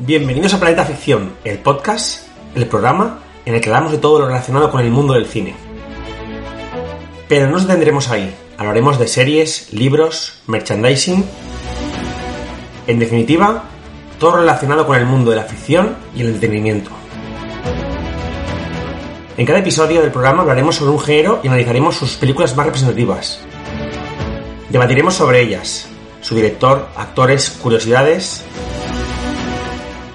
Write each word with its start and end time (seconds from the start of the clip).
Bienvenidos 0.00 0.54
a 0.54 0.60
Planeta 0.60 0.84
Ficción, 0.84 1.32
el 1.42 1.58
podcast, 1.58 2.28
el 2.54 2.66
programa 2.66 3.18
en 3.44 3.56
el 3.56 3.60
que 3.60 3.68
hablamos 3.68 3.90
de 3.90 3.98
todo 3.98 4.20
lo 4.20 4.26
relacionado 4.28 4.70
con 4.70 4.80
el 4.80 4.92
mundo 4.92 5.14
del 5.14 5.26
cine. 5.26 5.56
Pero 7.28 7.46
no 7.46 7.52
nos 7.52 7.66
detendremos 7.66 8.08
ahí, 8.08 8.32
hablaremos 8.56 9.00
de 9.00 9.08
series, 9.08 9.72
libros, 9.72 10.40
merchandising, 10.46 11.24
en 12.86 12.98
definitiva, 13.00 13.64
todo 14.20 14.36
relacionado 14.36 14.86
con 14.86 14.96
el 14.96 15.04
mundo 15.04 15.30
de 15.30 15.36
la 15.38 15.42
ficción 15.42 15.96
y 16.14 16.20
el 16.20 16.28
entretenimiento. 16.28 16.90
En 19.36 19.44
cada 19.44 19.58
episodio 19.58 20.00
del 20.00 20.12
programa 20.12 20.42
hablaremos 20.42 20.76
sobre 20.76 20.92
un 20.92 21.00
género 21.00 21.40
y 21.42 21.48
analizaremos 21.48 21.96
sus 21.96 22.14
películas 22.14 22.56
más 22.56 22.66
representativas. 22.66 23.40
Debatiremos 24.70 25.14
sobre 25.14 25.40
ellas, 25.40 25.88
su 26.20 26.36
director, 26.36 26.88
actores, 26.96 27.50
curiosidades. 27.50 28.44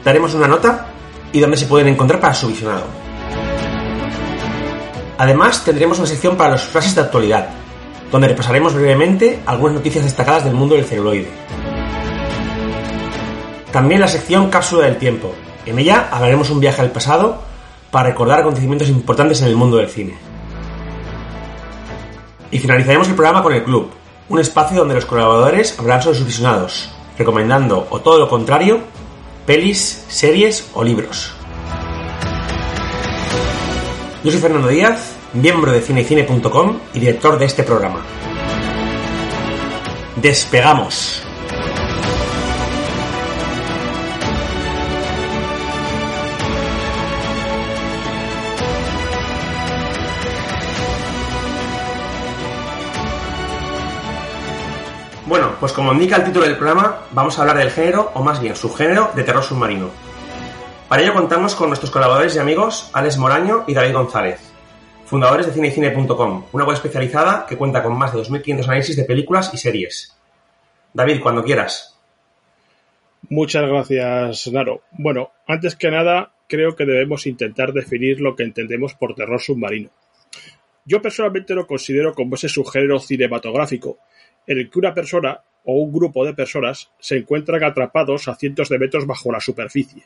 Daremos 0.03 0.33
una 0.33 0.47
nota 0.47 0.87
y 1.31 1.39
dónde 1.39 1.57
se 1.57 1.65
pueden 1.65 1.87
encontrar 1.87 2.19
para 2.19 2.33
su 2.33 2.47
visionado. 2.47 2.83
Además, 5.17 5.63
tendremos 5.63 5.97
una 5.99 6.07
sección 6.07 6.35
para 6.35 6.51
las 6.51 6.63
frases 6.63 6.95
de 6.95 7.01
actualidad, 7.01 7.49
donde 8.11 8.27
repasaremos 8.27 8.73
brevemente 8.73 9.39
algunas 9.45 9.75
noticias 9.75 10.03
destacadas 10.03 10.43
del 10.43 10.53
mundo 10.53 10.75
del 10.75 10.85
celuloide. 10.85 11.29
También 13.71 14.01
la 14.01 14.07
sección 14.07 14.49
Cápsula 14.49 14.85
del 14.85 14.97
Tiempo. 14.97 15.33
En 15.65 15.79
ella 15.79 16.09
hablaremos 16.11 16.49
un 16.49 16.59
viaje 16.59 16.81
al 16.81 16.91
pasado 16.91 17.41
para 17.89 18.09
recordar 18.09 18.41
acontecimientos 18.41 18.89
importantes 18.89 19.41
en 19.41 19.47
el 19.47 19.55
mundo 19.55 19.77
del 19.77 19.89
cine. 19.89 20.17
Y 22.51 22.59
finalizaremos 22.59 23.07
el 23.07 23.15
programa 23.15 23.41
con 23.41 23.53
el 23.53 23.63
Club, 23.63 23.89
un 24.29 24.39
espacio 24.39 24.77
donde 24.77 24.95
los 24.95 25.05
colaboradores 25.05 25.79
hablarán 25.79 26.03
sobre 26.03 26.17
sus 26.17 26.27
visionados, 26.27 26.91
recomendando 27.17 27.87
o 27.89 28.01
todo 28.01 28.19
lo 28.19 28.29
contrario, 28.29 28.81
pelis, 29.45 30.05
series 30.07 30.69
o 30.73 30.83
libros. 30.83 31.31
Yo 34.23 34.31
soy 34.31 34.39
Fernando 34.39 34.69
Díaz, 34.69 35.15
miembro 35.33 35.71
de 35.71 35.81
cinecine.com 35.81 36.79
y 36.93 36.99
director 36.99 37.37
de 37.37 37.45
este 37.45 37.63
programa. 37.63 38.01
¡Despegamos! 40.15 41.22
Bueno, 55.33 55.55
pues 55.59 55.73
como 55.73 55.91
indica 55.93 56.17
el 56.17 56.25
título 56.25 56.45
del 56.45 56.57
programa, 56.57 57.07
vamos 57.09 57.35
a 57.35 57.41
hablar 57.41 57.57
del 57.57 57.71
género, 57.71 58.11
o 58.13 58.21
más 58.21 58.39
bien 58.39 58.55
subgénero, 58.55 59.09
de 59.15 59.23
terror 59.23 59.43
submarino. 59.43 59.89
Para 60.87 61.01
ello 61.01 61.15
contamos 61.15 61.55
con 61.55 61.69
nuestros 61.69 61.89
colaboradores 61.89 62.35
y 62.35 62.37
amigos 62.37 62.91
Alex 62.93 63.17
Moraño 63.17 63.63
y 63.65 63.73
David 63.73 63.95
González, 63.95 64.53
fundadores 65.05 65.47
de 65.47 65.53
cinecine.com, 65.53 66.45
una 66.51 66.65
web 66.65 66.75
especializada 66.75 67.47
que 67.47 67.57
cuenta 67.57 67.81
con 67.81 67.97
más 67.97 68.13
de 68.13 68.19
2.500 68.19 68.63
análisis 68.65 68.95
de 68.95 69.05
películas 69.05 69.51
y 69.55 69.57
series. 69.57 70.15
David, 70.93 71.19
cuando 71.19 71.43
quieras. 71.43 71.99
Muchas 73.27 73.67
gracias, 73.67 74.51
Naro. 74.51 74.83
Bueno, 74.91 75.31
antes 75.47 75.75
que 75.75 75.89
nada, 75.89 76.31
creo 76.47 76.75
que 76.75 76.85
debemos 76.85 77.25
intentar 77.25 77.73
definir 77.73 78.21
lo 78.21 78.35
que 78.35 78.43
entendemos 78.43 78.93
por 78.93 79.15
terror 79.15 79.41
submarino. 79.41 79.89
Yo 80.85 81.01
personalmente 81.01 81.55
lo 81.55 81.65
considero 81.65 82.13
como 82.13 82.35
ese 82.35 82.49
subgénero 82.49 82.99
cinematográfico 82.99 83.97
en 84.47 84.69
que 84.69 84.79
una 84.79 84.93
persona 84.93 85.41
o 85.65 85.75
un 85.75 85.93
grupo 85.93 86.25
de 86.25 86.33
personas 86.33 86.91
se 86.99 87.17
encuentran 87.17 87.63
atrapados 87.63 88.27
a 88.27 88.35
cientos 88.35 88.69
de 88.69 88.79
metros 88.79 89.07
bajo 89.07 89.31
la 89.31 89.39
superficie, 89.39 90.03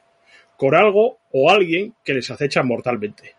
con 0.56 0.76
algo 0.76 1.20
o 1.32 1.50
alguien 1.50 1.94
que 2.04 2.14
les 2.14 2.30
acecha 2.30 2.64
mortalmente. 2.64 3.36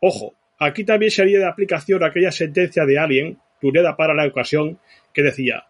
Ojo, 0.00 0.34
aquí 0.58 0.84
también 0.84 1.10
sería 1.10 1.38
de 1.38 1.46
aplicación 1.46 2.02
aquella 2.02 2.32
sentencia 2.32 2.84
de 2.84 2.98
Alien, 2.98 3.38
tuneda 3.60 3.96
para 3.96 4.14
la 4.14 4.26
ocasión, 4.26 4.78
que 5.12 5.22
decía, 5.22 5.66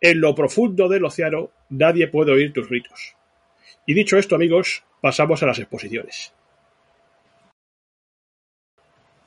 en 0.00 0.20
lo 0.20 0.34
profundo 0.34 0.88
del 0.88 1.04
océano 1.04 1.50
nadie 1.68 2.08
puede 2.08 2.32
oír 2.32 2.52
tus 2.52 2.68
gritos. 2.68 3.14
Y 3.86 3.94
dicho 3.94 4.18
esto, 4.18 4.34
amigos, 4.34 4.84
pasamos 5.00 5.42
a 5.42 5.46
las 5.46 5.58
exposiciones. 5.58 6.34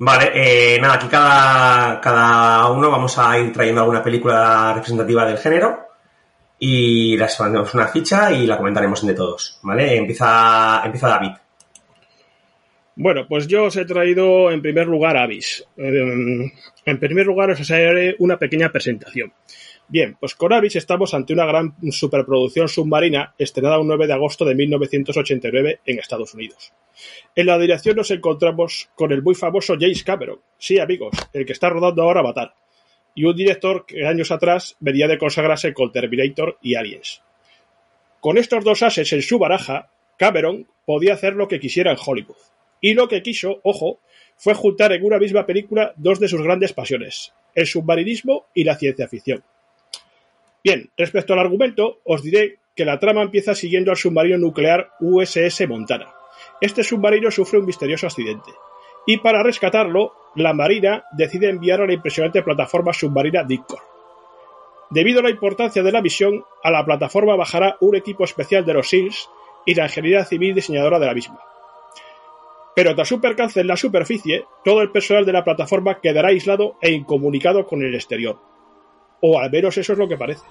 Vale, 0.02 0.32
eh, 0.34 0.80
nada, 0.80 0.94
aquí 0.94 1.08
cada, 1.08 2.00
cada 2.00 2.72
uno 2.72 2.90
vamos 2.90 3.18
a 3.18 3.38
ir 3.38 3.52
trayendo 3.52 3.82
alguna 3.82 4.02
película 4.02 4.74
representativa 4.74 5.26
del 5.26 5.38
género 5.38 5.88
y 6.58 7.18
las 7.18 7.36
pondremos 7.36 7.74
una 7.74 7.88
ficha 7.88 8.32
y 8.32 8.48
la 8.48 8.56
comentaremos 8.56 9.02
entre 9.02 9.16
todos, 9.16 9.60
¿vale? 9.62 9.98
Empieza, 9.98 10.82
empieza 10.86 11.10
David. 11.10 11.32
Bueno, 12.96 13.28
pues 13.28 13.48
yo 13.48 13.66
os 13.66 13.76
he 13.76 13.86
traído 13.86 14.52
en 14.52 14.62
primer 14.62 14.88
lugar 14.88 15.18
Avis. 15.18 15.66
En 15.78 17.00
primer 17.00 17.26
lugar 17.26 17.50
os 17.52 17.72
haré 17.72 18.16
una 18.20 18.38
pequeña 18.38 18.70
presentación. 18.72 19.34
Bien, 19.92 20.16
pues 20.20 20.36
con 20.36 20.54
Avis 20.54 20.76
estamos 20.76 21.16
ante 21.16 21.34
una 21.34 21.48
gran 21.48 21.74
superproducción 21.92 22.70
submarina 22.70 23.34
estrenada 23.40 23.80
un 23.80 23.88
9 23.88 24.06
de 24.06 24.14
agosto 24.14 24.46
de 24.46 24.54
1989 24.54 25.80
en 25.84 25.98
Estados 25.98 26.36
Unidos. 26.36 26.72
En 27.36 27.48
la 27.48 27.58
dirección 27.58 27.96
nos 27.96 28.12
encontramos 28.12 28.92
con 28.94 29.12
el 29.12 29.24
muy 29.24 29.34
famoso 29.34 29.74
James 29.80 30.04
Cameron, 30.04 30.42
sí 30.60 30.78
amigos, 30.78 31.16
el 31.34 31.44
que 31.44 31.54
está 31.54 31.72
rodando 31.72 32.04
ahora 32.04 32.20
Avatar, 32.20 32.54
y 33.16 33.26
un 33.26 33.36
director 33.36 33.88
que 33.88 34.06
años 34.06 34.30
atrás 34.30 34.78
venía 34.80 35.08
de 35.08 35.18
consagrarse 35.18 35.74
con 35.74 35.92
Terminator 35.92 36.60
y 36.62 36.76
Aliens. 36.76 37.24
Con 38.20 38.38
estos 38.38 38.64
dos 38.64 38.84
ases 38.84 39.12
en 39.12 39.24
su 39.24 39.40
baraja, 39.40 39.90
Cameron 40.18 40.68
podía 40.86 41.16
hacer 41.16 41.34
lo 41.34 41.48
que 41.48 41.60
quisiera 41.60 41.90
en 41.90 41.98
Hollywood. 42.06 42.38
Y 42.80 42.94
lo 42.94 43.08
que 43.08 43.24
quiso, 43.24 43.60
ojo, 43.64 44.02
fue 44.38 44.54
juntar 44.54 44.94
en 44.94 45.04
una 45.04 45.18
misma 45.18 45.48
película 45.48 45.94
dos 45.98 46.20
de 46.20 46.28
sus 46.28 46.44
grandes 46.44 46.74
pasiones, 46.74 47.34
el 47.56 47.66
submarinismo 47.66 48.46
y 48.54 48.66
la 48.66 48.76
ciencia 48.76 49.08
ficción. 49.08 49.44
Bien, 50.64 50.90
respecto 50.98 51.34
al 51.34 51.40
argumento, 51.40 52.00
os 52.04 52.22
diré 52.22 52.60
que 52.76 52.86
la 52.86 53.00
trama 53.00 53.22
empieza 53.22 53.56
siguiendo 53.56 53.92
al 53.92 53.98
submarino 53.98 54.38
nuclear 54.38 54.92
USS 55.00 55.68
Montana. 55.68 56.14
Este 56.62 56.84
submarino 56.84 57.32
sufre 57.32 57.60
un 57.60 57.66
misterioso 57.66 58.08
accidente, 58.08 58.52
y 59.06 59.18
para 59.18 59.44
rescatarlo, 59.44 60.14
la 60.36 60.54
Marina 60.54 61.04
decide 61.12 61.50
enviar 61.50 61.82
a 61.82 61.88
la 61.88 61.94
impresionante 61.94 62.44
plataforma 62.44 62.94
submarina 62.94 63.44
Dickor. 63.44 63.80
Debido 64.90 65.20
a 65.20 65.24
la 65.24 65.30
importancia 65.30 65.84
de 65.84 65.92
la 65.92 66.02
misión, 66.02 66.44
a 66.64 66.72
la 66.72 66.84
plataforma 66.86 67.36
bajará 67.36 67.78
un 67.80 67.96
equipo 67.96 68.24
especial 68.24 68.66
de 68.66 68.74
los 68.74 68.90
SEALs 68.90 69.30
y 69.66 69.76
la 69.76 69.86
ingeniería 69.86 70.26
civil 70.26 70.56
diseñadora 70.56 71.00
de 71.00 71.06
la 71.06 71.14
misma. 71.14 71.40
Pero 72.76 72.96
tras 72.96 73.12
un 73.12 73.22
percance 73.22 73.60
en 73.60 73.68
la 73.68 73.78
superficie, 73.78 74.46
todo 74.64 74.82
el 74.82 74.92
personal 74.92 75.26
de 75.26 75.34
la 75.34 75.44
plataforma 75.44 76.00
quedará 76.02 76.30
aislado 76.30 76.78
e 76.82 76.92
incomunicado 76.92 77.68
con 77.68 77.84
el 77.84 77.94
exterior. 77.94 78.49
O 79.22 79.40
al 79.40 79.52
menos 79.52 79.78
eso 79.78 79.94
es 79.94 80.00
lo 80.00 80.08
que 80.08 80.18
parece. 80.18 80.46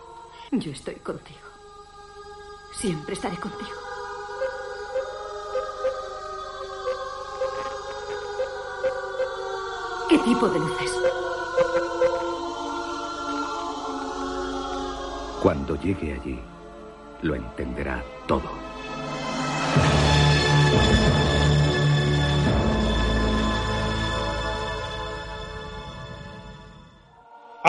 Yo 0.53 0.73
estoy 0.73 0.97
contigo. 0.97 1.39
Siempre 2.73 3.15
estaré 3.15 3.37
contigo. 3.37 3.71
¿Qué 10.09 10.19
tipo 10.19 10.49
de 10.49 10.59
luces? 10.59 10.93
Cuando 15.43 15.77
llegue 15.81 16.15
allí, 16.15 16.39
lo 17.23 17.35
entenderá 17.35 18.03
todo. 18.27 18.68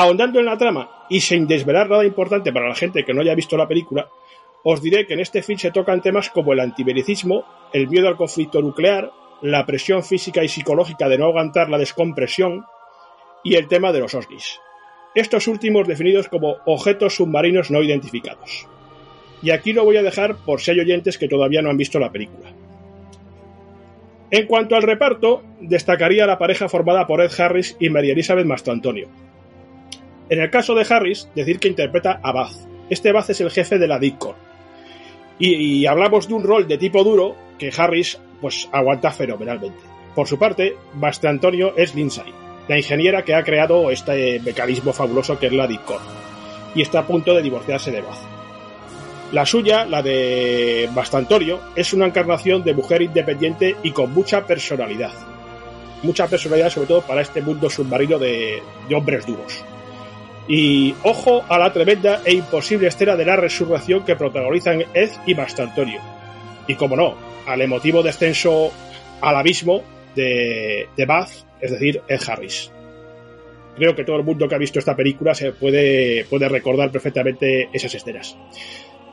Ahondando 0.01 0.39
en 0.39 0.45
la 0.45 0.57
trama 0.57 0.89
y 1.09 1.19
sin 1.19 1.45
desvelar 1.45 1.89
nada 1.89 2.05
importante 2.05 2.53
para 2.53 2.69
la 2.69 2.75
gente 2.75 3.03
que 3.03 3.13
no 3.13 3.19
haya 3.19 3.35
visto 3.35 3.57
la 3.57 3.67
película, 3.67 4.07
os 4.63 4.81
diré 4.81 5.05
que 5.05 5.13
en 5.13 5.19
este 5.19 5.41
film 5.41 5.59
se 5.59 5.71
tocan 5.71 6.01
temas 6.01 6.29
como 6.29 6.53
el 6.53 6.61
antibelicismo, 6.61 7.43
el 7.73 7.89
miedo 7.89 8.07
al 8.07 8.15
conflicto 8.15 8.61
nuclear, 8.61 9.11
la 9.41 9.65
presión 9.65 10.01
física 10.05 10.41
y 10.41 10.47
psicológica 10.47 11.09
de 11.09 11.17
no 11.17 11.25
aguantar 11.25 11.69
la 11.69 11.77
descompresión 11.77 12.63
y 13.43 13.55
el 13.55 13.67
tema 13.67 13.91
de 13.91 13.99
los 13.99 14.15
OSNIs. 14.15 14.61
Estos 15.15 15.49
últimos 15.49 15.85
definidos 15.85 16.29
como 16.29 16.55
objetos 16.65 17.15
submarinos 17.15 17.69
no 17.69 17.83
identificados. 17.83 18.69
Y 19.41 19.51
aquí 19.51 19.73
lo 19.73 19.83
voy 19.83 19.97
a 19.97 20.03
dejar 20.03 20.37
por 20.45 20.61
si 20.61 20.71
hay 20.71 20.79
oyentes 20.79 21.17
que 21.17 21.27
todavía 21.27 21.61
no 21.61 21.71
han 21.71 21.77
visto 21.77 21.99
la 21.99 22.09
película. 22.09 22.53
En 24.31 24.47
cuanto 24.47 24.77
al 24.77 24.83
reparto, 24.83 25.43
destacaría 25.59 26.25
la 26.25 26.39
pareja 26.39 26.69
formada 26.69 27.05
por 27.05 27.19
Ed 27.19 27.37
Harris 27.37 27.75
y 27.81 27.89
María 27.89 28.13
Elizabeth 28.13 28.45
Mastro-Antonio. 28.45 29.09
En 30.29 30.39
el 30.39 30.51
caso 30.51 30.75
de 30.75 30.85
Harris, 30.87 31.27
decir 31.33 31.59
que 31.59 31.67
interpreta 31.67 32.19
a 32.21 32.31
Baz. 32.31 32.67
Este 32.89 33.11
Baz 33.11 33.31
es 33.31 33.41
el 33.41 33.49
jefe 33.49 33.79
de 33.79 33.87
la 33.87 33.97
DICOR. 33.97 34.35
Y, 35.39 35.85
hablamos 35.87 36.27
de 36.27 36.33
un 36.35 36.43
rol 36.43 36.67
de 36.67 36.77
tipo 36.77 37.03
duro 37.03 37.35
que 37.57 37.71
Harris 37.75 38.19
pues 38.39 38.69
aguanta 38.71 39.09
fenomenalmente. 39.11 39.79
Por 40.13 40.27
su 40.27 40.37
parte, 40.37 40.75
Mastro 40.95 41.29
Antonio 41.29 41.73
es 41.77 41.95
Lindsay, 41.95 42.31
la 42.67 42.77
ingeniera 42.77 43.23
que 43.23 43.33
ha 43.33 43.43
creado 43.43 43.89
este 43.89 44.39
mecanismo 44.41 44.93
fabuloso 44.93 45.39
que 45.39 45.47
es 45.47 45.53
la 45.53 45.65
DICOR, 45.65 46.01
y 46.75 46.81
está 46.81 46.99
a 46.99 47.07
punto 47.07 47.33
de 47.33 47.41
divorciarse 47.41 47.91
de 47.91 48.01
Baz. 48.01 48.19
La 49.31 49.45
suya, 49.45 49.85
la 49.85 50.01
de 50.01 50.89
Bastantorio, 50.93 51.59
es 51.75 51.93
una 51.93 52.07
encarnación 52.07 52.63
de 52.63 52.73
mujer 52.73 53.01
independiente 53.01 53.77
y 53.81 53.91
con 53.91 54.13
mucha 54.13 54.45
personalidad. 54.45 55.13
Mucha 56.03 56.27
personalidad, 56.27 56.69
sobre 56.69 56.87
todo 56.87 57.01
para 57.01 57.21
este 57.21 57.41
mundo 57.41 57.69
submarino 57.69 58.19
de 58.19 58.61
hombres 58.93 59.25
duros. 59.25 59.63
Y 60.49 60.95
ojo 61.03 61.43
a 61.47 61.59
la 61.59 61.71
tremenda 61.71 62.21
e 62.25 62.33
imposible 62.33 62.87
escena 62.87 63.15
de 63.15 63.23
la 63.23 63.35
resurrección 63.35 64.03
que 64.03 64.15
protagonizan 64.15 64.83
Ed 64.95 65.11
y 65.27 65.35
Bastantorio. 65.35 66.01
Y 66.67 66.73
como 66.73 66.95
no, 66.95 67.15
al 67.45 67.61
emotivo 67.61 68.01
descenso 68.01 68.71
al 69.21 69.35
abismo 69.35 69.83
de, 70.15 70.87
de 70.97 71.05
Bath, 71.05 71.29
es 71.61 71.71
decir, 71.71 72.01
Ed 72.07 72.19
Harris. 72.27 72.71
Creo 73.75 73.95
que 73.95 74.03
todo 74.03 74.17
el 74.17 74.23
mundo 74.23 74.47
que 74.47 74.55
ha 74.55 74.57
visto 74.57 74.79
esta 74.79 74.95
película 74.95 75.35
se 75.35 75.51
puede, 75.51 76.25
puede 76.25 76.49
recordar 76.49 76.91
perfectamente 76.91 77.69
esas 77.71 77.93
escenas. 77.93 78.35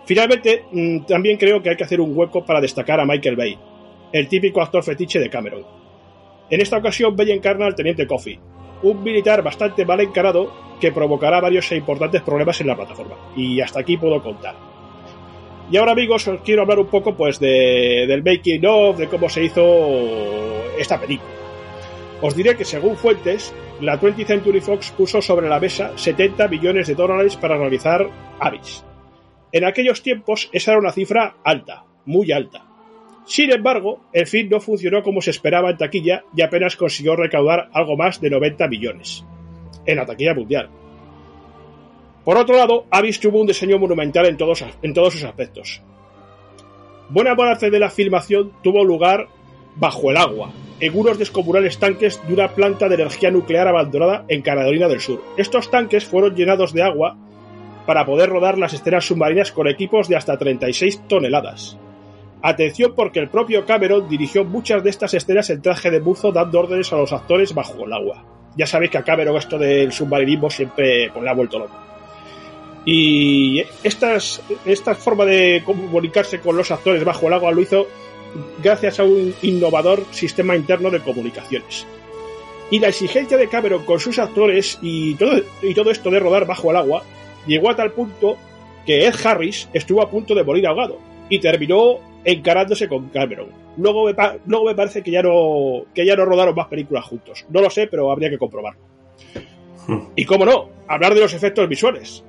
Finalmente, 0.07 0.65
mm, 0.73 1.05
también 1.05 1.37
creo 1.37 1.63
que 1.63 1.71
hay 1.71 1.77
que 1.77 1.85
hacer 1.85 2.01
un 2.01 2.17
hueco 2.17 2.45
para 2.45 2.63
destacar 2.63 2.99
a 2.99 3.05
Michael 3.05 3.37
Bay, 3.37 3.59
el 4.13 4.27
típico 4.29 4.63
actor 4.63 4.83
fetiche 4.83 5.19
de 5.19 5.29
Cameron. 5.29 5.67
En 6.49 6.61
esta 6.61 6.79
ocasión, 6.79 7.15
Bay 7.15 7.33
encarna 7.33 7.67
al 7.67 7.75
teniente 7.75 8.07
Coffee, 8.07 8.41
un 8.83 9.03
militar 9.03 9.43
bastante 9.43 9.85
mal 9.85 10.01
encarado 10.01 10.53
que 10.81 10.93
provocará 10.93 11.41
varios 11.41 11.71
e 11.73 11.77
importantes 11.77 12.23
problemas 12.23 12.61
en 12.61 12.67
la 12.67 12.77
plataforma. 12.77 13.17
Y 13.35 13.61
hasta 13.61 13.81
aquí 13.81 13.97
puedo 13.97 14.23
contar. 14.23 14.55
Y 15.71 15.77
ahora, 15.77 15.93
amigos, 15.93 16.29
os 16.29 16.41
quiero 16.43 16.63
hablar 16.63 16.79
un 16.79 16.87
poco 16.87 17.17
pues 17.17 17.41
de, 17.41 18.05
del 18.07 18.23
making 18.23 18.65
of, 18.67 18.99
de 18.99 19.09
cómo 19.09 19.29
se 19.29 19.45
hizo 19.45 19.65
esta 20.79 21.01
película. 21.01 21.31
Os 22.23 22.37
diré 22.37 22.57
que 22.57 22.65
según 22.65 22.97
fuentes, 22.97 23.55
la 23.81 24.01
20th 24.01 24.27
Century 24.27 24.61
Fox 24.61 24.91
puso 24.93 25.21
sobre 25.21 25.49
la 25.49 25.61
mesa 25.61 25.93
70 25.97 26.49
millones 26.49 26.87
de 26.87 26.95
dólares 26.95 27.37
para 27.37 27.59
realizar 27.59 28.09
Abyss. 28.39 28.85
En 29.53 29.65
aquellos 29.65 30.03
tiempos 30.03 30.49
esa 30.53 30.73
era 30.73 30.81
una 30.81 30.93
cifra 30.93 31.37
alta, 31.45 31.85
muy 32.05 32.33
alta. 32.33 32.65
Sin 33.27 33.53
embargo, 33.53 34.01
el 34.13 34.27
film 34.27 34.51
no 34.51 34.61
funcionó 34.61 35.03
como 35.03 35.21
se 35.21 35.31
esperaba 35.31 35.71
en 35.71 35.77
taquilla 35.77 36.25
y 36.35 36.43
apenas 36.43 36.77
consiguió 36.77 37.17
recaudar 37.17 37.69
algo 37.73 37.97
más 37.97 38.21
de 38.21 38.31
90 38.31 38.69
millones 38.69 39.25
en 39.85 39.97
la 39.97 40.07
taquilla 40.07 40.35
mundial. 40.35 40.71
Por 42.25 42.37
otro 42.37 42.57
lado, 42.57 42.87
Abyss 42.91 43.21
tuvo 43.21 43.41
un 43.41 43.47
diseño 43.47 43.79
monumental 43.79 44.27
en 44.27 44.37
todos, 44.37 44.65
en 44.83 44.95
todos 44.95 45.13
sus 45.13 45.25
aspectos. 45.25 45.83
Buena 47.09 47.37
parte 47.37 47.71
de 47.71 47.79
la 47.79 47.91
filmación 47.91 48.53
tuvo 48.63 48.85
lugar 48.85 49.29
bajo 49.77 50.11
el 50.11 50.17
agua, 50.17 50.53
en 50.81 50.99
unos 50.99 51.19
descomunales 51.19 51.79
tanques 51.79 52.21
de 52.27 52.35
una 52.35 52.49
planta 52.49 52.89
de 52.89 52.95
energía 52.95 53.31
nuclear 53.31 53.69
abandonada 53.69 54.25
en 54.29 54.43
Carolina 54.43 54.89
del 54.89 55.01
Sur. 55.01 55.23
Estos 55.37 55.71
tanques 55.71 56.05
fueron 56.05 56.35
llenados 56.35 56.73
de 56.73 56.83
agua 56.83 57.17
para 57.87 58.05
poder 58.05 58.29
rodar 58.29 58.59
las 58.59 58.73
escenas 58.73 59.05
submarinas 59.05 59.53
con 59.53 59.69
equipos 59.69 60.09
de 60.09 60.17
hasta 60.17 60.39
36 60.39 61.03
toneladas. 61.09 61.79
Atención 62.49 62.93
porque 62.95 63.19
el 63.19 63.29
propio 63.29 63.67
Cameron 63.67 64.09
dirigió 64.09 64.45
muchas 64.45 64.85
de 64.85 64.91
estas 64.91 65.13
escenas 65.15 65.51
en 65.51 65.61
traje 65.61 65.91
de 65.91 65.99
buzo 65.99 66.31
dando 66.31 66.61
órdenes 66.61 66.93
a 66.93 66.97
los 66.97 67.13
actores 67.13 67.53
bajo 67.53 67.85
el 67.85 67.93
agua. 67.93 68.25
Ya 68.57 68.69
sabéis 68.69 68.93
que 68.93 68.99
a 68.99 69.03
Cameron 69.03 69.37
esto 69.37 69.59
del 69.59 69.91
submarinismo 69.91 70.49
siempre 70.49 71.11
pues, 71.11 71.25
le 71.25 71.29
ha 71.29 71.35
vuelto 71.35 71.59
loco. 71.59 71.75
Y 72.85 73.65
estas, 73.83 74.41
esta 74.65 74.95
forma 74.95 75.25
de 75.25 75.65
comunicarse 75.67 76.39
con 76.39 76.57
los 76.57 76.71
actores 76.71 77.05
bajo 77.05 77.27
el 77.27 77.33
agua 77.33 77.51
lo 77.51 77.63
hizo 77.63 77.89
gracias 78.63 79.01
a 79.01 79.03
un 79.03 79.35
innovador 79.43 80.05
sistema 80.13 80.55
interno 80.55 80.89
de 80.91 81.01
comunicaciones. 81.01 81.85
Y 82.71 82.79
la 82.79 82.91
exigencia 82.91 83.37
de 83.37 83.49
Cameron 83.49 83.85
con 83.85 83.99
sus 83.99 84.21
actores 84.21 84.79
y 84.83 85.17
todo, 85.17 85.33
y 85.63 85.75
todo 85.75 85.91
esto 85.91 86.13
de 86.13 86.21
rodar 86.21 86.47
bajo 86.47 86.71
el 86.71 86.77
agua 86.77 87.03
llegó 87.45 87.71
a 87.71 87.75
tal 87.75 87.91
punto 87.91 88.37
que 88.87 89.05
Ed 89.05 89.15
Harris 89.25 89.69
estuvo 89.73 90.01
a 90.01 90.09
punto 90.09 90.33
de 90.33 90.45
morir 90.45 90.69
ahogado 90.69 91.01
y 91.29 91.41
terminó 91.41 91.99
encarándose 92.27 92.89
con 92.89 93.09
Cameron. 93.09 93.51
Luego 93.77 94.05
me, 94.05 94.15
luego 94.47 94.67
me 94.67 94.75
parece 94.75 95.01
que 95.03 95.13
ya, 95.13 95.23
no, 95.23 95.85
que 95.95 96.05
ya 96.05 96.17
no 96.17 96.25
rodaron 96.25 96.57
más 96.57 96.67
películas 96.67 97.05
juntos. 97.05 97.47
No 97.49 97.61
lo 97.61 97.71
sé, 97.71 97.87
pero 97.87 98.11
habría 98.11 98.29
que 98.29 98.37
comprobarlo. 98.37 98.81
Y 100.17 100.25
cómo 100.25 100.45
no, 100.45 100.69
hablar 100.89 101.15
de 101.15 101.21
los 101.21 101.33
efectos 101.33 101.69
visuales, 101.69 102.25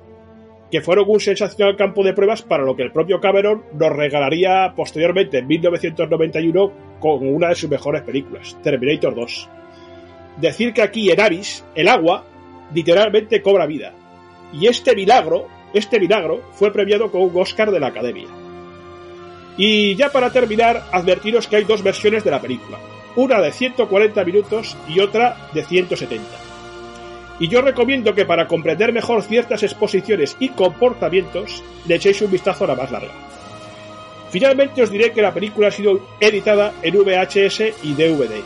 que 0.70 0.80
fueron 0.80 1.06
un 1.08 1.18
sensacional 1.18 1.76
campo 1.76 2.04
de 2.04 2.12
pruebas 2.12 2.42
para 2.42 2.62
lo 2.62 2.76
que 2.76 2.84
el 2.84 2.92
propio 2.92 3.20
Cameron 3.20 3.64
nos 3.72 3.90
regalaría 3.90 4.72
posteriormente 4.76 5.38
en 5.38 5.48
1991 5.48 6.72
con 7.00 7.26
una 7.26 7.48
de 7.48 7.56
sus 7.56 7.68
mejores 7.68 8.02
películas, 8.02 8.56
Terminator 8.62 9.16
2. 9.16 9.48
Decir 10.36 10.72
que 10.72 10.82
aquí 10.82 11.10
en 11.10 11.20
Aris 11.20 11.64
el 11.74 11.88
agua 11.88 12.24
literalmente 12.72 13.42
cobra 13.42 13.66
vida. 13.66 13.92
Y 14.52 14.68
este 14.68 14.94
milagro, 14.94 15.48
este 15.74 15.98
milagro 15.98 16.42
fue 16.52 16.72
premiado 16.72 17.10
con 17.10 17.22
un 17.22 17.32
Oscar 17.34 17.72
de 17.72 17.80
la 17.80 17.88
Academia. 17.88 18.28
Y 19.58 19.96
ya 19.96 20.10
para 20.10 20.30
terminar, 20.30 20.84
advertiros 20.92 21.48
que 21.48 21.56
hay 21.56 21.64
dos 21.64 21.82
versiones 21.82 22.22
de 22.22 22.30
la 22.30 22.40
película, 22.40 22.78
una 23.16 23.40
de 23.40 23.52
140 23.52 24.24
minutos 24.24 24.76
y 24.88 25.00
otra 25.00 25.36
de 25.52 25.64
170. 25.64 26.24
Y 27.40 27.48
yo 27.48 27.60
recomiendo 27.60 28.14
que 28.14 28.24
para 28.24 28.46
comprender 28.46 28.92
mejor 28.92 29.22
ciertas 29.22 29.64
exposiciones 29.64 30.36
y 30.38 30.50
comportamientos, 30.50 31.62
le 31.86 31.96
echéis 31.96 32.22
un 32.22 32.30
vistazo 32.30 32.64
a 32.64 32.68
la 32.68 32.74
más 32.76 32.90
larga. 32.92 33.12
Finalmente 34.30 34.82
os 34.82 34.90
diré 34.90 35.10
que 35.12 35.22
la 35.22 35.34
película 35.34 35.68
ha 35.68 35.72
sido 35.72 36.00
editada 36.20 36.72
en 36.82 36.94
VHS 36.96 37.60
y 37.82 37.94
DVD. 37.94 38.42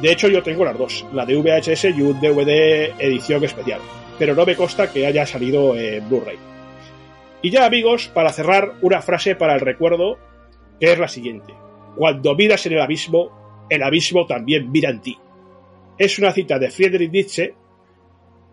De 0.00 0.12
hecho, 0.12 0.28
yo 0.28 0.42
tengo 0.42 0.64
las 0.64 0.78
dos, 0.78 1.04
la 1.12 1.26
de 1.26 1.36
VHS 1.36 1.84
y 1.96 2.00
un 2.00 2.18
DVD 2.18 2.94
edición 2.98 3.44
especial, 3.44 3.80
pero 4.18 4.34
no 4.34 4.46
me 4.46 4.56
consta 4.56 4.90
que 4.90 5.06
haya 5.06 5.26
salido 5.26 5.76
en 5.76 6.08
Blu-ray. 6.08 6.38
Y 7.42 7.50
ya 7.50 7.66
amigos, 7.66 8.08
para 8.08 8.32
cerrar, 8.32 8.72
una 8.82 9.02
frase 9.02 9.34
para 9.34 9.54
el 9.54 9.60
recuerdo, 9.60 10.18
que 10.80 10.92
es 10.92 10.98
la 10.98 11.08
siguiente. 11.08 11.52
Cuando 11.96 12.34
miras 12.34 12.64
en 12.66 12.72
el 12.72 12.80
abismo, 12.80 13.66
el 13.68 13.82
abismo 13.82 14.26
también 14.26 14.72
mira 14.72 14.90
en 14.90 15.00
ti. 15.00 15.16
Es 15.98 16.18
una 16.18 16.32
cita 16.32 16.58
de 16.58 16.70
Friedrich 16.70 17.12
Nietzsche 17.12 17.54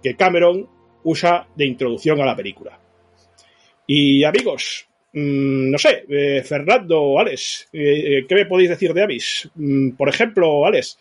que 0.03 0.15
Cameron 0.15 0.67
usa 1.03 1.47
de 1.55 1.65
introducción 1.65 2.19
a 2.21 2.25
la 2.25 2.35
película. 2.35 2.79
Y 3.87 4.23
amigos, 4.25 4.87
mmm, 5.13 5.71
no 5.71 5.77
sé, 5.77 6.03
eh, 6.09 6.43
Fernando, 6.43 7.17
Alex, 7.17 7.69
eh, 7.71 8.25
¿qué 8.27 8.35
me 8.35 8.45
podéis 8.45 8.69
decir 8.69 8.93
de 8.93 9.03
Abyss? 9.03 9.49
Mm, 9.55 9.91
por 9.91 10.09
ejemplo, 10.09 10.65
Alex, 10.65 10.99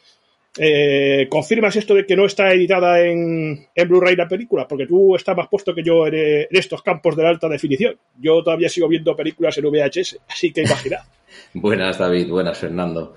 eh, 0.59 1.27
¿confirmas 1.29 1.75
esto 1.77 1.95
de 1.95 2.07
que 2.07 2.17
no 2.17 2.25
está 2.25 2.53
editada 2.53 3.05
en, 3.05 3.67
en 3.75 3.89
Blu-ray 3.89 4.15
la 4.15 4.29
película? 4.29 4.67
Porque 4.69 4.87
tú 4.87 5.17
estás 5.17 5.37
más 5.37 5.49
puesto 5.49 5.75
que 5.75 5.83
yo 5.83 6.07
en, 6.07 6.15
en, 6.15 6.47
estos 6.51 6.83
campos 6.83 7.17
de 7.17 7.25
la 7.25 7.31
alta 7.31 7.49
definición. 7.49 7.99
Yo 8.19 8.43
todavía 8.43 8.69
sigo 8.69 8.89
viendo 8.89 9.17
películas 9.17 9.59
en 9.59 9.65
VHS, 9.65 10.21
así 10.29 10.53
que 10.53 10.63
imaginad. 10.63 11.01
buenas, 11.55 11.99
David, 11.99 12.29
buenas, 12.29 12.59
Fernando. 12.59 13.15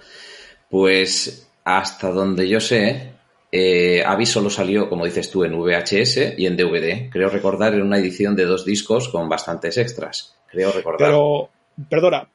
Pues 0.70 1.48
hasta 1.64 2.12
donde 2.12 2.48
yo 2.48 2.60
sé, 2.60 3.14
eh, 3.52 4.04
Abyss 4.06 4.30
solo 4.30 4.50
salió, 4.50 4.90
como 4.90 5.06
dices 5.06 5.30
tú, 5.30 5.44
en 5.44 5.60
VHS 5.60 6.36
y 6.38 6.46
en 6.46 6.56
DVD. 6.56 7.10
Creo 7.10 7.30
recordar 7.30 7.74
en 7.74 7.82
una 7.82 7.98
edición 7.98 8.36
de 8.36 8.46
dos 8.46 8.66
discos 8.66 9.10
con 9.10 9.28
bastantes 9.28 9.78
extras. 9.78 10.36
Creo 10.48 10.72
recordar. 10.72 11.10
Pero, 11.10 11.50
perdona, 11.90 12.28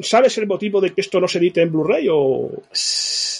¿sabes 0.00 0.36
el 0.38 0.46
motivo 0.46 0.80
de 0.80 0.90
que 0.90 1.00
esto 1.00 1.20
no 1.20 1.28
se 1.28 1.38
edite 1.38 1.62
en 1.62 1.72
Blu-ray 1.72 2.08
o...? 2.10 2.50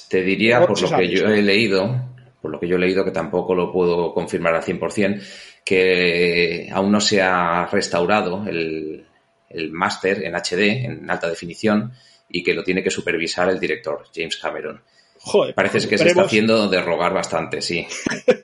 Te 0.08 0.22
diría, 0.22 0.60
por 0.66 0.80
lo 0.80 0.96
que 0.96 1.08
yo 1.08 1.26
he 1.28 1.42
leído, 1.42 2.02
por 2.40 2.50
lo 2.50 2.60
que 2.60 2.68
yo 2.68 2.76
he 2.76 2.80
leído, 2.80 3.04
que 3.04 3.12
tampoco 3.12 3.54
lo 3.54 3.72
puedo 3.72 4.12
confirmar 4.12 4.54
al 4.54 4.62
100%, 4.62 5.22
que 5.64 6.68
aún 6.70 6.92
no 6.92 7.00
se 7.00 7.22
ha 7.22 7.66
restaurado 7.66 8.44
el, 8.46 9.06
el 9.54 9.72
máster 9.72 10.24
en 10.24 10.34
HD, 10.34 10.84
en 10.84 11.10
alta 11.10 11.28
definición, 11.28 11.92
y 12.28 12.42
que 12.42 12.54
lo 12.54 12.64
tiene 12.64 12.82
que 12.82 12.90
supervisar 12.90 13.48
el 13.50 13.60
director, 13.60 14.04
James 14.14 14.36
Cameron. 14.36 14.80
Joder, 15.18 15.54
Parece 15.54 15.88
que 15.88 15.94
esperemos... 15.94 16.04
se 16.04 16.08
está 16.08 16.22
haciendo 16.22 16.68
de 16.68 16.82
rogar 16.82 17.12
bastante, 17.12 17.62
sí. 17.62 17.86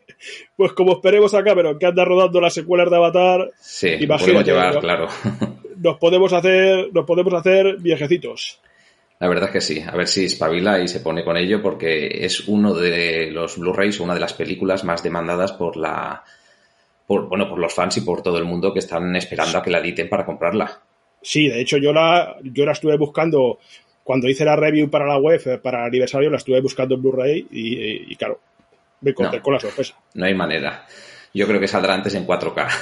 pues 0.56 0.72
como 0.72 0.92
esperemos 0.92 1.34
a 1.34 1.42
Cameron, 1.42 1.78
que 1.78 1.86
anda 1.86 2.04
rodando 2.04 2.40
las 2.40 2.54
secuelas 2.54 2.90
de 2.90 2.96
Avatar, 2.96 3.50
sí, 3.60 4.06
podemos 4.06 4.44
llevar, 4.44 4.74
¿no? 4.74 4.80
claro. 4.80 5.08
nos 5.76 5.98
podemos 5.98 6.32
hacer, 6.32 6.90
nos 6.92 7.04
podemos 7.04 7.34
hacer 7.34 7.76
viejecitos. 7.78 8.60
La 9.20 9.28
verdad 9.28 9.46
es 9.46 9.52
que 9.52 9.60
sí, 9.60 9.84
a 9.84 9.96
ver 9.96 10.06
si 10.06 10.26
espabila 10.26 10.80
y 10.80 10.86
se 10.86 11.00
pone 11.00 11.24
con 11.24 11.36
ello 11.36 11.60
porque 11.60 12.24
es 12.24 12.46
uno 12.46 12.72
de 12.74 13.30
los 13.32 13.58
Blu-rays, 13.58 13.98
una 13.98 14.14
de 14.14 14.20
las 14.20 14.32
películas 14.32 14.84
más 14.84 15.02
demandadas 15.02 15.52
por 15.52 15.76
la 15.76 16.22
por, 17.06 17.26
bueno, 17.28 17.48
por 17.48 17.58
los 17.58 17.74
fans 17.74 17.96
y 17.96 18.02
por 18.02 18.22
todo 18.22 18.38
el 18.38 18.44
mundo 18.44 18.72
que 18.72 18.78
están 18.80 19.16
esperando 19.16 19.58
a 19.58 19.62
que 19.62 19.70
la 19.70 19.78
editen 19.78 20.08
para 20.08 20.26
comprarla. 20.26 20.82
Sí, 21.22 21.48
de 21.48 21.60
hecho 21.60 21.76
yo 21.78 21.92
la 21.92 22.36
yo 22.42 22.64
la 22.64 22.72
estuve 22.72 22.96
buscando 22.96 23.58
cuando 24.04 24.28
hice 24.28 24.44
la 24.44 24.56
review 24.56 24.88
para 24.88 25.06
la 25.06 25.18
web, 25.18 25.60
para 25.60 25.80
el 25.80 25.86
aniversario, 25.88 26.30
la 26.30 26.38
estuve 26.38 26.60
buscando 26.60 26.94
en 26.94 27.02
Blu-ray 27.02 27.46
y, 27.50 27.74
y, 27.74 28.04
y, 28.12 28.16
claro, 28.16 28.40
me 29.02 29.10
encontré 29.10 29.38
No. 29.38 29.42
con 29.42 29.54
la 29.54 29.60
sorpresa. 29.60 29.94
No 30.14 30.24
hay 30.24 30.34
manera. 30.34 30.86
Yo 31.34 31.46
creo 31.46 31.60
que 31.60 31.68
saldrá 31.68 31.94
antes 31.94 32.14
en 32.14 32.26
4K. 32.26 32.68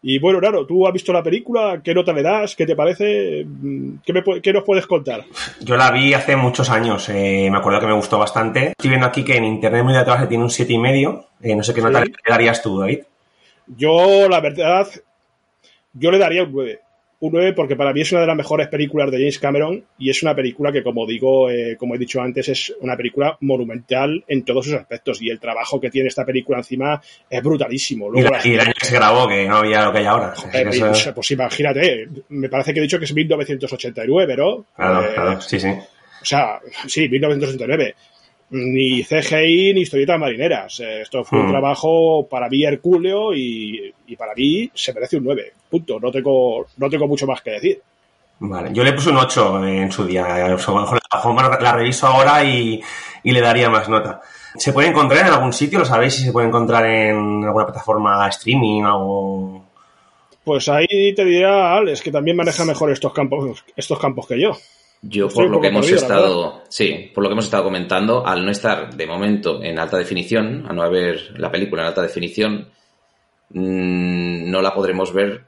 Y 0.00 0.20
bueno, 0.20 0.38
claro, 0.38 0.64
¿tú 0.64 0.86
has 0.86 0.92
visto 0.92 1.12
la 1.12 1.24
película? 1.24 1.80
¿Qué 1.82 1.92
nota 1.92 2.12
le 2.12 2.22
das? 2.22 2.54
¿Qué 2.54 2.64
te 2.64 2.76
parece? 2.76 3.44
¿Qué, 4.06 4.12
me, 4.12 4.22
pu- 4.22 4.40
qué 4.40 4.52
nos 4.52 4.62
puedes 4.62 4.86
contar? 4.86 5.24
Yo 5.60 5.76
la 5.76 5.90
vi 5.90 6.14
hace 6.14 6.36
muchos 6.36 6.70
años, 6.70 7.08
eh, 7.08 7.48
me 7.50 7.58
acuerdo 7.58 7.80
que 7.80 7.86
me 7.88 7.94
gustó 7.94 8.16
bastante. 8.16 8.68
Estoy 8.68 8.90
viendo 8.90 9.08
aquí 9.08 9.24
que 9.24 9.36
en 9.36 9.44
internet 9.44 9.82
muy 9.82 9.96
atrás 9.96 10.28
tiene 10.28 10.44
un 10.44 10.50
siete 10.50 10.72
y 10.72 10.78
medio. 10.78 11.26
Eh, 11.42 11.56
no 11.56 11.64
sé 11.64 11.74
qué 11.74 11.80
nota 11.82 12.04
Sí. 12.04 12.10
le 12.12 12.30
darías 12.30 12.62
tú, 12.62 12.78
David. 12.78 13.00
Yo, 13.66 14.28
la 14.28 14.38
verdad, 14.40 14.86
Yo 15.92 16.10
le 16.10 16.18
daría 16.18 16.44
un 16.44 16.52
9 16.52 16.80
un 17.20 17.32
9 17.32 17.52
porque 17.52 17.74
para 17.74 17.92
mí 17.92 18.00
es 18.02 18.12
una 18.12 18.20
de 18.20 18.28
las 18.28 18.36
mejores 18.36 18.68
películas 18.68 19.10
de 19.10 19.18
James 19.18 19.38
Cameron 19.38 19.84
y 19.98 20.10
es 20.10 20.22
una 20.22 20.36
película 20.36 20.70
que, 20.70 20.82
como 20.84 21.06
digo, 21.06 21.50
eh, 21.50 21.76
como 21.76 21.94
he 21.94 21.98
dicho 21.98 22.20
antes, 22.20 22.48
es 22.48 22.72
una 22.80 22.96
película 22.96 23.36
monumental 23.40 24.24
en 24.28 24.44
todos 24.44 24.66
sus 24.66 24.74
aspectos 24.74 25.20
y 25.20 25.28
el 25.28 25.40
trabajo 25.40 25.80
que 25.80 25.90
tiene 25.90 26.08
esta 26.08 26.24
película 26.24 26.58
encima 26.58 27.02
es 27.28 27.42
brutalísimo. 27.42 28.08
Luego 28.08 28.30
y, 28.44 28.54
el 28.54 28.60
año 28.60 28.72
que 28.78 28.86
se 28.86 28.94
grabó, 28.94 29.26
que 29.26 29.48
no 29.48 29.56
había 29.56 29.84
lo 29.84 29.92
que 29.92 29.98
hay 29.98 30.04
ahora. 30.04 30.32
pues, 30.52 31.10
pues, 31.14 31.30
imagínate, 31.32 32.08
me 32.28 32.48
parece 32.48 32.72
que 32.72 32.78
he 32.78 32.82
dicho 32.82 32.98
que 32.98 33.06
es 33.06 33.14
1989, 33.14 34.36
¿no? 34.36 34.66
Claro, 34.76 35.04
eh, 35.04 35.14
claro, 35.14 35.40
sí, 35.40 35.58
sí. 35.58 35.68
O 35.68 36.24
sea, 36.24 36.60
sí, 36.86 37.08
1989 37.08 37.94
ni 38.50 39.02
CGI 39.04 39.74
ni 39.74 39.82
historietas 39.82 40.18
marineras. 40.18 40.80
Esto 40.80 41.24
fue 41.24 41.40
un 41.40 41.46
hmm. 41.46 41.50
trabajo 41.50 42.26
para 42.28 42.48
mí 42.48 42.64
hercúleo 42.64 43.34
y, 43.34 43.92
y, 44.06 44.16
para 44.16 44.34
mí 44.34 44.70
se 44.74 44.92
merece 44.92 45.18
un 45.18 45.24
9. 45.24 45.52
Punto. 45.70 46.00
No 46.00 46.10
tengo, 46.10 46.66
no 46.76 46.88
tengo 46.88 47.06
mucho 47.06 47.26
más 47.26 47.42
que 47.42 47.50
decir. 47.50 47.82
Vale, 48.40 48.70
yo 48.72 48.84
le 48.84 48.92
puse 48.92 49.10
un 49.10 49.16
8 49.16 49.66
en 49.66 49.92
su 49.92 50.06
día. 50.06 50.26
La, 50.26 51.58
la 51.60 51.72
reviso 51.72 52.06
ahora 52.06 52.44
y, 52.44 52.80
y, 53.22 53.32
le 53.32 53.40
daría 53.40 53.68
más 53.68 53.88
nota. 53.88 54.20
¿Se 54.56 54.72
puede 54.72 54.88
encontrar 54.88 55.26
en 55.26 55.32
algún 55.32 55.52
sitio? 55.52 55.78
¿Lo 55.78 55.84
sabéis 55.84 56.14
si 56.14 56.24
se 56.24 56.32
puede 56.32 56.48
encontrar 56.48 56.86
en 56.86 57.44
alguna 57.44 57.66
plataforma 57.66 58.26
streaming 58.28 58.82
o...? 58.86 59.64
Pues 60.44 60.68
ahí 60.68 61.14
te 61.14 61.24
diría 61.24 61.76
Alex, 61.76 62.00
que 62.00 62.10
también 62.10 62.36
maneja 62.36 62.64
mejor 62.64 62.90
estos 62.90 63.12
campos, 63.12 63.62
estos 63.76 63.98
campos 63.98 64.26
que 64.26 64.40
yo. 64.40 64.56
Yo 65.02 65.28
por 65.28 65.48
lo 65.48 65.60
que 65.60 65.68
hemos 65.68 65.90
estado, 65.90 66.64
sí, 66.68 67.10
por 67.14 67.22
lo 67.22 67.28
que 67.28 67.34
hemos 67.34 67.44
estado 67.44 67.64
comentando, 67.64 68.26
al 68.26 68.44
no 68.44 68.50
estar 68.50 68.94
de 68.94 69.06
momento 69.06 69.62
en 69.62 69.78
alta 69.78 69.96
definición, 69.96 70.66
a 70.68 70.72
no 70.72 70.82
haber 70.82 71.38
la 71.38 71.50
película 71.50 71.82
en 71.82 71.88
alta 71.88 72.02
definición, 72.02 72.68
mm, 73.50 74.50
no 74.50 74.60
la 74.60 74.74
podremos 74.74 75.12
ver 75.12 75.44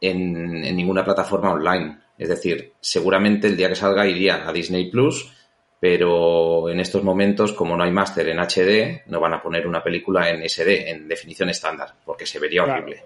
en, 0.00 0.64
en, 0.64 0.76
ninguna 0.76 1.04
plataforma 1.04 1.52
online. 1.52 1.98
Es 2.16 2.28
decir, 2.28 2.74
seguramente 2.80 3.48
el 3.48 3.56
día 3.56 3.68
que 3.68 3.74
salga 3.74 4.06
iría 4.06 4.48
a 4.48 4.52
Disney 4.52 4.88
Plus 4.90 5.32
pero 5.80 6.68
en 6.68 6.78
estos 6.78 7.02
momentos, 7.02 7.54
como 7.54 7.74
no 7.74 7.82
hay 7.82 7.90
máster 7.90 8.28
en 8.28 8.38
HD, 8.38 9.02
no 9.06 9.18
van 9.18 9.32
a 9.32 9.42
poner 9.42 9.66
una 9.66 9.82
película 9.82 10.28
en 10.28 10.46
SD, 10.46 10.90
en 10.90 11.08
definición 11.08 11.48
estándar, 11.48 11.94
porque 12.04 12.26
se 12.26 12.38
vería 12.38 12.64
horrible. 12.64 13.02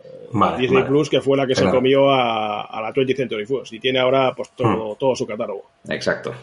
Disney 0.58 0.82
Plus, 0.82 1.08
que 1.08 1.20
fue 1.20 1.36
la 1.36 1.46
que 1.46 1.54
se 1.54 1.70
comió 1.70 2.10
a, 2.10 2.80
la 2.82 2.92
20th 2.92 3.16
Century 3.16 3.46
Fox, 3.46 3.72
y 3.72 3.78
tiene 3.78 4.00
ahora 4.00 4.34
pues 4.34 4.50
todo, 4.56 4.94
hmm. 4.94 4.98
todo 4.98 5.14
su 5.14 5.24
catálogo. 5.24 5.70
Exacto. 5.88 6.34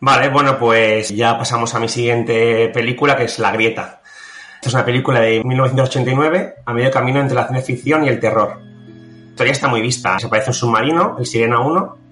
Vale, 0.00 0.30
bueno, 0.30 0.58
pues 0.58 1.10
ya 1.10 1.36
pasamos 1.36 1.74
a 1.74 1.80
mi 1.80 1.88
siguiente 1.88 2.70
película, 2.70 3.14
que 3.14 3.24
es 3.24 3.38
La 3.38 3.52
Grieta. 3.52 4.00
Esta 4.54 4.68
es 4.68 4.74
una 4.74 4.84
película 4.86 5.20
de 5.20 5.44
1989, 5.44 6.54
a 6.64 6.72
medio 6.72 6.90
camino 6.90 7.20
entre 7.20 7.34
la 7.34 7.46
ciencia 7.46 7.74
ficción 7.74 8.04
y 8.04 8.08
el 8.08 8.18
terror. 8.18 8.58
La 8.58 9.30
historia 9.30 9.52
está 9.52 9.68
muy 9.68 9.82
vista. 9.82 10.18
Se 10.18 10.28
parece 10.28 10.50
un 10.50 10.54
submarino, 10.54 11.16
el 11.18 11.26
Sirena 11.26 11.60
1, 11.60 12.03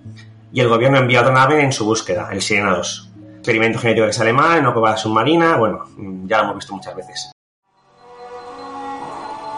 y 0.53 0.61
el 0.61 0.69
gobierno 0.69 0.99
envía 0.99 1.21
otra 1.21 1.33
nave 1.33 1.63
en 1.63 1.73
su 1.73 1.85
búsqueda, 1.85 2.29
el 2.31 2.43
Sirena 2.43 2.77
2. 2.77 3.11
Experimento 3.39 3.79
genético 3.79 4.07
que 4.07 4.13
sale 4.13 4.33
mal, 4.33 4.61
una 4.61 4.73
cueva 4.73 4.97
submarina, 4.97 5.57
bueno, 5.57 5.87
ya 6.27 6.39
lo 6.39 6.45
hemos 6.45 6.57
visto 6.57 6.75
muchas 6.75 6.95
veces. 6.95 7.33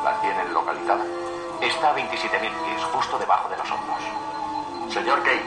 La 0.04 0.20
tienen 0.20 0.54
localizada. 0.54 1.04
Está 1.60 1.90
a 1.90 1.96
27.000 1.96 2.40
pies, 2.40 2.84
justo 2.92 3.18
debajo 3.18 3.48
de 3.48 3.56
los 3.56 3.70
hombros. 3.70 4.94
Señor 4.94 5.22
Kane, 5.22 5.42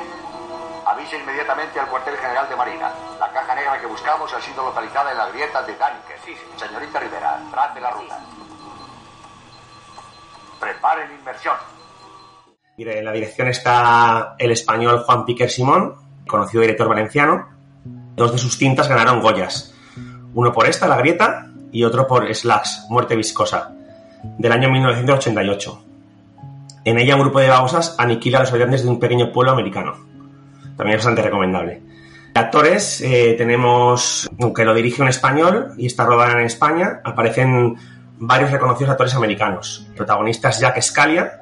avise 0.85 1.17
inmediatamente 1.17 1.79
al 1.79 1.87
cuartel 1.87 2.17
general 2.17 2.49
de 2.49 2.55
Marina. 2.55 2.91
La 3.19 3.31
caja 3.31 3.55
negra 3.55 3.79
que 3.79 3.87
buscamos 3.87 4.31
ha 4.33 4.41
sido 4.41 4.63
localizada 4.63 5.11
en 5.11 5.17
las 5.17 5.31
grietas 5.31 5.65
de 5.65 5.75
Danique. 5.75 6.15
Sí, 6.25 6.35
Señorita 6.57 6.99
Rivera, 6.99 7.39
trate 7.51 7.79
la 7.79 7.91
ruta. 7.91 8.19
Preparen 10.59 11.11
inmersión. 11.13 11.55
Mire, 12.79 12.99
en 12.99 13.05
la 13.05 13.11
dirección 13.11 13.47
está 13.47 14.35
el 14.37 14.51
español 14.51 14.99
Juan 14.99 15.25
Piquer 15.25 15.49
Simón, 15.49 15.95
conocido 16.27 16.61
director 16.61 16.87
valenciano. 16.87 17.47
Dos 18.15 18.33
de 18.33 18.37
sus 18.37 18.55
cintas 18.55 18.87
ganaron 18.87 19.19
Goyas. 19.19 19.73
Uno 20.35 20.53
por 20.53 20.67
esta, 20.67 20.87
La 20.87 20.97
Grieta, 20.97 21.47
y 21.71 21.83
otro 21.83 22.05
por 22.05 22.31
Slacks, 22.31 22.85
Muerte 22.87 23.15
Viscosa, 23.15 23.73
del 24.37 24.51
año 24.51 24.69
1988. 24.69 25.85
En 26.85 26.99
ella 26.99 27.15
un 27.15 27.21
grupo 27.21 27.39
de 27.39 27.49
babosas 27.49 27.95
aniquila 27.97 28.37
a 28.37 28.41
los 28.41 28.51
habitantes 28.51 28.83
de 28.83 28.89
un 28.89 28.99
pequeño 28.99 29.31
pueblo 29.31 29.53
americano. 29.53 29.95
También 30.75 30.99
es 30.99 31.03
bastante 31.03 31.23
recomendable. 31.23 31.81
Actores, 32.35 33.01
eh, 33.01 33.33
tenemos, 33.39 34.29
aunque 34.39 34.65
lo 34.65 34.75
dirige 34.75 35.01
un 35.01 35.07
español 35.07 35.73
y 35.77 35.87
está 35.87 36.05
rodada 36.05 36.33
en 36.33 36.45
España, 36.45 37.01
aparecen 37.03 37.75
varios 38.19 38.51
reconocidos 38.51 38.91
actores 38.91 39.15
americanos. 39.15 39.87
Protagonistas 39.95 40.59
Jack 40.59 40.79
Scalia, 40.79 41.39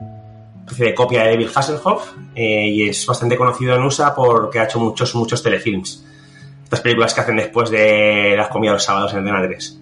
de 0.78 0.94
copia 0.94 1.24
de 1.24 1.32
David 1.32 1.50
Hasselhoff 1.54 2.14
eh, 2.34 2.68
y 2.68 2.90
es 2.90 3.06
bastante 3.06 3.38
conocido 3.38 3.76
en 3.76 3.84
USA 3.84 4.14
porque 4.14 4.60
ha 4.60 4.66
hecho 4.66 4.80
muchos, 4.80 5.14
muchos 5.16 5.42
telefilms. 5.42 6.06
Estas 6.64 6.82
películas 6.82 7.14
que 7.14 7.22
hacen 7.22 7.36
después 7.38 7.70
de 7.70 8.34
las 8.36 8.48
comidas 8.48 8.74
los 8.74 8.84
sábados 8.84 9.14
en 9.14 9.20
Antena 9.20 9.46
3. 9.46 9.82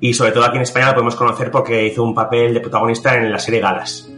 Y 0.00 0.14
sobre 0.14 0.32
todo 0.32 0.44
aquí 0.44 0.56
en 0.56 0.62
España 0.62 0.88
lo 0.88 0.94
podemos 0.94 1.16
conocer 1.16 1.50
porque 1.50 1.86
hizo 1.86 2.02
un 2.02 2.14
papel 2.14 2.54
de 2.54 2.60
protagonista 2.60 3.16
en 3.16 3.30
la 3.30 3.38
serie 3.38 3.60
Galas. 3.60 4.08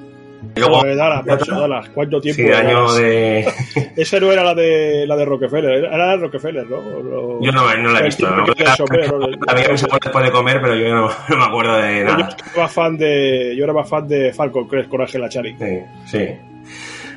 Luego, 0.56 0.82
Dallas, 0.84 1.88
¿cuánto 1.90 2.20
tiempo? 2.20 2.42
Sí, 2.42 2.50
año 2.50 2.92
de... 2.94 3.46
Esa 3.96 4.18
no 4.20 4.32
era 4.32 4.42
la 4.42 4.54
de, 4.54 5.06
la 5.06 5.16
de 5.16 5.24
Rockefeller, 5.24 5.84
era 5.84 5.96
la 5.96 6.10
de 6.12 6.16
Rockefeller, 6.16 6.66
¿no? 6.68 7.40
Yo 7.40 7.52
no, 7.52 7.76
no 7.76 7.90
la 7.90 8.00
he 8.00 8.04
visto. 8.04 8.28
¿no? 8.28 8.44
La, 8.62 8.76
la 9.46 9.54
veía 9.54 9.68
después 9.68 10.24
de 10.24 10.30
comer, 10.30 10.60
pero 10.60 10.74
yo 10.74 10.94
no, 10.94 11.10
no, 11.28 11.36
me 11.36 11.44
acuerdo 11.44 11.76
de 11.76 12.04
nada. 12.04 12.28
Yo 12.30 12.36
era 12.54 12.62
más 12.62 12.72
fan 12.72 12.96
de, 12.96 13.54
yo 13.56 13.64
era 13.64 13.72
más 13.72 13.88
fan 13.88 14.06
de 14.06 14.32
Falcon 14.32 14.68
Crest 14.68 14.88
con 14.88 15.00
Ángela 15.00 15.28
Chari. 15.28 15.56
Sí, 15.58 15.78
sí. 16.06 16.28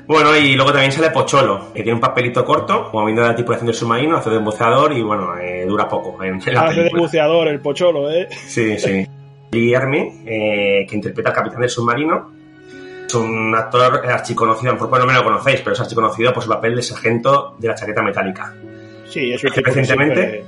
Bueno, 0.08 0.36
y 0.36 0.56
luego 0.56 0.72
también 0.72 0.92
sale 0.92 1.10
Pocholo, 1.10 1.74
que 1.74 1.82
tiene 1.82 1.96
un 1.96 2.00
papelito 2.00 2.46
corto, 2.46 2.90
como 2.92 3.06
viendo 3.06 3.24
la 3.24 3.36
tripulación 3.36 3.68
del 3.68 3.76
submarino, 3.76 4.18
hace 4.18 4.30
de 4.30 4.38
buceador 4.38 4.94
y 4.94 5.02
bueno, 5.02 5.38
eh, 5.38 5.66
dura 5.68 5.88
poco. 5.88 6.24
En, 6.24 6.36
hace 6.36 6.84
de 6.84 6.92
buceador 6.96 7.48
el 7.48 7.60
Pocholo, 7.60 8.12
¿eh? 8.12 8.28
Sí, 8.30 8.78
sí. 8.78 9.08
Guillermo, 9.52 10.14
eh, 10.26 10.86
que 10.88 10.96
interpreta 10.96 11.30
al 11.30 11.36
capitán 11.36 11.62
del 11.62 11.70
submarino, 11.70 12.35
es 13.08 13.14
un 13.14 13.54
actor 13.56 14.06
archiconocido, 14.06 14.78
por 14.78 15.00
lo 15.00 15.06
menos 15.06 15.24
lo 15.24 15.30
conocéis, 15.30 15.62
pero 15.62 15.74
es 15.74 15.80
archiconocido 15.80 16.34
por 16.34 16.44
su 16.44 16.50
papel 16.50 16.76
de 16.76 16.82
sargento 16.82 17.56
de 17.58 17.68
la 17.68 17.76
chaqueta 17.76 18.02
metálica. 18.02 18.54
Sí, 19.08 19.32
es 19.32 19.44
un 19.44 19.52
tipo 19.52 19.72
recientemente. 19.72 20.44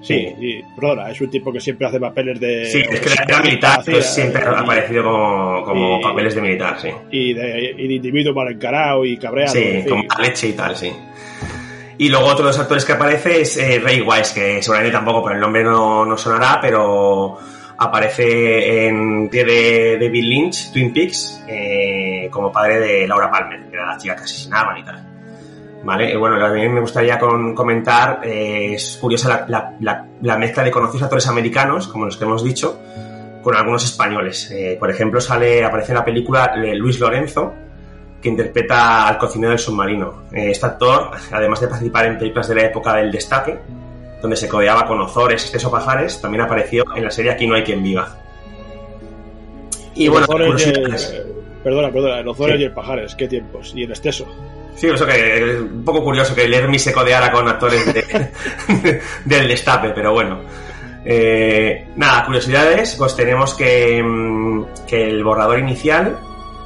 Sí, 0.00 0.14
y, 0.14 0.62
perdona, 0.78 1.10
es 1.10 1.20
un 1.20 1.28
tipo 1.28 1.52
que 1.52 1.60
siempre 1.60 1.86
hace 1.86 1.98
papeles 1.98 2.38
de. 2.38 2.66
Sí, 2.66 2.82
es 2.88 3.00
que 3.00 3.32
la 3.32 3.42
militar 3.42 3.82
pues, 3.84 4.06
siempre 4.06 4.42
ha 4.42 4.60
aparecido 4.60 5.02
como, 5.02 5.64
como 5.64 6.00
papeles 6.00 6.34
de 6.34 6.40
militar, 6.40 6.80
sí. 6.80 6.88
Y 7.10 7.34
de, 7.34 7.74
y 7.76 7.88
de 7.88 7.94
individuo 7.94 8.32
mal 8.32 8.52
encarado 8.52 9.04
y 9.04 9.16
cabreado. 9.16 9.52
Sí, 9.52 9.84
como 9.88 10.04
la 10.04 10.24
leche 10.24 10.48
y 10.48 10.52
tal, 10.52 10.76
sí. 10.76 10.92
Y 11.98 12.08
luego 12.08 12.26
otro 12.26 12.44
de 12.44 12.50
los 12.50 12.58
actores 12.58 12.84
que 12.84 12.92
aparece 12.92 13.40
es 13.40 13.56
eh, 13.56 13.80
Ray 13.82 14.00
Wise, 14.00 14.32
que 14.32 14.62
seguramente 14.62 14.96
tampoco 14.96 15.22
por 15.22 15.32
el 15.32 15.40
nombre 15.40 15.64
no, 15.64 16.04
no 16.04 16.16
sonará, 16.16 16.60
pero 16.62 17.36
aparece 17.78 18.86
en 18.86 19.28
pie 19.28 19.44
de 19.44 19.98
David 20.00 20.24
Lynch, 20.24 20.72
Twin 20.72 20.92
Peaks, 20.92 21.44
eh, 21.46 22.28
como 22.30 22.50
padre 22.50 22.80
de 22.80 23.08
Laura 23.08 23.30
Palmer, 23.30 23.68
que 23.68 23.76
era 23.76 23.86
la 23.86 23.96
chica 23.96 24.16
que 24.16 24.24
asesinaban 24.24 24.78
y 24.78 24.84
tal. 24.84 25.04
¿Vale? 25.84 26.16
Bueno, 26.16 26.40
también 26.40 26.74
me 26.74 26.80
gustaría 26.80 27.18
comentar, 27.18 28.20
eh, 28.24 28.74
es 28.74 28.98
curiosa 29.00 29.46
la, 29.48 30.36
mezcla 30.36 30.64
de 30.64 30.72
conocidos 30.72 31.04
actores 31.04 31.28
americanos, 31.28 31.86
como 31.86 32.06
los 32.06 32.16
que 32.16 32.24
hemos 32.24 32.42
dicho, 32.42 32.80
con 33.42 33.54
algunos 33.54 33.84
españoles. 33.84 34.50
Eh, 34.50 34.76
por 34.78 34.90
ejemplo, 34.90 35.20
sale, 35.20 35.64
aparece 35.64 35.92
en 35.92 35.98
la 35.98 36.04
película 36.04 36.56
Luis 36.56 36.98
Lorenzo, 36.98 37.54
que 38.20 38.28
interpreta 38.28 39.06
al 39.06 39.18
cocinero 39.18 39.50
del 39.50 39.60
submarino. 39.60 40.24
este 40.32 40.66
actor, 40.66 41.12
además 41.30 41.60
de 41.60 41.68
participar 41.68 42.06
en 42.06 42.18
películas 42.18 42.48
de 42.48 42.54
la 42.56 42.62
época 42.62 42.96
del 42.96 43.12
destaque, 43.12 43.56
donde 44.20 44.36
se 44.36 44.48
codeaba 44.48 44.86
con 44.86 45.00
Ozores, 45.00 45.44
Esteso 45.44 45.70
Pajares, 45.70 46.20
también 46.20 46.42
apareció 46.42 46.84
en 46.96 47.04
la 47.04 47.10
serie 47.10 47.32
Aquí 47.32 47.46
no 47.46 47.54
hay 47.54 47.62
quien 47.62 47.82
viva. 47.82 48.16
Y 49.94 50.08
bueno, 50.08 50.26
perdona, 51.62 51.90
perdona, 51.90 52.20
el 52.20 52.28
Ozores 52.28 52.60
y 52.60 52.64
el 52.64 52.72
Pajares, 52.72 53.14
qué 53.14 53.28
tiempos, 53.28 53.72
y 53.74 53.82
el 53.84 53.92
Esteso. 53.92 54.26
Sí, 54.76 54.86
eso 54.86 55.06
que 55.06 55.38
es 55.38 55.60
un 55.60 55.84
poco 55.84 56.04
curioso 56.04 56.34
que 56.34 56.44
el 56.44 56.54
Hermi 56.54 56.78
se 56.78 56.92
codeara 56.92 57.32
con 57.32 57.48
actores 57.48 57.84
del 59.24 59.48
destape, 59.48 59.90
pero 59.90 60.12
bueno. 60.12 60.40
Eh, 61.04 61.88
nada, 61.96 62.24
curiosidades, 62.24 62.94
pues 62.96 63.16
tenemos 63.16 63.54
que, 63.54 64.02
mm, 64.02 64.64
que 64.86 65.04
el 65.04 65.24
borrador 65.24 65.58
inicial 65.58 66.18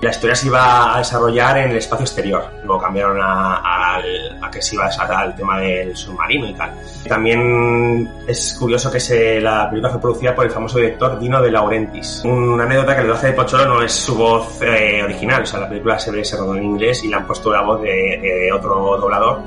la 0.02 0.10
historia 0.10 0.34
se 0.34 0.48
iba 0.48 0.96
a 0.96 0.98
desarrollar 0.98 1.58
en 1.58 1.70
el 1.70 1.76
espacio 1.76 2.02
exterior. 2.02 2.44
Luego 2.64 2.82
cambiaron 2.82 3.18
a, 3.22 4.02
que 4.50 4.60
se 4.60 4.74
iba 4.74 4.84
a 4.84 4.88
desarrollar 4.88 5.26
el 5.28 5.34
tema 5.36 5.60
del 5.60 5.96
submarino 5.96 6.48
y 6.48 6.54
tal. 6.54 6.72
También 7.08 8.10
es 8.26 8.56
curioso 8.58 8.90
que 8.90 8.98
se, 8.98 9.40
la 9.40 9.70
película 9.70 9.92
fue 9.92 10.00
producida 10.00 10.34
por 10.34 10.44
el 10.44 10.50
famoso 10.50 10.78
director 10.78 11.20
Dino 11.20 11.40
de 11.40 11.52
Laurentiis. 11.52 12.22
Una 12.24 12.64
anécdota 12.64 12.96
que 12.96 13.02
el 13.02 13.08
12 13.08 13.26
de 13.28 13.32
Pocholo 13.32 13.64
no 13.66 13.82
es 13.82 13.92
su 13.92 14.16
voz 14.16 14.60
eh, 14.60 15.02
original. 15.04 15.44
O 15.44 15.46
sea, 15.46 15.60
la 15.60 15.68
película 15.68 15.96
se 16.00 16.10
ve 16.10 16.24
se 16.24 16.36
rodó 16.36 16.56
en 16.56 16.64
inglés 16.64 17.04
y 17.04 17.08
le 17.08 17.14
han 17.14 17.26
puesto 17.26 17.52
la 17.52 17.62
voz 17.62 17.80
de, 17.82 18.50
otro 18.52 18.98
doblador. 18.98 19.40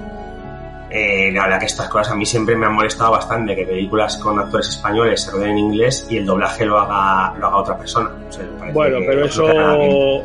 Eh, 0.90 1.34
la 1.34 1.44
verdad 1.44 1.60
que 1.60 1.66
estas 1.66 1.90
cosas 1.90 2.14
a 2.14 2.16
mí 2.16 2.26
siempre 2.26 2.56
me 2.56 2.66
han 2.66 2.74
molestado 2.74 3.12
bastante, 3.12 3.58
que 3.58 3.66
películas 3.66 4.16
con 4.18 4.40
actores 4.40 4.70
españoles 4.70 5.22
se 5.22 5.32
roden 5.32 5.50
en 5.50 5.58
inglés 5.58 6.08
y 6.10 6.16
el 6.16 6.26
doblaje 6.26 6.66
lo 6.66 6.80
haga, 6.80 7.38
lo 7.38 7.48
haga 7.48 7.58
otra 7.58 7.78
persona. 7.78 8.10
bueno, 8.72 9.00
pero 9.06 9.26
eso 9.26 10.24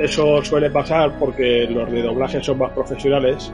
eso 0.00 0.42
suele 0.42 0.70
pasar 0.70 1.12
porque 1.18 1.66
los 1.68 1.90
de 1.90 2.02
doblaje 2.02 2.42
son 2.42 2.58
más 2.58 2.70
profesionales. 2.72 3.52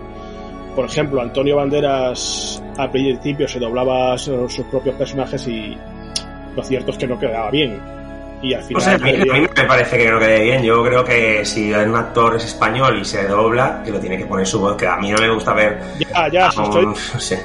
Por 0.77 0.85
ejemplo, 0.85 1.21
Antonio 1.21 1.57
Banderas 1.57 2.63
al 2.77 2.91
principio 2.91 3.49
se 3.49 3.59
doblaba 3.59 4.17
sus 4.17 4.61
propios 4.71 4.95
personajes 4.95 5.47
y 5.49 5.77
lo 6.55 6.63
cierto 6.63 6.93
es 6.93 6.99
que 6.99 7.07
no 7.07 7.19
quedaba 7.19 7.51
bien. 7.51 7.81
Y 8.43 8.53
al 8.55 8.63
final. 8.63 8.95
a, 8.95 8.99
mí, 8.99 9.47
me 9.57 9.65
parece 9.65 9.99
que 9.99 10.11
no 10.11 10.19
quede 10.19 10.43
bien. 10.43 10.63
Yo 10.63 10.85
creo 10.85 11.03
que 11.03 11.45
si 11.45 11.73
un 11.73 11.97
actor 11.97 12.37
es 12.37 12.45
español 12.45 12.99
y 13.01 13.05
se 13.05 13.27
dobla, 13.27 13.83
que 13.85 13.91
lo 13.91 13.99
tiene 13.99 14.19
que 14.19 14.27
poner 14.27 14.47
su 14.47 14.61
voz, 14.61 14.77
que 14.77 14.87
a 14.87 14.97
mí 14.99 15.11
no 15.11 15.19
me 15.19 15.31
gusta 15.31 15.55
ver. 15.55 15.81
Ya, 15.99 16.29
ya, 16.31 16.49
estoy, 16.49 16.87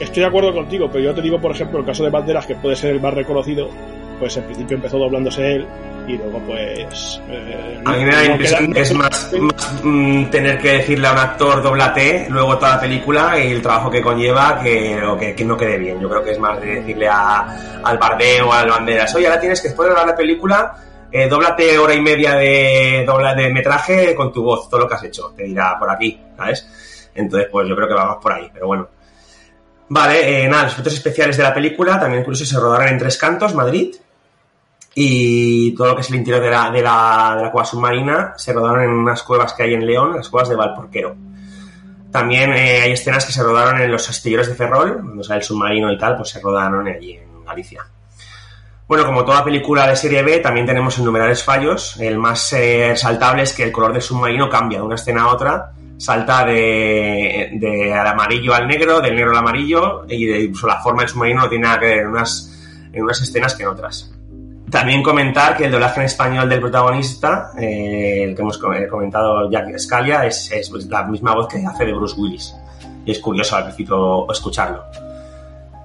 estoy 0.00 0.22
de 0.22 0.26
acuerdo 0.26 0.54
contigo, 0.54 0.88
pero 0.90 1.04
yo 1.04 1.14
te 1.14 1.20
digo, 1.20 1.40
por 1.40 1.50
ejemplo, 1.50 1.80
el 1.80 1.84
caso 1.84 2.04
de 2.04 2.10
Banderas, 2.10 2.46
que 2.46 2.54
puede 2.54 2.76
ser 2.76 2.92
el 2.92 3.00
más 3.00 3.12
reconocido, 3.12 3.68
pues 4.18 4.36
en 4.36 4.44
principio 4.44 4.76
empezó 4.76 4.98
doblándose 4.98 5.56
él 5.56 5.66
y 6.06 6.16
luego 6.16 6.38
pues... 6.40 7.20
Eh, 7.28 7.82
a 7.84 7.92
mí 7.92 8.04
me 8.04 8.12
da 8.12 8.22
la 8.22 8.26
impresión 8.26 8.72
que 8.72 8.80
es 8.80 8.94
más, 8.94 9.32
mm, 9.82 10.24
tener 10.26 10.58
que 10.58 10.78
decirle 10.78 11.06
a 11.08 11.12
un 11.12 11.18
actor 11.18 11.62
doblate 11.62 12.26
luego 12.30 12.56
toda 12.56 12.76
la 12.76 12.80
película 12.80 13.38
y 13.38 13.52
el 13.52 13.62
trabajo 13.62 13.90
que 13.90 14.02
conlleva 14.02 14.60
que, 14.62 15.34
que, 15.36 15.44
no 15.44 15.56
quede 15.56 15.78
bien. 15.78 16.00
Yo 16.00 16.08
creo 16.08 16.22
que 16.22 16.32
es 16.32 16.38
más 16.38 16.60
de 16.60 16.76
decirle 16.76 17.08
a, 17.08 17.80
al 17.82 17.98
Bardeo 17.98 18.48
o 18.48 18.52
al 18.52 18.68
Banderas, 18.68 19.14
oye, 19.14 19.26
ahora 19.26 19.40
tienes 19.40 19.60
que 19.60 19.68
después 19.68 19.86
de 19.86 19.92
hablar 19.92 20.08
la 20.08 20.16
película 20.16 20.74
eh, 21.10 21.28
dóblate 21.28 21.78
hora 21.78 21.94
y 21.94 22.00
media 22.00 22.34
de, 22.34 23.04
dobla, 23.06 23.34
de 23.34 23.48
metraje 23.50 24.14
con 24.14 24.32
tu 24.32 24.42
voz, 24.42 24.68
todo 24.68 24.80
lo 24.80 24.88
que 24.88 24.94
has 24.94 25.04
hecho, 25.04 25.32
te 25.36 25.44
dirá 25.44 25.78
por 25.78 25.88
aquí, 25.88 26.20
¿sabes? 26.36 27.10
Entonces, 27.14 27.48
pues 27.50 27.68
yo 27.68 27.74
creo 27.74 27.88
que 27.88 27.94
vamos 27.94 28.18
por 28.22 28.32
ahí, 28.32 28.50
pero 28.52 28.66
bueno. 28.66 28.88
Vale, 29.88 30.44
eh, 30.44 30.48
nada, 30.48 30.64
los 30.64 30.72
efectos 30.72 30.94
especiales 30.94 31.36
de 31.36 31.44
la 31.44 31.54
película 31.54 31.98
también 31.98 32.20
incluso 32.20 32.44
se 32.44 32.58
rodaron 32.58 32.88
en 32.88 32.98
tres 32.98 33.16
cantos, 33.16 33.54
Madrid, 33.54 33.94
y 34.98 35.72
todo 35.72 35.88
lo 35.88 35.94
que 35.94 36.00
es 36.00 36.08
el 36.08 36.16
interior 36.16 36.42
de 36.42 36.50
la, 36.50 36.70
de 36.70 36.80
la, 36.80 37.34
de 37.36 37.42
la 37.42 37.50
cueva 37.52 37.66
submarina 37.66 38.32
se 38.38 38.54
rodaron 38.54 38.82
en 38.82 38.90
unas 38.90 39.22
cuevas 39.22 39.52
que 39.52 39.64
hay 39.64 39.74
en 39.74 39.86
León, 39.86 40.16
las 40.16 40.30
cuevas 40.30 40.48
de 40.48 40.56
Valporquero. 40.56 41.14
También 42.10 42.54
eh, 42.54 42.80
hay 42.80 42.92
escenas 42.92 43.26
que 43.26 43.32
se 43.32 43.42
rodaron 43.42 43.78
en 43.78 43.92
los 43.92 44.08
astilleros 44.08 44.46
de 44.48 44.54
Ferrol, 44.54 45.02
donde 45.04 45.22
sale 45.22 45.40
el 45.40 45.44
submarino 45.44 45.92
y 45.92 45.98
tal, 45.98 46.16
pues 46.16 46.30
se 46.30 46.40
rodaron 46.40 46.88
allí 46.88 47.12
en 47.12 47.44
Galicia. 47.44 47.86
Bueno, 48.88 49.04
como 49.04 49.22
toda 49.22 49.44
película 49.44 49.86
de 49.86 49.96
serie 49.96 50.22
B, 50.22 50.38
también 50.38 50.64
tenemos 50.64 50.98
innumerables 50.98 51.44
fallos. 51.44 52.00
El 52.00 52.16
más 52.16 52.54
eh, 52.54 52.88
resaltable 52.92 53.42
es 53.42 53.52
que 53.52 53.64
el 53.64 53.72
color 53.72 53.92
del 53.92 54.00
submarino 54.00 54.48
cambia 54.48 54.78
de 54.78 54.84
una 54.84 54.94
escena 54.94 55.24
a 55.24 55.28
otra, 55.28 55.72
salta 55.98 56.46
de, 56.46 57.50
de 57.52 57.92
al 57.92 58.06
amarillo 58.06 58.54
al 58.54 58.66
negro, 58.66 59.02
del 59.02 59.14
negro 59.14 59.32
al 59.32 59.36
amarillo, 59.36 60.06
y 60.08 60.24
de, 60.24 60.40
incluso 60.40 60.66
la 60.68 60.80
forma 60.80 61.02
del 61.02 61.10
submarino 61.10 61.42
no 61.42 61.48
tiene 61.50 61.64
nada 61.64 61.80
que 61.80 61.86
ver 61.86 61.98
en 61.98 62.06
unas, 62.06 62.50
en 62.94 63.02
unas 63.02 63.20
escenas 63.20 63.54
que 63.54 63.64
en 63.64 63.68
otras. 63.68 64.15
También 64.70 65.02
comentar 65.02 65.56
que 65.56 65.66
el 65.66 65.70
doblaje 65.70 66.00
en 66.00 66.06
español 66.06 66.48
del 66.48 66.60
protagonista, 66.60 67.52
eh, 67.56 68.24
el 68.24 68.34
que 68.34 68.42
hemos 68.42 68.58
comentado 68.58 69.48
Jack 69.48 69.78
Scalia, 69.78 70.26
es, 70.26 70.50
pues, 70.70 70.86
la 70.86 71.04
misma 71.04 71.34
voz 71.34 71.46
que 71.46 71.64
hace 71.64 71.84
de 71.84 71.92
Bruce 71.92 72.16
Willis. 72.18 72.54
Y 73.04 73.12
es 73.12 73.20
curioso 73.20 73.54
al 73.54 73.64
principio 73.64 74.30
escucharlo. 74.30 74.82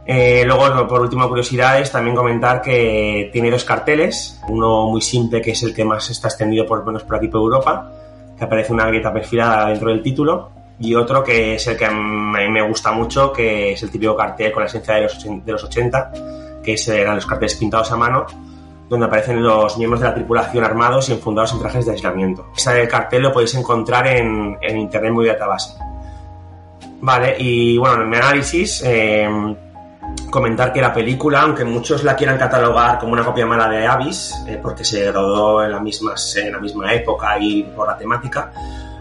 Eh, 0.03 0.43
luego, 0.47 0.87
por 0.87 1.01
último, 1.01 1.29
curiosidades, 1.29 1.91
también 1.91 2.15
comentar 2.15 2.59
que 2.59 3.29
tiene 3.31 3.51
dos 3.51 3.63
carteles. 3.63 4.41
Uno 4.47 4.87
muy 4.87 5.01
simple, 5.01 5.41
que 5.41 5.51
es 5.51 5.61
el 5.61 5.75
que 5.75 5.85
más 5.85 6.09
está 6.09 6.29
extendido 6.29 6.65
por 6.65 6.83
menos 6.83 7.03
por 7.03 7.17
aquí 7.17 7.27
por 7.27 7.41
Europa, 7.41 7.91
que 8.35 8.43
aparece 8.43 8.73
una 8.73 8.87
grieta 8.87 9.13
perfilada 9.13 9.69
dentro 9.69 9.89
del 9.89 10.01
título. 10.01 10.49
Y 10.79 10.95
otro 10.95 11.23
que 11.23 11.53
es 11.53 11.67
el 11.67 11.77
que 11.77 11.85
a 11.85 11.91
mí 11.91 12.49
me 12.49 12.63
gusta 12.63 12.91
mucho, 12.91 13.31
que 13.31 13.73
es 13.73 13.83
el 13.83 13.91
típico 13.91 14.15
cartel 14.15 14.51
con 14.51 14.63
la 14.63 14.67
esencia 14.67 14.95
de 14.95 15.01
los, 15.01 15.23
de 15.23 15.51
los 15.51 15.63
80, 15.63 16.11
que 16.63 16.75
eran 16.87 17.13
los 17.13 17.27
carteles 17.27 17.55
pintados 17.55 17.91
a 17.91 17.95
mano 17.95 18.25
donde 18.91 19.05
aparecen 19.05 19.41
los 19.41 19.77
miembros 19.77 20.01
de 20.01 20.07
la 20.09 20.13
tripulación 20.13 20.65
armados 20.65 21.07
y 21.07 21.13
enfundados 21.13 21.53
en 21.53 21.59
trajes 21.59 21.85
de 21.85 21.93
aislamiento. 21.93 22.47
Ese 22.57 22.85
cartel 22.89 23.21
lo 23.21 23.31
podéis 23.31 23.55
encontrar 23.55 24.05
en, 24.05 24.57
Internet 24.61 25.13
muy 25.13 25.25
database. 25.25 25.75
Vale, 26.99 27.37
y 27.39 27.77
bueno, 27.77 28.03
en 28.03 28.09
mi 28.09 28.17
análisis, 28.17 28.83
em, 28.83 29.55
comentar 30.29 30.73
que 30.73 30.81
la 30.81 30.93
película, 30.93 31.43
aunque 31.43 31.63
muchos 31.63 32.03
la 32.03 32.17
quieran 32.17 32.37
catalogar 32.37 32.99
como 32.99 33.13
una 33.13 33.23
copia 33.23 33.45
mala 33.45 33.69
de 33.69 33.87
Abyss, 33.87 34.43
eh, 34.45 34.59
porque 34.61 34.83
se 34.83 35.09
rodó 35.09 35.63
en 35.63 35.71
la, 35.71 35.79
misma, 35.79 36.15
en 36.35 36.51
la 36.51 36.59
misma 36.59 36.93
época 36.93 37.39
y 37.39 37.63
por 37.63 37.87
la 37.87 37.97
temática, 37.97 38.51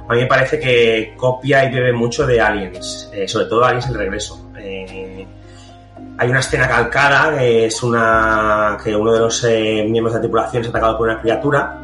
a 0.08 0.12
mí 0.14 0.20
me 0.20 0.26
parece 0.26 0.60
que 0.60 1.14
copia 1.16 1.64
y 1.64 1.74
bebe 1.74 1.92
mucho 1.92 2.24
de 2.24 2.40
Aliens, 2.40 3.10
eh, 3.12 3.26
sobre 3.26 3.46
todo 3.46 3.64
Aliens 3.64 3.88
el 3.88 3.96
regreso. 3.96 4.50
Eh, 4.56 5.26
hay 6.20 6.28
una 6.28 6.40
escena 6.40 6.68
calcada 6.68 7.38
que 7.38 7.64
es 7.64 7.82
una 7.82 8.76
que 8.84 8.94
uno 8.94 9.10
de 9.10 9.20
los 9.20 9.42
eh, 9.44 9.86
miembros 9.88 10.12
de 10.12 10.18
la 10.18 10.20
tripulación 10.20 10.62
es 10.62 10.68
atacado 10.68 10.98
por 10.98 11.08
una 11.08 11.18
criatura 11.18 11.80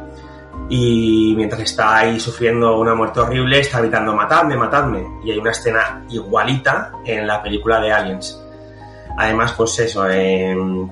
y 0.69 1.33
mientras 1.35 1.63
está 1.63 1.97
ahí 1.97 2.19
sufriendo 2.19 2.77
una 2.77 2.93
muerte 2.93 3.19
horrible 3.19 3.61
está 3.61 3.79
gritando 3.79 4.13
matadme, 4.13 4.55
matadme 4.55 5.03
y 5.25 5.31
hay 5.31 5.39
una 5.39 5.49
escena 5.49 6.05
igualita 6.11 6.91
en 7.03 7.25
la 7.25 7.41
película 7.41 7.79
de 7.79 7.91
Aliens. 7.91 8.39
Además, 9.17 9.53
pues 9.57 9.79
eso, 9.79 10.07
em, 10.07 10.87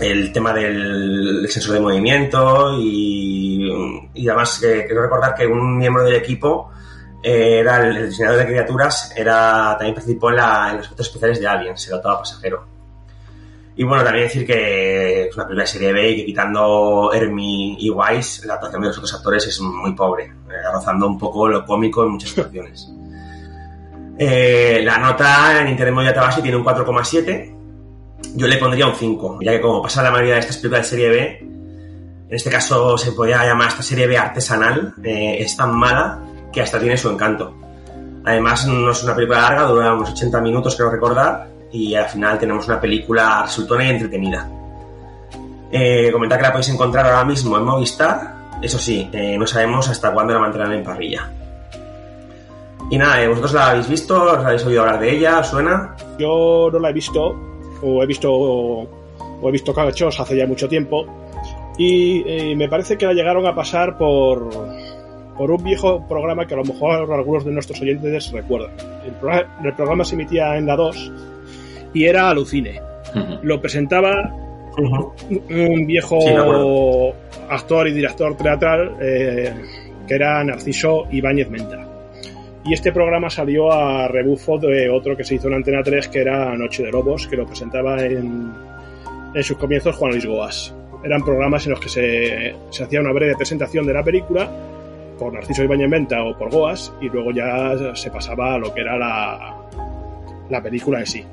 el 0.00 0.32
tema 0.32 0.52
del, 0.52 1.46
sensor 1.48 1.74
de 1.74 1.80
movimiento 1.80 2.76
y, 2.76 4.10
y 4.14 4.28
además 4.28 4.60
eh, 4.64 4.82
quiero 4.84 5.02
recordar 5.02 5.32
que 5.36 5.46
un 5.46 5.78
miembro 5.78 6.02
del 6.02 6.16
equipo 6.16 6.72
era 7.22 7.86
el, 7.86 8.10
diseñador 8.10 8.38
de 8.38 8.46
criaturas, 8.46 9.12
era 9.16 9.76
también 9.76 9.94
participó 9.94 10.30
en, 10.30 10.36
los 10.76 10.86
efectos 10.86 11.06
especiales 11.06 11.40
de 11.40 11.46
Alien, 11.46 11.76
se 11.76 11.90
notaba 11.90 12.20
pasajero. 12.20 12.64
Y 13.76 13.84
bueno, 13.84 14.02
también 14.02 14.24
decir 14.24 14.44
que 14.44 15.28
es 15.28 15.34
una 15.36 15.44
película 15.44 15.62
de 15.62 15.68
serie 15.68 15.92
B 15.92 16.10
y 16.10 16.16
que 16.16 16.26
quitando 16.26 17.12
Hermie 17.12 17.76
y 17.78 17.90
Wise, 17.90 18.44
la 18.46 18.54
actuación 18.54 18.82
de 18.82 18.88
los 18.88 18.98
otros 18.98 19.14
actores 19.14 19.46
es 19.46 19.60
muy 19.60 19.92
pobre, 19.92 20.24
eh, 20.24 20.72
rozando 20.72 21.06
un 21.06 21.16
poco 21.16 21.48
lo 21.48 21.64
cómico 21.64 22.02
en 22.04 22.10
muchas 22.10 22.30
situaciones. 22.30 22.88
Eh, 24.20 24.80
la 24.82 24.98
nota 24.98 25.60
en 25.60 25.68
Internet 25.68 25.94
Media 25.94 26.12
Tabasi 26.12 26.42
tiene 26.42 26.56
un 26.56 26.64
4,7. 26.64 27.54
Yo 28.34 28.48
le 28.48 28.56
pondría 28.56 28.88
un 28.88 28.96
5, 28.96 29.38
ya 29.42 29.52
que 29.52 29.60
como 29.60 29.80
pasa 29.80 30.02
la 30.02 30.10
mayoría 30.10 30.34
de 30.34 30.40
estas 30.40 30.56
películas 30.56 30.90
de 30.90 30.96
serie 30.96 31.08
B, 31.08 31.38
en 32.28 32.34
este 32.34 32.50
caso 32.50 32.98
se 32.98 33.12
podría 33.12 33.46
llamar 33.46 33.68
esta 33.68 33.84
serie 33.84 34.08
B 34.08 34.18
artesanal, 34.18 34.92
eh, 35.04 35.36
es 35.38 35.56
tan 35.56 35.72
mala 35.72 36.18
que 36.58 36.62
hasta 36.62 36.80
tiene 36.80 36.96
su 36.96 37.08
encanto. 37.08 37.54
Además, 38.24 38.66
no 38.66 38.90
es 38.90 39.04
una 39.04 39.14
película 39.14 39.42
larga, 39.42 39.62
dura 39.62 39.94
unos 39.94 40.10
80 40.10 40.40
minutos, 40.40 40.74
creo 40.74 40.90
recordar, 40.90 41.46
y 41.70 41.94
al 41.94 42.06
final 42.06 42.36
tenemos 42.36 42.66
una 42.66 42.80
película 42.80 43.42
resultona 43.42 43.84
y 43.84 43.90
entretenida. 43.90 44.50
Eh, 45.70 46.10
comentar 46.10 46.36
que 46.38 46.42
la 46.42 46.50
podéis 46.50 46.70
encontrar 46.70 47.06
ahora 47.06 47.24
mismo 47.24 47.56
en 47.56 47.62
Movistar, 47.62 48.34
eso 48.60 48.76
sí, 48.76 49.08
eh, 49.12 49.36
no 49.38 49.46
sabemos 49.46 49.88
hasta 49.88 50.12
cuándo 50.12 50.34
la 50.34 50.40
mantendrán 50.40 50.72
en 50.72 50.82
parrilla. 50.82 51.30
Y 52.90 52.98
nada, 52.98 53.22
eh, 53.22 53.28
¿vosotros 53.28 53.52
la 53.52 53.70
habéis 53.70 53.88
visto? 53.88 54.20
¿Os 54.20 54.44
habéis 54.44 54.66
oído 54.66 54.80
hablar 54.80 54.98
de 54.98 55.12
ella? 55.12 55.38
¿Os 55.38 55.46
suena? 55.46 55.94
Yo 56.18 56.70
no 56.72 56.78
la 56.80 56.90
he 56.90 56.92
visto, 56.92 57.36
o 57.82 58.02
he 58.02 58.06
visto, 58.06 58.32
o 58.32 59.48
he 59.48 59.52
visto 59.52 59.72
cachos 59.72 60.18
hace 60.18 60.36
ya 60.36 60.46
mucho 60.48 60.68
tiempo, 60.68 61.06
y 61.78 62.24
eh, 62.26 62.56
me 62.56 62.68
parece 62.68 62.98
que 62.98 63.06
la 63.06 63.12
llegaron 63.12 63.46
a 63.46 63.54
pasar 63.54 63.96
por, 63.96 64.50
por 65.38 65.52
un 65.52 65.62
viejo 65.62 66.04
programa 66.06 66.46
que 66.46 66.54
a 66.54 66.56
lo 66.56 66.64
mejor 66.64 67.10
algunos 67.12 67.44
de 67.44 67.52
nuestros 67.52 67.80
oyentes 67.80 68.32
recuerdan. 68.32 68.72
El, 69.06 69.72
programa, 69.74 70.04
se 70.04 70.16
emitía 70.16 70.56
en 70.56 70.66
la 70.66 70.74
2 70.74 71.12
y 71.94 72.04
era 72.04 72.28
Alucine. 72.28 72.82
Lo 73.42 73.60
presentaba 73.60 74.34
un 74.76 75.86
viejo 75.86 77.14
actor 77.48 77.88
y 77.88 77.92
director 77.92 78.36
teatral 78.36 78.96
eh, 79.00 79.54
que 80.06 80.14
era 80.14 80.42
Narciso 80.42 81.06
Ibáñez 81.10 81.48
Menta. 81.48 81.86
Y 82.64 82.74
este 82.74 82.92
programa 82.92 83.30
salió 83.30 83.72
a 83.72 84.08
rebufo 84.08 84.58
de 84.58 84.90
otro 84.90 85.16
que 85.16 85.24
se 85.24 85.36
hizo 85.36 85.46
en 85.46 85.54
Antena 85.54 85.82
3 85.82 86.08
que 86.08 86.20
era 86.20 86.54
Noche 86.56 86.82
de 86.82 86.90
Lobos, 86.90 87.28
que 87.28 87.36
lo 87.36 87.46
presentaba 87.46 88.04
en, 88.04 88.52
en 89.32 89.42
sus 89.44 89.56
comienzos 89.56 89.94
Juan 89.94 90.10
Luis 90.10 90.26
Goas. 90.26 90.74
Eran 91.04 91.22
programas 91.22 91.64
en 91.66 91.70
los 91.70 91.80
que 91.80 91.88
se, 91.88 92.54
se 92.70 92.82
hacía 92.82 93.00
una 93.00 93.12
breve 93.12 93.36
presentación 93.36 93.86
de 93.86 93.94
la 93.94 94.02
película 94.02 94.50
por 95.18 95.32
Narciso 95.32 95.64
Ibáñez 95.64 95.88
Menta 95.88 96.22
o 96.22 96.36
por 96.36 96.50
Goas 96.50 96.92
y 97.00 97.08
luego 97.08 97.32
ya 97.32 97.94
se 97.94 98.10
pasaba 98.10 98.54
a 98.54 98.58
lo 98.58 98.72
que 98.72 98.80
era 98.80 98.96
la, 98.96 99.56
la 100.48 100.62
película 100.62 101.00
en 101.00 101.06
sí. 101.06 101.24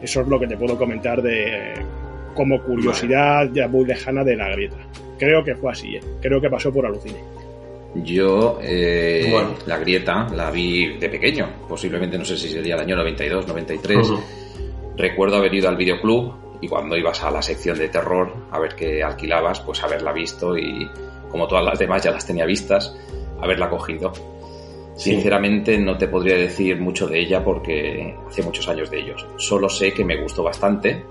Eso 0.00 0.20
es 0.20 0.28
lo 0.28 0.38
que 0.38 0.46
te 0.46 0.56
puedo 0.56 0.76
comentar 0.78 1.22
de 1.22 1.74
como 2.34 2.60
curiosidad 2.62 3.48
ya 3.52 3.68
muy 3.68 3.84
lejana 3.84 4.24
de 4.24 4.36
la 4.36 4.50
grieta. 4.50 4.76
Creo 5.18 5.44
que 5.44 5.54
fue 5.54 5.72
así, 5.72 5.96
¿eh? 5.96 6.00
creo 6.20 6.40
que 6.40 6.50
pasó 6.50 6.72
por 6.72 6.84
alucine. 6.84 7.18
Yo 7.94 8.58
eh, 8.60 9.32
la 9.66 9.78
grieta 9.78 10.26
la 10.34 10.50
vi 10.50 10.98
de 10.98 11.08
pequeño, 11.08 11.48
posiblemente 11.68 12.18
no 12.18 12.24
sé 12.24 12.36
si 12.36 12.48
sería 12.48 12.74
el 12.74 12.80
año 12.80 12.96
92, 12.96 13.46
93. 13.46 14.12
Recuerdo 14.96 15.36
haber 15.36 15.54
ido 15.54 15.68
al 15.68 15.76
videoclub 15.76 16.34
y 16.60 16.68
cuando 16.68 16.96
ibas 16.96 17.22
a 17.22 17.30
la 17.30 17.40
sección 17.40 17.78
de 17.78 17.88
terror 17.88 18.34
a 18.50 18.58
ver 18.58 18.74
qué 18.74 19.02
alquilabas, 19.02 19.60
pues 19.60 19.82
haberla 19.84 20.12
visto 20.12 20.58
y, 20.58 20.88
como 21.34 21.48
todas 21.48 21.64
las 21.64 21.76
demás 21.80 22.00
ya 22.00 22.12
las 22.12 22.24
tenía 22.24 22.46
vistas, 22.46 22.94
haberla 23.40 23.68
cogido. 23.68 24.12
Sinceramente 24.94 25.76
no 25.78 25.98
te 25.98 26.06
podría 26.06 26.36
decir 26.36 26.78
mucho 26.78 27.08
de 27.08 27.18
ella 27.18 27.42
porque 27.42 28.16
hace 28.28 28.44
muchos 28.44 28.68
años 28.68 28.88
de 28.88 29.00
ellos. 29.00 29.26
Solo 29.36 29.68
sé 29.68 29.92
que 29.92 30.04
me 30.04 30.22
gustó 30.22 30.44
bastante, 30.44 31.04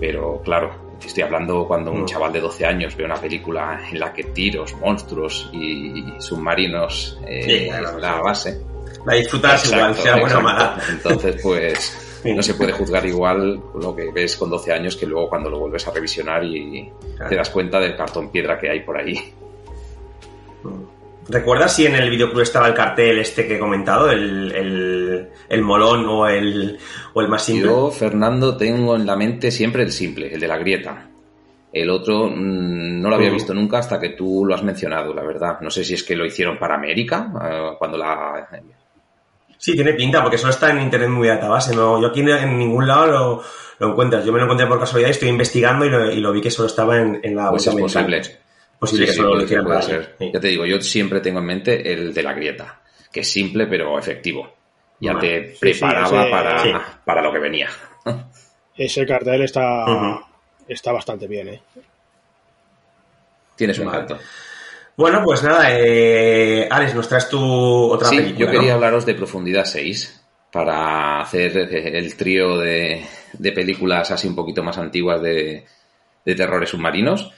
pero 0.00 0.40
claro, 0.42 0.88
Estoy 1.04 1.22
hablando 1.22 1.64
cuando 1.68 1.92
un 1.92 2.02
mm. 2.02 2.06
chaval 2.06 2.32
de 2.32 2.40
12 2.40 2.64
años 2.64 2.96
ve 2.96 3.04
una 3.04 3.14
película 3.14 3.80
en 3.88 4.00
la 4.00 4.12
que 4.12 4.24
tiros, 4.24 4.74
monstruos 4.78 5.48
y 5.52 6.02
submarinos 6.18 7.20
eh, 7.24 7.70
la 8.00 8.20
base. 8.20 8.60
La 9.06 9.14
disfrutas 9.14 9.70
igual, 9.70 9.94
sea 9.94 10.16
buena 10.18 10.38
o 10.38 10.42
mala. 10.42 10.82
Entonces, 10.90 11.40
pues 11.40 12.20
no 12.24 12.42
se 12.42 12.54
puede 12.54 12.72
juzgar 12.72 13.06
igual 13.06 13.62
lo 13.80 13.94
que 13.94 14.10
ves 14.10 14.36
con 14.36 14.50
12 14.50 14.72
años 14.72 14.96
que 14.96 15.06
luego 15.06 15.28
cuando 15.28 15.48
lo 15.48 15.60
vuelves 15.60 15.86
a 15.86 15.92
revisionar 15.92 16.42
y 16.42 16.90
te 17.28 17.36
das 17.36 17.50
cuenta 17.50 17.78
del 17.78 17.96
cartón 17.96 18.30
piedra 18.30 18.58
que 18.58 18.68
hay 18.68 18.80
por 18.80 18.96
ahí. 18.96 19.34
¿Recuerdas 21.28 21.76
si 21.76 21.84
en 21.84 21.94
el 21.94 22.08
videoclub 22.08 22.40
estaba 22.40 22.68
el 22.68 22.74
cartel 22.74 23.18
este 23.18 23.46
que 23.46 23.56
he 23.56 23.58
comentado, 23.58 24.10
el, 24.10 25.28
molón 25.62 26.06
o 26.06 26.26
el, 26.26 26.78
o 27.12 27.20
el 27.20 27.28
más 27.28 27.44
simple? 27.44 27.66
Yo, 27.66 27.90
Fernando, 27.90 28.56
tengo 28.56 28.96
en 28.96 29.04
la 29.04 29.14
mente 29.14 29.50
siempre 29.50 29.82
el 29.82 29.92
simple, 29.92 30.32
el 30.32 30.40
de 30.40 30.48
la 30.48 30.56
grieta. 30.56 31.06
El 31.70 31.90
otro 31.90 32.30
mm, 32.30 33.02
no 33.02 33.10
lo 33.10 33.16
había 33.16 33.30
mm. 33.30 33.34
visto 33.34 33.52
nunca 33.52 33.78
hasta 33.78 34.00
que 34.00 34.10
tú 34.10 34.44
lo 34.46 34.54
has 34.54 34.62
mencionado, 34.62 35.12
la 35.12 35.22
verdad. 35.22 35.60
No 35.60 35.70
sé 35.70 35.84
si 35.84 35.94
es 35.94 36.02
que 36.02 36.16
lo 36.16 36.24
hicieron 36.24 36.58
para 36.58 36.76
América, 36.76 37.30
eh, 37.44 37.74
cuando 37.78 37.98
la... 37.98 38.48
Sí, 39.58 39.74
tiene 39.74 39.92
pinta, 39.92 40.22
porque 40.22 40.38
solo 40.38 40.52
está 40.52 40.70
en 40.70 40.80
Internet 40.80 41.10
muy 41.10 41.28
database. 41.28 41.74
¿no? 41.76 42.00
Yo 42.00 42.08
aquí 42.08 42.20
en 42.20 42.58
ningún 42.58 42.86
lado 42.86 43.42
lo, 43.78 43.86
encuentras. 43.90 44.24
Yo 44.24 44.32
me 44.32 44.38
lo 44.38 44.44
encontré 44.44 44.66
por 44.66 44.80
casualidad 44.80 45.08
y 45.08 45.12
estoy 45.12 45.28
investigando 45.28 45.84
y 45.84 46.20
lo, 46.20 46.32
vi 46.32 46.40
que 46.40 46.50
solo 46.50 46.68
estaba 46.68 46.96
en, 46.96 47.36
la 47.36 47.50
pues 47.50 47.66
es 47.66 47.74
posible 47.74 48.22
posible 48.78 49.06
que 49.06 49.12
solo 49.12 49.34
lo 49.36 49.64
puede 49.64 49.82
ser. 49.82 50.16
Ya 50.32 50.40
te 50.40 50.48
digo, 50.48 50.64
yo 50.64 50.80
siempre 50.80 51.20
tengo 51.20 51.40
en 51.40 51.46
mente 51.46 51.92
el 51.92 52.14
de 52.14 52.22
la 52.22 52.32
grieta, 52.32 52.80
que 53.12 53.20
es 53.20 53.30
simple 53.30 53.66
pero 53.66 53.98
efectivo. 53.98 54.52
Ya 55.00 55.18
te 55.18 55.56
preparaba 55.60 56.28
para, 56.30 57.00
para, 57.04 57.22
lo 57.22 57.32
que 57.32 57.38
venía. 57.38 57.68
Ese 58.76 59.06
cartel 59.06 59.42
está, 59.42 59.84
está 60.66 60.92
bastante 60.92 61.26
bien, 61.26 61.48
¿eh? 61.48 61.60
Tienes 63.56 63.78
un 63.78 63.88
encanto. 63.88 64.18
Bueno, 64.96 65.22
pues 65.24 65.42
nada, 65.42 65.68
eh, 65.70 66.68
Alex, 66.70 66.94
nos 66.94 67.08
traes 67.08 67.28
tu 67.28 67.40
otra 67.40 68.08
sí, 68.08 68.34
Yo 68.36 68.50
quería 68.50 68.74
hablaros 68.74 69.06
de 69.06 69.14
Profundidad 69.14 69.64
6 69.64 70.24
para 70.50 71.20
hacer 71.20 71.56
el 71.56 72.16
trío 72.16 72.56
de, 72.58 73.04
de 73.32 73.52
películas 73.52 74.10
así 74.10 74.26
un 74.26 74.34
poquito 74.34 74.62
más 74.62 74.78
antiguas 74.78 75.20
de, 75.22 75.64
de 76.24 76.34
terrores 76.34 76.70
submarinos. 76.70 77.32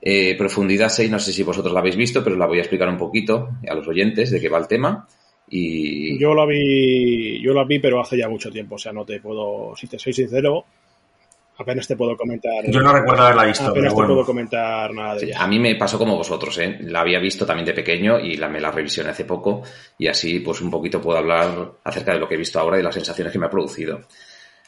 Eh, 0.00 0.36
profundidad 0.36 0.88
6, 0.88 1.10
no 1.10 1.18
sé 1.18 1.32
si 1.32 1.42
vosotros 1.42 1.72
la 1.72 1.80
habéis 1.80 1.96
visto, 1.96 2.22
pero 2.22 2.36
la 2.36 2.46
voy 2.46 2.58
a 2.58 2.62
explicar 2.62 2.88
un 2.88 2.98
poquito 2.98 3.50
a 3.68 3.74
los 3.74 3.86
oyentes 3.88 4.30
de 4.30 4.40
qué 4.40 4.48
va 4.48 4.58
el 4.58 4.68
tema. 4.68 5.06
Y... 5.48 6.18
Yo 6.18 6.32
la 6.32 6.46
vi, 6.46 7.42
yo 7.42 7.52
la 7.52 7.64
vi, 7.64 7.80
pero 7.80 8.00
hace 8.00 8.16
ya 8.16 8.28
mucho 8.28 8.50
tiempo, 8.50 8.76
o 8.76 8.78
sea, 8.78 8.92
no 8.92 9.04
te 9.04 9.20
puedo, 9.20 9.74
si 9.74 9.88
te 9.88 9.98
soy 9.98 10.12
sincero, 10.12 10.64
apenas 11.60 11.86
te 11.86 11.96
puedo 11.96 12.16
comentar. 12.16 12.70
Yo 12.70 12.80
no 12.80 12.92
recuerdo 12.92 13.24
haberla 13.24 13.44
visto. 13.44 13.66
Apenas 13.66 13.94
te 13.94 14.02
puedo 14.02 14.24
comentar 14.24 14.92
nada 14.94 15.16
de 15.16 15.26
ella. 15.26 15.42
A 15.42 15.46
mí 15.46 15.58
me 15.58 15.74
pasó 15.76 15.98
como 15.98 16.16
vosotros, 16.16 16.56
¿eh? 16.58 16.78
La 16.82 17.00
había 17.00 17.18
visto 17.18 17.44
también 17.44 17.66
de 17.66 17.74
pequeño 17.74 18.18
y 18.18 18.36
la, 18.36 18.48
me 18.48 18.60
la 18.60 18.70
revisioné 18.70 19.10
hace 19.10 19.24
poco 19.24 19.62
y 19.98 20.06
así 20.08 20.40
pues 20.40 20.60
un 20.60 20.70
poquito 20.70 21.00
puedo 21.00 21.18
hablar 21.18 21.72
acerca 21.84 22.14
de 22.14 22.20
lo 22.20 22.28
que 22.28 22.34
he 22.34 22.38
visto 22.38 22.58
ahora 22.58 22.78
y 22.78 22.82
las 22.82 22.94
sensaciones 22.94 23.32
que 23.32 23.38
me 23.38 23.46
ha 23.46 23.50
producido. 23.50 24.00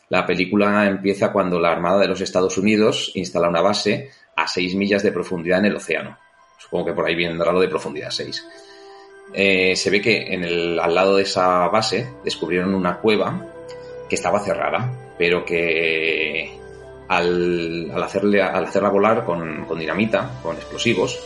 La 0.08 0.26
película 0.26 0.86
empieza 0.86 1.32
cuando 1.32 1.58
la 1.58 1.72
Armada 1.72 2.00
de 2.00 2.08
los 2.08 2.20
Estados 2.20 2.58
Unidos 2.58 3.12
instala 3.14 3.48
una 3.48 3.62
base 3.62 4.10
a 4.36 4.46
6 4.46 4.74
millas 4.74 5.02
de 5.02 5.12
profundidad 5.12 5.60
en 5.60 5.66
el 5.66 5.76
océano. 5.76 6.18
Supongo 6.58 6.86
que 6.86 6.92
por 6.92 7.06
ahí 7.06 7.14
viene 7.14 7.34
lo 7.34 7.60
de 7.60 7.68
profundidad 7.68 8.10
6. 8.10 8.46
Eh, 9.34 9.74
se 9.74 9.90
ve 9.90 10.00
que 10.00 10.34
en 10.34 10.44
el, 10.44 10.78
al 10.78 10.94
lado 10.94 11.16
de 11.16 11.22
esa 11.22 11.68
base 11.68 12.14
descubrieron 12.24 12.74
una 12.74 12.98
cueva 12.98 13.46
que 14.08 14.14
estaba 14.14 14.40
cerrada, 14.40 15.14
pero 15.18 15.44
que 15.44 16.58
al, 17.08 17.90
hacerle, 18.02 18.42
al 18.42 18.64
hacerla 18.64 18.90
volar 18.90 19.24
con, 19.24 19.64
con 19.64 19.78
dinamita, 19.78 20.38
con 20.42 20.56
explosivos, 20.56 21.18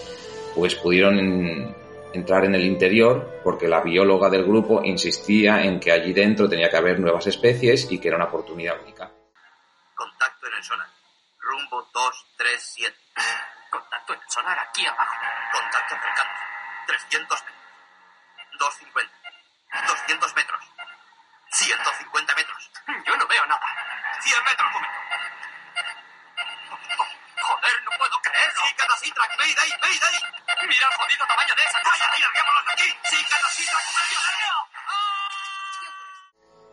pues 0.55 0.75
pudieron 0.77 1.75
entrar 2.17 2.45
en 2.45 2.55
el 2.55 2.65
interior 2.65 3.41
porque 3.45 3.69
la 3.69 3.81
bióloga 3.81 4.29
del 4.29 4.45
grupo 4.45 4.83
insistía 4.83 5.63
en 5.63 5.79
que 5.79 5.93
allí 5.93 6.13
dentro 6.13 6.49
tenía 6.49 6.71
que 6.71 6.77
haber 6.77 6.99
nuevas 6.99 7.27
especies 7.27 7.91
y 7.91 8.01
que 8.01 8.09
era 8.09 8.17
una 8.17 8.27
oportunidad 8.27 8.81
única. 8.83 9.11
Contacto 9.95 10.47
en 10.49 10.55
el 10.55 10.65
sonar. 10.65 10.89
Rumbo 11.39 11.83
237. 11.93 12.97
Contacto 13.71 14.15
en 14.15 14.21
el 14.21 14.31
sonar 14.31 14.59
aquí 14.59 14.87
abajo. 14.87 15.15
Contacto 15.53 15.95
cercano. 15.95 16.31
300 16.87 17.45
metros. 17.45 17.57
250. 18.59 19.15
200 19.87 20.35
metros. 20.35 20.61
150 21.51 22.35
metros. 22.35 22.71
Yo 23.07 23.17
no 23.17 23.27
veo 23.27 23.47
nada. 23.47 23.67
100 24.21 24.45
metros, 24.45 24.73
momento. 24.73 24.99
Joder, 27.47 27.77
no 27.85 27.91
puedo 27.97 28.19
creerlo. 28.23 28.63
Mayday, 29.39 29.71
Mayday. 29.81 30.17
Mira 30.67 30.87
el 30.91 30.97
jodido 30.99 31.27
tamaño 31.29 31.55
de 31.55 31.63
esa. 31.63 31.79
Citrac, 33.57 33.87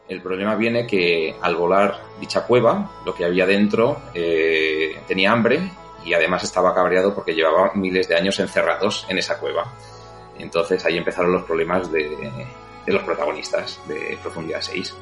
El 0.10 0.22
problema 0.22 0.56
viene 0.56 0.88
que 0.88 1.36
al 1.42 1.56
volar 1.56 2.02
dicha 2.20 2.46
cueva, 2.46 2.92
lo 3.06 3.14
que 3.14 3.26
había 3.26 3.46
dentro 3.46 4.02
eh, 4.14 5.02
tenía 5.08 5.32
hambre 5.32 5.72
y 6.04 6.14
además 6.14 6.44
estaba 6.44 6.74
cabreado 6.74 7.14
porque 7.14 7.36
llevaba 7.36 7.72
miles 7.76 8.08
de 8.08 8.16
años 8.16 8.40
encerrados 8.40 9.06
en 9.10 9.20
esa 9.20 9.40
cueva. 9.40 9.72
Entonces 10.40 10.84
ahí 10.86 10.98
empezaron 10.98 11.32
los 11.32 11.44
problemas 11.44 11.92
de, 11.92 12.48
los 12.88 13.04
protagonistas 13.04 13.80
de 13.88 14.18
Profundidad 14.22 14.62
6. 14.62 14.96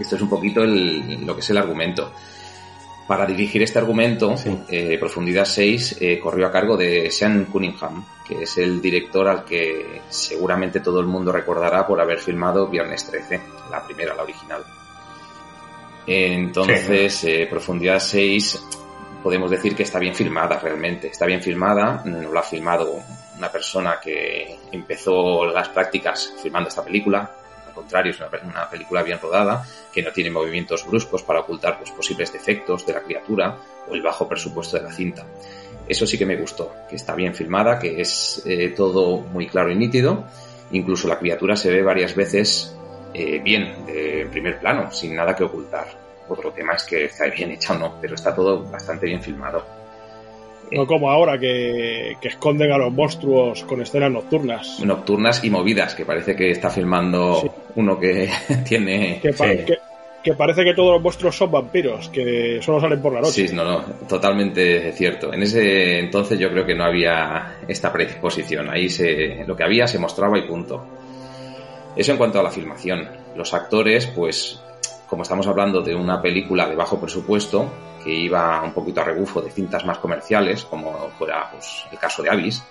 Esto 0.00 0.16
es 0.16 0.22
un 0.22 0.28
poquito 0.28 0.64
lo 0.64 1.34
que 1.34 1.40
es 1.40 1.50
el 1.50 1.58
argumento. 1.58 2.12
Para 3.10 3.26
dirigir 3.26 3.60
este 3.60 3.80
argumento, 3.80 4.36
eh, 4.68 4.96
Profundidad 4.96 5.44
6 5.44 5.96
eh, 6.00 6.20
corrió 6.20 6.46
a 6.46 6.52
cargo 6.52 6.76
de 6.76 7.10
Sean 7.10 7.46
Cunningham, 7.46 8.04
que 8.24 8.44
es 8.44 8.56
el 8.58 8.80
director 8.80 9.26
al 9.26 9.44
que 9.44 10.02
seguramente 10.08 10.78
todo 10.78 11.00
el 11.00 11.06
mundo 11.06 11.32
recordará 11.32 11.84
por 11.84 12.00
haber 12.00 12.20
filmado 12.20 12.68
Viernes 12.68 13.04
13, 13.10 13.40
la 13.68 13.84
primera, 13.84 14.14
la 14.14 14.22
original. 14.22 14.62
Entonces, 16.06 17.24
eh, 17.24 17.48
Profundidad 17.50 17.98
6 17.98 18.64
podemos 19.24 19.50
decir 19.50 19.74
que 19.74 19.82
está 19.82 19.98
bien 19.98 20.14
filmada 20.14 20.60
realmente. 20.60 21.08
Está 21.08 21.26
bien 21.26 21.42
filmada, 21.42 22.04
no 22.04 22.32
la 22.32 22.38
ha 22.38 22.44
filmado 22.44 23.02
una 23.36 23.50
persona 23.50 23.98
que 24.00 24.56
empezó 24.70 25.46
las 25.46 25.68
prácticas 25.70 26.32
filmando 26.40 26.68
esta 26.68 26.84
película, 26.84 27.28
al 27.70 27.74
contrario, 27.74 28.12
es 28.12 28.18
una, 28.20 28.68
película 28.68 29.02
bien 29.02 29.18
rodada, 29.20 29.64
que 29.92 30.02
no 30.02 30.12
tiene 30.12 30.30
movimientos 30.30 30.86
bruscos 30.86 31.22
para 31.22 31.40
ocultar 31.40 31.78
los 31.80 31.90
posibles 31.92 32.32
defectos 32.32 32.84
de 32.84 32.94
la 32.94 33.00
criatura 33.00 33.56
o 33.88 33.94
el 33.94 34.02
bajo 34.02 34.28
presupuesto 34.28 34.76
de 34.76 34.82
la 34.82 34.92
cinta. 34.92 35.24
Eso 35.88 36.06
sí 36.06 36.18
que 36.18 36.26
me 36.26 36.36
gustó, 36.36 36.74
que 36.88 36.96
está 36.96 37.14
bien 37.14 37.34
filmada, 37.34 37.78
que 37.78 38.00
es 38.00 38.42
eh, 38.44 38.74
todo 38.76 39.18
muy 39.18 39.46
claro 39.46 39.70
y 39.70 39.76
nítido. 39.76 40.24
Incluso 40.72 41.08
la 41.08 41.18
criatura 41.18 41.56
se 41.56 41.70
ve 41.70 41.82
varias 41.82 42.14
veces 42.14 42.76
eh, 43.14 43.40
bien, 43.42 43.86
de 43.86 44.28
primer 44.30 44.58
plano, 44.58 44.90
sin 44.90 45.14
nada 45.14 45.34
que 45.34 45.44
ocultar. 45.44 45.86
Otro 46.28 46.52
tema 46.52 46.74
es 46.74 46.84
que 46.84 47.04
está 47.04 47.26
bien 47.26 47.52
hecha 47.52 47.74
o 47.74 47.78
no, 47.78 47.98
pero 48.00 48.14
está 48.14 48.34
todo 48.34 48.64
bastante 48.64 49.06
bien 49.06 49.22
filmado. 49.22 49.79
No 50.72 50.86
como 50.86 51.10
ahora 51.10 51.38
que, 51.38 52.16
esconden 52.22 52.70
a 52.70 52.78
los 52.78 52.92
monstruos 52.92 53.64
con 53.64 53.82
escenas 53.82 54.10
nocturnas. 54.10 54.80
Nocturnas 54.84 55.42
y 55.44 55.50
movidas, 55.50 55.94
que 55.94 56.04
parece 56.04 56.36
que 56.36 56.50
está 56.50 56.70
filmando 56.70 57.42
uno 57.74 57.98
que 57.98 58.30
tiene... 58.68 59.20
Que, 60.22 60.34
parece 60.34 60.64
que 60.64 60.74
todos 60.74 60.92
los 60.92 61.02
monstruos 61.02 61.34
son 61.34 61.50
vampiros, 61.50 62.10
que 62.10 62.60
solo 62.60 62.78
salen 62.78 63.00
por 63.00 63.14
la 63.14 63.22
noche. 63.22 63.48
Sí, 63.48 63.54
no, 63.54 63.64
no, 63.64 63.80
totalmente 64.06 64.92
cierto. 64.92 65.32
En 65.32 65.42
ese 65.42 65.98
entonces 65.98 66.38
yo 66.38 66.50
creo 66.50 66.66
que 66.66 66.74
no 66.74 66.84
había 66.84 67.56
esta 67.66 67.90
predisposición. 67.90 68.68
Ahí 68.68 68.90
se, 68.90 69.44
lo 69.46 69.56
que 69.56 69.64
había 69.64 69.86
se 69.86 69.98
mostraba 69.98 70.38
y 70.38 70.46
punto. 70.46 70.84
Eso 71.96 72.12
en 72.12 72.18
cuanto 72.18 72.38
a 72.38 72.42
la 72.42 72.50
filmación. 72.50 73.08
Los 73.34 73.54
actores, 73.54 74.08
pues, 74.08 74.60
como 75.08 75.22
estamos 75.22 75.46
hablando 75.46 75.80
de 75.80 75.94
una 75.94 76.20
película 76.20 76.68
de 76.68 76.76
bajo 76.76 77.00
presupuesto, 77.00 77.70
que 78.02 78.10
iba 78.10 78.62
un 78.62 78.72
poquito 78.72 79.00
a 79.00 79.04
rebufo 79.04 79.40
de 79.40 79.50
cintas 79.50 79.84
más 79.84 79.98
comerciales, 79.98 80.64
como 80.64 81.10
fuera 81.10 81.50
pues, 81.50 81.84
el 81.90 81.98
caso 81.98 82.22
de 82.22 82.30
Avis, 82.30 82.62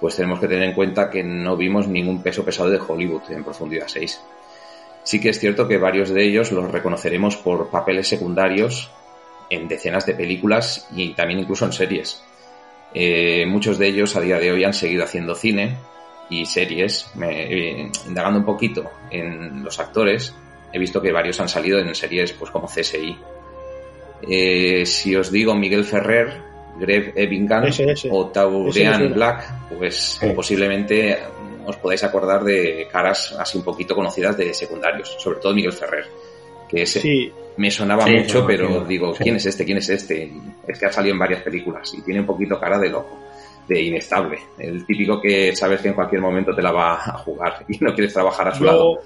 pues 0.00 0.16
tenemos 0.16 0.38
que 0.38 0.48
tener 0.48 0.68
en 0.68 0.74
cuenta 0.74 1.10
que 1.10 1.22
no 1.22 1.56
vimos 1.56 1.88
ningún 1.88 2.22
peso 2.22 2.44
pesado 2.44 2.70
de 2.70 2.78
Hollywood 2.78 3.30
en 3.30 3.44
Profundidad 3.44 3.88
6. 3.88 4.20
Sí 5.02 5.20
que 5.20 5.30
es 5.30 5.40
cierto 5.40 5.66
que 5.66 5.78
varios 5.78 6.10
de 6.10 6.22
ellos 6.22 6.52
los 6.52 6.70
reconoceremos 6.70 7.36
por 7.36 7.70
papeles 7.70 8.08
secundarios 8.08 8.90
en 9.50 9.66
decenas 9.66 10.04
de 10.06 10.14
películas 10.14 10.86
y 10.94 11.14
también 11.14 11.40
incluso 11.40 11.64
en 11.64 11.72
series. 11.72 12.22
Eh, 12.94 13.44
muchos 13.46 13.78
de 13.78 13.88
ellos 13.88 14.16
a 14.16 14.20
día 14.20 14.38
de 14.38 14.52
hoy 14.52 14.64
han 14.64 14.74
seguido 14.74 15.04
haciendo 15.04 15.34
cine 15.34 15.78
y 16.30 16.46
series. 16.46 17.10
Eh, 17.22 17.90
indagando 18.06 18.40
un 18.40 18.44
poquito 18.44 18.90
en 19.10 19.64
los 19.64 19.78
actores, 19.78 20.34
he 20.72 20.78
visto 20.78 21.00
que 21.00 21.12
varios 21.12 21.40
han 21.40 21.48
salido 21.48 21.78
en 21.78 21.94
series 21.94 22.32
pues 22.32 22.50
como 22.50 22.66
CSI, 22.66 23.16
eh, 24.22 24.84
si 24.86 25.14
os 25.14 25.30
digo 25.30 25.54
Miguel 25.54 25.84
Ferrer, 25.84 26.32
Greg 26.78 27.12
Evingan 27.16 27.68
o 28.10 28.26
Taurean 28.26 29.12
Black, 29.12 29.70
pues 29.76 30.20
posiblemente 30.34 31.18
os 31.66 31.76
podáis 31.76 32.02
acordar 32.04 32.44
de 32.44 32.88
caras 32.90 33.36
así 33.38 33.58
un 33.58 33.64
poquito 33.64 33.94
conocidas 33.94 34.36
de 34.36 34.54
secundarios, 34.54 35.16
sobre 35.18 35.38
todo 35.38 35.54
Miguel 35.54 35.72
Ferrer. 35.72 36.06
Que 36.68 36.82
es, 36.82 36.92
sí, 36.92 37.32
me 37.56 37.70
sonaba 37.70 38.06
mucho, 38.06 38.46
pero 38.46 38.84
digo, 38.84 39.12
¿quién 39.14 39.36
es 39.36 39.46
este? 39.46 39.64
¿Quién 39.64 39.78
es 39.78 39.88
este? 39.88 40.30
Es 40.66 40.78
que 40.78 40.86
ha 40.86 40.92
salido 40.92 41.14
en 41.14 41.18
varias 41.18 41.42
películas 41.42 41.92
y 41.94 42.02
tiene 42.02 42.20
un 42.20 42.26
poquito 42.26 42.58
cara 42.60 42.78
de 42.78 42.88
loco, 42.88 43.18
de 43.66 43.82
inestable. 43.82 44.38
El 44.58 44.86
típico 44.86 45.20
que 45.20 45.56
sabes 45.56 45.80
que 45.80 45.88
en 45.88 45.94
cualquier 45.94 46.20
momento 46.20 46.54
te 46.54 46.62
la 46.62 46.72
va 46.72 46.94
a 46.94 47.18
jugar 47.18 47.64
y 47.68 47.78
no 47.78 47.94
quieres 47.94 48.12
trabajar 48.12 48.48
a 48.48 48.54
su 48.54 48.64
lado. 48.64 49.00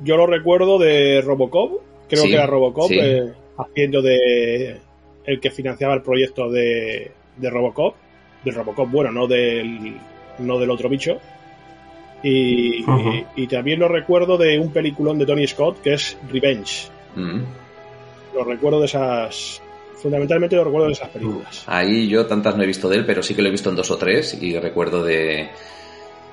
Yo 0.00 0.16
lo 0.16 0.26
recuerdo 0.26 0.78
de 0.78 1.22
Robocop, 1.22 1.80
creo 2.08 2.24
que 2.24 2.34
era 2.34 2.46
Robocop, 2.46 2.90
eh, 2.90 3.32
haciendo 3.58 4.02
de 4.02 4.80
el 5.24 5.40
que 5.40 5.50
financiaba 5.50 5.94
el 5.94 6.02
proyecto 6.02 6.50
de, 6.50 7.10
de 7.36 7.50
Robocop, 7.50 7.94
del 8.44 8.54
Robocop 8.54 8.90
bueno, 8.90 9.10
no 9.10 9.26
del, 9.26 9.96
no 10.38 10.58
del 10.58 10.70
otro 10.70 10.88
bicho. 10.88 11.18
Y, 12.22 12.82
y, 13.36 13.46
también 13.48 13.78
lo 13.78 13.88
recuerdo 13.88 14.38
de 14.38 14.58
un 14.58 14.72
peliculón 14.72 15.18
de 15.18 15.26
Tony 15.26 15.46
Scott 15.46 15.82
que 15.82 15.92
es 15.94 16.16
Revenge. 16.32 16.88
Mm. 17.16 17.42
Lo 18.34 18.44
recuerdo 18.44 18.80
de 18.80 18.86
esas. 18.86 19.60
Fundamentalmente 19.96 20.56
lo 20.56 20.64
recuerdo 20.64 20.86
de 20.86 20.92
esas 20.94 21.10
películas. 21.10 21.64
Ahí 21.66 22.08
yo 22.08 22.26
tantas 22.26 22.56
no 22.56 22.62
he 22.62 22.66
visto 22.66 22.88
de 22.88 22.96
él, 22.96 23.06
pero 23.06 23.22
sí 23.22 23.34
que 23.34 23.42
lo 23.42 23.48
he 23.48 23.50
visto 23.50 23.68
en 23.68 23.76
dos 23.76 23.90
o 23.90 23.98
tres 23.98 24.38
y 24.40 24.58
recuerdo 24.58 25.04
de, 25.04 25.50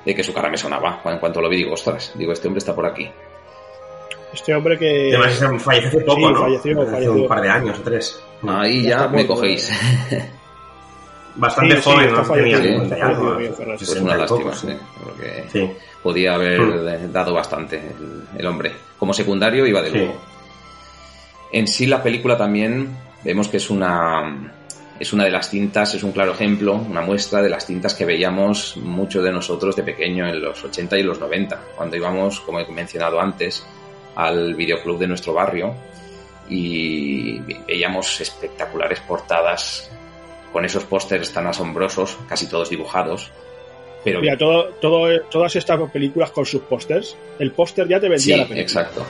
de 0.06 0.16
que 0.16 0.24
su 0.24 0.34
cara 0.34 0.50
me 0.50 0.58
sonaba. 0.58 1.02
En 1.06 1.20
cuanto 1.20 1.42
lo 1.42 1.50
vi, 1.50 1.58
digo, 1.58 1.74
ostras, 1.74 2.14
digo, 2.16 2.32
este 2.32 2.48
hombre 2.48 2.60
está 2.60 2.74
por 2.74 2.86
aquí. 2.86 3.10
Este 4.34 4.54
hombre 4.54 4.78
que. 4.78 5.16
Además, 5.16 5.64
falleció 5.64 5.90
hace 5.90 6.02
poco, 6.02 6.32
¿no? 6.32 6.40
Falleció, 6.42 6.82
hace 6.82 7.10
un 7.10 7.28
par 7.28 7.42
de 7.42 7.50
años 7.50 7.80
o 7.80 7.82
tres. 7.82 8.24
Ahí 8.48 8.84
ya, 8.84 9.08
me 9.08 9.28
cogéis. 9.28 9.72
Bastante 11.36 11.82
joven, 11.82 12.12
¿no? 12.12 12.24
Tenía 12.24 12.58
es 13.80 13.90
una 13.96 14.18
lástima, 14.18 14.54
sí, 14.54 14.68
porque 15.02 15.76
podía 16.04 16.34
haber 16.36 16.60
hmm. 16.60 17.12
dado 17.14 17.34
bastante 17.34 17.78
el, 17.78 18.24
el, 18.38 18.46
hombre. 18.46 18.74
Como 19.00 19.14
secundario 19.14 19.66
iba 19.66 19.82
de 19.82 19.92
lujo. 19.92 20.22
En 21.54 21.68
sí 21.68 21.86
la 21.86 22.04
película 22.04 22.38
también 22.38 22.90
vemos 23.24 23.48
que 23.48 23.58
es 23.58 23.70
una 23.70 24.52
es 25.02 25.14
una 25.14 25.24
de 25.24 25.32
las 25.32 25.50
cintas, 25.50 25.96
es 25.96 26.04
un 26.04 26.12
claro 26.12 26.34
ejemplo, 26.34 26.76
una 26.76 27.02
muestra 27.02 27.42
de 27.42 27.50
las 27.50 27.66
cintas 27.66 27.96
que 27.96 28.06
veíamos 28.06 28.78
muchos 28.78 29.24
de 29.24 29.32
nosotros 29.32 29.76
de 29.76 29.82
pequeño 29.82 30.28
en 30.28 30.40
los 30.40 30.64
80 30.64 30.96
y 31.00 31.04
los 31.04 31.20
90, 31.20 31.60
cuando 31.76 31.96
íbamos, 31.96 32.40
como 32.42 32.60
he 32.60 32.72
mencionado 32.72 33.20
antes, 33.20 33.66
al 34.16 34.56
videoclub 34.56 35.00
de 35.00 35.08
nuestro 35.08 35.34
barrio 35.34 35.76
y 36.50 37.40
veíamos 37.40 38.20
espectaculares 38.20 39.00
portadas 39.02 39.90
con 40.52 40.66
esos 40.66 40.84
pósters 40.84 41.32
tan 41.32 41.48
asombrosos, 41.48 42.18
casi 42.28 42.48
todos 42.48 42.70
dibujados. 42.70 43.32
Pero... 44.04 44.20
Mira, 44.20 44.38
todo, 44.38 44.70
todo, 44.82 45.22
todas 45.30 45.56
estas 45.56 45.80
películas 45.92 46.32
con 46.32 46.46
sus 46.46 46.62
pósters, 46.64 47.16
el 47.40 47.52
póster 47.52 47.88
ya 47.88 48.00
te 48.00 48.10
vendía 48.10 48.38
la 48.38 48.44
película. 48.44 48.62
Exacto. 48.62 49.06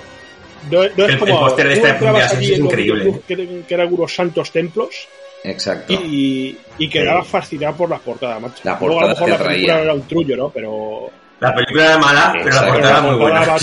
No, 0.70 0.84
es 0.84 0.92
el, 0.96 1.18
como, 1.18 1.40
póster 1.40 1.68
de 1.68 1.74
esta 1.74 2.40
es 2.40 2.60
increíble. 2.60 3.22
Que, 3.28 3.64
que, 3.68 3.74
eran 3.74 3.92
unos 3.92 4.14
santos 4.14 4.52
templos. 4.52 5.08
Exacto. 5.44 5.94
Y, 5.94 6.56
y 6.78 6.90
quedaba 6.90 7.24
fascinado 7.24 7.76
por 7.78 7.90
las 7.90 8.02
portadas, 8.02 8.40
macho. 8.40 8.62
La 8.64 8.78
portada 8.78 8.86
Luego, 8.86 9.00
a 9.00 9.04
lo 9.04 9.10
mejor 9.10 9.30
la 9.30 9.48
película 9.50 9.82
era 9.82 9.94
un 9.94 10.02
trullo, 10.04 10.38
¿no? 10.38 10.50
Pero. 10.50 11.10
La 11.41 11.56
película 11.56 11.86
era 11.86 11.97
mala, 11.97 12.34
pero 12.34 12.56
la 12.56 12.67
portada 12.67 12.89
era 12.91 13.01
muy 13.01 13.15
buena. 13.15 13.58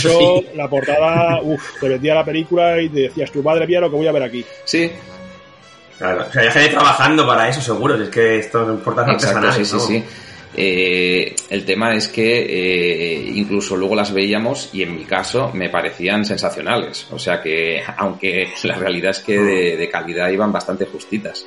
La 0.55 0.69
portada, 0.69 1.41
uff, 1.43 1.81
te 1.81 1.89
vendía 1.89 2.13
la 2.17 2.25
película 2.25 2.83
y 2.83 2.89
te 2.89 3.01
decías, 3.03 3.31
tu 3.31 3.41
madre 3.41 3.69
mía, 3.69 3.81
lo 3.81 3.89
que 3.89 3.95
voy 3.95 4.09
a 4.09 4.13
ver 4.13 4.25
aquí. 4.25 4.45
Sí. 4.65 4.91
Claro, 5.97 6.27
o 6.29 6.33
sea, 6.33 6.43
ya 6.43 6.51
gente 6.51 6.71
trabajando 6.71 7.25
para 7.25 7.49
eso, 7.49 7.61
seguro. 7.61 7.95
Es 7.95 8.09
que 8.09 8.41
esto 8.41 8.65
no 8.65 8.75
importa 8.75 9.07
Exacto, 9.13 9.53
sí, 9.53 9.65
sí, 9.65 9.79
sí. 9.79 10.05
Eh, 10.57 11.37
el 11.51 11.65
tema 11.65 11.95
es 11.95 12.09
que 12.09 12.41
eh, 12.41 13.31
incluso 13.33 13.77
luego 13.77 13.95
las 13.95 14.13
veíamos 14.13 14.71
y 14.73 14.83
en 14.83 14.97
mi 14.97 15.05
caso 15.05 15.53
me 15.55 15.71
parecían 15.71 16.25
sensacionales. 16.25 17.07
O 17.13 17.19
sea 17.19 17.41
que, 17.41 17.81
aunque 17.97 18.49
la 18.65 18.75
realidad 18.75 19.13
es 19.13 19.21
que 19.21 19.39
de, 19.39 19.89
calidad 19.89 20.31
iban 20.31 20.51
bastante 20.51 20.85
justitas, 20.87 21.47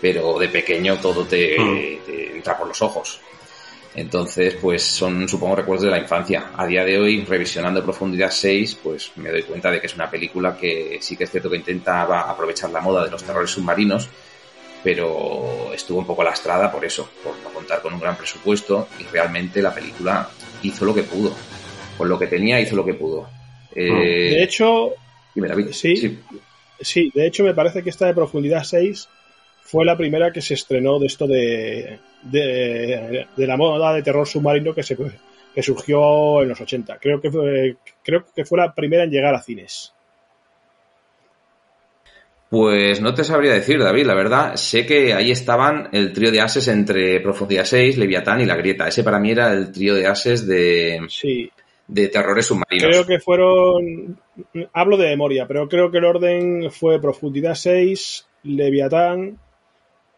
pero 0.00 0.38
de 0.38 0.48
pequeño 0.48 0.98
todo 0.98 1.24
te, 1.24 1.56
mm. 1.58 2.06
te, 2.06 2.36
entra 2.36 2.56
por 2.56 2.68
los 2.68 2.80
ojos. 2.82 3.20
Entonces, 3.96 4.58
pues 4.60 4.82
son, 4.82 5.26
supongo, 5.26 5.56
recuerdos 5.56 5.86
de 5.86 5.90
la 5.90 5.98
infancia. 5.98 6.50
A 6.54 6.66
día 6.66 6.84
de 6.84 6.98
hoy, 6.98 7.24
revisionando 7.24 7.82
Profundidad 7.82 8.30
6, 8.30 8.78
pues 8.82 9.10
me 9.16 9.30
doy 9.30 9.42
cuenta 9.44 9.70
de 9.70 9.80
que 9.80 9.86
es 9.86 9.94
una 9.94 10.10
película 10.10 10.54
que 10.54 10.98
sí 11.00 11.16
que 11.16 11.24
es 11.24 11.30
cierto 11.30 11.48
que 11.48 11.56
intentaba 11.56 12.30
aprovechar 12.30 12.68
la 12.68 12.82
moda 12.82 13.06
de 13.06 13.10
los 13.10 13.24
terrores 13.24 13.50
submarinos, 13.50 14.06
pero 14.84 15.72
estuvo 15.72 15.98
un 15.98 16.06
poco 16.06 16.22
lastrada 16.22 16.70
por 16.70 16.84
eso, 16.84 17.08
por 17.24 17.38
no 17.38 17.48
contar 17.48 17.80
con 17.80 17.94
un 17.94 18.00
gran 18.00 18.18
presupuesto 18.18 18.86
y 19.00 19.04
realmente 19.04 19.62
la 19.62 19.72
película 19.72 20.28
hizo 20.62 20.84
lo 20.84 20.94
que 20.94 21.02
pudo. 21.02 21.34
Con 21.96 22.10
lo 22.10 22.18
que 22.18 22.26
tenía 22.26 22.60
hizo 22.60 22.76
lo 22.76 22.84
que 22.84 22.92
pudo. 22.92 23.30
Eh, 23.74 23.88
de 23.88 24.42
hecho, 24.42 24.92
sí, 25.72 25.96
sí, 25.96 26.18
sí, 26.78 27.10
de 27.14 27.26
hecho 27.26 27.44
me 27.44 27.54
parece 27.54 27.82
que 27.82 27.88
esta 27.88 28.04
de 28.04 28.12
Profundidad 28.12 28.62
6 28.62 29.08
fue 29.62 29.86
la 29.86 29.96
primera 29.96 30.32
que 30.32 30.42
se 30.42 30.52
estrenó 30.52 30.98
de 30.98 31.06
esto 31.06 31.26
de, 31.26 31.98
de, 32.22 33.26
la 33.36 33.56
moda 33.56 33.92
de 33.92 34.02
terror 34.02 34.26
submarino 34.26 34.74
que, 34.74 34.82
se, 34.82 34.96
que 35.54 35.62
surgió 35.62 36.42
en 36.42 36.48
los 36.48 36.60
80. 36.60 36.98
Creo 36.98 37.20
que, 37.20 37.30
fue, 37.30 37.76
creo 38.02 38.24
que 38.34 38.44
fue 38.44 38.58
la 38.58 38.74
primera 38.74 39.04
en 39.04 39.10
llegar 39.10 39.34
a 39.34 39.42
cines. 39.42 39.92
Pues 42.48 43.00
no 43.00 43.12
te 43.12 43.24
sabría 43.24 43.52
decir, 43.52 43.82
David, 43.82 44.06
la 44.06 44.14
verdad. 44.14 44.54
Sé 44.54 44.86
que 44.86 45.12
ahí 45.12 45.32
estaban 45.32 45.88
el 45.92 46.12
trío 46.12 46.30
de 46.30 46.40
ases 46.40 46.68
entre 46.68 47.20
Profundidad 47.20 47.64
6, 47.64 47.98
Leviatán 47.98 48.40
y 48.40 48.46
La 48.46 48.56
Grieta. 48.56 48.86
Ese 48.86 49.02
para 49.02 49.18
mí 49.18 49.32
era 49.32 49.52
el 49.52 49.72
trío 49.72 49.94
de 49.94 50.06
ases 50.06 50.46
de, 50.46 51.00
sí. 51.08 51.50
de 51.88 52.08
terrores 52.08 52.46
submarinos. 52.46 52.88
Creo 52.88 53.04
que 53.04 53.18
fueron. 53.18 54.20
Hablo 54.72 54.96
de 54.96 55.08
memoria, 55.08 55.46
pero 55.48 55.68
creo 55.68 55.90
que 55.90 55.98
el 55.98 56.04
orden 56.04 56.70
fue 56.70 57.00
Profundidad 57.00 57.56
6, 57.56 58.28
Leviatán 58.44 59.38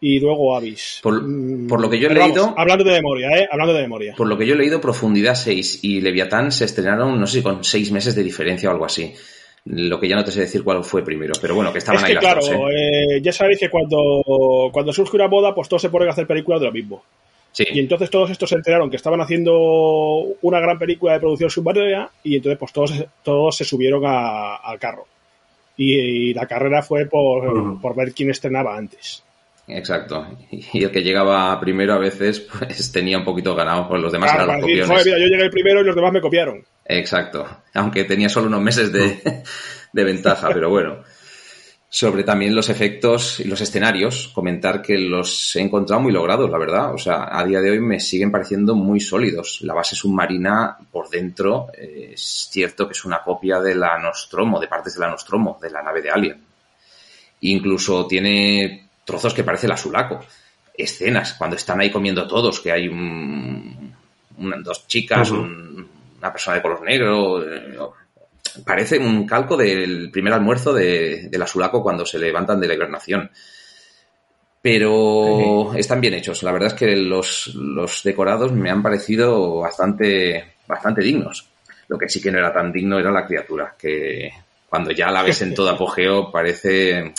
y 0.01 0.19
luego 0.19 0.55
Avis. 0.55 0.99
Por, 1.01 1.21
lo 1.21 1.89
que 1.89 1.99
yo 1.99 2.09
he 2.09 2.13
leído. 2.13 2.53
hablando 2.57 2.83
de 2.83 2.91
memoria, 2.91 3.29
¿eh? 3.37 3.47
Hablando 3.51 3.73
de 3.73 3.81
memoria. 3.81 4.13
Por 4.15 4.27
lo 4.27 4.37
que 4.37 4.45
yo 4.45 4.53
he 4.53 4.57
leído, 4.57 4.79
Profundidad 4.79 5.35
6 5.35 5.83
y 5.83 6.01
Leviatán 6.01 6.51
se 6.51 6.65
estrenaron, 6.65 7.19
no 7.19 7.27
sé 7.27 7.43
con 7.43 7.63
seis 7.63 7.91
meses 7.91 8.15
de 8.15 8.23
diferencia 8.23 8.69
o 8.69 8.71
algo 8.71 8.85
así. 8.85 9.13
Lo 9.65 9.99
que 9.99 10.07
ya 10.07 10.15
no 10.15 10.23
te 10.23 10.31
sé 10.31 10.41
decir 10.41 10.63
cuál 10.63 10.83
fue 10.83 11.03
primero, 11.03 11.33
pero 11.41 11.53
bueno, 11.53 11.71
que 11.71 11.79
estaban 11.79 12.01
es 12.01 12.05
que, 12.05 12.11
ahí 12.13 12.17
claro, 12.17 12.41
¿eh? 12.69 13.17
Eh, 13.17 13.21
ya 13.21 13.33
sabéis 13.33 13.59
que 13.59 13.69
cuando, 13.69 14.69
cuando 14.71 14.93
surge 14.93 15.17
una 15.17 15.27
boda, 15.27 15.53
pues 15.53 15.67
todos 15.67 15.81
se 15.81 15.89
ponen 15.89 16.07
a 16.07 16.11
hacer 16.11 16.25
películas 16.25 16.61
de 16.61 16.67
lo 16.67 16.71
mismo. 16.71 17.03
Sí. 17.51 17.65
Y 17.69 17.79
entonces 17.79 18.09
todos 18.09 18.29
estos 18.29 18.49
se 18.49 18.55
enteraron 18.55 18.89
que 18.89 18.95
estaban 18.95 19.19
haciendo 19.21 19.53
una 20.41 20.59
gran 20.59 20.79
película 20.79 21.13
de 21.13 21.19
producción 21.19 21.49
submarina 21.49 22.09
y 22.23 22.37
entonces 22.37 22.57
pues 22.57 22.71
todos, 22.71 22.93
todos 23.23 23.57
se 23.57 23.65
subieron 23.65 24.03
al 24.05 24.79
carro. 24.79 25.07
Y, 25.75 26.33
la 26.33 26.45
carrera 26.45 26.83
fue 26.83 27.05
por, 27.05 27.79
por 27.81 27.95
ver 27.95 28.13
quién 28.13 28.29
estrenaba 28.29 28.77
antes. 28.77 29.23
Exacto. 29.69 30.27
Y 30.73 30.83
el 30.83 30.91
que 30.91 31.01
llegaba 31.01 31.59
primero 31.59 31.93
a 31.93 31.97
veces 31.97 32.39
pues 32.39 32.91
tenía 32.93 33.17
un 33.17 33.25
poquito 33.25 33.55
ganado, 33.55 33.87
por 33.87 33.99
los 33.99 34.11
demás 34.11 34.33
eran 34.33 34.47
los 34.47 34.61
copiones. 34.61 35.05
yo 35.05 35.17
llegué 35.17 35.49
primero 35.49 35.81
y 35.81 35.85
los 35.85 35.95
demás 35.95 36.11
me 36.11 36.21
copiaron. 36.21 36.63
Exacto. 36.85 37.45
Aunque 37.73 38.03
tenía 38.03 38.29
solo 38.29 38.47
unos 38.47 38.61
meses 38.61 38.91
de, 38.91 39.43
de 39.93 40.03
ventaja, 40.03 40.49
pero 40.53 40.69
bueno. 40.69 41.03
Sobre 41.91 42.23
también 42.23 42.53
los 42.53 42.69
efectos 42.69 43.39
y 43.39 43.45
los 43.45 43.61
escenarios, 43.61 44.27
comentar 44.27 44.79
que 44.79 44.95
los 44.95 45.55
he 45.55 45.61
encontrado 45.61 45.99
muy 46.03 46.11
logrados, 46.11 46.47
la 46.47 46.59
verdad. 46.59 46.93
O 46.93 46.99
sea, 46.99 47.29
a 47.31 47.43
día 47.43 47.61
de 47.61 47.71
hoy 47.71 47.79
me 47.79 47.99
siguen 47.99 48.31
pareciendo 48.31 48.75
muy 48.75 48.99
sólidos. 48.99 49.61
La 49.63 49.73
base 49.73 49.95
submarina 49.95 50.77
por 50.91 51.09
dentro 51.09 51.67
eh, 51.75 52.11
es 52.13 52.47
cierto 52.51 52.85
que 52.85 52.91
es 52.91 53.05
una 53.05 53.23
copia 53.23 53.59
de 53.59 53.73
la 53.73 53.97
Nostromo, 53.97 54.59
de 54.59 54.67
partes 54.67 54.93
de 54.93 54.99
la 54.99 55.09
Nostromo, 55.09 55.57
de 55.59 55.71
la 55.71 55.81
nave 55.81 56.03
de 56.03 56.11
Alien. 56.11 56.43
Incluso 57.41 58.05
tiene 58.05 58.88
trozos 59.09 59.33
que 59.33 59.43
parece 59.43 59.67
la 59.67 59.75
Sulaco. 59.75 60.19
Escenas, 60.77 61.33
cuando 61.33 61.55
están 61.55 61.81
ahí 61.81 61.89
comiendo 61.89 62.27
todos, 62.27 62.59
que 62.59 62.71
hay 62.71 62.87
dos 64.63 64.87
chicas, 64.87 65.31
una 65.31 66.31
persona 66.31 66.57
de 66.57 66.61
color 66.61 66.83
negro. 66.83 67.43
Eh, 67.43 67.77
parece 68.63 68.99
un 68.99 69.25
calco 69.25 69.57
del 69.57 70.11
primer 70.11 70.33
almuerzo 70.33 70.71
de, 70.71 71.27
la 71.33 71.47
Sulaco 71.47 71.81
cuando 71.81 72.05
se 72.05 72.19
levantan 72.19 72.59
de 72.59 72.67
la 72.67 72.75
hibernación. 72.75 73.31
Pero 74.61 75.73
están 75.73 76.01
bien 76.01 76.13
hechos. 76.13 76.43
La 76.43 76.51
verdad 76.51 76.67
es 76.67 76.75
que 76.75 76.95
los, 76.95 77.47
los 77.55 78.03
decorados 78.03 78.51
me 78.51 78.69
han 78.69 78.83
parecido 78.83 79.57
bastante, 79.57 80.53
bastante 80.67 81.01
dignos. 81.01 81.47
Lo 81.87 81.97
que 81.97 82.09
sí 82.09 82.21
que 82.21 82.31
no 82.31 82.37
era 82.37 82.53
tan 82.53 82.71
digno 82.71 82.99
era 82.99 83.09
la 83.09 83.25
criatura, 83.25 83.73
que 83.75 84.31
cuando 84.69 84.91
ya 84.91 85.09
la 85.09 85.23
ves 85.23 85.41
en 85.41 85.55
todo 85.55 85.69
apogeo 85.71 86.31
parece 86.31 87.11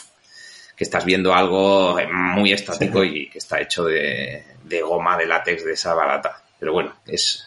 que 0.80 0.84
estás 0.84 1.04
viendo 1.04 1.34
algo 1.34 1.94
muy 2.10 2.54
estático 2.54 3.04
y 3.04 3.28
que 3.28 3.36
está 3.36 3.60
hecho 3.60 3.84
de, 3.84 4.42
goma 4.82 5.18
de 5.18 5.26
látex 5.26 5.62
de 5.62 5.74
esa 5.74 5.92
barata. 5.92 6.42
Pero 6.58 6.72
bueno, 6.72 6.94
es... 7.06 7.46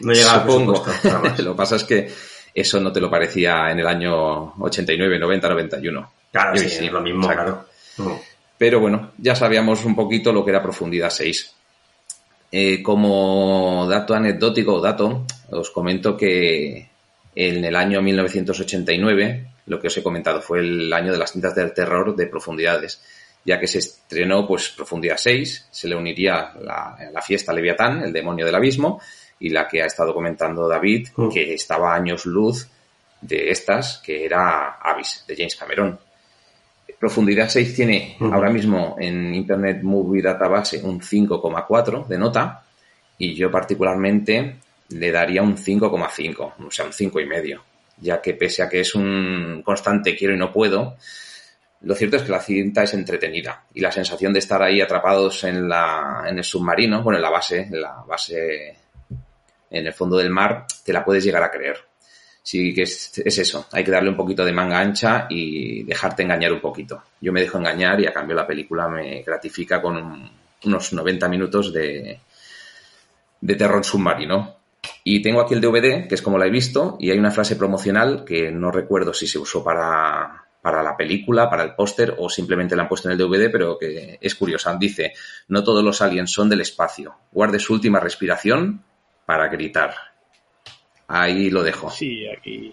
No 0.00 0.12
llega 0.12 0.42
supongo. 0.42 0.84
lo 1.38 1.52
que 1.52 1.56
pasa 1.56 1.76
es 1.76 1.84
que 1.84 2.12
eso 2.54 2.78
no 2.78 2.92
te 2.92 3.00
lo 3.00 3.08
parecía 3.08 3.70
en 3.70 3.78
el 3.78 3.86
año 3.86 4.52
89, 4.62 5.18
90, 5.18 5.48
91. 5.48 6.12
Claro, 6.30 6.56
sí, 6.58 6.68
sí, 6.68 6.90
lo 6.90 7.00
mismo, 7.00 7.28
claro. 7.28 7.64
Pero 8.58 8.78
bueno, 8.78 9.12
ya 9.16 9.34
sabíamos 9.34 9.86
un 9.86 9.96
poquito 9.96 10.30
lo 10.30 10.44
que 10.44 10.50
era 10.50 10.62
profundidad 10.62 11.08
6. 11.08 11.54
Eh, 12.52 12.82
como 12.82 13.86
dato 13.88 14.14
anecdótico 14.14 14.74
o 14.74 14.80
dato, 14.82 15.24
os 15.48 15.70
comento 15.70 16.14
que 16.14 16.90
En 17.34 17.64
el 17.64 17.74
año 17.74 18.02
1989, 18.02 19.46
lo 19.70 19.78
que 19.80 19.86
os 19.86 19.96
he 19.96 20.02
comentado, 20.02 20.42
fue 20.42 20.58
el 20.60 20.92
año 20.92 21.12
de 21.12 21.18
las 21.18 21.32
cintas 21.32 21.54
del 21.54 21.72
terror 21.72 22.14
de 22.16 22.26
profundidades, 22.26 23.00
ya 23.44 23.58
que 23.60 23.66
se 23.66 23.78
estrenó 23.78 24.46
pues 24.46 24.68
Profundidad 24.70 25.16
6, 25.16 25.68
se 25.70 25.88
le 25.88 25.94
uniría 25.96 26.52
la, 26.60 26.96
la 27.12 27.22
fiesta 27.22 27.52
Leviatán, 27.52 28.02
el 28.02 28.12
demonio 28.12 28.44
del 28.44 28.54
abismo, 28.56 29.00
y 29.38 29.48
la 29.48 29.66
que 29.68 29.82
ha 29.82 29.86
estado 29.86 30.12
comentando 30.12 30.68
David, 30.68 31.08
Mm. 31.16 31.28
que 31.30 31.54
estaba 31.54 31.94
años 31.94 32.26
luz 32.26 32.68
de 33.22 33.50
estas, 33.50 34.02
que 34.04 34.24
era 34.24 34.72
Abyss, 34.82 35.24
de 35.26 35.36
James 35.36 35.56
Cameron. 35.56 35.98
Profundidad 36.98 37.48
6 37.48 37.74
tiene 37.74 38.16
Ujú. 38.20 38.34
ahora 38.34 38.50
mismo 38.50 38.96
en 38.98 39.34
Internet 39.34 39.82
Movie 39.82 40.22
Database 40.22 40.82
un 40.82 41.00
5,4 41.00 42.06
de 42.06 42.18
nota 42.18 42.62
y 43.16 43.34
yo 43.34 43.50
particularmente 43.50 44.56
le 44.90 45.12
daría 45.12 45.42
un 45.42 45.56
5,5, 45.56 46.54
o 46.66 46.70
sea, 46.70 46.84
un 46.84 46.92
5,5, 46.92 47.60
ya 48.00 48.20
que 48.20 48.34
pese 48.34 48.62
a 48.62 48.68
que 48.68 48.80
es 48.80 48.94
un 48.94 49.62
constante 49.64 50.16
quiero 50.16 50.34
y 50.34 50.38
no 50.38 50.52
puedo, 50.52 50.96
lo 51.82 51.94
cierto 51.94 52.16
es 52.16 52.22
que 52.22 52.30
la 52.32 52.40
cinta 52.40 52.82
es 52.82 52.92
entretenida 52.94 53.64
y 53.72 53.80
la 53.80 53.90
sensación 53.92 54.32
de 54.32 54.38
estar 54.40 54.62
ahí 54.62 54.80
atrapados 54.80 55.44
en, 55.44 55.68
la, 55.68 56.24
en 56.26 56.36
el 56.38 56.44
submarino, 56.44 57.02
bueno, 57.02 57.16
en 57.18 57.22
la 57.22 57.30
base, 57.30 57.60
en 57.60 57.80
la 57.80 58.04
base 58.06 58.76
en 59.70 59.86
el 59.86 59.92
fondo 59.92 60.16
del 60.18 60.30
mar, 60.30 60.66
te 60.84 60.92
la 60.92 61.04
puedes 61.04 61.24
llegar 61.24 61.42
a 61.42 61.50
creer. 61.50 61.76
Sí 62.42 62.74
que 62.74 62.82
es, 62.82 63.18
es 63.24 63.38
eso, 63.38 63.66
hay 63.72 63.84
que 63.84 63.90
darle 63.90 64.10
un 64.10 64.16
poquito 64.16 64.44
de 64.44 64.52
manga 64.52 64.78
ancha 64.80 65.26
y 65.30 65.82
dejarte 65.84 66.22
engañar 66.22 66.52
un 66.52 66.60
poquito. 66.60 67.02
Yo 67.20 67.32
me 67.32 67.40
dejo 67.40 67.58
engañar 67.58 68.00
y 68.00 68.06
a 68.06 68.12
cambio 68.12 68.34
la 68.34 68.46
película 68.46 68.88
me 68.88 69.22
gratifica 69.22 69.80
con 69.80 69.96
un- 69.96 70.30
unos 70.64 70.92
90 70.92 71.28
minutos 71.28 71.72
de, 71.72 72.18
de 73.40 73.54
terror 73.54 73.84
submarino. 73.84 74.56
Y 75.04 75.22
tengo 75.22 75.40
aquí 75.40 75.54
el 75.54 75.60
DVD, 75.60 76.06
que 76.08 76.14
es 76.14 76.22
como 76.22 76.38
la 76.38 76.46
he 76.46 76.50
visto, 76.50 76.96
y 77.00 77.10
hay 77.10 77.18
una 77.18 77.30
frase 77.30 77.56
promocional 77.56 78.24
que 78.24 78.50
no 78.52 78.70
recuerdo 78.70 79.14
si 79.14 79.26
se 79.26 79.38
usó 79.38 79.64
para, 79.64 80.44
para 80.60 80.82
la 80.82 80.96
película, 80.96 81.48
para 81.48 81.62
el 81.62 81.74
póster 81.74 82.14
o 82.18 82.28
simplemente 82.28 82.76
la 82.76 82.82
han 82.82 82.88
puesto 82.88 83.08
en 83.08 83.12
el 83.12 83.18
DVD, 83.18 83.50
pero 83.50 83.78
que 83.78 84.18
es 84.20 84.34
curiosa. 84.34 84.76
Dice, 84.78 85.12
no 85.48 85.64
todos 85.64 85.82
los 85.82 86.02
aliens 86.02 86.30
son 86.30 86.48
del 86.50 86.60
espacio. 86.60 87.14
Guarde 87.32 87.58
su 87.58 87.72
última 87.72 87.98
respiración 88.00 88.82
para 89.24 89.48
gritar. 89.48 89.94
Ahí 91.08 91.50
lo 91.50 91.62
dejo. 91.62 91.90
Sí, 91.90 92.26
aquí, 92.28 92.72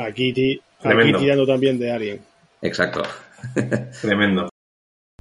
aquí, 0.00 0.32
ti- 0.32 0.52
aquí 0.52 0.62
Tremendo. 0.80 1.18
tirando 1.18 1.46
también 1.46 1.78
de 1.78 1.92
Alien. 1.92 2.20
Exacto. 2.62 3.02
Tremendo. 4.00 4.48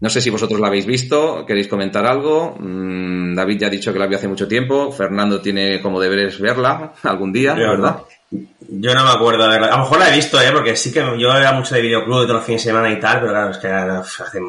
No 0.02 0.10
sé 0.10 0.20
si 0.20 0.30
vosotros 0.30 0.60
la 0.60 0.68
habéis 0.68 0.86
visto, 0.86 1.46
queréis 1.46 1.70
comentar 1.70 2.06
algo. 2.06 2.58
Mm, 2.60 3.03
David 3.36 3.60
ya 3.60 3.68
ha 3.68 3.70
dicho 3.70 3.94
que 3.94 4.00
la 4.00 4.08
vio 4.08 4.18
hace 4.18 4.28
mucho 4.28 4.48
tiempo. 4.48 4.92
Fernando 4.92 5.42
tiene 5.42 5.82
como 5.82 6.00
deberes 6.00 6.40
verla 6.40 6.94
algún 7.04 7.32
día, 7.32 7.56
Yo 7.56 7.70
¿verdad? 7.70 7.98
Yo 8.32 8.94
no 8.96 9.04
me 9.04 9.12
acuerdo 9.12 9.44
de 9.44 9.50
verla. 9.50 9.68
A 9.68 9.78
lo 9.78 9.84
mejor 9.84 10.00
la 10.00 10.10
he 10.10 10.16
visto, 10.16 10.42
¿eh? 10.42 10.52
Porque 10.52 10.76
sí 10.76 10.92
que 10.92 11.00
yo 11.20 11.36
era 11.36 11.52
mucho 11.54 11.76
de 11.76 11.82
videoclub 11.82 12.22
de 12.22 12.26
todos 12.26 12.38
los 12.38 12.46
fines 12.46 12.64
de 12.64 12.72
semana 12.72 12.92
y 12.92 13.00
tal, 13.00 13.20
pero 13.20 13.32
claro, 13.32 13.52
es 13.52 13.58
que 13.58 13.68
hace 13.68 14.40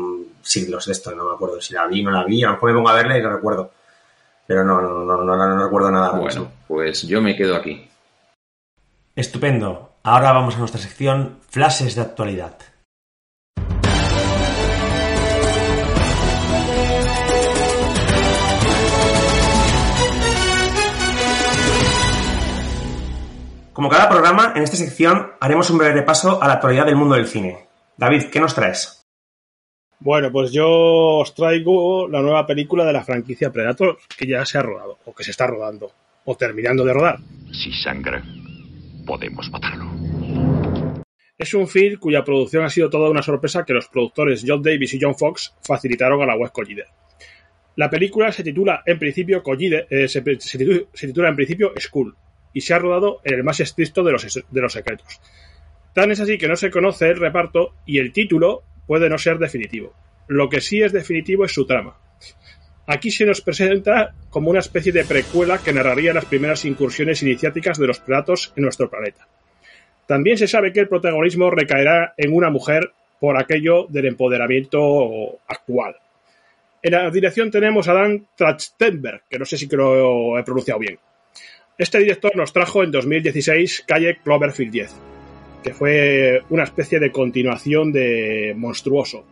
siglos 0.42 0.87
de 0.87 0.92
esto, 0.92 1.14
no 1.14 1.29
me 1.29 1.35
acuerdo 1.35 1.61
si 1.61 1.75
la 1.75 1.87
vi 1.87 2.01
o 2.01 2.11
no 2.11 2.16
la 2.16 2.25
vi. 2.25 2.42
A 2.42 2.49
lo 2.49 2.53
mejor 2.55 2.70
me 2.70 2.77
pongo 2.77 2.88
a 2.88 2.94
verla 2.94 3.18
y 3.18 3.23
no 3.23 3.31
recuerdo. 3.31 3.70
Pero 4.47 4.64
no, 4.64 4.81
no, 4.81 5.05
no, 5.05 5.25
no, 5.25 5.37
no 5.37 5.64
recuerdo 5.64 5.90
nada. 5.90 6.11
Bueno, 6.11 6.25
mismo. 6.27 6.53
pues 6.66 7.03
yo 7.03 7.20
me 7.20 7.37
quedo 7.37 7.57
aquí. 7.57 7.88
Estupendo. 9.16 9.92
Ahora 10.03 10.33
vamos 10.33 10.57
a 10.57 10.59
nuestra 10.59 10.81
sección 10.81 11.38
Flashes 11.49 11.94
de 11.94 12.03
actualidad. 12.03 12.59
Como 23.75 23.89
cada 23.89 24.09
programa, 24.09 24.53
en 24.55 24.63
esta 24.63 24.77
sección 24.77 25.33
haremos 25.41 25.69
un 25.69 25.79
breve 25.79 25.95
repaso 25.95 26.41
a 26.41 26.47
la 26.47 26.55
actualidad 26.55 26.87
del 26.87 26.95
mundo 26.95 27.17
del 27.17 27.27
cine. 27.27 27.67
David, 27.97 28.27
¿qué 28.31 28.39
nos 28.39 28.55
traes? 28.55 29.05
Bueno, 29.99 30.31
pues 30.31 30.53
yo 30.53 30.69
os 30.69 31.35
traigo 31.35 32.07
la 32.07 32.23
nueva 32.23 32.47
película 32.47 32.85
de 32.85 32.93
la 32.93 33.03
franquicia 33.03 33.51
Predator 33.51 33.99
que 34.17 34.29
ya 34.29 34.45
se 34.45 34.59
ha 34.59 34.63
rodado, 34.63 34.99
o 35.07 35.13
que 35.13 35.25
se 35.25 35.33
está 35.33 35.49
rodando, 35.49 35.91
o 36.25 36.37
terminando 36.37 36.85
de 36.85 36.93
rodar. 36.93 37.19
Si 37.51 37.73
sangra, 37.73 38.23
podemos 39.05 39.51
matarlo. 39.51 39.87
Es 41.37 41.53
un 41.53 41.67
film 41.67 41.99
cuya 41.99 42.23
producción 42.23 42.65
ha 42.65 42.71
sido 42.71 42.89
toda 42.89 43.11
una 43.11 43.23
sorpresa 43.23 43.65
que 43.65 43.73
los 43.73 43.89
productores 43.89 44.45
John 44.47 44.63
Davis 44.63 44.95
y 44.95 45.01
John 45.03 45.17
Fox 45.17 45.53
facilitaron 45.63 46.23
a 46.23 46.27
la 46.27 46.37
web 46.37 46.53
Collider. 46.53 46.87
La 47.75 47.91
película 47.91 48.31
se 48.31 48.45
titula 48.45 48.85
en 48.87 49.01
principio 49.01 49.43
Collider, 49.43 49.89
eh, 49.91 50.07
se, 50.07 50.23
se 50.39 51.07
titula 51.09 51.29
en 51.29 51.35
principio 51.35 51.73
School 51.77 52.17
y 52.55 52.62
se 52.62 52.73
ha 52.73 52.79
rodado 52.79 53.21
en 53.25 53.35
el 53.35 53.45
más 53.45 53.61
estricto 53.61 54.03
de 54.03 54.12
los, 54.12 54.73
secretos. 54.73 55.21
Tan 55.93 56.11
es 56.11 56.21
así 56.21 56.38
que 56.38 56.49
no 56.49 56.57
se 56.57 56.71
conoce 56.71 57.11
el 57.11 57.19
reparto 57.19 57.75
y 57.85 57.99
el 57.99 58.12
título 58.12 58.62
puede 58.87 59.11
no 59.11 59.19
ser 59.19 59.38
definitivo. 59.38 59.93
Lo 60.29 60.49
que 60.49 60.62
sí 60.62 60.81
es 60.81 60.93
definitivo 60.93 61.45
es 61.45 61.53
su 61.53 61.67
trama. 61.67 61.99
Aquí 62.87 63.11
se 63.11 63.27
nos 63.27 63.40
presenta 63.40 64.14
como 64.31 64.51
una 64.51 64.61
especie 64.61 64.93
de 64.93 65.05
precuela 65.05 65.59
que 65.59 65.73
narraría 65.73 66.14
las 66.14 66.25
primeras 66.27 66.64
incursiones 66.64 67.23
iniciáticas 67.23 67.79
de 67.79 67.87
los 67.87 68.01
Predators 68.01 68.53
en 68.57 68.62
nuestro 68.62 68.88
planeta. 68.88 69.27
También 70.07 70.38
se 70.38 70.49
sabe 70.49 70.73
que 70.73 70.81
el 70.81 70.88
protagonismo 70.88 71.51
recaerá 71.51 72.14
en 72.17 72.33
una 72.33 72.51
mujer 72.51 72.93
por 73.19 73.38
aquello 73.38 73.87
del 73.88 74.07
empoderamiento 74.07 75.40
actual. 75.47 75.97
En 76.83 76.93
la 76.93 77.11
dirección 77.11 77.51
tenemos 77.51 77.88
a 77.88 77.95
Dan 77.95 78.27
Trachtenberg, 78.37 79.23
que 79.31 79.38
no 79.38 79.47
sé 79.47 79.57
si 79.57 79.67
lo 79.69 80.38
he 80.38 80.43
pronunciado 80.43 80.81
bien. 80.81 80.99
Este 81.77 81.99
director 81.99 82.37
nos 82.37 82.53
trajo 82.53 82.85
en 82.85 82.93
2016 82.93 83.85
Calle 83.87 84.19
Cloverfield 84.23 84.71
10, 84.71 84.95
que 85.65 85.75
fue 85.75 86.41
una 86.51 86.63
especie 86.63 87.01
de 87.01 87.11
continuación 87.11 87.91
de 87.91 88.55
Monstruoso. 88.57 89.25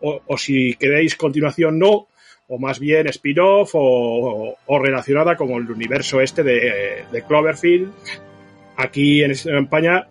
O, 0.00 0.38
si 0.38 0.76
queréis 0.76 1.14
continuación, 1.14 1.78
no, 1.78 2.08
o 2.48 2.58
más 2.58 2.78
bien 2.80 3.06
spin-off 3.08 3.72
o, 3.74 4.56
relacionada 4.82 5.36
con 5.36 5.50
el 5.50 5.70
universo 5.70 6.22
este 6.22 6.42
de, 6.42 7.24
Cloverfield, 7.28 7.92
aquí 8.76 9.22
en 9.22 9.32
España 9.32 10.08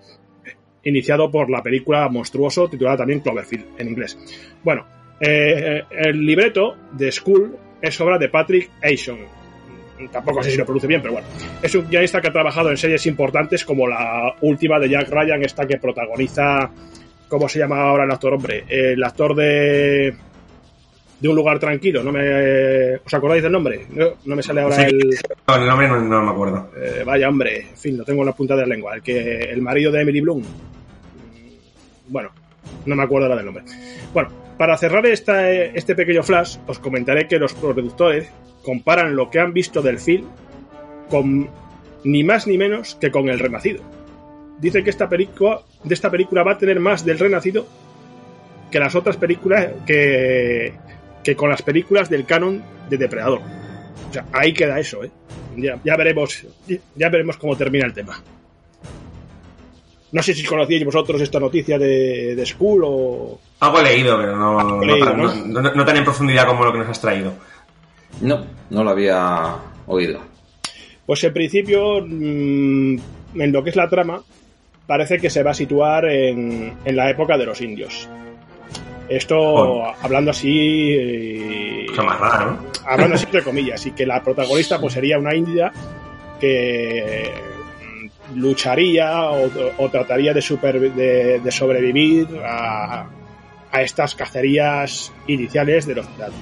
iniciado 0.84 1.32
por 1.32 1.50
la 1.50 1.64
película 1.64 2.08
Monstruoso, 2.08 2.70
titulada 2.70 2.98
también 2.98 3.22
Cloverfield 3.22 3.66
en 3.80 3.90
inglés. 3.90 4.16
Bueno, 4.64 4.86
eh, 5.20 5.82
el 5.90 6.24
libreto 6.24 6.76
de 6.92 7.12
School 7.12 7.58
es 7.82 8.00
obra 8.00 8.20
de 8.20 8.30
Patrick 8.30 8.70
Ashon. 8.84 9.39
Tampoco 10.12 10.42
sé 10.44 10.52
si 10.52 10.58
lo 10.58 10.64
pronuncio 10.66 10.88
bien, 10.88 11.02
pero 11.02 11.14
bueno. 11.14 11.28
Es 11.62 11.76
un 11.76 11.88
guionista 11.90 12.22
que 12.22 12.28
ha 12.30 12.32
trabajado 12.34 12.70
en 12.70 12.78
series 12.78 13.06
importantes 13.06 13.66
como 13.66 13.88
la 13.88 14.34
última 14.42 14.80
de 14.80 14.90
Jack 14.90 15.10
Ryan, 15.10 15.44
esta 15.44 15.68
que 15.68 15.78
protagoniza. 15.78 16.70
¿Cómo 17.28 17.48
se 17.50 17.60
llama 17.60 17.82
ahora 17.82 18.06
el 18.06 18.12
actor, 18.12 18.34
hombre? 18.34 18.64
El 18.68 19.04
actor 19.04 19.36
de. 19.36 20.16
De 21.20 21.28
un 21.28 21.36
lugar 21.36 21.60
tranquilo, 21.60 22.02
no 22.02 22.14
me. 22.14 22.96
¿Os 23.06 23.14
acordáis 23.14 23.44
del 23.44 23.52
nombre? 23.52 23.86
No, 23.90 24.06
no 24.24 24.36
me 24.38 24.42
sale 24.42 24.62
ahora 24.62 24.76
Sí. 24.78 24.84
el. 24.84 25.18
No, 25.48 25.56
el 25.58 25.68
nombre 25.68 25.88
no, 25.90 26.00
no 26.02 26.24
me 26.24 26.32
acuerdo. 26.32 26.72
Eh, 26.82 27.04
vaya 27.06 27.28
hombre, 27.28 27.60
en 27.72 27.78
fin, 27.78 27.98
lo 27.98 28.06
tengo 28.06 28.22
en 28.22 28.28
la 28.28 28.32
punta 28.34 28.56
de 28.56 28.62
la 28.62 28.68
lengua. 28.68 28.96
El 28.96 29.02
que 29.04 29.42
el 29.52 29.62
marido 29.62 29.92
de 29.92 30.02
Emily 30.02 30.22
Bloom. 30.22 30.42
Bueno, 32.08 32.30
no 32.86 32.96
me 32.96 33.04
acuerdo 33.04 33.26
ahora 33.28 33.36
del 33.36 33.46
nombre. 33.46 33.64
Bueno, 34.14 34.30
para 34.60 34.78
cerrar 34.78 35.06
eh, 35.06 35.72
este 35.74 35.96
pequeño 35.96 36.22
flash, 36.22 36.58
os 36.68 36.80
comentaré 36.80 37.30
que 37.30 37.40
los 37.40 37.54
productores 37.54 38.28
comparan 38.62 39.16
lo 39.16 39.30
que 39.30 39.40
han 39.40 39.54
visto 39.54 39.82
del 39.82 40.00
film 40.00 40.28
con 41.10 41.50
ni 42.04 42.26
más 42.26 42.46
ni 42.46 42.58
menos 42.58 42.96
que 42.96 43.10
con 43.10 43.30
El 43.30 43.40
Renacido. 43.40 43.82
Dice 44.60 44.84
que 44.84 44.90
esta 44.90 45.08
película, 45.08 45.62
de 45.82 45.94
esta 45.94 46.12
película 46.12 46.44
va 46.44 46.52
a 46.52 46.58
tener 46.58 46.78
más 46.82 47.06
del 47.06 47.20
Renacido 47.20 47.66
que 48.70 48.80
las 48.80 48.96
otras 48.96 49.16
películas 49.16 49.70
que, 49.86 50.74
con 51.38 51.50
las 51.50 51.62
películas 51.62 52.10
del 52.10 52.26
canon 52.26 52.62
de 52.90 52.98
Depredador. 52.98 53.40
O 54.10 54.14
sea, 54.14 54.26
ahí 54.34 54.52
queda 54.52 54.78
eso, 54.78 55.06
¿eh? 55.06 55.12
Ya 55.56 55.96
veremos 55.96 57.38
cómo 57.38 57.56
termina 57.56 57.86
el 57.86 57.94
tema. 57.94 58.22
No 60.12 60.24
sé 60.24 60.34
si 60.34 60.44
conocíais 60.44 60.84
vosotros 60.84 61.22
esta 61.22 61.40
noticia 61.40 61.78
de, 61.78 62.36
de 62.36 62.46
School 62.46 62.82
o. 62.86 63.40
Algo 63.60 63.80
he 63.80 63.84
leído, 63.84 64.18
pero 64.18 64.36
no, 64.36 64.64
no, 64.64 64.82
leído, 64.84 65.14
no- 65.16 65.34
¿no? 65.36 65.62
no- 65.62 65.72
no 65.76 65.86
tan 65.86 65.98
en 65.98 66.04
profundidad 66.04 66.48
como 66.48 66.66
lo 66.66 66.72
que 66.72 66.80
nos 66.80 66.90
has 66.90 67.00
traído. 67.02 67.34
No, 68.22 68.44
no 68.72 68.84
lo 68.84 68.90
había 68.90 69.56
oído. 69.88 70.20
Pues 71.06 71.24
en 71.24 71.34
principio, 71.34 72.02
mm, 72.06 72.98
en 73.36 73.52
lo 73.52 73.64
que 73.64 73.70
es 73.70 73.76
la 73.76 73.88
trama, 73.90 74.22
parece 74.88 75.20
que 75.20 75.30
se 75.30 75.44
va 75.44 75.52
a 75.52 75.54
situar 75.56 76.06
en, 76.06 76.74
en 76.84 76.96
la 76.96 77.10
época 77.12 77.38
de 77.38 77.46
los 77.46 77.62
indios. 77.62 78.10
Esto, 79.08 79.86
hablando 80.04 80.32
así. 80.32 80.92
eh, 80.98 81.86
más 82.04 82.20
rara, 82.20 82.46
¿no? 82.46 82.58
hablando 82.88 83.16
así 83.16 83.26
entre 83.26 83.44
comillas, 83.44 83.86
y 83.86 83.92
que 83.92 84.06
la 84.06 84.24
protagonista 84.24 84.80
pues 84.80 84.94
sería 84.94 85.18
una 85.20 85.36
india 85.36 85.72
que 86.40 87.32
lucharía 88.36 89.30
o, 89.32 89.50
o 89.78 89.90
trataría 89.90 90.34
de, 90.34 90.42
super- 90.42 90.92
de, 90.94 91.40
de 91.40 91.52
sobrevivir 91.52 92.28
a, 92.46 93.08
a 93.72 93.82
estas 93.82 94.16
cacerías 94.16 95.12
iniciales 95.28 95.86
de 95.86 95.96
los 95.96 96.06
Predator. 96.08 96.36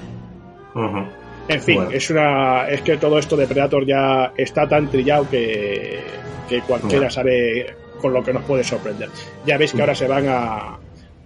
Ujú. 0.76 1.06
En 1.50 1.62
fin, 1.62 1.76
Bueno. 1.76 1.92
es 1.92 2.10
una 2.10 2.68
es 2.70 2.82
que 2.82 2.98
todo 2.98 3.18
esto 3.18 3.38
de 3.38 3.48
Predator 3.48 3.86
ya 3.86 4.34
está 4.36 4.68
tan 4.68 4.90
trillado 4.90 5.30
que, 5.30 6.02
que 6.50 6.60
cualquiera 6.62 7.10
sabe 7.10 7.74
con 8.02 8.14
lo 8.14 8.22
que 8.24 8.34
nos 8.34 8.44
puede 8.44 8.64
sorprender. 8.64 9.10
Ya 9.46 9.58
veis 9.58 9.72
que 9.74 9.82
ahora 9.82 9.96
se 9.96 10.08
van 10.08 10.28
a, 10.28 10.78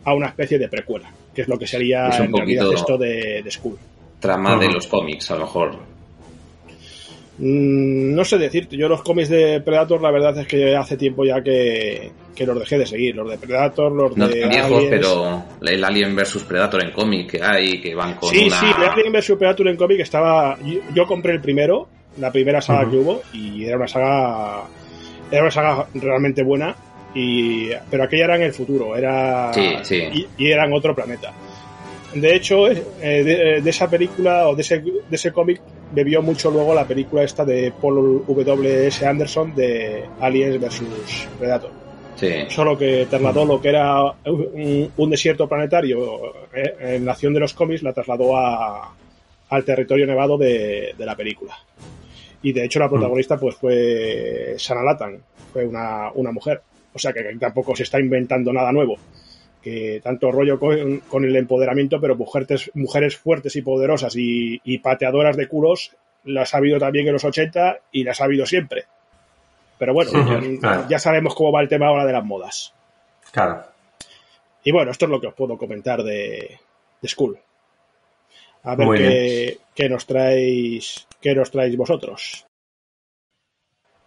a 0.06 0.14
una 0.14 0.28
especie 0.28 0.60
de 0.60 0.68
precuela, 0.70 1.12
que 1.34 1.42
es 1.42 1.48
lo 1.48 1.58
que 1.58 1.66
sería 1.68 2.08
en 2.18 2.32
realidad 2.34 2.72
esto 2.72 2.98
de, 2.98 3.42
de 3.44 3.52
School. 3.52 3.78
Trama 4.20 4.58
de 4.58 4.72
los 4.72 4.86
cómics, 4.88 5.32
a 5.32 5.36
lo 5.36 5.42
mejor. 5.42 5.76
Mm, 7.38 8.14
no 8.14 8.26
sé 8.26 8.38
decirte, 8.38 8.76
yo 8.78 8.88
los 8.88 9.02
cómics 9.02 9.30
de 9.30 9.62
Predator 9.62 10.02
la 10.02 10.12
verdad 10.12 10.38
es 10.38 10.48
que 10.48 10.76
hace 10.76 10.98
tiempo 10.98 11.24
ya 11.26 11.42
que, 11.42 12.12
los 12.46 12.60
dejé 12.60 12.78
de 12.78 12.86
seguir, 12.86 13.16
los 13.16 13.30
de 13.30 13.38
Predator, 13.38 13.92
los 13.92 14.18
no 14.18 14.28
de... 14.28 14.48
viejos, 14.48 14.84
pero 14.90 15.44
el 15.62 15.84
Alien 15.84 16.16
vs 16.16 16.44
Predator 16.48 16.84
en 16.84 16.92
cómic 16.92 17.32
que 17.32 17.42
hay, 17.42 17.80
que 17.80 17.96
van 17.96 18.16
con 18.16 18.30
Sí, 18.30 18.48
una... 18.48 18.60
sí, 18.60 18.66
el 18.78 18.84
Alien 18.84 19.14
vs 19.14 19.36
Predator 19.38 19.68
en 19.70 19.78
cómic 19.78 20.00
estaba... 20.02 20.58
Yo, 20.94 21.06
compré 21.06 21.34
el 21.34 21.42
primero, 21.42 21.88
la 22.20 22.32
primera 22.32 22.62
saga 22.62 22.90
que 22.90 22.98
hubo, 22.98 23.22
y 23.34 23.66
era 23.66 23.78
una 23.78 23.88
saga... 23.88 24.64
Era 25.32 25.42
una 25.44 25.52
saga 25.52 25.88
realmente 25.94 26.44
buena, 26.44 26.76
y 27.16 27.70
pero 27.90 28.04
aquella 28.04 28.26
era 28.26 28.36
en 28.36 28.44
el 28.44 28.54
futuro, 28.54 28.96
era... 28.96 29.54
Sí, 29.54 29.76
sí. 29.84 29.96
Y, 30.14 30.28
y 30.38 30.52
era 30.52 30.66
en 30.66 30.74
otro 30.74 30.94
planeta. 30.94 31.32
De 32.14 32.36
hecho, 32.36 32.70
eh, 32.70 33.62
de, 33.64 33.70
esa 33.70 33.90
película 33.90 34.50
o 34.50 34.56
de 34.56 34.62
ese, 34.62 34.80
de 34.80 35.02
ese 35.12 35.32
cómic 35.32 35.62
bebió 35.94 36.22
mucho 36.22 36.52
luego 36.52 36.74
la 36.74 36.86
película 36.86 37.24
esta 37.24 37.46
de 37.46 37.72
Paul 37.72 38.24
W. 38.28 38.88
S. 38.88 39.06
Anderson 39.06 39.56
de 39.56 40.04
Aliens 40.20 40.60
vs. 40.60 41.28
Predator. 41.40 41.72
Sí. 42.16 42.34
Solo 42.50 42.78
que 42.78 43.08
trasladó 43.10 43.46
lo 43.46 43.62
que 43.62 43.70
era 43.70 44.04
un, 44.26 45.10
desierto 45.10 45.48
planetario 45.48 46.46
eh, 46.54 46.96
en 46.96 47.06
la 47.06 47.14
acción 47.14 47.34
de 47.34 47.40
los 47.40 47.54
cómics, 47.54 47.82
la 47.82 47.94
trasladó 47.94 48.38
a, 48.38 48.94
al 49.50 49.64
territorio 49.64 50.06
nevado 50.06 50.38
de, 50.38 50.94
de, 50.98 51.06
la 51.06 51.16
película. 51.16 51.56
Y 52.44 52.52
de 52.52 52.66
hecho 52.66 52.80
la 52.80 52.90
protagonista 52.90 53.38
pues 53.38 53.56
fue 53.56 54.56
Sana 54.58 54.84
Latan, 54.84 55.18
fue 55.54 55.66
una, 55.66 56.12
una 56.14 56.32
mujer. 56.32 56.62
O 56.94 57.00
sea 57.00 57.14
que 57.14 57.24
tampoco 57.40 57.76
se 57.76 57.84
está 57.84 58.00
inventando 58.00 58.52
nada 58.52 58.72
nuevo 58.72 58.98
que 59.62 60.02
tanto 60.04 60.32
rollo 60.32 60.60
con, 60.60 61.26
el 61.26 61.36
empoderamiento, 61.36 62.02
pero 62.02 62.16
mujeres, 62.16 62.72
mujeres 62.74 63.18
fuertes 63.18 63.56
y 63.56 63.62
poderosas 63.62 64.14
y, 64.16 64.78
pateadoras 64.80 65.38
de 65.38 65.48
culos 65.48 65.96
las 66.24 66.54
ha 66.54 66.58
habido 66.58 66.80
también 66.80 67.08
en 67.08 67.14
los 67.14 67.24
80 67.24 67.80
y 67.92 68.04
las 68.04 68.22
ha 68.22 68.26
habido 68.26 68.46
siempre. 68.46 68.86
Pero 69.78 69.94
bueno, 69.94 70.12
ya, 70.88 71.00
sabemos 71.00 71.34
cómo 71.36 71.52
va 71.52 71.62
el 71.62 71.70
tema 71.70 71.88
ahora 71.88 72.06
de 72.06 72.14
las 72.14 72.24
modas. 72.24 72.74
Claro. 73.32 73.64
Y 74.64 74.72
bueno, 74.72 74.92
esto 74.92 75.06
es 75.06 75.12
lo 75.12 75.20
que 75.20 75.28
os 75.28 75.34
puedo 75.34 75.58
comentar 75.58 76.04
de, 76.04 76.60
de 77.02 77.08
School. 77.08 77.40
A 78.64 78.76
ver 78.76 78.88
qué, 78.96 79.58
qué, 79.74 79.90
nos 79.90 80.06
traéis, 80.06 81.08
qué 81.20 81.34
nos 81.34 81.50
traéis 81.50 81.76
vosotros. 81.76 82.46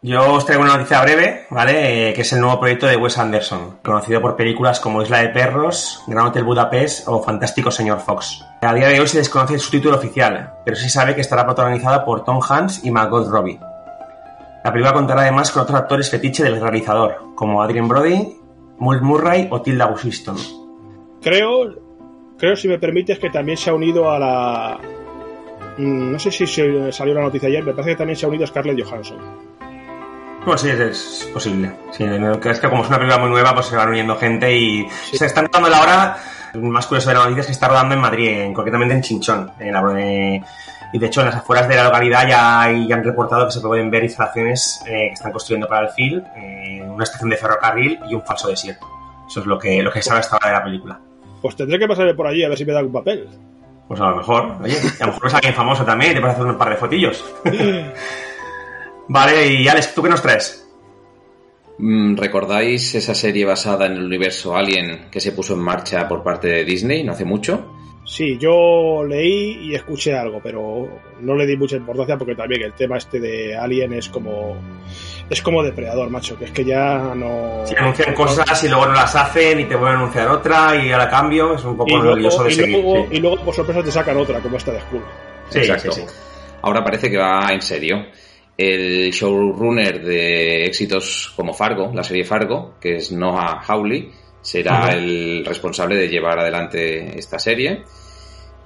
Yo 0.07 0.35
os 0.35 0.45
traigo 0.45 0.63
una 0.63 0.77
noticia 0.77 1.01
breve, 1.01 1.47
¿vale? 1.49 2.11
Eh, 2.11 2.13
que 2.13 2.21
es 2.21 2.33
el 2.35 2.41
nuevo 2.41 2.61
proyecto 2.61 2.87
de 2.87 2.99
Wes 2.99 3.17
Anderson, 3.17 3.79
conocido 3.83 4.21
por 4.21 4.37
películas 4.37 4.79
como 4.79 5.01
Isla 5.01 5.21
de 5.21 5.31
Perros, 5.31 6.05
Gran 6.07 6.27
Hotel 6.27 6.45
Budapest 6.45 7.09
o 7.09 7.23
Fantástico 7.23 7.71
Señor 7.71 8.01
Fox. 8.01 8.45
A 8.61 8.75
día 8.75 8.89
de 8.89 9.01
hoy 9.01 9.09
se 9.09 9.17
desconoce 9.17 9.59
su 9.59 9.71
título 9.71 9.97
oficial, 9.97 10.57
pero 10.63 10.77
sí 10.77 10.91
sabe 10.91 11.15
que 11.15 11.23
estará 11.23 11.47
protagonizada 11.47 12.05
por 12.05 12.23
Tom 12.23 12.39
Hanks 12.47 12.85
y 12.85 12.91
Margot 12.91 13.27
Robbie. 13.27 13.59
La 14.63 14.71
película 14.71 14.93
contará 14.93 15.23
además 15.23 15.51
con 15.51 15.63
otros 15.63 15.79
actores 15.79 16.11
fetiche 16.11 16.45
del 16.45 16.61
realizador, 16.61 17.33
como 17.35 17.63
Adrian 17.63 17.89
Brody, 17.89 18.37
Mult 18.77 19.01
Murray 19.01 19.49
o 19.51 19.63
Tilda 19.63 19.91
Swinton. 19.97 20.37
Creo, 21.23 21.77
creo, 22.37 22.57
si 22.57 22.69
me 22.69 22.79
permites, 22.79 23.19
que 23.19 23.31
también 23.31 23.57
se 23.57 23.71
ha 23.71 23.73
unido 23.73 24.11
a 24.11 24.19
la... 24.19 24.79
Mm, 25.79 26.13
no 26.13 26.19
sé 26.19 26.31
si 26.31 26.47
salió 26.47 27.15
la 27.15 27.23
noticia 27.23 27.49
ayer, 27.49 27.65
me 27.65 27.73
parece 27.73 27.93
que 27.93 27.97
también 27.97 28.17
se 28.19 28.27
ha 28.27 28.29
unido 28.29 28.47
Scarlett 28.47 28.85
Johansson. 28.85 29.54
Pues 30.45 30.61
sí, 30.61 30.69
es, 30.69 31.31
posible. 31.33 31.73
Sí, 31.93 32.05
es 32.05 32.61
que 32.61 32.69
como 32.69 32.83
es 32.83 32.89
una 32.89 32.99
película 32.99 33.19
muy 33.19 33.31
nueva, 33.31 33.55
pues 33.55 33.67
se 33.67 33.77
van 33.77 33.89
uniendo 33.89 34.17
gente 34.17 34.55
y 34.55 34.87
se 35.13 35.25
está 35.25 35.41
notando 35.41 35.69
la 35.71 35.81
hora. 35.81 36.17
más 36.55 36.87
curioso 36.87 37.09
de 37.09 37.15
la 37.15 37.23
noticia 37.23 37.41
es 37.41 37.47
que 37.47 37.53
está 37.53 37.69
rodando 37.69 37.95
en 37.95 38.01
Madrid, 38.01 38.53
concretamente 38.55 38.95
en 38.95 39.01
Chinchón. 39.01 39.53
En 39.59 39.73
la, 39.73 39.81
y 40.95 40.99
de 40.99 41.07
hecho, 41.07 41.23
en 41.23 41.27
las 41.27 41.37
afueras 41.37 41.67
de 41.67 41.75
la 41.75 41.85
localidad 41.85 42.29
ya, 42.29 42.63
han 42.63 43.05
reportado 43.05 43.47
que 43.47 43.53
se 43.53 43.61
pueden 43.61 43.91
ver 43.91 44.05
instalaciones 44.05 44.81
eh, 44.87 45.09
que 45.09 45.15
están 45.15 45.33
construyendo 45.33 45.67
para 45.67 45.89
el 45.89 45.93
film, 45.93 46.23
eh, 46.37 46.83
una 46.87 47.03
estación 47.03 47.31
de 47.31 47.37
ferrocarril 47.37 47.99
y 48.09 48.15
un 48.15 48.23
falso 48.23 48.49
desierto. 48.49 48.87
Eso 49.27 49.41
es 49.41 49.47
lo 49.47 49.59
que, 49.59 49.83
lo 49.83 49.91
que 49.91 50.03
sabe 50.03 50.21
hasta 50.21 50.37
ahora 50.37 50.49
de 50.51 50.53
la 50.53 50.65
película. 50.65 51.01
Pues 51.43 51.57
tendré 51.57 51.81
que 51.81 51.89
pasarle 51.89 52.15
por 52.15 52.27
allí 52.27 52.45
a 52.45 52.49
ver 52.49 52.59
si 52.59 52.65
me 52.65 52.73
da 52.73 52.81
un 52.81 52.93
papel. 52.93 53.29
Pues 53.89 54.01
a 54.01 54.11
lo 54.11 54.17
mejor, 54.19 54.57
oye, 54.63 54.79
a 55.01 55.07
lo 55.07 55.13
mejor 55.15 55.27
es 55.27 55.35
alguien 55.35 55.55
famoso 55.55 55.85
también 55.85 56.13
y 56.13 56.15
te 56.15 56.21
puedes 56.21 56.37
hacer 56.37 56.47
un 56.47 56.59
par 56.59 56.71
de 56.71 56.77
fotillos. 56.77 57.25
Vale, 59.09 59.47
y 59.47 59.69
Alex, 59.69 59.95
¿tú 59.95 60.03
qué 60.03 60.09
nos 60.09 60.23
traes? 60.23 60.65
Mm, 61.79 62.17
¿Recordáis 62.17 62.95
esa 62.95 63.15
serie 63.15 63.45
basada 63.45 63.87
en 63.87 63.93
el 63.93 64.05
universo 64.05 64.57
Alien 64.57 65.11
que 65.11 65.21
se 65.21 65.33
puso 65.33 65.55
en 65.55 65.61
marcha 65.61 66.07
por 66.09 66.23
parte 66.23 66.49
de 66.49 66.65
Disney 66.65 67.03
no 67.03 67.13
hace 67.13 67.25
mucho? 67.25 67.73
Sí, 68.07 68.37
yo 68.39 69.03
leí 69.03 69.71
y 69.71 69.75
escuché 69.75 70.15
algo, 70.15 70.39
pero 70.43 70.87
no 71.21 71.35
le 71.35 71.47
di 71.47 71.57
mucha 71.57 71.77
importancia 71.77 72.19
porque 72.19 72.35
también 72.35 72.63
el 72.63 72.75
tema 72.75 72.99
este 72.99 73.19
de 73.19 73.57
Alien 73.57 73.95
es 73.95 74.11
como 74.11 74.57
es 75.31 75.41
como 75.41 75.63
depredador, 75.63 76.11
macho, 76.11 76.39
que 76.39 76.45
es 76.45 76.51
que 76.51 76.67
ya 76.67 77.15
no... 77.15 77.63
Se 77.65 77.77
anuncian 77.79 78.15
cosas 78.15 78.63
y 78.63 78.69
luego 78.69 78.87
no 78.87 78.93
las 78.93 79.17
hacen 79.17 79.59
y 79.59 79.65
te 79.65 79.75
vuelven 79.75 79.97
a 79.97 80.01
anunciar 80.01 80.29
otra 80.29 80.77
y 80.77 80.93
ahora 80.93 81.09
cambio, 81.09 81.55
es 81.55 81.65
un 81.65 81.79
poco 81.79 82.03
nervioso 82.03 82.45
de 82.45 82.53
y 82.53 82.55
seguir. 82.55 82.83
Luego, 82.83 83.09
Y 83.11 83.19
luego 83.21 83.43
por 83.43 83.55
sorpresa 83.55 83.83
te 83.83 83.91
sacan 83.91 84.19
otra, 84.19 84.39
como 84.41 84.59
esta 84.59 84.73
de 84.73 84.81
Skull. 84.81 85.03
Sí, 85.49 85.59
Exacto. 85.61 85.93
Sí, 85.93 86.03
ahora 86.61 86.85
parece 86.85 87.11
que 87.11 87.17
va 87.17 87.49
en 87.53 87.63
serio 87.63 88.05
el 88.57 89.11
showrunner 89.11 90.05
de 90.05 90.67
éxitos 90.67 91.33
como 91.35 91.53
Fargo, 91.53 91.91
la 91.93 92.05
serie 92.05 92.25
Fargo, 92.25 92.75
que 92.81 92.97
es 92.97 93.11
Noah 93.11 93.63
Hawley, 93.67 94.11
será 94.41 94.93
el 94.93 95.45
responsable 95.45 95.97
de 95.97 96.09
llevar 96.09 96.39
adelante 96.39 97.19
esta 97.19 97.39
serie. 97.39 97.83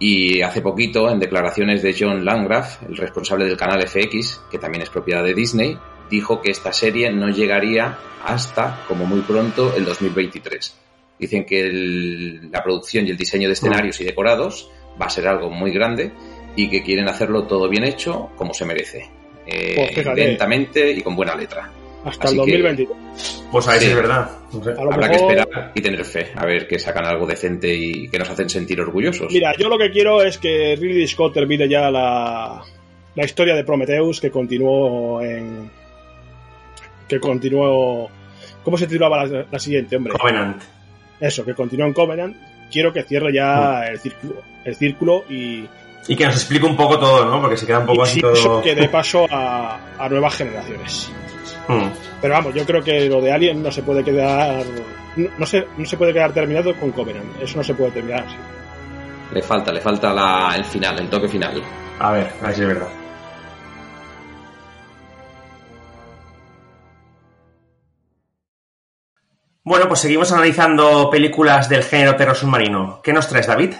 Y 0.01 0.43
hace 0.43 0.61
poquito, 0.61 1.11
en 1.11 1.19
declaraciones 1.19 1.83
de 1.83 1.95
John 1.99 2.25
Landgraf, 2.25 2.83
el 2.89 2.97
responsable 2.97 3.47
del 3.47 3.57
canal 3.57 3.83
FX, 3.87 4.43
que 4.51 4.59
también 4.59 4.83
es 4.83 4.91
propiedad 4.91 5.25
de 5.25 5.35
Disney, 5.35 5.77
dijo 6.11 6.41
que 6.41 6.51
esta 6.51 6.73
serie 6.73 7.11
no 7.11 7.29
llegaría 7.29 7.99
hasta, 8.25 8.85
como 8.87 9.07
muy 9.07 9.23
pronto, 9.23 9.75
el 9.77 9.85
2023. 9.85 10.77
Dicen 11.19 11.45
que 11.45 11.69
la 12.51 12.63
producción 12.63 13.07
y 13.07 13.11
el 13.11 13.17
diseño 13.17 13.49
de 13.49 13.55
escenarios 13.55 14.01
y 14.01 14.05
decorados 14.05 14.71
va 15.01 15.07
a 15.07 15.11
ser 15.11 15.27
algo 15.27 15.51
muy 15.51 15.73
grande 15.73 16.13
y 16.55 16.71
que 16.71 16.83
quieren 16.83 17.09
hacerlo 17.09 17.45
todo 17.45 17.69
bien 17.69 17.85
hecho, 17.85 18.31
como 18.37 18.55
se 18.55 18.65
merece 18.65 19.18
eh, 19.51 19.91
pues 19.95 20.07
lentamente 20.15 20.91
y 20.91 21.01
con 21.03 21.17
buena 21.17 21.35
letra. 21.35 21.71
Hasta 22.05 22.29
el 22.29 22.37
2022. 22.37 22.97
Pues 23.51 23.69
ahí 23.69 23.81
sí, 23.81 23.87
es 23.87 23.97
verdad. 23.97 24.31
Habrá 24.79 25.09
que 25.09 25.17
esperar 25.17 25.73
y 25.75 25.81
tener 25.81 26.05
fe, 26.05 26.29
a 26.35 26.47
ver 26.47 26.69
que 26.69 26.79
sacan 26.79 27.07
algo 27.07 27.27
decente 27.27 27.75
y 27.75 28.09
que 28.09 28.19
nos 28.19 28.31
hacen 28.31 28.49
sentir 28.49 28.81
orgullosos. 28.81 29.33
Mira, 29.33 29.55
yo 29.59 29.69
lo 29.69 29.79
que 29.79 29.91
quiero 29.91 30.23
es 30.23 30.39
que 30.39 30.77
Ridley 30.77 31.07
Scott 31.09 31.35
termine 31.35 31.69
ya 31.69 31.91
la, 31.91 32.63
la 33.15 33.25
historia 33.25 33.55
de 33.55 33.65
Prometheus 33.65 34.21
que 34.21 34.31
continuó 34.31 35.23
en. 35.23 35.71
que 37.09 37.19
continuó. 37.19 38.11
¿Cómo 38.63 38.77
se 38.77 38.87
titulaba 38.87 39.27
la, 39.27 39.59
siguiente, 39.59 39.97
hombre? 39.97 40.13
Covenant. 40.13 40.63
Eso, 41.19 41.45
que 41.45 41.55
continuó 41.55 41.87
en 41.87 41.95
Covenant. 41.95 42.37
Quiero 42.71 42.93
que 42.93 43.03
cierre 43.03 43.33
ya 43.33 43.83
mm. 43.83 43.91
el 43.91 43.99
círculo. 43.99 44.35
El 44.65 44.77
círculo 44.77 45.25
y 45.29 45.65
y 46.09 46.17
que 46.17 46.25
nos 46.25 46.35
explique 46.35 46.65
un 46.65 46.77
poco 46.77 46.99
todo, 46.99 47.27
¿no? 47.27 47.41
Porque 47.41 47.57
se 47.57 47.67
queda 47.67 47.81
un 47.81 47.87
poco 47.87 48.03
así 48.03 48.21
todo. 48.21 48.63
que 48.63 48.75
dé 48.75 48.89
paso 48.89 49.27
a, 49.31 49.79
a 49.99 50.09
nuevas 50.09 50.35
generaciones. 50.35 51.13
Hmm. 51.69 51.91
Pero 52.21 52.35
vamos, 52.35 52.55
yo 52.55 52.65
creo 52.65 52.83
que 52.83 53.09
lo 53.09 53.21
de 53.21 53.31
Alien 53.31 53.63
no 53.63 53.71
se 53.71 53.83
puede 53.83 54.03
quedar. 54.03 54.65
No, 55.37 55.45
se, 55.47 55.67
no 55.77 55.85
se 55.85 55.97
puede 55.99 56.15
quedar 56.15 56.33
terminado 56.33 56.75
con 56.77 56.93
Covenant. 56.93 57.41
Eso 57.43 57.59
no 57.59 57.63
se 57.63 57.75
puede 57.75 57.91
terminar 57.91 58.25
así. 58.27 58.37
Le 59.35 59.43
falta, 59.43 59.71
le 59.71 59.81
falta 59.83 60.13
la, 60.15 60.55
el 60.57 60.65
final, 60.65 60.99
el 60.99 61.11
toque 61.11 61.29
final. 61.29 61.63
A 61.99 62.13
ver, 62.13 62.33
a 62.43 62.47
ver 62.47 62.55
si 62.55 62.63
es 62.63 62.69
verdad. 62.69 62.89
Bueno, 69.63 69.87
pues 69.87 70.01
seguimos 70.01 70.33
analizando 70.33 71.11
películas 71.11 71.69
del 71.69 71.83
género 71.83 72.17
terror 72.17 72.35
submarino. 72.35 73.03
¿Qué 73.03 73.13
nos 73.13 73.29
traes, 73.29 73.47
David? 73.47 73.75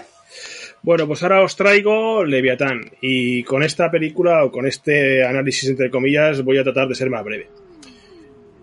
Bueno, 0.81 1.07
pues 1.07 1.21
ahora 1.23 1.43
os 1.43 1.57
traigo 1.57 2.23
Leviatán 2.23 2.91
y 3.01 3.43
con 3.43 3.63
esta 3.63 3.91
película 3.91 4.45
o 4.45 4.51
con 4.51 4.65
este 4.65 5.25
análisis 5.25 5.69
entre 5.69 5.89
comillas 5.89 6.41
voy 6.43 6.57
a 6.57 6.63
tratar 6.63 6.87
de 6.87 6.95
ser 6.95 7.09
más 7.09 7.23
breve. 7.23 7.49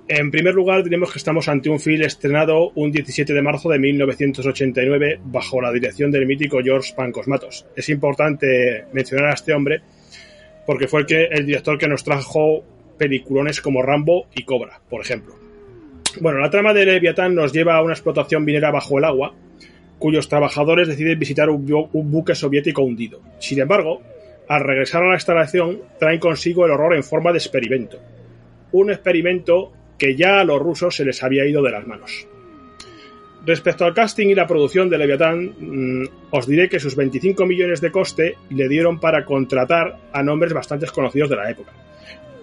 En 0.09 0.31
primer 0.31 0.55
lugar, 0.55 0.85
diremos 0.85 1.13
que 1.13 1.19
estamos 1.19 1.49
ante 1.49 1.69
un 1.69 1.81
film 1.81 2.03
estrenado 2.03 2.71
un 2.77 2.93
17 2.93 3.35
de 3.35 3.43
marzo 3.43 3.69
de 3.69 3.81
1989 3.81 5.21
bajo 5.25 5.61
la 5.61 5.73
dirección 5.73 6.11
del 6.11 6.27
mítico 6.27 6.61
George 6.63 6.95
Pancosmatos. 6.97 7.67
Es 7.75 7.89
importante 7.89 8.85
mencionar 8.93 9.31
a 9.31 9.35
este 9.35 9.53
hombre 9.53 9.83
porque 10.65 10.89
fue 10.89 11.01
el, 11.01 11.29
el 11.33 11.47
director 11.47 11.77
que 11.77 11.89
nos 11.89 12.05
trajo 12.05 12.65
peliculones 12.97 13.61
como 13.61 13.83
Rambo 13.83 14.27
y 14.35 14.45
Cobra, 14.45 14.81
por 14.89 15.03
ejemplo. 15.03 15.35
Bueno, 16.21 16.39
la 16.39 16.51
trama 16.51 16.73
de 16.73 16.87
Leviatán 16.87 17.35
nos 17.35 17.53
lleva 17.53 17.77
a 17.77 17.83
una 17.83 17.93
explotación 17.93 18.45
minera 18.45 18.71
bajo 18.71 18.99
el 18.99 19.05
agua, 19.05 19.35
cuyos 19.99 20.29
trabajadores 20.29 20.89
deciden 20.89 21.19
visitar 21.19 21.49
un, 21.49 21.65
buque 21.93 22.35
soviético 22.35 22.83
hundido. 22.83 23.21
Sin 23.39 23.61
embargo, 23.61 24.03
al 24.49 24.63
regresar 24.63 25.03
a 25.03 25.09
la 25.09 25.15
instalación, 25.15 25.81
traen 25.99 26.21
consigo 26.21 26.65
el 26.65 26.73
horror 26.73 26.95
en 26.95 27.03
forma 27.03 27.33
de 27.33 27.39
experimento. 27.39 27.99
Un 28.73 28.91
experimento 28.91 29.73
que 29.99 30.15
ya 30.15 30.41
a 30.41 30.45
los 30.45 30.61
rusos 30.61 30.95
se 30.95 31.05
les 31.05 31.23
había 31.23 31.47
ido 31.47 31.63
de 31.63 31.71
las 31.71 31.87
manos. 31.87 32.27
Respecto 33.47 33.85
al 33.85 33.95
casting 33.95 34.27
y 34.27 34.35
la 34.35 34.47
producción 34.47 34.91
de 34.91 34.99
Leviatán, 34.99 35.55
mm, 35.59 36.09
os 36.31 36.47
diré 36.47 36.69
que 36.69 36.81
sus 36.81 36.97
25 36.97 37.47
millones 37.47 37.81
de 37.81 37.93
coste 37.93 38.35
le 38.51 38.69
dieron 38.69 38.99
para 38.99 39.25
contratar 39.25 39.99
a 40.13 40.23
nombres 40.23 40.53
bastante 40.53 40.87
conocidos 40.87 41.31
de 41.31 41.37
la 41.37 41.51
época. 41.51 41.73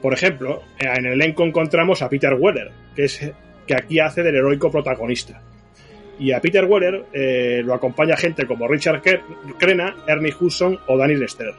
Por 0.01 0.13
ejemplo, 0.13 0.63
en 0.79 1.05
el 1.05 1.13
elenco 1.13 1.43
encontramos 1.43 2.01
a 2.01 2.09
Peter 2.09 2.33
Weller, 2.33 2.71
que, 2.95 3.05
es, 3.05 3.31
que 3.67 3.75
aquí 3.75 3.99
hace 3.99 4.23
del 4.23 4.35
heroico 4.35 4.71
protagonista. 4.71 5.41
Y 6.19 6.31
a 6.31 6.39
Peter 6.39 6.65
Weller 6.65 7.05
eh, 7.11 7.61
lo 7.63 7.73
acompaña 7.73 8.15
gente 8.15 8.45
como 8.45 8.67
Richard 8.67 9.01
Crenna, 9.57 9.95
Ernie 10.07 10.33
Hudson 10.39 10.79
o 10.87 10.97
Danny 10.97 11.15
Lester. 11.15 11.53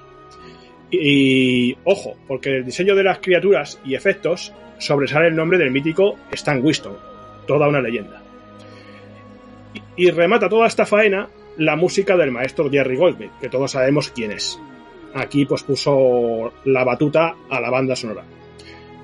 Y, 0.91 1.71
y, 1.71 1.77
ojo, 1.85 2.17
porque 2.29 2.57
el 2.57 2.65
diseño 2.65 2.95
de 2.95 3.03
las 3.03 3.19
criaturas 3.19 3.81
y 3.85 3.95
efectos 3.95 4.53
sobresale 4.79 5.29
el 5.29 5.37
nombre 5.37 5.59
del 5.59 5.71
mítico 5.71 6.17
Stan 6.33 6.63
Winston, 6.63 6.97
toda 7.47 7.69
una 7.69 7.81
leyenda. 7.81 8.23
Y 9.97 10.11
remata 10.11 10.49
toda 10.49 10.67
esta 10.67 10.87
faena 10.87 11.29
la 11.57 11.77
música 11.77 12.17
del 12.17 12.31
maestro 12.31 12.71
Jerry 12.71 12.97
Goldsmith, 12.97 13.33
que 13.41 13.49
todos 13.49 13.73
sabemos 13.73 14.11
quién 14.11 14.33
es. 14.33 14.59
Aquí 15.15 15.47
pues 15.47 15.63
puso 15.63 16.53
la 16.65 16.85
batuta 16.85 17.37
a 17.49 17.61
la 17.61 17.71
banda 17.71 17.95
sonora. 17.95 18.25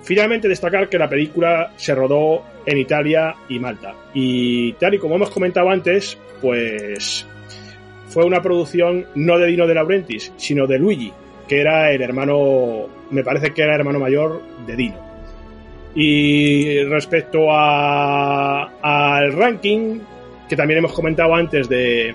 Finalmente 0.03 0.49
destacar 0.49 0.89
que 0.89 0.99
la 0.99 1.09
película 1.09 1.73
se 1.77 1.95
rodó 1.95 2.43
en 2.65 2.79
Italia 2.79 3.35
y 3.49 3.59
Malta. 3.59 3.95
Y 4.15 4.73
tal 4.75 4.95
y 4.95 4.99
como 4.99 5.17
hemos 5.17 5.31
comentado 5.31 5.69
antes, 5.71 6.17
pues 6.41 7.27
fue 8.09 8.25
una 8.25 8.43
producción 8.43 9.07
no 9.15 9.39
de 9.39 9.47
Dino 9.47 9.67
de 9.67 9.75
Laurentiis, 9.75 10.33
sino 10.37 10.67
de 10.67 10.79
Luigi, 10.79 11.13
que 11.47 11.61
era 11.61 11.93
el 11.93 12.03
hermano, 12.03 12.89
me 13.11 13.23
parece 13.23 13.53
que 13.53 13.63
era 13.63 13.75
el 13.75 13.81
hermano 13.81 13.99
mayor 14.01 14.43
de 14.67 14.77
Dino. 14.77 15.11
Y 15.95 16.83
respecto 16.85 17.47
al 17.51 19.33
ranking, 19.33 20.01
que 20.49 20.57
también 20.57 20.79
hemos 20.79 20.93
comentado 20.93 21.35
antes 21.35 21.69
de, 21.69 22.15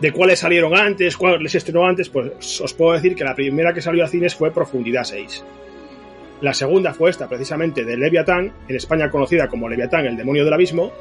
de 0.00 0.12
cuáles 0.12 0.38
salieron 0.38 0.76
antes, 0.76 1.16
cuáles 1.16 1.42
les 1.42 1.54
estrenó 1.54 1.86
antes, 1.86 2.08
pues 2.08 2.60
os 2.60 2.74
puedo 2.74 2.92
decir 2.92 3.14
que 3.14 3.24
la 3.24 3.34
primera 3.34 3.72
que 3.72 3.82
salió 3.82 4.04
a 4.04 4.08
cines 4.08 4.34
fue 4.34 4.50
Profundidad 4.52 5.04
6. 5.04 5.44
La 6.40 6.54
segunda 6.54 6.94
fue 6.94 7.10
esta, 7.10 7.28
precisamente, 7.28 7.84
de 7.84 7.96
Leviatán, 7.96 8.52
en 8.68 8.76
España 8.76 9.10
conocida 9.10 9.48
como 9.48 9.68
Leviatán, 9.68 10.06
el 10.06 10.16
demonio 10.16 10.44
del 10.44 10.54
abismo. 10.54 10.92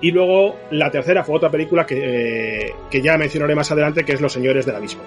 Y 0.00 0.10
luego 0.10 0.56
la 0.70 0.90
tercera 0.90 1.24
fue 1.24 1.36
otra 1.36 1.50
película 1.50 1.86
que, 1.86 2.66
eh, 2.66 2.74
que 2.90 3.00
ya 3.00 3.16
mencionaré 3.16 3.54
más 3.54 3.70
adelante, 3.70 4.04
que 4.04 4.12
es 4.12 4.20
Los 4.20 4.32
Señores 4.32 4.66
del 4.66 4.74
Abismo. 4.74 5.02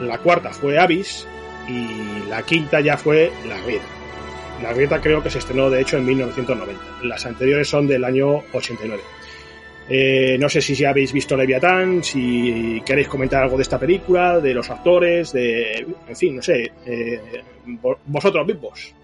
La 0.00 0.18
cuarta 0.18 0.50
fue 0.50 0.78
Abyss 0.78 1.26
y 1.68 2.28
la 2.28 2.42
quinta 2.42 2.80
ya 2.80 2.96
fue 2.96 3.30
La 3.48 3.60
Grieta. 3.60 3.84
La 4.62 4.72
Grieta 4.72 5.00
creo 5.00 5.22
que 5.22 5.30
se 5.30 5.38
estrenó 5.38 5.68
de 5.68 5.80
hecho 5.80 5.96
en 5.98 6.06
1990. 6.06 6.82
Las 7.02 7.26
anteriores 7.26 7.68
son 7.68 7.86
del 7.86 8.04
año 8.04 8.42
89. 8.52 9.02
Eh, 9.92 10.38
no 10.38 10.48
sé 10.48 10.60
si 10.60 10.76
ya 10.76 10.90
habéis 10.90 11.12
visto 11.12 11.36
Leviatán, 11.36 12.04
si 12.04 12.80
queréis 12.86 13.08
comentar 13.08 13.42
algo 13.42 13.56
de 13.56 13.64
esta 13.64 13.76
película, 13.76 14.38
de 14.38 14.54
los 14.54 14.70
actores, 14.70 15.32
de. 15.32 15.84
En 16.06 16.16
fin, 16.16 16.36
no 16.36 16.42
sé. 16.42 16.70
Eh, 16.86 17.20
vosotros 18.06 18.46
mismos. 18.46 18.94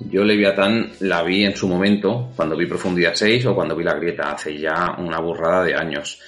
Yo 0.00 0.24
Leviatán 0.24 0.92
la 1.00 1.22
vi 1.22 1.44
en 1.44 1.54
su 1.54 1.68
momento, 1.68 2.30
cuando 2.34 2.56
vi 2.56 2.64
Profundidad 2.64 3.12
6 3.14 3.44
o 3.44 3.54
cuando 3.54 3.76
vi 3.76 3.84
La 3.84 3.94
Grieta, 3.94 4.32
hace 4.32 4.56
ya 4.56 4.96
una 4.98 5.20
burrada 5.20 5.64
de 5.64 5.74
años. 5.74 6.18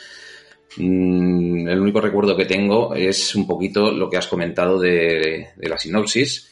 Mm, 0.76 1.66
el 1.66 1.80
único 1.80 2.02
recuerdo 2.02 2.36
que 2.36 2.44
tengo 2.44 2.94
es 2.94 3.34
un 3.34 3.46
poquito 3.46 3.90
lo 3.90 4.10
que 4.10 4.18
has 4.18 4.26
comentado 4.26 4.78
de, 4.78 5.48
de 5.56 5.68
la 5.68 5.78
sinopsis 5.78 6.49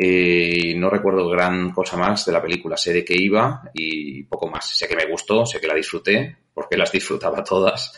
y 0.00 0.74
no 0.76 0.88
recuerdo 0.90 1.28
gran 1.28 1.72
cosa 1.72 1.96
más 1.96 2.24
de 2.24 2.32
la 2.32 2.40
película. 2.40 2.76
Sé 2.76 2.92
de 2.92 3.04
qué 3.04 3.14
iba 3.18 3.62
y 3.74 4.22
poco 4.22 4.48
más. 4.48 4.76
Sé 4.76 4.86
que 4.86 4.94
me 4.96 5.06
gustó, 5.10 5.44
sé 5.44 5.60
que 5.60 5.66
la 5.66 5.74
disfruté, 5.74 6.36
porque 6.54 6.76
las 6.76 6.92
disfrutaba 6.92 7.42
todas. 7.42 7.92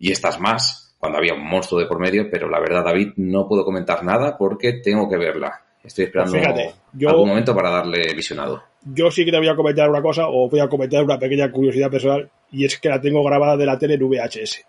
Y 0.00 0.10
estas 0.10 0.40
más, 0.40 0.96
cuando 0.98 1.18
había 1.18 1.34
un 1.34 1.44
monstruo 1.48 1.80
de 1.80 1.86
por 1.86 2.00
medio, 2.00 2.28
pero 2.30 2.48
la 2.50 2.58
verdad, 2.58 2.84
David, 2.84 3.10
no 3.16 3.46
puedo 3.46 3.64
comentar 3.64 4.02
nada 4.02 4.36
porque 4.36 4.74
tengo 4.74 5.08
que 5.08 5.16
verla. 5.16 5.62
Estoy 5.84 6.06
esperando 6.06 6.32
Pues 6.32 6.42
Fíjate, 6.42 6.74
yo- 6.94 7.10
algún 7.10 7.28
momento 7.28 7.54
para 7.54 7.70
darle 7.70 8.12
visionado. 8.14 8.64
Yo 8.84 9.10
sí 9.10 9.24
que 9.24 9.30
te 9.30 9.38
voy 9.38 9.48
a 9.48 9.56
comentar 9.56 9.88
una 9.88 10.02
cosa, 10.02 10.28
o 10.28 10.48
voy 10.48 10.60
a 10.60 10.68
comentar 10.68 11.04
una 11.04 11.18
pequeña 11.18 11.50
curiosidad 11.52 11.90
personal, 11.90 12.28
y 12.50 12.64
es 12.64 12.78
que 12.78 12.88
la 12.88 13.00
tengo 13.00 13.22
grabada 13.24 13.56
de 13.56 13.66
la 13.66 13.78
tele 13.78 13.94
en 13.94 14.08
VHS. 14.08 14.64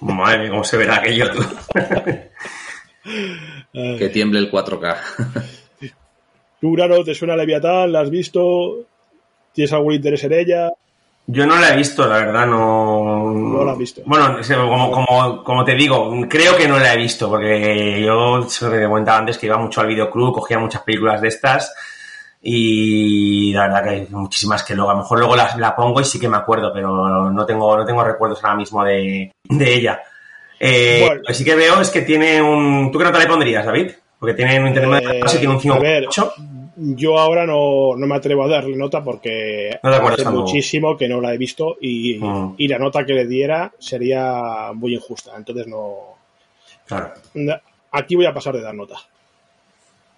Madre 0.00 0.38
mía, 0.40 0.50
cómo 0.50 0.64
se 0.64 0.76
verá 0.76 0.96
aquello 0.96 1.30
tú. 1.32 1.42
Eh, 3.74 3.96
Que 3.98 4.08
tiemble 4.08 4.38
el 4.38 4.50
4K. 4.50 4.96
¿Tú, 6.74 7.04
te 7.04 7.14
suena 7.14 7.36
Leviatán? 7.36 7.92
¿La 7.92 8.00
has 8.00 8.10
visto? 8.10 8.78
¿Tienes 9.52 9.72
algún 9.72 9.94
interés 9.94 10.24
en 10.24 10.32
ella? 10.32 10.70
Yo 11.28 11.46
no 11.46 11.56
la 11.58 11.72
he 11.72 11.76
visto, 11.76 12.06
la 12.06 12.18
verdad, 12.18 12.46
no. 12.46 13.32
No 13.32 13.64
la 13.64 13.72
has 13.72 13.78
visto. 13.78 14.02
Bueno, 14.06 14.38
como, 14.68 14.90
como, 14.90 15.44
como 15.44 15.64
te 15.64 15.74
digo, 15.74 16.10
creo 16.28 16.56
que 16.56 16.68
no 16.68 16.78
la 16.78 16.94
he 16.94 16.96
visto, 16.96 17.28
porque 17.28 18.02
yo, 18.04 18.46
te 18.46 18.84
comentaba 18.86 19.18
antes, 19.18 19.38
que 19.38 19.46
iba 19.46 19.58
mucho 19.58 19.80
al 19.80 19.88
videoclub, 19.88 20.34
cogía 20.34 20.58
muchas 20.58 20.82
películas 20.82 21.20
de 21.20 21.28
estas, 21.28 21.74
y 22.42 23.52
la 23.52 23.62
verdad 23.62 23.82
que 23.82 23.90
hay 23.90 24.06
muchísimas 24.10 24.62
que 24.62 24.76
luego, 24.76 24.90
a 24.90 24.94
lo 24.94 25.00
mejor 25.00 25.18
luego 25.18 25.34
las, 25.34 25.56
la 25.56 25.74
pongo 25.74 26.00
y 26.00 26.04
sí 26.04 26.20
que 26.20 26.28
me 26.28 26.36
acuerdo, 26.36 26.72
pero 26.72 27.30
no 27.30 27.46
tengo, 27.46 27.76
no 27.76 27.84
tengo 27.84 28.04
recuerdos 28.04 28.44
ahora 28.44 28.56
mismo 28.56 28.84
de, 28.84 29.32
de 29.48 29.74
ella. 29.74 30.00
Eh, 30.60 31.02
Bueno. 31.06 31.20
Lo 31.22 31.22
que 31.24 31.34
sí 31.34 31.44
que 31.44 31.54
veo 31.54 31.80
es 31.80 31.90
que 31.90 32.02
tiene 32.02 32.40
un. 32.40 32.90
¿Tú 32.92 32.98
qué 32.98 33.04
nota 33.04 33.18
le 33.18 33.26
pondrías, 33.26 33.66
David? 33.66 33.90
Porque 34.18 34.34
tiene 34.34 34.60
un 34.60 34.68
internet 34.68 35.04
de 35.04 35.18
Eh, 35.18 35.22
tiene 35.38 35.48
un 35.48 35.72
a 35.72 35.78
ver, 35.78 36.04
5.8. 36.04 36.32
Yo 36.78 37.18
ahora 37.18 37.46
no, 37.46 37.96
no 37.96 38.06
me 38.06 38.16
atrevo 38.16 38.44
a 38.44 38.48
darle 38.48 38.76
nota 38.76 39.02
porque 39.02 39.70
No 39.82 39.90
hace 39.90 40.24
muchísimo 40.30 40.96
que 40.96 41.08
no 41.08 41.20
la 41.22 41.32
he 41.32 41.38
visto 41.38 41.78
y, 41.80 42.18
Mm. 42.18 42.54
y 42.58 42.68
la 42.68 42.78
nota 42.78 43.04
que 43.06 43.14
le 43.14 43.26
diera 43.26 43.72
sería 43.78 44.72
muy 44.74 44.94
injusta. 44.94 45.32
Entonces 45.36 45.66
no. 45.66 46.16
Claro. 46.86 47.12
Aquí 47.92 48.14
voy 48.14 48.26
a 48.26 48.34
pasar 48.34 48.54
de 48.56 48.62
dar 48.62 48.74
nota. 48.74 48.96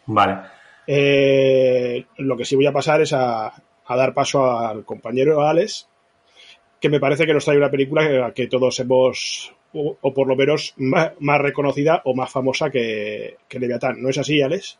Vale. 0.06 0.38
Eh, 0.86 2.04
lo 2.18 2.36
que 2.36 2.44
sí 2.44 2.56
voy 2.56 2.66
a 2.66 2.72
pasar 2.72 3.02
es 3.02 3.12
a, 3.12 3.46
a 3.86 3.96
dar 3.96 4.12
paso 4.14 4.44
al 4.58 4.84
compañero 4.84 5.46
Alex, 5.46 5.86
que 6.80 6.88
me 6.88 6.98
parece 6.98 7.24
que 7.26 7.34
nos 7.34 7.44
trae 7.44 7.56
una 7.58 7.70
película 7.70 8.08
que, 8.08 8.32
que 8.34 8.48
todos 8.48 8.80
hemos, 8.80 9.52
o, 9.74 9.96
o 10.00 10.14
por 10.14 10.26
lo 10.26 10.34
menos 10.34 10.74
más, 10.78 11.12
más 11.20 11.40
reconocida 11.40 12.02
o 12.04 12.14
más 12.14 12.30
famosa 12.32 12.70
que, 12.70 13.36
que 13.48 13.58
Leviatán. 13.60 14.02
¿No 14.02 14.08
es 14.08 14.18
así, 14.18 14.40
Alex? 14.42 14.78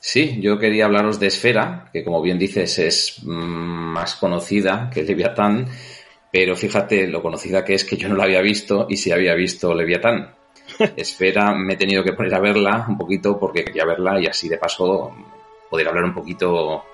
Sí, 0.00 0.38
yo 0.40 0.58
quería 0.58 0.84
hablaros 0.84 1.18
de 1.18 1.26
Esfera, 1.26 1.90
que 1.92 2.04
como 2.04 2.22
bien 2.22 2.38
dices 2.38 2.78
es 2.78 3.22
mm, 3.24 3.28
más 3.28 4.16
conocida 4.16 4.90
que 4.92 5.02
Leviatán, 5.02 5.66
pero 6.30 6.54
fíjate 6.54 7.06
lo 7.08 7.22
conocida 7.22 7.64
que 7.64 7.74
es 7.74 7.84
que 7.84 7.96
yo 7.96 8.08
no 8.08 8.16
la 8.16 8.24
había 8.24 8.40
visto 8.40 8.86
y 8.88 8.96
sí 8.96 9.10
había 9.10 9.34
visto 9.34 9.74
Leviatán. 9.74 10.34
Esfera 10.96 11.54
me 11.54 11.74
he 11.74 11.76
tenido 11.76 12.04
que 12.04 12.12
poner 12.12 12.34
a 12.34 12.40
verla 12.40 12.86
un 12.88 12.98
poquito 12.98 13.38
porque 13.38 13.64
quería 13.64 13.84
verla 13.84 14.20
y 14.20 14.26
así 14.26 14.48
de 14.48 14.58
paso 14.58 15.12
poder 15.70 15.88
hablar 15.88 16.04
un 16.04 16.14
poquito 16.14 16.84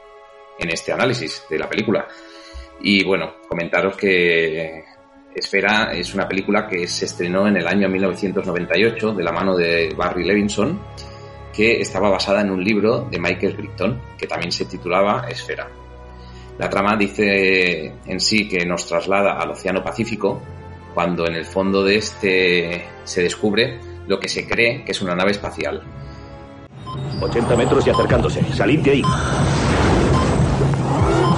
en 0.58 0.70
este 0.70 0.92
análisis 0.92 1.44
de 1.50 1.58
la 1.58 1.68
película. 1.68 2.06
Y 2.80 3.04
bueno, 3.04 3.34
comentaros 3.48 3.96
que 3.96 4.84
Esfera 5.34 5.92
es 5.92 6.14
una 6.14 6.28
película 6.28 6.66
que 6.66 6.86
se 6.86 7.06
estrenó 7.06 7.46
en 7.46 7.56
el 7.56 7.66
año 7.66 7.88
1998 7.88 9.12
de 9.12 9.22
la 9.22 9.32
mano 9.32 9.56
de 9.56 9.92
Barry 9.96 10.24
Levinson 10.24 10.80
que 11.52 11.80
estaba 11.80 12.08
basada 12.08 12.40
en 12.40 12.50
un 12.50 12.64
libro 12.64 13.06
de 13.10 13.18
Michael 13.18 13.56
Crichton, 13.56 14.00
que 14.18 14.26
también 14.26 14.52
se 14.52 14.64
titulaba 14.64 15.26
Esfera. 15.28 15.68
La 16.58 16.68
trama 16.68 16.96
dice 16.96 17.94
en 18.06 18.20
sí 18.20 18.48
que 18.48 18.64
nos 18.64 18.86
traslada 18.86 19.38
al 19.38 19.50
Océano 19.50 19.82
Pacífico, 19.82 20.40
cuando 20.94 21.26
en 21.26 21.34
el 21.34 21.44
fondo 21.44 21.82
de 21.82 21.96
este 21.96 22.84
se 23.04 23.22
descubre 23.22 23.80
lo 24.06 24.18
que 24.20 24.28
se 24.28 24.46
cree 24.46 24.84
que 24.84 24.92
es 24.92 25.02
una 25.02 25.14
nave 25.14 25.32
espacial. 25.32 25.82
80 27.20 27.56
metros 27.56 27.86
y 27.86 27.90
acercándose. 27.90 28.44
Salid 28.52 28.80
de 28.80 28.90
ahí. 28.90 29.02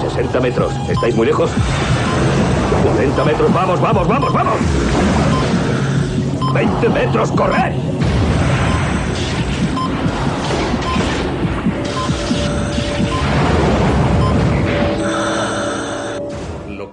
60 0.00 0.40
metros. 0.40 0.72
¿Estáis 0.88 1.14
muy 1.14 1.26
lejos? 1.26 1.50
40 2.84 3.24
metros. 3.24 3.52
Vamos, 3.52 3.80
vamos, 3.80 4.08
vamos, 4.08 4.32
vamos. 4.32 4.54
20 6.54 6.88
metros. 6.88 7.30
¡Corred! 7.32 8.03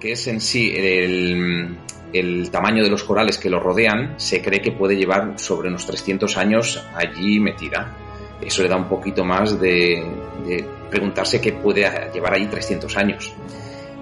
Que 0.02 0.14
es 0.14 0.28
en 0.28 0.41
sí 0.41 0.74
el, 0.76 1.78
el 2.12 2.52
tamaño 2.52 2.84
de 2.84 2.89
los 2.89 3.04
corales 3.04 3.38
que 3.38 3.49
lo 3.49 3.60
rodean, 3.60 4.16
se 4.18 4.41
cree 4.41 4.62
que 4.62 4.72
puede 4.72 4.95
llevar 4.95 5.34
sobre 5.38 5.70
unos 5.70 5.86
300 5.86 6.38
años 6.38 6.84
allí 6.93 7.39
metida. 7.39 7.95
Eso 8.41 8.64
le 8.64 8.70
da 8.70 8.76
un 8.76 8.89
poquito 8.89 9.24
más 9.24 9.60
de, 9.60 10.04
preguntarse 10.89 11.39
qué 11.39 11.54
puede 11.54 11.89
llevar 12.14 12.34
allí 12.34 12.47
300 12.47 12.97
años. 12.97 13.34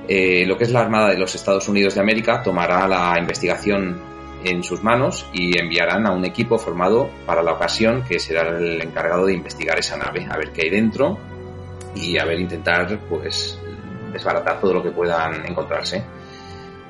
Eh, 0.07 0.45
lo 0.47 0.57
que 0.57 0.63
es 0.63 0.71
la 0.71 0.79
Armada 0.79 1.09
de 1.09 1.19
los 1.19 1.35
Estados 1.35 1.67
Unidos 1.67 1.93
de 1.93 2.01
América 2.01 2.41
tomará 2.41 2.87
la 2.87 3.15
investigación 3.19 4.01
en 4.43 4.63
sus 4.63 4.81
manos 4.81 5.27
y 5.33 5.59
enviarán 5.59 6.07
a 6.07 6.11
un 6.11 6.25
equipo 6.25 6.57
formado 6.57 7.09
para 7.25 7.43
la 7.43 7.51
ocasión 7.51 8.03
que 8.07 8.19
será 8.19 8.57
el 8.57 8.81
encargado 8.81 9.25
de 9.25 9.33
investigar 9.33 9.77
esa 9.77 9.97
nave, 9.97 10.25
a 10.29 10.37
ver 10.37 10.51
qué 10.51 10.63
hay 10.63 10.69
dentro 10.69 11.19
y 11.93 12.17
a 12.17 12.25
ver, 12.25 12.39
intentar 12.39 12.99
pues 13.09 13.59
desbaratar 14.11 14.59
todo 14.59 14.73
lo 14.73 14.83
que 14.83 14.91
puedan 14.91 15.45
encontrarse. 15.45 16.03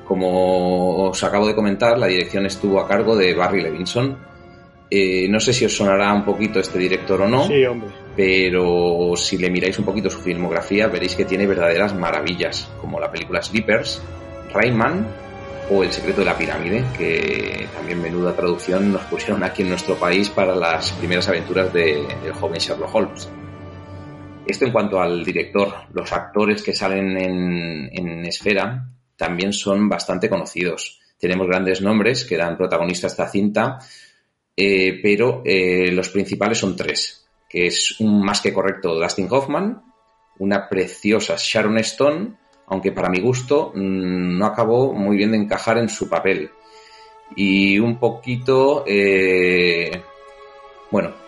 Como 0.04 1.08
os 1.08 1.22
acabo 1.22 1.46
de 1.46 1.54
comentar, 1.54 1.98
la 1.98 2.06
dirección 2.06 2.44
estuvo 2.46 2.80
a 2.80 2.88
cargo 2.88 3.16
de 3.16 3.34
Barry 3.34 3.62
Levinson. 3.62 4.16
Eh, 4.90 5.28
no 5.28 5.38
sé 5.38 5.52
si 5.52 5.64
os 5.64 5.76
sonará 5.76 6.12
un 6.12 6.24
poquito 6.24 6.58
este 6.58 6.78
director 6.78 7.22
o 7.22 7.28
no, 7.28 7.46
sí, 7.46 7.64
hombre. 7.64 7.90
pero 8.16 9.12
si 9.14 9.38
le 9.38 9.48
miráis 9.48 9.78
un 9.78 9.84
poquito 9.84 10.10
su 10.10 10.18
filmografía 10.18 10.88
veréis 10.88 11.14
que 11.14 11.24
tiene 11.24 11.46
verdaderas 11.46 11.94
maravillas, 11.94 12.68
como 12.80 12.98
la 12.98 13.08
película 13.08 13.40
Sleepers, 13.40 14.02
Rayman 14.52 15.06
o 15.70 15.84
El 15.84 15.92
secreto 15.92 16.20
de 16.20 16.26
la 16.26 16.36
pirámide, 16.36 16.84
que 16.98 17.68
también 17.72 18.02
menuda 18.02 18.34
traducción 18.34 18.92
nos 18.92 19.02
pusieron 19.02 19.44
aquí 19.44 19.62
en 19.62 19.68
nuestro 19.68 19.94
país 19.94 20.28
para 20.28 20.56
las 20.56 20.90
primeras 20.94 21.28
aventuras 21.28 21.72
del 21.72 22.32
joven 22.32 22.58
Sherlock 22.58 22.92
Holmes. 22.92 23.28
Esto 24.50 24.64
en 24.64 24.72
cuanto 24.72 25.00
al 25.00 25.24
director. 25.24 25.72
Los 25.92 26.12
actores 26.12 26.60
que 26.64 26.72
salen 26.74 27.16
en, 27.16 28.26
Esfera 28.26 28.84
también 29.16 29.52
son 29.52 29.88
bastante 29.88 30.28
conocidos. 30.28 30.98
Tenemos 31.20 31.46
grandes 31.46 31.80
nombres 31.80 32.24
que 32.24 32.36
dan 32.36 32.56
protagonista 32.56 33.06
a 33.06 33.10
esta 33.10 33.28
cinta, 33.28 33.78
eh, 34.56 34.98
pero 35.00 35.42
eh, 35.44 35.92
los 35.92 36.08
principales 36.08 36.58
son 36.58 36.74
tres, 36.74 37.28
que 37.48 37.68
es 37.68 38.00
un 38.00 38.24
más 38.24 38.40
que 38.40 38.52
correcto 38.52 38.98
Dustin 38.98 39.28
Hoffman, 39.30 39.84
una 40.40 40.68
preciosa 40.68 41.36
Sharon 41.38 41.78
Stone, 41.78 42.32
aunque 42.66 42.90
para 42.90 43.08
mi 43.08 43.20
gusto 43.20 43.70
mm, 43.72 44.36
no 44.36 44.46
acabó 44.46 44.92
muy 44.92 45.16
bien 45.16 45.30
de 45.30 45.38
encajar 45.38 45.78
en 45.78 45.88
su 45.88 46.08
papel. 46.08 46.50
Y 47.36 47.78
un 47.78 48.00
poquito, 48.00 48.82
eh, 48.84 50.02
bueno, 50.90 51.19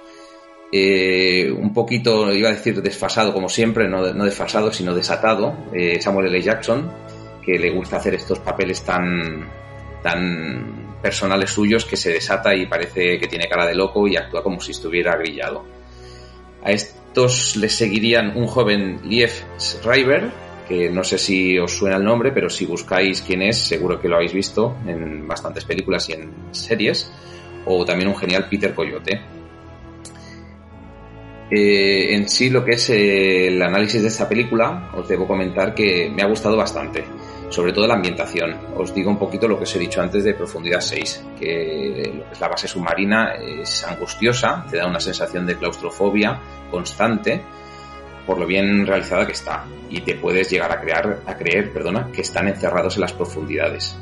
eh, 0.74 1.52
un 1.52 1.74
poquito, 1.74 2.32
iba 2.32 2.48
a 2.48 2.52
decir 2.52 2.80
desfasado 2.80 3.34
como 3.34 3.50
siempre, 3.50 3.86
no, 3.88 4.02
desfasado, 4.24 4.72
sino 4.72 4.94
desatado, 4.94 5.54
eh, 5.74 6.00
Samuel 6.00 6.28
L. 6.28 6.40
Jackson, 6.40 6.90
que 7.44 7.58
le 7.58 7.70
gusta 7.70 7.98
hacer 7.98 8.14
estos 8.14 8.38
papeles 8.38 8.80
tan, 8.82 9.50
tan 10.02 10.96
personales 11.02 11.50
suyos 11.50 11.84
que 11.84 11.98
se 11.98 12.10
desata 12.10 12.54
y 12.54 12.64
parece 12.64 13.18
que 13.18 13.28
tiene 13.28 13.48
cara 13.48 13.66
de 13.66 13.74
loco 13.74 14.08
y 14.08 14.16
actúa 14.16 14.42
como 14.42 14.62
si 14.62 14.70
estuviera 14.70 15.14
grillado. 15.16 15.62
A 16.64 16.70
estos 16.70 17.56
les 17.56 17.74
seguirían 17.74 18.34
un 18.34 18.46
joven 18.46 19.00
Lief 19.04 19.42
Schreiber, 19.58 20.30
que 20.66 20.88
no 20.88 21.04
sé 21.04 21.18
si 21.18 21.58
os 21.58 21.76
suena 21.76 21.96
el 21.96 22.04
nombre, 22.04 22.32
pero 22.32 22.48
si 22.48 22.64
buscáis 22.64 23.20
quién 23.20 23.42
es, 23.42 23.58
seguro 23.58 24.00
que 24.00 24.08
lo 24.08 24.16
habéis 24.16 24.32
visto 24.32 24.74
en 24.86 25.28
bastantes 25.28 25.66
películas 25.66 26.08
y 26.08 26.12
en 26.14 26.32
series, 26.52 27.12
o 27.66 27.84
también 27.84 28.08
un 28.08 28.16
genial 28.16 28.48
Peter 28.48 28.72
Coyote 28.74 29.20
eh, 31.54 32.14
en 32.14 32.30
sí, 32.30 32.48
lo 32.48 32.64
que 32.64 32.72
es 32.72 32.88
eh, 32.88 33.48
el 33.48 33.60
análisis 33.60 34.00
de 34.00 34.08
esta 34.08 34.26
película, 34.26 34.88
os 34.94 35.06
debo 35.06 35.26
comentar 35.26 35.74
que 35.74 36.10
me 36.10 36.22
ha 36.22 36.26
gustado 36.26 36.56
bastante, 36.56 37.04
sobre 37.50 37.74
todo 37.74 37.86
la 37.86 37.92
ambientación. 37.92 38.56
Os 38.74 38.94
digo 38.94 39.10
un 39.10 39.18
poquito 39.18 39.46
lo 39.46 39.58
que 39.58 39.64
os 39.64 39.76
he 39.76 39.78
dicho 39.78 40.00
antes 40.00 40.24
de 40.24 40.32
Profundidad 40.32 40.80
6, 40.80 41.26
que 41.38 42.24
la 42.40 42.48
base 42.48 42.66
submarina 42.66 43.34
es 43.34 43.84
angustiosa, 43.84 44.64
te 44.70 44.78
da 44.78 44.86
una 44.86 44.98
sensación 44.98 45.44
de 45.44 45.58
claustrofobia 45.58 46.40
constante 46.70 47.42
por 48.26 48.38
lo 48.38 48.46
bien 48.46 48.86
realizada 48.86 49.26
que 49.26 49.32
está 49.32 49.66
y 49.90 50.00
te 50.00 50.14
puedes 50.14 50.48
llegar 50.48 50.72
a, 50.72 50.80
crear, 50.80 51.20
a 51.26 51.36
creer 51.36 51.70
perdona, 51.70 52.10
que 52.12 52.22
están 52.22 52.48
encerrados 52.48 52.94
en 52.94 53.02
las 53.02 53.12
profundidades. 53.12 53.94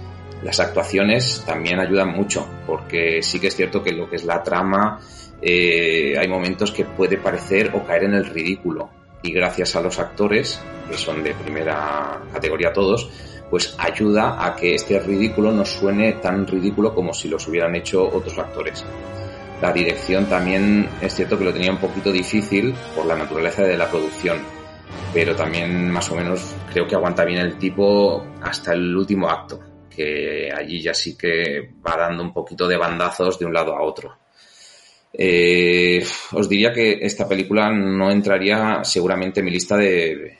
Las 0.44 0.60
actuaciones 0.60 1.42
también 1.44 1.80
ayudan 1.80 2.10
mucho, 2.10 2.46
porque 2.64 3.22
sí 3.22 3.40
que 3.40 3.48
es 3.48 3.56
cierto 3.56 3.82
que 3.82 3.90
lo 3.90 4.08
que 4.08 4.16
es 4.16 4.24
la 4.24 4.40
trama 4.42 5.00
eh, 5.42 6.14
hay 6.18 6.28
momentos 6.28 6.70
que 6.72 6.84
puede 6.84 7.16
parecer 7.16 7.70
o 7.74 7.84
caer 7.84 8.04
en 8.04 8.14
el 8.14 8.26
ridículo. 8.26 8.90
Y 9.22 9.32
gracias 9.32 9.76
a 9.76 9.80
los 9.80 9.98
actores, 9.98 10.60
que 10.88 10.96
son 10.96 11.22
de 11.22 11.34
primera 11.34 12.22
categoría 12.32 12.72
todos, 12.72 13.10
pues 13.50 13.74
ayuda 13.78 14.44
a 14.44 14.54
que 14.54 14.74
este 14.74 14.98
ridículo 15.00 15.50
no 15.52 15.64
suene 15.64 16.14
tan 16.14 16.46
ridículo 16.46 16.94
como 16.94 17.12
si 17.12 17.28
los 17.28 17.46
hubieran 17.48 17.74
hecho 17.74 18.04
otros 18.04 18.38
actores. 18.38 18.84
La 19.60 19.72
dirección 19.72 20.26
también 20.26 20.88
es 21.02 21.14
cierto 21.14 21.36
que 21.36 21.44
lo 21.44 21.52
tenía 21.52 21.70
un 21.70 21.78
poquito 21.78 22.10
difícil 22.10 22.74
por 22.94 23.04
la 23.04 23.16
naturaleza 23.16 23.62
de 23.62 23.76
la 23.76 23.90
producción, 23.90 24.38
pero 25.12 25.36
también 25.36 25.90
más 25.90 26.10
o 26.10 26.14
menos 26.14 26.54
creo 26.72 26.86
que 26.86 26.94
aguanta 26.94 27.24
bien 27.24 27.40
el 27.40 27.58
tipo 27.58 28.24
hasta 28.40 28.72
el 28.72 28.96
último 28.96 29.28
acto, 29.28 29.60
que 29.94 30.50
allí 30.50 30.80
ya 30.80 30.94
sí 30.94 31.14
que 31.14 31.74
va 31.86 31.96
dando 31.96 32.22
un 32.22 32.32
poquito 32.32 32.66
de 32.66 32.78
bandazos 32.78 33.38
de 33.38 33.44
un 33.44 33.52
lado 33.52 33.76
a 33.76 33.82
otro. 33.82 34.16
Eh, 35.12 36.04
os 36.32 36.48
diría 36.48 36.72
que 36.72 36.98
esta 37.02 37.28
película 37.28 37.70
no 37.70 38.10
entraría 38.10 38.84
seguramente 38.84 39.40
en 39.40 39.46
mi 39.46 39.50
lista 39.50 39.76
de 39.76 40.38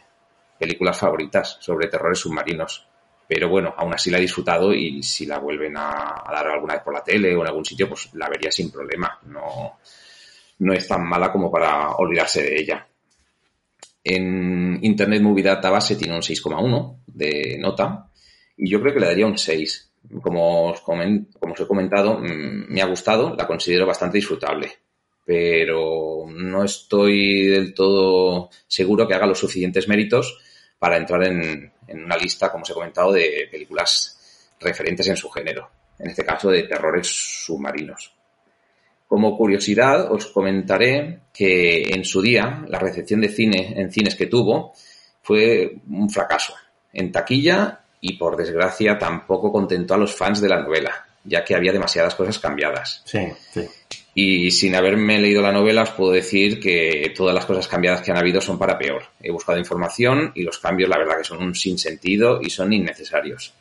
películas 0.59 0.99
favoritas 0.99 1.57
sobre 1.61 1.89
terrores 1.89 2.18
submarinos. 2.18 2.87
Pero 3.27 3.49
bueno, 3.49 3.75
aún 3.77 3.95
así 3.95 4.11
la 4.11 4.18
he 4.18 4.23
disfrutado 4.23 4.75
y 4.75 5.03
si 5.03 5.25
la 5.25 5.39
vuelven 5.39 5.77
a, 5.77 6.25
dar 6.31 6.49
alguna 6.49 6.75
vez 6.75 6.83
por 6.83 6.95
la 6.95 7.05
tele 7.05 7.35
o 7.35 7.41
en 7.41 7.47
algún 7.47 7.64
sitio, 7.64 7.89
pues 7.89 8.11
la 8.14 8.29
vería 8.29 8.51
sin 8.51 8.71
problema. 8.71 9.18
No, 9.27 9.79
no 10.59 10.73
es 10.73 10.87
tan 10.87 11.07
mala 11.09 11.31
como 11.31 11.51
para 11.51 11.91
olvidarse 11.93 12.43
de 12.43 12.61
ella. 12.61 12.87
En 14.03 14.79
Internet 14.83 15.23
Movie 15.23 15.45
Database 15.45 15.97
tiene 15.97 16.14
un 16.14 16.23
6,1 16.23 17.03
de 17.07 17.57
nota 17.61 18.09
y 18.57 18.71
yo 18.71 18.81
creo 18.81 18.95
que 18.95 19.01
le 19.01 19.07
daría 19.07 19.27
un 19.27 19.39
6 19.39 19.89
como 20.22 20.70
os, 20.70 20.80
como 20.80 21.03
os 21.03 21.61
he 21.61 21.66
comentado, 21.66 22.18
mm, 22.18 22.66
me 22.68 22.82
ha 22.82 22.86
gustado, 22.86 23.34
la 23.34 23.46
considero 23.46 23.86
bastante 23.86 24.18
disfrutable, 24.18 24.70
pero 25.24 26.24
no 26.28 26.64
estoy 26.64 27.46
del 27.46 27.74
todo 27.74 28.51
seguro 28.66 29.07
que 29.07 29.14
haga 29.14 29.26
los 29.26 29.38
suficientes 29.38 29.88
méritos 29.88 30.38
para 30.78 30.96
entrar 30.96 31.22
en, 31.24 31.72
una 31.88 32.16
lista, 32.16 32.51
como 32.51 32.62
os 32.62 32.70
he 32.70 32.74
comentado, 32.74 33.12
de 33.12 33.48
películas 33.51 34.57
referentes 34.59 35.07
en 35.09 35.16
su 35.16 35.28
género, 35.28 35.70
en 35.98 36.11
este 36.11 36.24
caso 36.24 36.51
de 36.51 36.62
terrores 36.62 37.07
submarinos. 37.44 38.14
Como 39.07 39.36
curiosidad, 39.36 40.11
os 40.11 40.26
comentaré 40.26 41.22
que 41.34 41.82
en 41.82 42.05
su 42.05 42.22
día 42.22 42.64
la 42.68 42.78
recepción 42.78 43.20
de 43.20 43.28
cine 43.28 43.74
en 43.76 43.90
cines 43.90 44.14
que 44.14 44.26
tuvo 44.26 44.72
fue 45.20 45.80
un 45.88 46.09
fracaso. 46.09 46.55
En 46.92 47.12
taquilla 47.12 47.80
y 48.01 48.16
por 48.16 48.36
desgracia 48.36 48.98
tampoco 48.98 49.53
contentó 49.53 49.94
a 49.94 49.98
los 49.98 50.14
fans 50.14 50.40
de 50.40 50.48
la 50.48 50.61
novela, 50.61 51.07
ya 51.24 51.44
que 51.44 51.55
había 51.55 51.72
demasiadas 51.72 52.14
cosas 52.14 52.38
cambiadas. 52.38 53.03
Sí, 53.05 53.28
sí. 53.53 53.68
Y 54.14 54.51
sin 54.51 54.74
haberme 54.74 55.18
leído 55.18 55.42
la 55.42 55.53
novela 55.53 55.82
os 55.82 55.90
puedo 55.90 56.12
decir 56.12 56.59
que 56.61 57.12
todas 57.16 57.34
las 57.34 57.46
cosas 57.46 57.68
cambiadas 57.68 58.03
que 58.03 58.11
han 58.11 58.18
habido 58.18 58.40
son 58.40 58.59
para 58.59 58.78
peor. 58.78 59.05
He 59.22 59.30
buscado 59.30 59.59
información 59.59 60.32
y 60.34 60.42
los 60.42 60.59
cambios 60.59 60.88
la 60.88 60.98
verdad 60.98 61.18
que 61.18 61.24
son 61.24 61.42
un 61.42 61.55
sinsentido 61.55 62.40
y 62.42 62.51
son 62.51 62.72
innecesarios. 62.72 63.55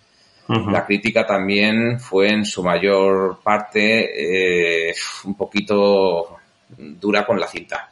La 0.50 0.84
crítica 0.84 1.28
también 1.28 2.00
fue 2.00 2.30
en 2.30 2.44
su 2.44 2.64
mayor 2.64 3.40
parte 3.44 4.90
eh, 4.90 4.96
un 5.26 5.36
poquito 5.36 6.40
dura 6.76 7.24
con 7.24 7.40
la 7.40 7.48
cinta. 7.48 7.88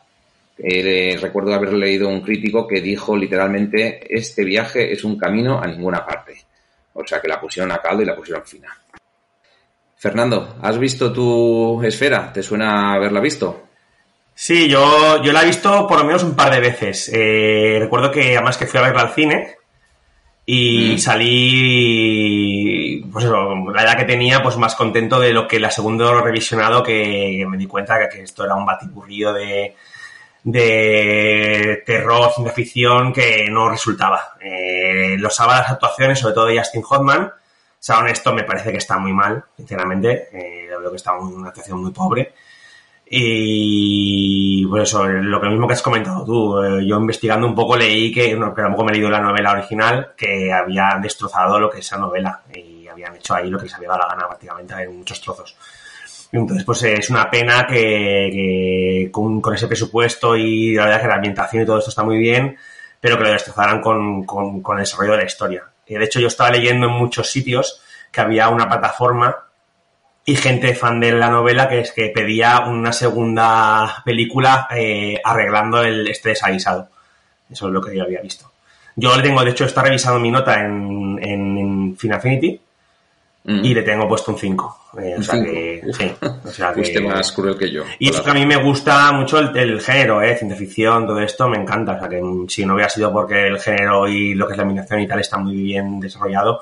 Eh, 0.59 1.17
recuerdo 1.21 1.53
haber 1.53 1.73
leído 1.73 2.09
un 2.09 2.21
crítico 2.21 2.67
que 2.67 2.81
dijo 2.81 3.15
literalmente, 3.15 4.01
este 4.09 4.43
viaje 4.43 4.91
es 4.91 5.03
un 5.03 5.17
camino 5.17 5.61
a 5.61 5.67
ninguna 5.67 6.05
parte. 6.05 6.45
O 6.93 7.05
sea 7.05 7.21
que 7.21 7.27
la 7.27 7.39
pusieron 7.39 7.71
a 7.71 7.77
caldo 7.79 8.01
y 8.01 8.05
la 8.05 8.15
pusieron 8.15 8.43
fina. 8.45 8.75
Fernando, 9.95 10.57
¿has 10.61 10.77
visto 10.77 11.11
tu 11.11 11.81
esfera? 11.83 12.31
¿Te 12.31 12.41
suena 12.41 12.93
haberla 12.93 13.19
visto? 13.19 13.67
Sí, 14.33 14.67
yo, 14.69 15.21
yo 15.23 15.31
la 15.31 15.41
he 15.41 15.47
visto 15.47 15.87
por 15.87 15.99
lo 15.99 16.05
menos 16.05 16.23
un 16.23 16.35
par 16.35 16.53
de 16.53 16.59
veces. 16.59 17.09
Eh, 17.13 17.77
recuerdo 17.79 18.11
que 18.11 18.35
además 18.35 18.57
que 18.57 18.67
fui 18.67 18.79
a 18.79 18.83
verla 18.83 19.01
al 19.01 19.13
cine 19.13 19.55
y 20.45 20.93
mm. 20.93 20.97
salí, 20.99 22.23
pues 23.11 23.25
eso, 23.25 23.55
la 23.73 23.83
edad 23.83 23.97
que 23.97 24.05
tenía, 24.05 24.41
pues 24.43 24.57
más 24.57 24.75
contento 24.75 25.19
de 25.19 25.33
lo 25.33 25.47
que 25.47 25.59
la 25.59 25.71
segundo 25.71 26.21
revisionado 26.21 26.83
que 26.83 27.43
me 27.47 27.57
di 27.57 27.65
cuenta 27.65 27.99
que, 27.99 28.07
que 28.17 28.23
esto 28.23 28.45
era 28.45 28.55
un 28.55 28.65
batiburrillo 28.65 29.33
de, 29.33 29.75
de 30.49 31.83
terror, 31.85 32.31
ciencia 32.33 32.53
ficción 32.53 33.11
que 33.11 33.49
no 33.49 33.69
resultaba. 33.69 34.37
Eh, 34.39 35.17
los 35.19 35.35
sábados 35.35 35.65
actuaciones, 35.69 36.19
sobre 36.19 36.33
todo 36.35 36.45
de 36.45 36.57
Justin 36.57 36.83
Hoffman, 36.89 37.33
sea 37.77 37.99
honesto, 37.99 38.33
me 38.33 38.43
parece 38.43 38.71
que 38.71 38.77
está 38.77 38.97
muy 38.97 39.11
mal, 39.11 39.43
sinceramente. 39.57 40.29
Eh, 40.31 40.69
veo 40.69 40.89
que 40.89 40.95
está 40.95 41.11
una 41.17 41.49
actuación 41.49 41.81
muy 41.81 41.91
pobre. 41.91 42.33
Y 43.09 44.65
por 44.67 44.79
eso, 44.79 45.05
lo 45.05 45.41
que 45.41 45.49
mismo 45.49 45.67
que 45.67 45.73
has 45.73 45.81
comentado 45.81 46.23
tú, 46.23 46.63
eh, 46.63 46.85
yo 46.85 46.97
investigando 46.97 47.45
un 47.45 47.55
poco 47.55 47.75
leí 47.75 48.13
que, 48.13 48.33
no, 48.33 48.55
que 48.55 48.61
tampoco 48.61 48.85
me 48.85 48.91
he 48.91 48.95
leído 48.95 49.09
la 49.09 49.19
novela 49.19 49.51
original, 49.51 50.13
que 50.15 50.51
habían 50.53 51.01
destrozado 51.01 51.59
lo 51.59 51.69
que 51.69 51.79
es 51.79 51.85
esa 51.85 51.97
novela 51.97 52.43
y 52.53 52.87
habían 52.87 53.15
hecho 53.17 53.35
ahí 53.35 53.49
lo 53.49 53.57
que 53.57 53.65
les 53.65 53.75
había 53.75 53.89
dado 53.89 53.99
la 53.99 54.15
gana 54.15 54.27
prácticamente 54.27 54.73
en 54.75 54.97
muchos 54.97 55.19
trozos. 55.19 55.57
Entonces, 56.31 56.65
pues 56.65 56.83
es 56.83 57.09
una 57.09 57.29
pena 57.29 57.65
que, 57.65 59.09
con, 59.11 59.41
ese 59.53 59.67
presupuesto 59.67 60.35
y 60.35 60.75
la 60.75 60.85
verdad 60.85 61.01
que 61.01 61.07
la 61.07 61.15
ambientación 61.15 61.63
y 61.63 61.65
todo 61.65 61.79
esto 61.79 61.89
está 61.89 62.03
muy 62.03 62.17
bien, 62.17 62.57
pero 62.99 63.17
que 63.17 63.23
lo 63.23 63.31
destrozaran 63.31 63.81
con, 63.81 64.25
con, 64.25 64.77
el 64.77 64.83
desarrollo 64.83 65.13
de 65.13 65.17
la 65.19 65.25
historia. 65.25 65.63
Y 65.85 65.95
de 65.95 66.03
hecho, 66.03 66.19
yo 66.19 66.27
estaba 66.27 66.51
leyendo 66.51 66.87
en 66.87 66.93
muchos 66.93 67.29
sitios 67.29 67.81
que 68.11 68.21
había 68.21 68.49
una 68.49 68.67
plataforma 68.67 69.35
y 70.25 70.35
gente 70.35 70.75
fan 70.75 70.99
de 70.99 71.13
la 71.13 71.29
novela 71.29 71.69
que 71.69 71.79
es 71.79 71.91
que 71.93 72.09
pedía 72.09 72.65
una 72.67 72.91
segunda 72.91 74.01
película 74.03 74.67
eh, 74.75 75.21
arreglando 75.23 75.81
el 75.81 76.07
este 76.09 76.29
desaguisado. 76.29 76.89
Eso 77.49 77.67
es 77.67 77.73
lo 77.73 77.81
que 77.81 77.95
yo 77.95 78.03
había 78.03 78.21
visto. 78.21 78.51
Yo 78.97 79.15
le 79.15 79.23
tengo, 79.23 79.43
de 79.43 79.51
hecho, 79.51 79.63
está 79.63 79.83
revisando 79.83 80.19
mi 80.19 80.31
nota 80.31 80.65
en, 80.65 81.19
en, 81.21 81.57
en 81.57 81.95
Y 83.49 83.73
le 83.73 83.81
tengo 83.81 84.09
puesto 84.09 84.31
un 84.33 84.37
5. 84.37 84.79
Eh, 85.01 85.15
o, 85.17 85.23
sea 85.23 85.41
que, 85.41 85.81
sí, 85.93 86.11
o 86.21 86.47
sea 86.49 86.73
que, 86.75 86.99
más 86.99 87.31
cruel 87.31 87.57
que 87.57 87.71
yo. 87.71 87.85
Y 87.97 88.09
es 88.09 88.19
que 88.19 88.29
a 88.29 88.33
mí 88.33 88.45
me 88.45 88.57
gusta 88.57 89.09
mucho 89.13 89.39
el, 89.39 89.79
género, 89.79 90.21
¿eh? 90.21 90.35
ciencia 90.35 90.57
ficción, 90.57 91.07
todo 91.07 91.21
esto 91.21 91.47
me 91.47 91.57
encanta. 91.57 91.93
O 91.93 91.99
sea 91.99 92.09
que 92.09 92.21
si 92.49 92.65
no 92.65 92.73
hubiera 92.73 92.89
sido 92.89 93.09
porque 93.13 93.47
el 93.47 93.57
género 93.57 94.05
y 94.05 94.33
lo 94.33 94.45
que 94.45 94.51
es 94.51 94.57
la 94.57 94.65
animación 94.65 94.99
y 94.99 95.07
tal 95.07 95.21
está 95.21 95.37
muy 95.37 95.55
bien 95.55 95.97
desarrollado, 95.97 96.59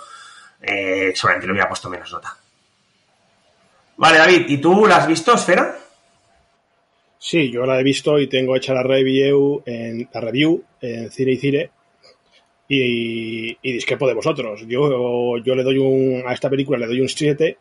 eh, 0.62 1.12
solamente 1.16 1.48
le 1.48 1.54
hubiera 1.54 1.68
puesto 1.68 1.90
menos 1.90 2.12
nota. 2.12 2.38
Vale, 3.98 4.18
David, 4.20 4.46
¿y 4.50 4.58
tú 4.60 4.86
la 4.86 4.98
has 4.98 5.08
visto, 5.08 5.34
Esfera? 5.34 5.76
Sí, 7.18 7.50
yo 7.50 7.66
la 7.66 7.80
he 7.80 7.84
visto 7.84 8.20
y 8.20 8.28
tengo 8.28 8.56
hecha 8.56 8.76
la 8.76 8.84
review 8.84 9.64
en 9.66 10.08
la 10.14 10.22
review 10.22 10.64
en 10.82 11.10
Cine 11.10 11.32
y 11.32 11.38
Cine 11.38 11.72
y, 12.68 13.58
y 13.62 13.74
discrepo 13.74 14.08
de 14.08 14.14
vosotros. 14.14 14.66
Yo, 14.68 15.38
yo 15.38 15.56
le 15.56 15.64
doy 15.64 15.78
un, 15.78 16.24
a 16.26 16.34
esta 16.34 16.50
película 16.50 16.78
le 16.78 16.88
doy 16.88 17.02
un 17.02 17.10
7 17.10 17.58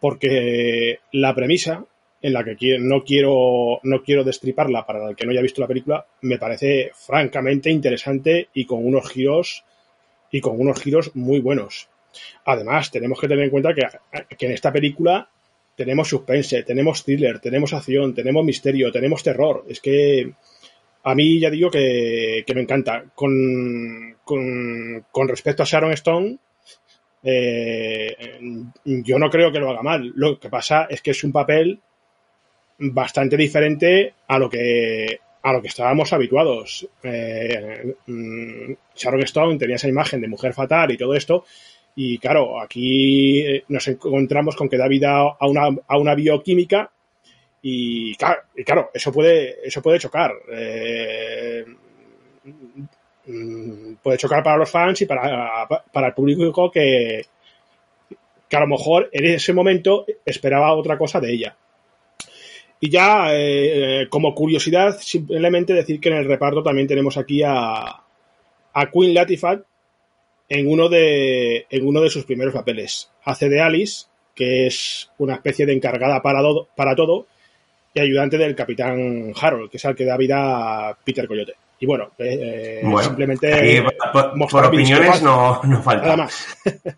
porque 0.00 1.00
la 1.12 1.34
premisa 1.34 1.84
en 2.20 2.32
la 2.32 2.44
que 2.44 2.78
no 2.78 3.04
quiero, 3.04 3.80
no 3.82 4.02
quiero 4.02 4.24
destriparla 4.24 4.84
para 4.84 5.08
el 5.08 5.16
que 5.16 5.24
no 5.24 5.32
haya 5.32 5.42
visto 5.42 5.60
la 5.60 5.68
película, 5.68 6.06
me 6.22 6.38
parece 6.38 6.90
francamente 6.94 7.70
interesante 7.70 8.48
y 8.54 8.64
con 8.64 8.84
unos 8.84 9.08
giros 9.10 9.64
y 10.30 10.40
con 10.40 10.60
unos 10.60 10.80
giros 10.80 11.14
muy 11.14 11.40
buenos. 11.40 11.88
Además, 12.44 12.90
tenemos 12.90 13.20
que 13.20 13.28
tener 13.28 13.44
en 13.44 13.50
cuenta 13.50 13.72
que, 13.72 13.86
que 14.36 14.46
en 14.46 14.52
esta 14.52 14.72
película 14.72 15.28
tenemos 15.76 16.08
suspense, 16.08 16.64
tenemos 16.64 17.04
thriller, 17.04 17.38
tenemos 17.38 17.72
acción, 17.72 18.14
tenemos 18.14 18.44
misterio, 18.44 18.90
tenemos 18.90 19.22
terror. 19.22 19.64
Es 19.68 19.80
que 19.80 20.32
a 21.02 21.14
mí 21.14 21.40
ya 21.40 21.50
digo 21.50 21.70
que, 21.70 22.44
me 22.54 22.60
encanta. 22.60 23.04
Con, 23.14 24.16
con, 24.24 25.28
respecto 25.28 25.62
a 25.62 25.66
Sharon 25.66 25.92
Stone, 25.92 26.38
eh, 27.22 28.38
yo 28.84 29.18
no 29.18 29.30
creo 29.30 29.52
que 29.52 29.60
lo 29.60 29.70
haga 29.70 29.82
mal. 29.82 30.12
Lo 30.14 30.38
que 30.38 30.48
pasa 30.48 30.86
es 30.90 31.00
que 31.00 31.12
es 31.12 31.24
un 31.24 31.32
papel 31.32 31.80
bastante 32.78 33.36
diferente 33.36 34.14
a 34.26 34.38
lo 34.38 34.48
que 34.48 35.20
a 35.42 35.52
lo 35.52 35.62
que 35.62 35.68
estábamos 35.68 36.12
habituados. 36.12 36.88
Eh, 37.02 37.94
mm, 38.06 38.72
Sharon 38.94 39.22
Stone 39.22 39.58
tenía 39.58 39.76
esa 39.76 39.88
imagen 39.88 40.20
de 40.20 40.28
mujer 40.28 40.52
fatal 40.52 40.90
y 40.90 40.96
todo 40.96 41.14
esto. 41.14 41.44
Y 41.94 42.18
claro, 42.18 42.60
aquí 42.60 43.40
eh, 43.40 43.64
nos 43.68 43.88
encontramos 43.88 44.56
con 44.56 44.68
que 44.68 44.76
da 44.76 44.88
vida 44.88 45.18
a 45.18 45.46
una, 45.48 45.68
a 45.86 45.98
una 45.98 46.14
bioquímica 46.14 46.90
y 47.62 48.14
claro, 48.14 48.90
eso 48.94 49.12
puede, 49.12 49.66
eso 49.66 49.82
puede 49.82 49.98
chocar. 49.98 50.32
Eh, 50.50 51.64
mm, 53.26 53.94
puede 54.02 54.18
chocar 54.18 54.42
para 54.42 54.56
los 54.56 54.70
fans 54.70 55.02
y 55.02 55.06
para, 55.06 55.66
para 55.92 56.06
el 56.08 56.14
público 56.14 56.70
que, 56.70 57.26
que 58.48 58.56
a 58.56 58.60
lo 58.60 58.66
mejor 58.66 59.08
en 59.12 59.26
ese 59.26 59.52
momento 59.52 60.06
esperaba 60.24 60.74
otra 60.74 60.96
cosa 60.96 61.20
de 61.20 61.32
ella. 61.32 61.56
Y 62.80 62.90
ya, 62.90 63.30
eh, 63.32 64.06
como 64.08 64.34
curiosidad, 64.34 64.96
simplemente 65.00 65.72
decir 65.72 66.00
que 66.00 66.10
en 66.10 66.16
el 66.16 66.26
reparto 66.26 66.62
también 66.62 66.86
tenemos 66.86 67.16
aquí 67.16 67.42
a, 67.42 68.02
a 68.72 68.90
Queen 68.90 69.14
Latifah 69.14 69.60
en 70.48 70.70
uno, 70.70 70.88
de, 70.88 71.66
en 71.68 71.86
uno 71.86 72.00
de 72.00 72.10
sus 72.10 72.24
primeros 72.24 72.54
papeles. 72.54 73.10
Hace 73.24 73.48
de 73.48 73.60
Alice, 73.60 74.06
que 74.34 74.66
es 74.66 75.10
una 75.18 75.34
especie 75.34 75.66
de 75.66 75.72
encargada 75.72 76.22
para, 76.22 76.40
para 76.76 76.94
todo, 76.94 77.26
y 77.94 78.00
ayudante 78.00 78.38
del 78.38 78.54
capitán 78.54 79.32
Harold, 79.40 79.70
que 79.70 79.76
es 79.76 79.84
el 79.84 79.94
que 79.94 80.04
da 80.04 80.16
vida 80.16 80.88
a 80.88 80.98
Peter 81.04 81.26
Coyote. 81.26 81.54
Y 81.80 81.86
bueno, 81.86 82.10
eh, 82.18 82.80
eh, 82.82 83.02
simplemente. 83.02 83.84
por, 84.12 84.66
opiniones 84.66 85.22
no, 85.22 85.60
no, 85.62 85.82
falta. 85.82 86.04
Nada 86.04 86.16
más. 86.16 86.58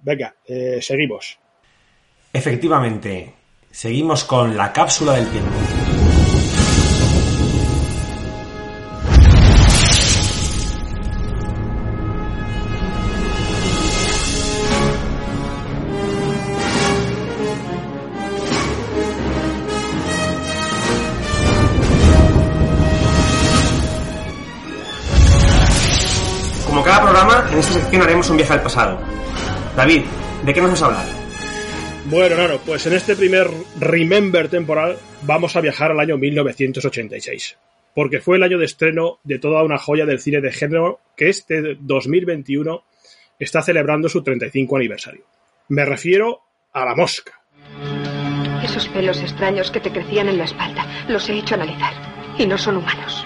Venga, 0.00 0.34
eh, 0.46 0.78
seguimos. 0.80 1.38
Efectivamente, 2.32 3.32
seguimos 3.70 4.24
con 4.24 4.56
la 4.56 4.72
cápsula 4.72 5.14
del 5.14 5.28
tiempo. 5.28 5.79
Haremos 28.00 28.28
un 28.30 28.36
viaje 28.36 28.52
al 28.52 28.62
pasado. 28.62 28.98
David, 29.76 30.02
¿de 30.44 30.54
qué 30.54 30.60
nos 30.60 30.70
vas 30.70 30.82
a 30.82 30.86
hablar? 30.86 31.06
Bueno, 32.06 32.34
claro, 32.34 32.60
pues 32.64 32.86
en 32.86 32.94
este 32.94 33.14
primer 33.14 33.48
Remember 33.78 34.48
temporal 34.48 34.96
vamos 35.22 35.54
a 35.56 35.60
viajar 35.60 35.92
al 35.92 36.00
año 36.00 36.18
1986, 36.18 37.56
porque 37.94 38.20
fue 38.20 38.36
el 38.36 38.42
año 38.42 38.58
de 38.58 38.64
estreno 38.64 39.18
de 39.22 39.38
toda 39.38 39.62
una 39.62 39.78
joya 39.78 40.06
del 40.06 40.18
cine 40.18 40.40
de 40.40 40.50
género 40.50 41.00
que 41.16 41.28
este 41.28 41.76
2021 41.78 42.82
está 43.38 43.62
celebrando 43.62 44.08
su 44.08 44.22
35 44.22 44.76
aniversario. 44.76 45.24
Me 45.68 45.84
refiero 45.84 46.40
a 46.72 46.84
La 46.84 46.94
Mosca. 46.94 47.40
Esos 48.64 48.88
pelos 48.88 49.20
extraños 49.20 49.70
que 49.70 49.80
te 49.80 49.92
crecían 49.92 50.28
en 50.28 50.38
la 50.38 50.44
espalda, 50.44 50.86
los 51.08 51.28
he 51.28 51.38
hecho 51.38 51.54
analizar, 51.54 51.94
y 52.38 52.46
no 52.46 52.58
son 52.58 52.78
humanos. 52.78 53.24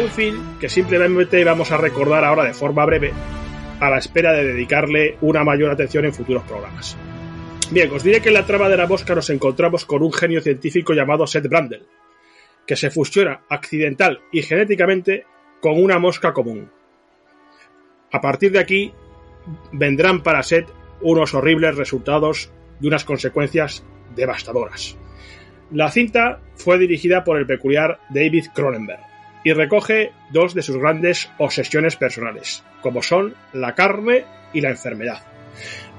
Un 0.00 0.08
film 0.08 0.58
que 0.58 0.68
simplemente 0.68 1.42
vamos 1.44 1.72
a 1.72 1.76
recordar 1.76 2.24
ahora 2.24 2.44
de 2.44 2.54
forma 2.54 2.84
breve, 2.84 3.12
a 3.80 3.90
la 3.90 3.98
espera 3.98 4.32
de 4.32 4.44
dedicarle 4.44 5.16
una 5.20 5.44
mayor 5.44 5.70
atención 5.70 6.04
en 6.04 6.14
futuros 6.14 6.42
programas. 6.44 6.96
Bien, 7.70 7.90
os 7.92 8.02
diré 8.02 8.20
que 8.20 8.28
en 8.28 8.34
la 8.34 8.46
trama 8.46 8.68
de 8.68 8.76
la 8.76 8.86
mosca 8.86 9.14
nos 9.14 9.30
encontramos 9.30 9.84
con 9.84 10.02
un 10.02 10.12
genio 10.12 10.40
científico 10.40 10.94
llamado 10.94 11.26
Seth 11.26 11.48
Brandel, 11.48 11.86
que 12.66 12.76
se 12.76 12.90
fusiona 12.90 13.42
accidental 13.48 14.20
y 14.32 14.42
genéticamente 14.42 15.26
con 15.60 15.82
una 15.82 15.98
mosca 15.98 16.32
común. 16.32 16.70
A 18.10 18.20
partir 18.20 18.52
de 18.52 18.58
aquí 18.58 18.92
vendrán 19.72 20.22
para 20.22 20.42
Seth 20.42 20.68
unos 21.00 21.34
horribles 21.34 21.76
resultados 21.76 22.50
y 22.80 22.86
unas 22.86 23.04
consecuencias 23.04 23.84
devastadoras. 24.14 24.96
La 25.70 25.90
cinta 25.90 26.40
fue 26.56 26.78
dirigida 26.78 27.24
por 27.24 27.38
el 27.38 27.46
peculiar 27.46 28.00
David 28.10 28.46
Cronenberg 28.54 29.07
y 29.48 29.52
recoge 29.54 30.12
dos 30.28 30.52
de 30.52 30.60
sus 30.60 30.76
grandes 30.76 31.30
obsesiones 31.38 31.96
personales, 31.96 32.62
como 32.82 33.00
son 33.00 33.34
la 33.54 33.74
carne 33.74 34.26
y 34.52 34.60
la 34.60 34.68
enfermedad. 34.68 35.22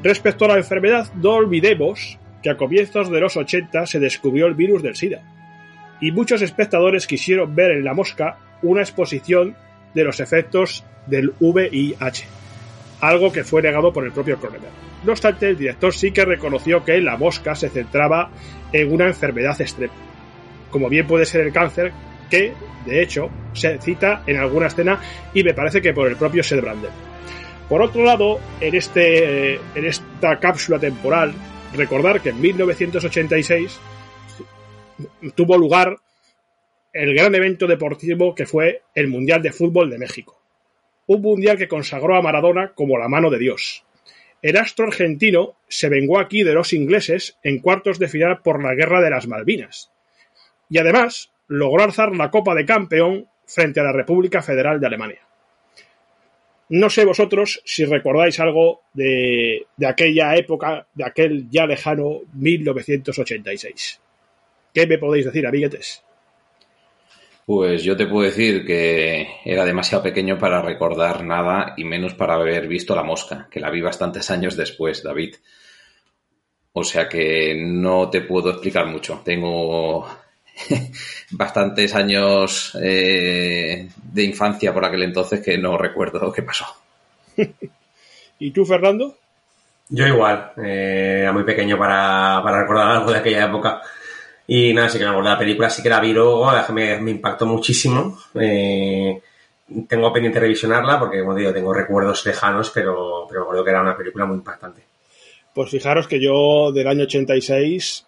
Respecto 0.04 0.46
a 0.46 0.50
la 0.50 0.58
enfermedad, 0.58 1.12
no 1.16 1.32
olvidemos 1.32 2.20
que 2.44 2.52
a 2.52 2.58
comienzos 2.58 3.10
de 3.10 3.20
los 3.20 3.38
80 3.38 3.88
se 3.88 4.00
descubrió 4.00 4.46
el 4.46 4.54
virus 4.54 4.84
del 4.84 4.96
SIDA, 4.96 5.24
y 6.00 6.12
muchos 6.12 6.44
espectadores 6.44 7.08
quisieron 7.08 7.56
ver 7.56 7.72
en 7.72 7.84
la 7.84 7.96
mosca 7.96 8.38
una 8.62 8.82
exposición 8.82 9.56
de 9.96 10.04
los 10.04 10.20
efectos 10.20 10.86
del 11.08 11.34
VIH, 11.40 12.28
algo 13.02 13.32
que 13.32 13.44
fue 13.44 13.64
negado 13.64 13.92
por 13.92 14.06
el 14.06 14.12
propio 14.12 14.38
Cronenberg. 14.38 14.74
No 15.04 15.14
obstante, 15.14 15.50
el 15.50 15.58
director 15.58 15.92
sí 15.92 16.12
que 16.12 16.24
reconoció 16.24 16.86
que 16.86 17.02
la 17.02 17.18
mosca 17.18 17.56
se 17.56 17.70
centraba 17.70 18.30
en 18.72 18.94
una 18.94 19.08
enfermedad 19.08 19.60
extrema, 19.60 19.94
como 20.70 20.88
bien 20.88 21.08
puede 21.08 21.26
ser 21.26 21.48
el 21.48 21.52
cáncer, 21.52 21.92
que, 22.30 22.54
de 22.86 23.02
hecho, 23.02 23.30
se 23.54 23.78
cita 23.80 24.24
en 24.26 24.38
alguna 24.38 24.68
escena 24.68 25.02
y 25.34 25.44
me 25.44 25.54
parece 25.54 25.82
que 25.82 25.94
por 25.94 26.08
el 26.08 26.16
propio 26.16 26.44
Seth 26.44 26.62
Brandel. 26.62 26.92
Por 27.68 27.82
otro 27.82 28.04
lado, 28.04 28.40
en, 28.60 28.76
este, 28.76 29.56
en 29.56 29.86
esta 29.86 30.40
cápsula 30.40 30.80
temporal, 30.80 31.34
recordar 31.76 32.22
que 32.22 32.30
en 32.30 32.42
1986 32.42 33.80
tuvo 35.36 35.58
lugar 35.58 35.98
el 36.92 37.14
gran 37.14 37.36
evento 37.36 37.68
deportivo 37.68 38.34
que 38.34 38.48
fue 38.48 38.82
el 38.96 39.08
Mundial 39.08 39.42
de 39.42 39.52
Fútbol 39.52 39.90
de 39.90 40.00
México. 40.00 40.42
Un 41.06 41.22
mundial 41.22 41.58
que 41.58 41.68
consagró 41.68 42.16
a 42.16 42.22
Maradona 42.22 42.74
como 42.74 42.98
la 42.98 43.08
mano 43.08 43.30
de 43.30 43.40
Dios. 43.40 43.84
El 44.42 44.58
astro 44.58 44.88
argentino 44.88 45.56
se 45.68 45.90
vengó 45.90 46.20
aquí 46.20 46.44
de 46.44 46.54
los 46.54 46.74
ingleses 46.74 47.38
en 47.44 47.60
cuartos 47.60 48.00
de 48.00 48.08
final 48.08 48.42
por 48.42 48.64
la 48.64 48.74
Guerra 48.74 49.02
de 49.02 49.10
las 49.10 49.28
Malvinas. 49.28 49.92
Y 50.70 50.78
además 50.78 51.32
logró 51.50 51.84
alzar 51.84 52.16
la 52.16 52.32
Copa 52.32 52.56
de 52.56 52.66
Campeón 52.66 53.28
frente 53.46 53.80
a 53.80 53.84
la 53.84 53.92
República 53.92 54.42
Federal 54.42 54.80
de 54.80 54.88
Alemania. 54.88 55.20
No 56.70 56.90
sé 56.92 57.04
vosotros 57.04 57.62
si 57.66 57.84
recordáis 57.84 58.40
algo 58.40 58.82
de, 58.94 59.66
aquella 59.86 60.36
época, 60.36 60.88
de 60.94 61.04
aquel 61.04 61.50
ya 61.50 61.66
lejano 61.66 62.22
1986. 62.34 64.00
¿Qué 64.72 64.86
me 64.86 65.00
podéis 65.00 65.26
decir, 65.26 65.48
amiguetes? 65.48 66.04
Pues 67.48 67.84
yo 67.84 67.98
te 67.98 68.06
puedo 68.06 68.30
decir 68.30 68.64
que 68.64 69.28
era 69.44 69.66
demasiado 69.66 70.04
pequeño 70.04 70.38
para 70.38 70.62
recordar 70.62 71.24
nada 71.24 71.74
y 71.76 71.84
menos 71.84 72.14
para 72.14 72.36
haber 72.36 72.68
visto 72.68 72.96
La 72.96 73.02
Mosca, 73.02 73.48
que 73.50 73.60
la 73.60 73.72
vi 73.72 73.82
bastantes 73.82 74.30
años 74.30 74.56
después, 74.56 75.02
David. 75.02 75.38
O 76.74 76.84
sea 76.84 77.10
que 77.10 77.56
no 77.60 78.12
te 78.12 78.22
puedo 78.22 78.52
explicar 78.52 78.86
mucho. 78.86 79.24
Tengo 79.26 80.08
bastantes 81.32 81.96
años 81.96 82.78
eh, 82.82 83.90
de 84.12 84.24
infancia 84.24 84.74
por 84.74 84.86
aquel 84.86 85.04
entonces 85.04 85.42
que 85.42 85.58
no 85.58 85.78
recuerdo 85.78 86.32
qué 86.32 86.44
pasó. 86.44 86.66
¿Y 88.40 88.52
tú, 88.52 88.66
Fernando? 88.66 89.18
Yo 89.90 90.08
igual, 90.08 90.52
eh, 90.58 91.20
era 91.22 91.34
muy 91.34 91.44
pequeño 91.44 91.78
para, 91.78 92.42
para, 92.44 92.62
recordar 92.62 92.98
algo 92.98 93.12
de 93.12 93.20
aquella 93.20 93.46
época. 93.46 93.82
Y 94.48 94.74
nada, 94.74 94.90
sí 94.90 94.98
que 94.98 95.04
me 95.04 95.10
acuerdo 95.10 95.30
de 95.30 95.36
la 95.36 95.40
película, 95.40 95.70
sí 95.70 95.82
que 95.82 95.90
la 95.90 96.00
vi 96.00 96.14
luego, 96.14 96.50
me, 96.74 97.00
me 97.00 97.12
impactó 97.12 97.46
muchísimo. 97.46 98.20
Eh, 98.36 99.20
tengo 99.88 100.14
pendiente 100.14 100.40
revisionarla 100.40 101.00
porque, 101.00 101.20
como 101.20 101.36
digo, 101.36 101.54
tengo 101.54 101.74
recuerdos 101.74 102.26
lejanos, 102.26 102.72
pero, 102.72 103.26
pero 103.28 103.42
me 103.42 103.44
acuerdo 103.44 103.64
que 103.64 103.70
era 103.70 103.82
una 103.82 103.98
película 103.98 104.26
muy 104.26 104.38
impactante. 104.38 104.84
Pues 105.54 105.70
fijaros 105.72 106.08
que 106.08 106.22
yo 106.22 106.72
del 106.72 106.88
año 106.88 107.04
86, 107.04 108.06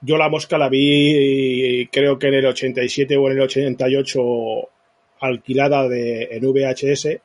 yo 0.00 0.16
la 0.16 0.28
mosca 0.28 0.58
la 0.58 0.68
vi 0.68 1.88
creo 1.90 2.18
que 2.18 2.28
en 2.28 2.34
el 2.34 2.46
87 2.46 3.16
o 3.16 3.26
en 3.28 3.36
el 3.36 3.42
88 3.42 4.20
alquilada 5.20 5.88
de, 5.88 6.28
en 6.30 6.52
VHS. 6.52 7.18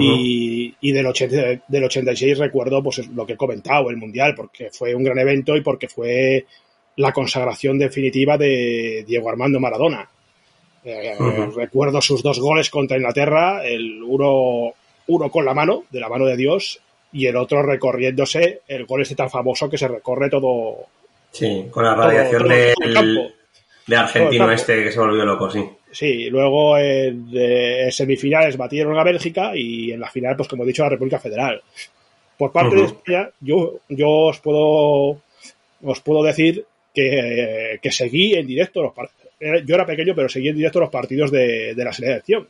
y, 0.00 0.74
y, 0.80 0.92
del, 0.92 1.06
80, 1.06 1.64
del 1.68 1.84
86 1.84 2.38
recuerdo 2.38 2.82
pues 2.82 3.06
lo 3.08 3.26
que 3.26 3.34
he 3.34 3.36
comentado, 3.36 3.90
el 3.90 3.96
Mundial, 3.96 4.34
porque 4.34 4.70
fue 4.70 4.94
un 4.94 5.04
gran 5.04 5.18
evento 5.18 5.56
y 5.56 5.60
porque 5.60 5.88
fue 5.88 6.46
la 6.96 7.12
consagración 7.12 7.78
definitiva 7.78 8.38
de 8.38 9.04
Diego 9.06 9.28
Armando 9.28 9.60
Maradona. 9.60 10.08
Eh, 10.84 11.16
recuerdo 11.56 12.00
sus 12.02 12.22
dos 12.22 12.38
goles 12.38 12.70
contra 12.70 12.96
Inglaterra, 12.96 13.64
el 13.66 14.02
uno, 14.02 14.74
uno 15.06 15.30
con 15.30 15.44
la 15.44 15.54
mano, 15.54 15.84
de 15.90 16.00
la 16.00 16.08
mano 16.08 16.26
de 16.26 16.36
Dios, 16.36 16.80
y 17.12 17.26
el 17.26 17.36
otro 17.36 17.62
recorriéndose, 17.62 18.60
el 18.68 18.84
gol 18.84 19.02
este 19.02 19.14
tan 19.14 19.30
famoso 19.30 19.70
que 19.70 19.78
se 19.78 19.88
recorre 19.88 20.28
todo. 20.28 20.86
Sí, 21.34 21.66
con 21.70 21.84
la 21.84 21.94
radiación 21.94 22.48
de 22.48 23.96
argentino 23.96 24.50
este 24.50 24.84
que 24.84 24.92
se 24.92 24.98
volvió 24.98 25.26
loco, 25.26 25.50
sí. 25.50 25.62
Sí, 25.90 26.30
luego 26.30 26.78
en, 26.78 27.30
semifinales 27.92 28.56
batieron 28.56 28.98
a 28.98 29.04
Bélgica 29.04 29.54
y 29.54 29.92
en 29.92 30.00
la 30.00 30.10
final, 30.10 30.36
pues 30.36 30.48
como 30.48 30.64
he 30.64 30.66
dicho, 30.66 30.82
a 30.82 30.86
la 30.86 30.90
República 30.90 31.18
Federal. 31.18 31.62
Por 32.38 32.50
parte 32.50 32.76
de 32.76 32.84
España, 32.84 33.30
yo, 33.40 33.80
yo 33.88 34.08
os 34.08 34.40
puedo 34.40 35.20
os 35.86 36.00
puedo 36.00 36.22
decir 36.22 36.64
que, 36.94 37.78
que 37.82 37.92
seguí 37.92 38.34
en 38.34 38.46
directo 38.46 38.82
los 38.82 38.94
partidos 38.94 39.24
yo 39.64 39.74
era 39.74 39.86
pequeño, 39.86 40.14
pero 40.14 40.28
seguí 40.28 40.48
en 40.48 40.56
directo 40.56 40.80
los 40.80 40.90
partidos 40.90 41.30
de, 41.30 41.74
la 41.76 41.92
selección. 41.92 42.48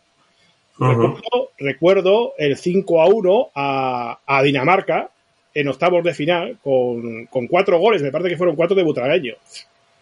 recuerdo, 1.58 2.34
el 2.38 2.56
5 2.56 3.02
a 3.02 3.06
1 3.06 3.50
a, 3.54 4.42
Dinamarca 4.42 5.10
en 5.54 5.68
octavos 5.68 6.02
de 6.02 6.14
final 6.14 6.58
con, 6.62 7.26
cuatro 7.48 7.78
goles, 7.78 8.02
me 8.02 8.10
parece 8.10 8.30
que 8.30 8.36
fueron 8.36 8.56
cuatro 8.56 8.76
de 8.76 8.82
Butragueño. 8.82 9.34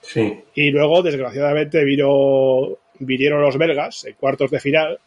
Sí. 0.01 0.35
Y 0.55 0.71
luego, 0.71 1.03
desgraciadamente, 1.03 1.85
vino, 1.85 2.79
vinieron 2.99 3.43
los 3.43 3.57
belgas 3.59 4.05
en 4.07 4.15
cuartos 4.15 4.51
de 4.51 4.61
final 4.61 4.99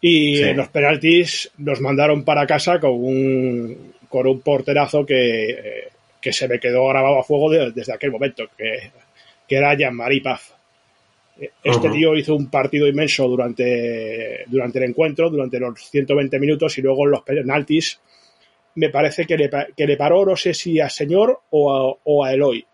y 0.00 0.40
en 0.40 0.56
los 0.56 0.68
penaltis 0.68 1.50
nos 1.58 1.80
mandaron 1.80 2.24
para 2.24 2.46
casa 2.46 2.78
con 2.78 2.92
un, 2.92 3.94
con 4.08 4.26
un 4.28 4.40
porterazo 4.40 5.04
que, 5.04 5.88
que 6.20 6.32
se 6.32 6.46
me 6.46 6.60
quedó 6.60 6.86
grabado 6.86 7.18
a 7.18 7.24
fuego 7.24 7.50
desde 7.50 7.92
aquel 7.92 8.12
momento, 8.12 8.44
que, 8.56 8.90
que 9.46 9.56
era 9.56 9.74
Jean-Marie 9.74 10.22
Paf. 10.22 10.52
Este 11.62 11.88
tío 11.90 12.16
hizo 12.16 12.34
un 12.34 12.50
partido 12.50 12.86
inmenso 12.88 13.28
durante, 13.28 14.44
durante 14.46 14.78
el 14.78 14.84
encuentro, 14.90 15.30
durante 15.30 15.60
los 15.60 15.88
120 15.88 16.38
minutos 16.40 16.76
y 16.78 16.82
luego 16.82 17.04
en 17.04 17.12
los 17.12 17.22
penaltis 17.22 18.00
me 18.78 18.90
parece 18.90 19.26
que 19.26 19.36
le, 19.36 19.50
que 19.76 19.86
le 19.86 19.96
paró, 19.96 20.24
no 20.24 20.36
sé 20.36 20.54
si 20.54 20.80
a 20.80 20.88
Señor 20.88 21.40
o 21.50 21.74
a, 21.74 21.96
o 22.04 22.24
a 22.24 22.32
Eloy. 22.32 22.64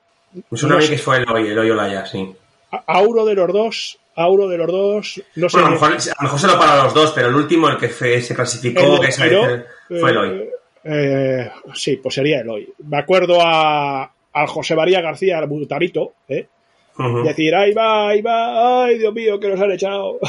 Pues 0.49 0.63
una 0.63 0.77
vez 0.77 0.91
que 0.91 0.99
fue 0.99 1.19
Eloy, 1.19 1.49
Eloy 1.49 1.71
Olaya, 1.71 2.05
sí. 2.05 2.35
A, 2.71 3.01
uno 3.01 3.25
de 3.25 3.35
los 3.35 3.53
dos, 3.53 3.99
a 4.17 4.29
uno 4.29 4.49
de 4.49 4.59
los 4.59 4.67
dos, 4.67 5.23
no 5.37 5.49
sé. 5.49 5.59
a, 5.59 5.63
lo 5.63 5.71
mejor, 5.71 6.01
se 6.01 6.47
lo 6.47 6.59
paró 6.59 6.73
a 6.73 6.85
los 6.85 6.95
dos, 6.95 7.13
pero 7.13 7.29
el 7.29 7.37
último, 7.37 7.69
el 7.69 7.79
que 7.79 7.89
se 7.89 8.35
clasificó, 8.35 9.01
que 9.01 9.13
fue 9.13 10.11
Eloy. 10.11 10.29
Eh, 10.31 10.51
eh, 10.85 11.51
sí, 11.73 11.97
pues 11.97 12.15
sería 12.15 12.41
Eloy. 12.41 12.69
Me 12.87 12.99
acuerdo 12.99 13.39
a, 13.41 14.13
al 14.33 14.47
José 14.47 14.75
María 14.75 15.01
García, 15.01 15.39
al 15.39 15.47
Butarito, 15.47 16.15
¿eh? 16.29 16.49
Decir, 16.97 17.55
ahí 17.55 17.73
va, 17.73 18.11
ahí 18.11 18.23
va, 18.23 18.85
ay 18.85 18.99
Dios 18.99 19.13
mío, 19.13 19.41
que 19.41 19.49
nos 19.49 19.61
han 19.61 19.73
echado. 19.73 20.21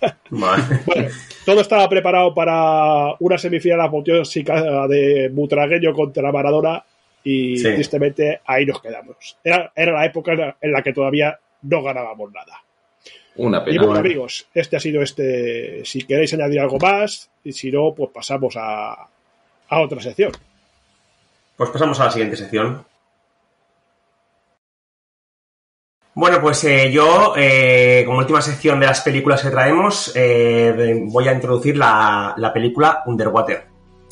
bueno, 0.30 1.08
todo 1.46 1.60
estaba 1.62 1.88
preparado 1.88 2.34
para 2.34 3.14
una 3.20 3.38
semifinal 3.38 3.80
apoteósica 3.80 4.86
de 4.88 5.30
Butragueño 5.32 5.94
contra 5.94 6.30
Maradona 6.30 6.84
y 7.24 7.62
tristemente 7.62 8.40
ahí 8.44 8.66
nos 8.66 8.82
quedamos. 8.82 9.38
Era, 9.42 9.72
era, 9.74 9.92
la 9.92 10.04
época 10.04 10.56
en 10.60 10.72
la 10.72 10.82
que 10.82 10.92
todavía 10.92 11.38
no 11.62 11.82
ganábamos 11.82 12.30
nada. 12.30 12.62
Una 13.36 13.64
pena. 13.64 13.76
Y 13.76 13.78
bueno, 13.78 14.00
amigos, 14.00 14.46
este 14.52 14.76
ha 14.76 14.80
sido 14.80 15.00
este. 15.00 15.82
Si 15.86 16.02
queréis 16.02 16.34
añadir 16.34 16.60
algo 16.60 16.78
más, 16.78 17.30
y 17.42 17.52
si 17.52 17.72
no, 17.72 17.94
pues 17.94 18.10
pasamos 18.10 18.54
a, 18.58 19.08
a 19.68 19.80
otra 19.80 20.00
sección. 20.02 20.32
Pues 21.56 21.70
pasamos 21.70 21.98
a 22.00 22.04
la 22.04 22.10
siguiente 22.10 22.36
sección. 22.36 22.84
Bueno, 26.14 26.42
pues 26.42 26.62
eh, 26.64 26.92
yo, 26.92 27.32
eh, 27.36 28.02
como 28.04 28.18
última 28.18 28.42
sección 28.42 28.78
de 28.78 28.86
las 28.86 29.00
películas 29.00 29.42
que 29.42 29.48
traemos, 29.48 30.12
eh, 30.14 31.00
voy 31.06 31.26
a 31.26 31.32
introducir 31.32 31.78
la, 31.78 32.50
película 32.52 33.02
Underwater. 33.06 33.66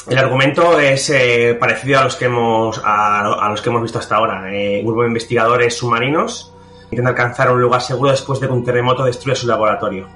El 0.09 0.17
argumento 0.17 0.81
es 0.81 1.13
parecido 1.61 2.01
a 2.01 2.05
los 2.05 2.17
que 2.17 2.25
hemos 2.25 2.81
a, 2.83 3.49
los 3.51 3.61
que 3.61 3.69
hemos 3.69 3.83
visto 3.83 3.99
hasta 3.99 4.17
ahora. 4.17 4.45
un 4.45 4.85
grupo 4.87 5.03
de 5.03 5.09
investigadores 5.09 5.77
submarinos 5.77 6.55
intentan 6.91 7.09
alcanzar 7.09 7.53
un 7.53 7.61
lugar 7.61 7.83
seguro 7.83 8.11
después 8.11 8.41
de 8.41 8.47
que 8.47 8.53
un 8.55 8.65
terremoto 8.65 9.05
destruya 9.05 9.35
su 9.37 9.47
laboratorio. 9.47 10.09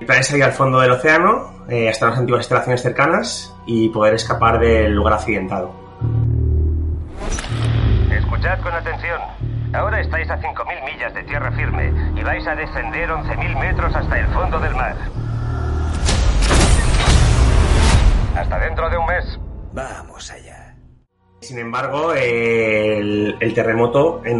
El 0.00 0.06
plan 0.06 0.20
es 0.20 0.28
salir 0.28 0.44
al 0.44 0.52
fondo 0.52 0.80
del 0.80 0.92
océano, 0.92 1.66
hasta 1.90 2.08
las 2.08 2.18
antiguas 2.18 2.40
instalaciones 2.40 2.80
cercanas 2.80 3.54
y 3.66 3.90
poder 3.90 4.14
escapar 4.14 4.58
del 4.58 4.94
lugar 4.94 5.12
accidentado. 5.12 5.74
Escuchad 8.10 8.60
con 8.62 8.72
atención. 8.72 9.51
Ahora 9.74 10.00
estáis 10.00 10.28
a 10.28 10.38
5.000 10.38 10.84
millas 10.84 11.14
de 11.14 11.22
tierra 11.22 11.50
firme 11.52 11.90
y 12.14 12.22
vais 12.22 12.46
a 12.46 12.54
descender 12.54 13.08
11.000 13.08 13.58
metros 13.58 13.94
hasta 13.94 14.20
el 14.20 14.26
fondo 14.28 14.58
del 14.60 14.74
mar. 14.74 14.96
Hasta 18.36 18.58
dentro 18.58 18.90
de 18.90 18.98
un 18.98 19.06
mes. 19.06 19.40
Vamos 19.72 20.30
allá. 20.30 20.76
Sin 21.40 21.58
embargo, 21.58 22.12
el, 22.12 23.52
terremoto 23.54 24.22
eh, 24.24 24.36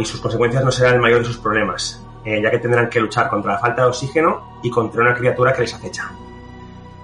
y 0.00 0.04
sus 0.04 0.20
consecuencias 0.20 0.64
no 0.64 0.72
serán 0.72 0.94
el 0.94 1.00
mayor 1.00 1.20
de 1.20 1.26
sus 1.26 1.38
problemas, 1.38 2.04
eh, 2.24 2.42
ya 2.42 2.50
que 2.50 2.58
tendrán 2.58 2.90
que 2.90 2.98
luchar 2.98 3.28
contra 3.28 3.52
la 3.52 3.58
falta 3.58 3.82
de 3.82 3.88
oxígeno 3.88 4.58
y 4.64 4.70
contra 4.70 5.00
una 5.00 5.14
criatura 5.14 5.52
que 5.52 5.62
les 5.62 5.74
acecha. 5.74 6.10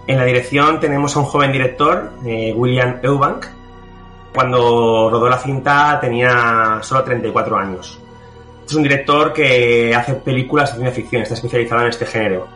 En 0.09 0.19
la 0.19 0.25
dirección 0.25 0.81
tenemos 0.81 1.17
a 1.17 1.21
un 1.21 1.27
joven 1.27 1.53
director, 1.53 2.13
eh, 2.27 2.53
William 2.57 2.99
Eubank, 3.03 3.47
cuando 4.33 5.11
rodó 5.11 5.29
la 5.29 5.39
cinta 5.39 5.99
tenía 6.01 6.79
solo 6.83 7.05
34 7.05 7.57
años. 7.57 7.99
Es 8.67 8.75
un 8.75 8.83
director 8.83 9.33
que 9.33 9.95
hace 9.95 10.15
películas 10.15 10.71
de 10.71 10.79
ciencia 10.79 10.95
ficción, 10.95 11.23
está 11.23 11.35
especializado 11.35 11.83
en 11.83 11.89
este 11.89 12.07
género, 12.07 12.49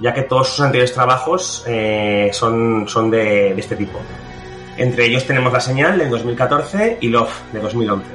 ya 0.00 0.14
que 0.14 0.22
todos 0.22 0.48
sus 0.48 0.60
anteriores 0.60 0.94
trabajos 0.94 1.64
eh, 1.66 2.30
son, 2.32 2.88
son 2.88 3.10
de, 3.10 3.52
este 3.52 3.76
tipo. 3.76 3.98
Entre 4.76 5.06
ellos 5.06 5.26
tenemos 5.26 5.52
La 5.52 5.60
Señal 5.60 6.00
en 6.00 6.10
2014 6.10 6.98
y 7.00 7.08
Love 7.08 7.52
de 7.52 7.60
2011. 7.60 8.06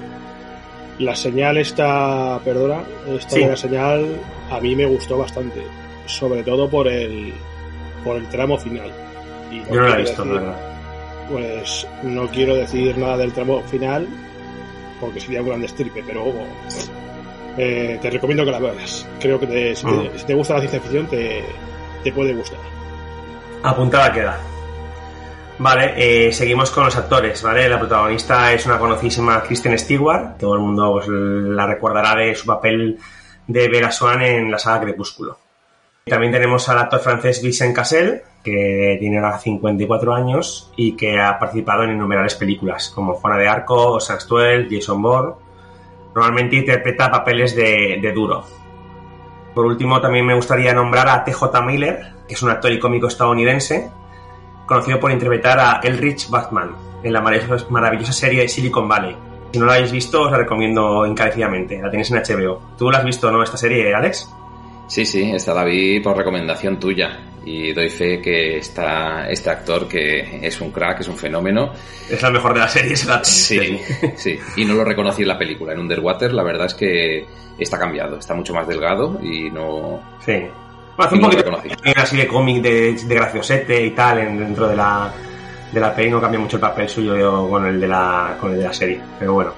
La 0.97 1.13
señal 1.13 1.57
está, 1.57 2.39
perdona, 2.45 2.81
esta 3.05 3.37
la 3.37 3.57
señal 3.57 4.17
a 4.49 4.61
mí 4.61 4.77
me 4.77 4.85
gustó 4.85 5.17
bastante, 5.17 5.61
sobre 6.05 6.41
todo 6.41 6.69
por 6.69 6.87
el, 6.87 7.33
por 8.01 8.15
el 8.15 8.29
tramo 8.29 8.57
final. 8.57 8.89
Yo 9.51 9.75
no 9.75 9.87
la 9.89 9.95
he 9.95 10.01
visto, 10.01 10.23
verdad 10.23 10.74
pues 11.29 11.87
no 12.03 12.27
quiero 12.27 12.55
decir 12.55 12.97
nada 12.97 13.17
del 13.17 13.33
tramo 13.33 13.61
final, 13.63 14.07
porque 14.99 15.19
sería 15.19 15.41
un 15.41 15.47
gran 15.47 15.61
destripe, 15.61 16.03
pero 16.05 16.33
eh, 17.57 17.97
te 18.01 18.09
recomiendo 18.09 18.45
que 18.45 18.51
la 18.51 18.59
veas. 18.59 19.07
Creo 19.19 19.39
que 19.39 19.71
ah. 19.71 19.75
si, 20.15 20.25
te, 20.25 20.33
gusta 20.33 20.55
la 20.55 20.59
ciencia 20.61 20.79
ficción, 20.79 21.07
te, 21.07 21.43
puede 22.13 22.33
gustar. 22.33 22.59
Apuntada 23.63 24.13
queda. 24.13 24.39
Vale, 25.57 25.93
eh, 25.95 26.33
seguimos 26.33 26.69
con 26.69 26.83
los 26.83 26.95
actores, 26.97 27.41
¿vale? 27.41 27.69
La 27.69 27.79
protagonista 27.79 28.51
es 28.51 28.65
una 28.65 28.77
conocidísima 28.77 29.41
Kristen 29.41 29.79
Stewart, 29.79 30.37
todo 30.37 30.55
el 30.55 30.59
mundo 30.59 30.91
pues, 30.93 31.07
la 31.07 31.65
recordará 31.65 32.13
de 32.15 32.35
su 32.35 32.45
papel 32.45 32.99
de 33.47 33.69
Vera 33.69 33.91
Swan 33.91 34.21
en 34.21 34.51
la 34.51 34.59
saga 34.59 34.81
Crepúsculo. 34.81 35.44
También 36.07 36.31
tenemos 36.31 36.69
al 36.69 36.77
actor 36.77 36.99
francés 36.99 37.41
Vincent 37.41 37.75
Cassel, 37.75 38.21
que 38.43 38.95
tiene 38.99 39.17
ahora 39.17 39.39
54 39.39 40.13
años 40.13 40.71
y 40.75 40.91
que 40.95 41.19
ha 41.19 41.39
participado 41.39 41.81
en 41.81 41.93
innumerables 41.93 42.35
películas, 42.35 42.91
como 42.93 43.15
Juana 43.15 43.39
de 43.39 43.47
Arco, 43.47 43.99
Saxtuel, 43.99 44.67
Jason 44.69 45.01
Bourne. 45.01 45.33
Normalmente 46.13 46.57
interpreta 46.57 47.09
papeles 47.09 47.55
de, 47.55 48.11
duro. 48.13 48.43
Por 49.55 49.65
último, 49.65 49.99
también 49.99 50.27
me 50.27 50.35
gustaría 50.35 50.75
nombrar 50.75 51.09
a 51.09 51.23
T.J. 51.23 51.59
Miller, 51.63 52.13
que 52.27 52.35
es 52.35 52.43
un 52.43 52.51
actor 52.51 52.71
y 52.71 52.77
cómico 52.77 53.07
estadounidense, 53.07 53.89
conocido 54.67 54.99
por 54.99 55.09
interpretar 55.09 55.57
a 55.57 55.79
Elrich 55.81 56.29
Batman 56.29 56.75
en 57.01 57.13
la 57.13 57.21
maravillosa 57.21 58.13
serie 58.13 58.41
de 58.41 58.47
Silicon 58.47 58.87
Valley. 58.87 59.17
Si 59.51 59.57
no 59.57 59.65
la 59.65 59.73
habéis 59.73 59.91
visto, 59.91 60.21
os 60.21 60.31
la 60.31 60.37
recomiendo 60.37 61.03
encarecidamente. 61.03 61.81
La 61.81 61.89
tenéis 61.89 62.11
en 62.11 62.17
HBO. 62.17 62.61
¿Tú 62.77 62.91
la 62.91 62.99
has 62.99 63.05
visto, 63.05 63.31
no, 63.31 63.41
esta 63.41 63.57
serie, 63.57 63.95
Alex? 63.95 64.29
Sí, 64.87 65.05
sí, 65.05 65.31
esta 65.33 65.53
la 65.53 65.63
vi 65.63 65.99
por 65.99 66.15
recomendación 66.15 66.79
tuya. 66.79 67.19
Y 67.45 67.73
doy 67.73 67.89
fe 67.89 68.19
que 68.19 68.57
está 68.57 69.29
este 69.29 69.51
actor, 69.51 69.87
que 69.87 70.39
es 70.41 70.59
un 70.61 70.71
crack, 70.71 71.01
es 71.01 71.07
un 71.07 71.17
fenómeno. 71.17 71.71
Es 72.09 72.21
la 72.21 72.31
mejor 72.31 72.53
de 72.55 72.59
la 72.61 72.67
serie, 72.67 72.93
es 72.93 73.05
la 73.05 73.23
Sí, 73.23 73.79
sí. 74.15 74.39
Y 74.57 74.65
no 74.65 74.73
lo 74.73 74.83
reconocí 74.83 75.21
en 75.21 75.27
la 75.27 75.37
película. 75.37 75.73
En 75.73 75.79
Underwater, 75.79 76.33
la 76.33 76.43
verdad 76.43 76.65
es 76.67 76.73
que 76.73 77.25
está 77.57 77.77
cambiado. 77.77 78.17
Está 78.17 78.33
mucho 78.33 78.53
más 78.53 78.67
delgado 78.67 79.19
y 79.21 79.49
no. 79.51 80.01
Sí. 80.25 80.33
Bueno, 80.33 81.09
hace 81.09 81.15
un 81.15 81.21
poquito 81.21 81.43
así 81.97 82.17
de 82.17 82.27
cómic 82.27 82.61
de, 82.61 82.93
de 82.93 83.15
graciosete 83.15 83.85
y 83.85 83.91
tal 83.91 84.17
dentro 84.39 84.67
de 84.67 84.77
la, 84.77 85.11
de 85.71 85.79
la 85.79 85.93
peli 85.93 86.09
no 86.09 86.21
cambia 86.21 86.39
mucho 86.39 86.55
el 86.55 86.61
papel 86.61 86.87
suyo 86.87 87.49
con 87.49 87.65
el 87.65 87.81
de 87.81 87.87
la, 87.87 88.37
con 88.39 88.51
el 88.53 88.59
de 88.59 88.63
la 88.63 88.73
serie, 88.73 89.01
pero 89.19 89.33
bueno. 89.33 89.53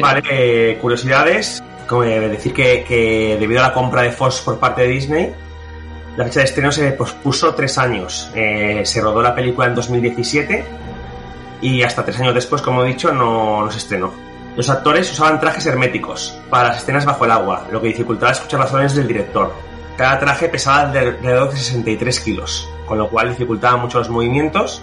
Vale, 0.00 0.22
eh, 0.28 0.78
curiosidades. 0.80 1.62
Como 1.88 2.02
decir 2.02 2.52
que, 2.52 3.36
debido 3.40 3.60
a 3.60 3.68
la 3.68 3.72
compra 3.72 4.02
de 4.02 4.12
Fox 4.12 4.42
por 4.42 4.58
parte 4.58 4.82
de 4.82 4.88
Disney, 4.88 5.34
la 6.16 6.24
fecha 6.24 6.40
de 6.40 6.46
estreno 6.46 6.70
se 6.70 6.92
pospuso 6.92 7.54
tres 7.54 7.78
años. 7.78 8.30
Eh, 8.34 8.82
se 8.84 9.00
rodó 9.00 9.22
la 9.22 9.34
película 9.34 9.68
en 9.68 9.74
2017 9.74 10.64
y 11.62 11.82
hasta 11.82 12.04
tres 12.04 12.20
años 12.20 12.34
después, 12.34 12.60
como 12.60 12.84
he 12.84 12.88
dicho, 12.88 13.12
no, 13.12 13.64
no 13.64 13.70
se 13.70 13.78
estrenó. 13.78 14.12
Los 14.54 14.68
actores 14.68 15.10
usaban 15.10 15.40
trajes 15.40 15.64
herméticos 15.66 16.38
para 16.50 16.68
las 16.68 16.78
escenas 16.78 17.06
bajo 17.06 17.24
el 17.24 17.30
agua, 17.30 17.66
lo 17.70 17.80
que 17.80 17.88
dificultaba 17.88 18.32
escuchar 18.32 18.60
las 18.60 18.72
órdenes 18.72 18.94
del 18.94 19.06
director. 19.06 19.52
Cada 19.96 20.18
traje 20.18 20.48
pesaba 20.48 20.82
alrededor 20.82 21.50
de 21.50 21.56
63 21.56 22.20
kilos, 22.20 22.68
con 22.86 22.98
lo 22.98 23.08
cual 23.08 23.30
dificultaba 23.30 23.76
mucho 23.76 23.98
los 23.98 24.10
movimientos 24.10 24.82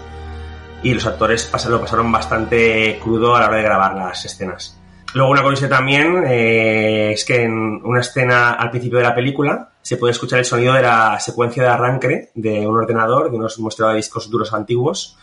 y 0.82 0.94
los 0.94 1.06
actores 1.06 1.50
lo 1.68 1.80
pasaron 1.80 2.10
bastante 2.10 2.98
crudo 3.02 3.34
a 3.36 3.40
la 3.40 3.46
hora 3.46 3.56
de 3.58 3.62
grabar 3.62 3.94
las 3.94 4.24
escenas. 4.24 4.75
Luego 5.16 5.30
una 5.30 5.42
curiosidad 5.42 5.70
también 5.70 6.24
eh, 6.26 7.12
es 7.12 7.24
que 7.24 7.44
en 7.44 7.80
una 7.82 8.00
escena 8.00 8.50
al 8.50 8.68
principio 8.68 8.98
de 8.98 9.04
la 9.04 9.14
película 9.14 9.70
se 9.80 9.96
puede 9.96 10.10
escuchar 10.10 10.40
el 10.40 10.44
sonido 10.44 10.74
de 10.74 10.82
la 10.82 11.18
secuencia 11.20 11.62
de 11.62 11.70
arranque 11.70 12.28
de 12.34 12.66
un 12.66 12.76
ordenador, 12.76 13.30
de 13.30 13.38
unos 13.38 13.58
muestreos 13.58 13.92
de 13.92 13.96
discos 13.96 14.28
duros 14.28 14.52
antiguos, 14.52 15.16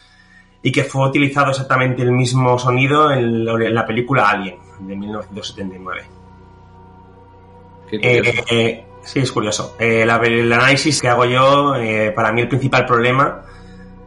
y 0.63 0.71
que 0.71 0.83
fue 0.83 1.07
utilizado 1.07 1.51
exactamente 1.51 2.01
el 2.01 2.11
mismo 2.11 2.57
sonido 2.57 3.11
en 3.11 3.45
la 3.45 3.85
película 3.85 4.31
Alien 4.31 4.57
de 4.79 4.95
1979. 4.95 6.01
Eh, 7.91 8.85
sí, 9.03 9.19
es 9.19 9.31
curioso. 9.31 9.75
Eh, 9.77 10.01
el 10.01 10.09
análisis 10.53 10.99
que 10.99 11.07
hago 11.07 11.25
yo, 11.25 11.75
para 12.15 12.31
mí 12.31 12.41
el 12.41 12.47
principal 12.47 12.87
problema 12.87 13.43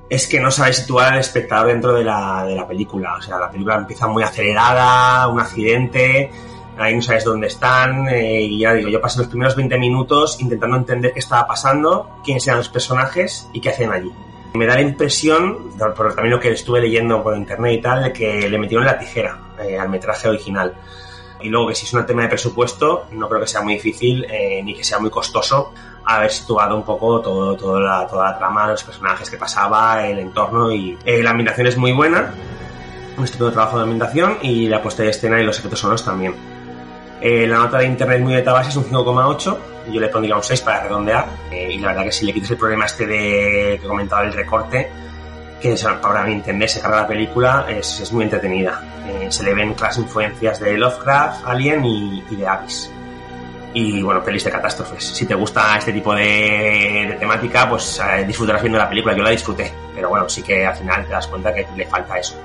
es 0.09 0.27
que 0.27 0.41
no 0.41 0.51
sabes 0.51 0.77
situar 0.79 1.15
al 1.15 1.21
espectador 1.21 1.69
dentro 1.69 1.93
de 1.95 2.05
la, 2.05 2.45
de 2.47 2.55
la 2.55 2.67
película. 2.67 3.17
O 3.19 3.23
sea, 3.23 3.39
la 3.39 3.51
película 3.51 3.77
empieza 3.77 4.07
muy 4.07 4.23
acelerada, 4.23 5.29
un 5.29 5.41
accidente, 5.41 6.31
ahí 6.79 6.95
no 6.95 7.03
sabes 7.03 7.25
dónde 7.25 7.49
están, 7.49 8.09
eh, 8.09 8.43
y 8.43 8.61
ya 8.61 8.75
digo, 8.75 8.89
yo 8.89 9.01
pasé 9.01 9.19
los 9.19 9.29
primeros 9.29 9.57
20 9.57 9.79
minutos 9.79 10.41
intentando 10.41 10.77
entender 10.77 11.13
qué 11.13 11.19
estaba 11.19 11.47
pasando, 11.47 12.21
quiénes 12.25 12.47
eran 12.47 12.59
los 12.59 12.69
personajes 12.69 13.49
y 13.53 13.61
qué 13.61 13.71
hacían 13.71 13.93
allí. 13.93 14.13
Me 14.55 14.67
da 14.67 14.75
la 14.75 14.83
impresión, 14.83 15.71
por 15.79 16.15
también 16.15 16.31
lo 16.31 16.41
que 16.41 16.51
estuve 16.51 16.81
leyendo 16.81 17.23
por 17.23 17.37
internet 17.37 17.73
y 17.75 17.81
tal, 17.81 18.05
de 18.05 18.13
que 18.13 18.49
le 18.49 18.59
metieron 18.59 18.87
la 18.87 18.99
tijera 18.99 19.39
eh, 19.63 19.79
al 19.79 19.89
metraje 19.89 20.29
original. 20.29 20.75
Y 21.43 21.49
luego 21.49 21.69
que 21.69 21.75
si 21.75 21.85
es 21.85 21.93
un 21.93 22.07
tema 22.07 22.23
de 22.23 22.29
presupuesto, 22.29 23.07
no 23.13 23.29
creo 23.29 23.43
que 23.43 23.47
sea 23.47 23.61
muy 23.61 23.75
difícil 23.75 24.25
eh, 24.31 24.63
ni 24.65 24.75
que 24.75 24.83
sea 24.83 24.99
muy 24.99 25.11
costoso 25.11 25.75
haber 26.07 26.31
situado 26.31 26.77
un 26.77 26.85
poco 26.85 27.21
todo, 27.21 27.57
toda, 27.57 27.81
la, 27.81 28.07
toda 28.07 28.31
la 28.31 28.39
trama, 28.39 28.69
los 28.69 28.85
personajes 28.85 29.29
que 29.29 29.37
pasaba, 29.37 30.07
el 30.07 30.21
entorno 30.21 30.71
y 30.71 30.97
eh, 31.05 31.23
la 31.23 31.31
ambientación 31.31 31.67
es 31.67 31.77
muy 31.77 31.93
buena, 31.93 32.33
un 33.19 33.25
estupendo 33.25 33.53
trabajo 33.53 33.77
de 33.77 33.83
ambientación 33.83 34.39
y 34.41 34.69
la 34.69 34.81
puesta 34.81 35.03
de 35.03 35.11
escena 35.11 35.41
y 35.41 35.45
los 35.45 35.59
efectos 35.59 35.81
sonoros 35.81 36.05
también. 36.05 36.35
Eh, 37.21 37.47
la 37.47 37.59
nota 37.59 37.79
de 37.79 37.87
internet 37.87 38.21
muy 38.21 38.35
de 38.35 38.43
base 38.43 38.71
es 38.71 38.77
un 38.77 38.85
5,8 38.85 39.57
y 39.89 39.95
yo 39.95 40.01
le 40.01 40.09
pondría 40.09 40.37
un 40.37 40.43
6 40.43 40.61
para 40.61 40.85
redondear 40.85 41.27
eh, 41.51 41.73
y 41.73 41.79
la 41.79 41.89
verdad 41.89 42.05
que 42.05 42.13
si 42.13 42.25
le 42.25 42.33
quites 42.33 42.51
el 42.51 42.57
problema 42.57 42.85
este 42.85 43.07
de 43.07 43.79
que 43.81 43.89
comentaba 43.89 44.23
el 44.23 44.33
recorte 44.33 44.89
que 45.61 45.75
para 46.01 46.23
mi 46.25 46.35
entender 46.35 46.69
se 46.69 46.81
carga 46.81 46.99
la 46.99 47.09
película 47.09 47.67
es, 47.69 48.01
es 48.01 48.13
muy 48.13 48.25
entretenida. 48.25 48.83
Se 49.31 49.43
le 49.43 49.55
ven 49.55 49.75
las 49.81 49.97
influencias 49.97 50.61
de 50.61 50.77
Lovecraft, 50.77 51.47
Alien 51.47 51.85
y, 51.85 52.23
y 52.31 52.37
de 52.37 52.47
Abyss 52.47 52.91
y 53.79 54.01
bueno, 54.01 54.25
pelis 54.25 54.43
de 54.43 54.51
catástrofes. 54.51 55.05
Si 55.05 55.27
te 55.27 55.35
gusta 55.35 55.77
este 55.77 55.93
tipo 55.93 56.15
de, 56.15 57.15
temática, 57.21 57.69
pues 57.69 58.01
eh, 58.01 58.25
disfrutarás 58.25 58.63
viendo 58.63 58.79
la 58.79 58.89
película. 58.89 59.15
Yo 59.15 59.23
la 59.23 59.29
disfruté, 59.29 59.71
pero 59.95 60.09
bueno, 60.09 60.27
sí 60.31 60.43
que 60.43 60.65
al 60.65 60.75
final 60.75 61.05
te 61.05 61.13
das 61.13 61.27
cuenta 61.27 61.53
que 61.53 61.67
le 61.77 61.87
falta 61.87 62.19
eso. 62.19 62.41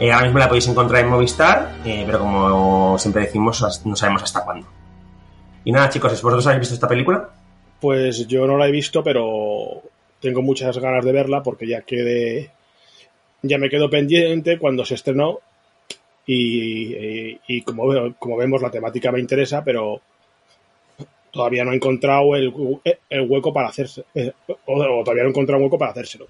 Eh, 0.00 0.10
ahora 0.10 0.24
mismo 0.24 0.38
la 0.38 0.48
podéis 0.48 0.66
encontrar 0.68 1.04
en 1.04 1.10
Movistar, 1.10 1.72
eh, 1.84 2.02
pero 2.06 2.20
como 2.20 2.98
siempre 2.98 3.26
decimos, 3.26 3.84
no 3.84 3.94
sabemos 3.94 4.22
hasta 4.22 4.42
cuándo. 4.42 4.66
Y 5.66 5.72
nada, 5.72 5.90
chicos, 5.90 6.12
¿vosotros 6.22 6.46
habéis 6.46 6.60
visto 6.60 6.74
esta 6.76 6.88
película? 6.88 7.28
Pues 7.78 8.26
yo 8.26 8.46
no 8.46 8.56
la 8.56 8.68
he 8.68 8.72
visto, 8.72 9.04
pero 9.04 9.82
tengo 10.18 10.40
muchas 10.40 10.78
ganas 10.78 11.04
de 11.04 11.12
verla 11.12 11.42
porque 11.42 11.66
ya 11.66 11.82
quedé. 11.82 12.52
Ya 13.42 13.58
me 13.58 13.68
quedo 13.68 13.90
pendiente 13.90 14.58
cuando 14.58 14.86
se 14.86 14.94
estrenó. 14.94 15.40
Y, 16.24 17.38
y 17.46 17.60
como, 17.62 18.14
como 18.18 18.38
vemos, 18.38 18.62
la 18.62 18.70
temática 18.70 19.12
me 19.12 19.20
interesa, 19.20 19.62
pero 19.62 20.00
todavía 21.30 21.64
no 21.64 21.70
ha 21.70 21.74
encontrado 21.74 22.34
el, 22.36 22.52
hueco 23.28 23.52
para 23.52 23.68
hacerse, 23.68 24.04
eh, 24.14 24.32
o, 24.66 25.02
todavía 25.02 25.22
no 25.22 25.28
he 25.28 25.30
encontrado 25.30 25.58
un 25.58 25.64
hueco 25.64 25.78
para 25.78 25.92
hacérselo. 25.92 26.26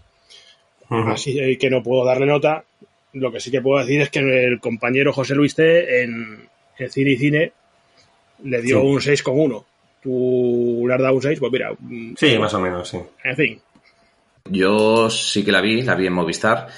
Así 0.91 1.57
que 1.59 1.69
no 1.71 1.83
puedo 1.83 2.05
darle 2.05 2.27
nota. 2.27 2.65
Lo 3.13 3.31
que 3.31 3.41
sí 3.41 3.51
que 3.51 3.61
puedo 3.61 3.79
decir 3.79 4.01
es 4.01 4.11
que 4.11 4.21
el 4.21 4.59
compañero 4.59 5.13
José 5.13 5.35
Luis 5.35 5.55
T 5.55 6.03
en, 6.03 6.49
Cine 6.89 7.11
y 7.11 7.17
Cine 7.17 7.53
le 8.45 8.63
dio 8.63 8.83
un 8.83 8.99
6,1. 8.99 9.65
¿Tú 10.03 10.85
le 10.87 10.95
has 10.95 11.01
dado 11.01 11.15
un 11.15 11.23
6? 11.23 11.39
Pues 11.39 11.53
mira. 11.53 11.73
Mm, 11.79 12.15
sí, 12.17 12.39
más 12.39 12.55
o 12.55 12.61
menos, 12.61 12.89
sí. 12.89 12.99
En 13.25 13.37
fin. 13.37 13.61
Yo 14.47 15.11
sí 15.11 15.45
que 15.45 15.53
la 15.53 15.61
vi, 15.61 15.83
la 15.83 15.95
vi 15.95 16.07
en 16.07 16.15
Movistar 16.15 16.69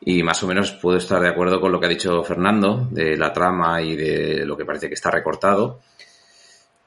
y 0.00 0.22
más 0.22 0.42
o 0.42 0.46
menos 0.46 0.72
puedo 0.72 0.96
estar 0.96 1.20
de 1.20 1.28
acuerdo 1.28 1.60
con 1.60 1.70
lo 1.70 1.78
que 1.78 1.86
ha 1.86 1.90
dicho 1.90 2.22
Fernando 2.22 2.88
de 2.90 3.18
la 3.18 3.32
trama 3.32 3.82
y 3.82 3.96
de 3.96 4.46
lo 4.46 4.56
que 4.56 4.64
parece 4.64 4.88
que 4.88 4.94
está 4.94 5.10
recortado 5.10 5.80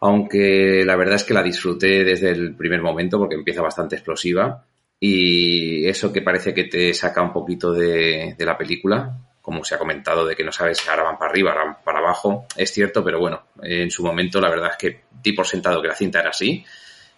aunque 0.06 0.84
la 0.86 0.97
verdad 0.97 1.16
es 1.16 1.24
que 1.24 1.34
la 1.34 1.41
disfruté 1.41 2.04
desde 2.04 2.32
el 2.32 2.56
primer 2.56 2.82
momento 2.82 3.18
porque 3.18 3.36
empieza 3.36 3.62
bastante 3.62 3.95
explosiva 3.95 4.66
y 4.99 5.88
eso 5.88 6.12
que 6.12 6.22
parece 6.22 6.54
que 6.54 6.66
te 6.66 6.93
saca 6.93 7.22
un 7.22 7.32
poquito 7.32 7.72
de, 7.72 8.36
la 8.38 8.58
película, 8.58 9.18
como 9.41 9.64
se 9.64 9.76
ha 9.76 9.80
comentado, 9.80 10.26
de 10.26 10.36
que 10.36 10.43
no 10.43 10.51
sabes 10.51 10.80
si 10.80 10.89
ahora 10.89 11.04
van 11.04 11.18
para 11.18 11.32
arriba, 11.32 11.51
ahora 11.51 11.64
van 11.64 11.78
para 11.86 11.99
abajo, 11.99 12.47
es 12.58 12.70
cierto, 12.74 13.01
pero 13.01 13.18
bueno, 13.18 13.43
en 13.62 13.89
su 13.91 14.04
momento 14.04 14.41
la 14.41 14.49
verdad 14.49 14.72
es 14.72 14.78
que 14.78 15.01
di 15.24 15.32
por 15.32 15.47
sentado 15.47 15.82
que 15.82 15.88
la 15.88 15.95
cinta 15.95 16.20
era 16.20 16.32
así, 16.32 16.66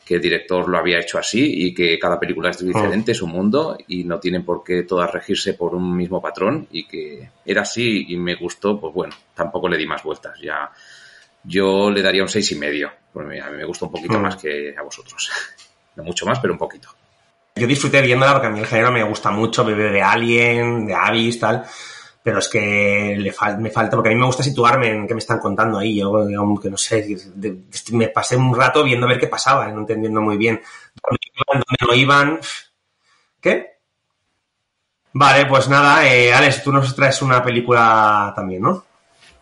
que 0.06 0.16
el 0.16 0.22
director 0.22 0.70
lo 0.70 0.78
había 0.78 1.00
hecho 1.00 1.18
así 1.18 1.66
y 1.66 1.74
que 1.74 1.98
cada 1.98 2.20
película 2.20 2.52
es 2.52 2.64
diferente, 2.64 3.14
es 3.14 3.22
un 3.24 3.32
mundo 3.32 3.80
y 3.88 4.04
no 4.04 4.20
tienen 4.20 4.46
por 4.46 4.64
qué 4.64 4.84
todas 4.84 5.12
regirse 5.12 5.56
por 5.56 5.74
un 5.74 5.98
mismo 5.98 6.22
patrón 6.22 6.68
y 6.72 6.86
que 6.86 7.32
era 7.44 7.64
así 7.64 8.06
y 8.10 8.18
me 8.18 8.36
gustó, 8.36 8.80
pues 8.80 8.94
bueno, 8.94 9.16
tampoco 9.34 9.68
le 9.68 9.78
di 9.78 9.88
más 9.88 10.04
vueltas, 10.04 10.40
ya 10.40 10.72
yo 11.46 11.90
le 11.90 12.02
daría 12.02 12.24
un 12.24 12.30
seis 12.30 12.52
y 12.52 12.56
medio. 12.56 12.92
Porque 13.12 13.40
a 13.40 13.50
mí 13.50 13.58
me 13.58 13.66
gusta 13.66 13.86
un 13.86 13.92
poquito 13.92 14.20
mm. 14.20 14.22
más 14.22 14.36
que 14.36 14.76
a 14.78 14.82
vosotros. 14.82 15.32
No 15.96 16.04
mucho 16.04 16.26
más, 16.26 16.42
pero 16.42 16.52
un 16.52 16.60
poquito. 16.60 16.90
Yo 17.56 17.66
disfruté 17.66 18.02
viéndola 18.02 18.34
porque 18.34 18.48
a 18.48 18.50
mí 18.50 18.60
el 18.60 18.66
género 18.66 18.92
me 18.92 19.02
gusta 19.02 19.32
mucho, 19.32 19.64
bebé 19.64 19.94
de 19.94 20.02
Alien, 20.02 20.86
de 20.86 20.94
Abyss, 20.94 21.40
tal. 21.40 21.64
Pero 22.22 22.40
es 22.40 22.50
que 22.50 23.16
le 23.18 23.34
me 23.60 23.70
falta, 23.70 23.96
porque 23.96 24.10
a 24.10 24.12
mí 24.12 24.20
me 24.20 24.26
gusta 24.26 24.44
situarme 24.44 24.90
en 24.90 25.08
qué 25.08 25.14
me 25.14 25.20
están 25.20 25.40
contando 25.40 25.78
ahí. 25.78 25.98
Yo, 25.98 26.26
digamos, 26.26 26.60
que 26.60 26.70
no 26.70 26.76
sé, 26.76 27.16
me 27.94 28.10
pasé 28.10 28.36
un 28.36 28.54
rato 28.54 28.84
viendo 28.84 29.06
a 29.06 29.10
ver 29.10 29.20
qué 29.22 29.28
pasaba, 29.28 29.70
no 29.70 29.80
entendiendo 29.80 30.20
muy 30.20 30.36
bien 30.36 30.60
dónde 31.02 31.22
iban, 31.34 31.64
dónde 31.66 31.88
no 31.88 31.94
iban. 31.94 32.40
¿Qué? 33.40 33.78
Vale, 35.14 35.46
pues 35.46 35.70
nada, 35.70 36.06
eh, 36.14 36.34
Alex, 36.34 36.62
tú 36.62 36.74
nos 36.74 36.94
traes 36.94 37.22
una 37.22 37.42
película 37.42 38.34
también, 38.36 38.64
¿no? 38.64 38.84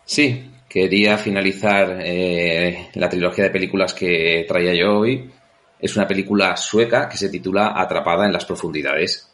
Sí, 0.04 0.53
quería 0.74 1.16
finalizar 1.16 2.00
eh, 2.02 2.88
la 2.94 3.08
trilogía 3.08 3.44
de 3.44 3.50
películas 3.50 3.94
que 3.94 4.44
traía 4.48 4.74
yo 4.74 4.98
hoy. 4.98 5.30
Es 5.78 5.94
una 5.94 6.08
película 6.08 6.56
sueca 6.56 7.08
que 7.08 7.16
se 7.16 7.28
titula 7.28 7.80
Atrapada 7.80 8.26
en 8.26 8.32
las 8.32 8.44
profundidades, 8.44 9.32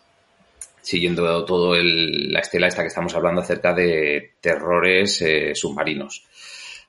siguiendo 0.82 1.43
todo 1.47 1.74
la 1.76 2.41
estela 2.41 2.66
esta 2.66 2.82
que 2.82 2.88
estamos 2.88 3.14
hablando 3.14 3.41
acerca 3.41 3.72
de 3.72 4.32
terrores 4.38 5.22
eh, 5.22 5.55
submarinos. 5.55 6.26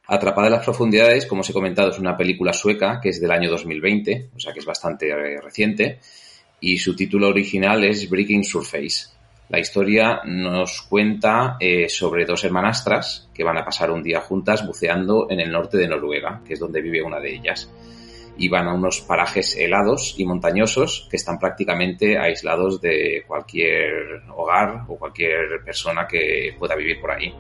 Atrapada 0.08 0.48
en 0.48 0.54
las 0.54 0.66
profundidades, 0.66 1.26
como 1.28 1.42
os 1.42 1.50
he 1.50 1.54
comentado, 1.54 1.92
es 1.92 2.00
una 2.00 2.18
película 2.18 2.52
sueca 2.52 3.00
que 3.02 3.08
es 3.08 3.22
del 3.22 3.32
año 3.32 3.50
2020, 3.50 4.32
o 4.36 4.40
sea 4.42 4.52
que 4.52 4.60
es 4.60 4.66
bastante 4.66 5.12
eh, 5.12 5.40
reciente, 5.40 6.00
y 6.60 6.78
su 6.78 6.94
título 6.94 7.30
original 7.30 7.86
es 7.86 8.10
Breaking 8.10 8.44
Surface. 8.44 9.21
La 9.52 9.60
historia 9.60 10.22
nos 10.24 10.82
cuenta 10.84 11.58
eh, 11.60 11.90
sobre 11.90 12.24
dos 12.24 12.42
hermanastras 12.46 13.30
que 13.34 13.44
van 13.44 13.58
a 13.58 13.66
pasar 13.66 13.92
un 13.92 14.02
día 14.02 14.22
juntas 14.22 14.66
buceando 14.66 15.28
en 15.30 15.42
el 15.42 15.52
norte 15.52 15.78
de 15.78 15.90
Noruega, 15.90 16.42
que 16.46 16.54
es 16.54 16.60
donde 16.62 16.82
vive 16.82 17.04
una 17.04 17.20
de 17.20 17.36
ellas. 17.36 17.70
Y 18.38 18.48
van 18.48 18.70
a 18.70 18.74
unos 18.74 19.02
parajes 19.02 19.58
helados 19.58 20.16
y 20.18 20.24
montañosos 20.24 21.06
que 21.12 21.18
están 21.18 21.38
prácticamente 21.38 22.18
aislados 22.18 22.80
de 22.80 23.26
cualquier 23.28 24.24
hogar 24.34 24.86
o 24.88 24.96
cualquier 24.96 25.62
persona 25.66 26.08
que 26.08 26.56
pueda 26.58 26.78
vivir 26.78 27.02
por 27.02 27.12
ahí. 27.12 27.36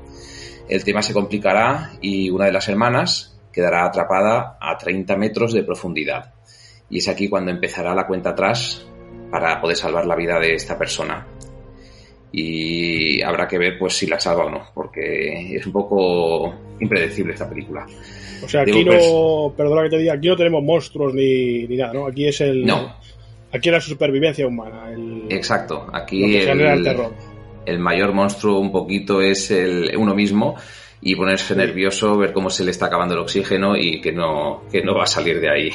el 0.68 0.84
tema 0.84 1.02
se 1.02 1.14
complicará 1.14 1.94
y 2.02 2.30
una 2.30 2.44
de 2.44 2.52
las 2.52 2.68
hermanas 2.68 3.40
quedará 3.54 3.86
atrapada 3.86 4.58
a 4.60 4.78
30 4.78 5.16
metros 5.16 5.54
de 5.54 5.64
profundidad. 5.64 6.34
Y 6.90 6.98
es 6.98 7.08
aquí 7.08 7.30
cuando 7.30 7.52
empezará 7.52 7.96
la 7.96 8.06
cuenta 8.06 8.32
atrás 8.32 8.86
para 9.32 9.62
poder 9.62 9.78
salvar 9.78 10.06
la 10.06 10.18
vida 10.18 10.42
de 10.42 10.56
esta 10.56 10.78
persona. 10.78 11.26
Y 12.32 13.22
habrá 13.22 13.48
que 13.48 13.58
ver 13.58 13.78
pues 13.78 13.94
si 13.94 14.08
la 14.08 14.20
salva 14.20 14.46
o 14.46 14.50
no, 14.50 14.70
porque 14.74 15.56
es 15.56 15.66
un 15.66 15.74
poco 15.74 16.54
impredecible 16.80 17.34
esta 17.34 17.50
película. 17.50 17.86
O 18.44 18.48
sea, 18.48 18.62
aquí 18.62 18.84
no, 18.84 19.54
perdona 19.56 19.84
que 19.84 19.90
te 19.90 19.98
diga, 19.98 20.14
aquí 20.14 20.28
no 20.28 20.38
tenemos 20.38 20.64
monstruos 20.64 21.14
ni, 21.14 21.68
ni 21.68 21.78
nada, 21.78 21.94
¿no? 21.94 22.08
Aquí 22.08 22.28
es 22.28 22.42
el... 22.42 22.66
No. 22.66 22.96
Aquí 23.54 23.68
es 23.68 23.74
la 23.74 23.82
supervivencia 23.82 24.48
humana. 24.48 24.94
Exacto, 25.30 25.88
aquí 25.92 26.38
el, 26.38 26.88
el 27.66 27.80
mayor 27.80 28.14
monstruo 28.14 28.60
un 28.60 28.72
poquito 28.72 29.22
es 29.22 29.52
el, 29.52 29.92
uno 29.98 30.16
mismo 30.16 30.56
y 31.02 31.16
ponerse 31.16 31.56
nervioso, 31.56 32.18
ver 32.18 32.32
cómo 32.32 32.50
se 32.50 32.64
le 32.64 32.72
está 32.72 32.86
acabando 32.86 33.16
el 33.16 33.22
oxígeno 33.22 33.76
y 33.76 34.00
que 34.00 34.12
no, 34.12 34.64
que 34.72 34.82
no 34.82 34.96
va 34.96 35.04
a 35.04 35.08
salir 35.08 35.42
de 35.42 35.50
ahí. 35.50 35.72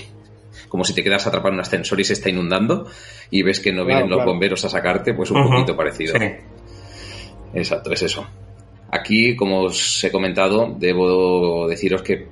Como 0.69 0.85
si 0.85 0.95
te 0.95 1.03
quedas 1.03 1.27
atrapado 1.27 1.51
en 1.51 1.55
un 1.55 1.61
ascensor 1.61 2.01
y 2.01 2.05
se 2.05 2.15
está 2.15 2.31
inundando 2.31 2.87
y 3.31 3.43
ves 3.43 3.61
que 3.61 3.73
no 3.73 3.85
vienen 3.85 4.11
los 4.11 4.25
bomberos 4.25 4.65
a 4.65 4.69
sacarte, 4.69 5.15
pues 5.15 5.31
un 5.31 5.49
poquito 5.49 5.77
parecido. 5.77 6.15
Exacto, 7.55 7.93
es 7.93 8.03
eso. 8.03 8.27
Aquí, 8.91 9.35
como 9.35 9.63
os 9.63 10.05
he 10.05 10.11
comentado, 10.11 10.75
debo 10.79 11.67
deciros 11.69 12.03
que 12.03 12.27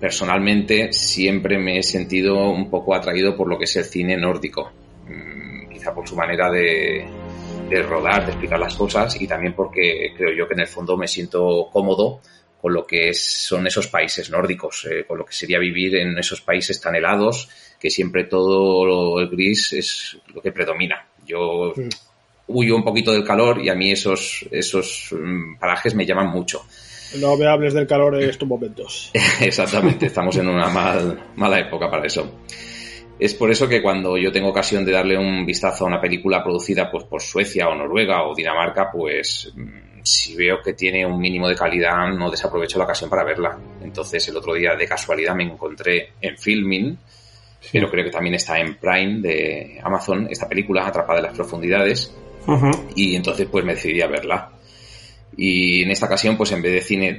personalmente 0.00 0.92
siempre 0.92 1.58
me 1.58 1.78
he 1.78 1.82
sentido 1.82 2.50
un 2.50 2.70
poco 2.70 2.94
atraído 2.94 3.36
por 3.36 3.48
lo 3.48 3.58
que 3.58 3.64
es 3.64 3.76
el 3.76 3.84
cine 3.84 4.16
nórdico. 4.16 4.70
Mm, 5.06 5.68
quizá 5.68 5.94
por 5.94 6.08
su 6.08 6.16
manera 6.16 6.50
de, 6.50 7.04
de 7.68 7.82
rodar, 7.82 8.24
de 8.24 8.32
explicar 8.32 8.58
las 8.58 8.74
cosas 8.74 9.20
y 9.20 9.26
también 9.26 9.54
porque 9.54 10.12
creo 10.16 10.34
yo 10.34 10.48
que 10.48 10.54
en 10.54 10.60
el 10.60 10.66
fondo 10.66 10.96
me 10.96 11.06
siento 11.06 11.68
cómodo 11.72 12.20
con 12.60 12.72
lo 12.72 12.86
que 12.86 13.14
son 13.14 13.66
esos 13.66 13.86
países 13.86 14.30
nórdicos, 14.30 14.86
eh, 14.90 15.04
con 15.06 15.18
lo 15.18 15.24
que 15.24 15.32
sería 15.32 15.58
vivir 15.58 15.96
en 15.96 16.18
esos 16.18 16.40
países 16.40 16.80
tan 16.80 16.94
helados 16.96 17.48
que 17.78 17.90
siempre 17.90 18.24
todo 18.24 19.20
el 19.20 19.28
gris 19.28 19.72
es 19.72 20.18
lo 20.34 20.40
que 20.40 20.52
predomina. 20.52 21.06
Yo 21.26 21.74
huyo 22.48 22.76
un 22.76 22.84
poquito 22.84 23.12
del 23.12 23.24
calor 23.24 23.60
y 23.62 23.68
a 23.68 23.74
mí 23.74 23.92
esos, 23.92 24.46
esos 24.50 25.10
mm, 25.12 25.58
parajes 25.58 25.94
me 25.94 26.06
llaman 26.06 26.28
mucho. 26.28 26.64
No 27.20 27.36
me 27.36 27.46
hables 27.46 27.72
del 27.72 27.86
calor 27.86 28.20
en 28.20 28.28
estos 28.28 28.48
momentos. 28.48 29.10
Exactamente, 29.40 30.06
estamos 30.06 30.36
en 30.36 30.48
una 30.48 30.68
mala 30.68 31.58
época 31.58 31.90
para 31.90 32.06
eso. 32.06 32.40
Es 33.18 33.34
por 33.34 33.50
eso 33.50 33.68
que 33.68 33.82
cuando 33.82 34.16
yo 34.16 34.30
tengo 34.30 34.48
ocasión 34.48 34.84
de 34.84 34.92
darle 34.92 35.18
un 35.18 35.44
vistazo 35.44 35.84
a 35.84 35.88
una 35.88 36.00
película 36.00 36.42
producida 36.42 36.88
pues, 36.90 37.04
por 37.04 37.20
Suecia 37.20 37.68
o 37.68 37.74
Noruega 37.74 38.22
o 38.24 38.34
Dinamarca, 38.34 38.90
pues 38.92 39.52
mm, 39.54 40.02
si 40.02 40.36
veo 40.36 40.62
que 40.62 40.74
tiene 40.74 41.04
un 41.04 41.18
mínimo 41.18 41.48
de 41.48 41.56
calidad 41.56 42.08
no 42.16 42.30
desaprovecho 42.30 42.78
la 42.78 42.84
ocasión 42.84 43.10
para 43.10 43.24
verla. 43.24 43.58
Entonces 43.82 44.28
el 44.28 44.36
otro 44.36 44.54
día 44.54 44.74
de 44.76 44.86
casualidad 44.86 45.34
me 45.34 45.44
encontré 45.44 46.12
en 46.20 46.38
Filming, 46.38 46.96
pero 47.72 47.90
creo 47.90 48.04
que 48.04 48.10
también 48.10 48.34
está 48.34 48.58
en 48.58 48.76
Prime 48.76 49.20
de 49.20 49.80
Amazon, 49.82 50.28
esta 50.30 50.48
película, 50.48 50.86
Atrapada 50.86 51.18
en 51.18 51.26
las 51.26 51.34
Profundidades, 51.34 52.14
y 52.94 53.14
entonces 53.14 53.46
pues 53.50 53.64
me 53.64 53.74
decidí 53.74 54.00
a 54.00 54.06
verla. 54.06 54.52
Y 55.36 55.82
en 55.82 55.90
esta 55.90 56.06
ocasión, 56.06 56.36
pues 56.36 56.50
en 56.52 56.62
vez 56.62 56.72
de 56.72 56.80
cine 56.80 57.16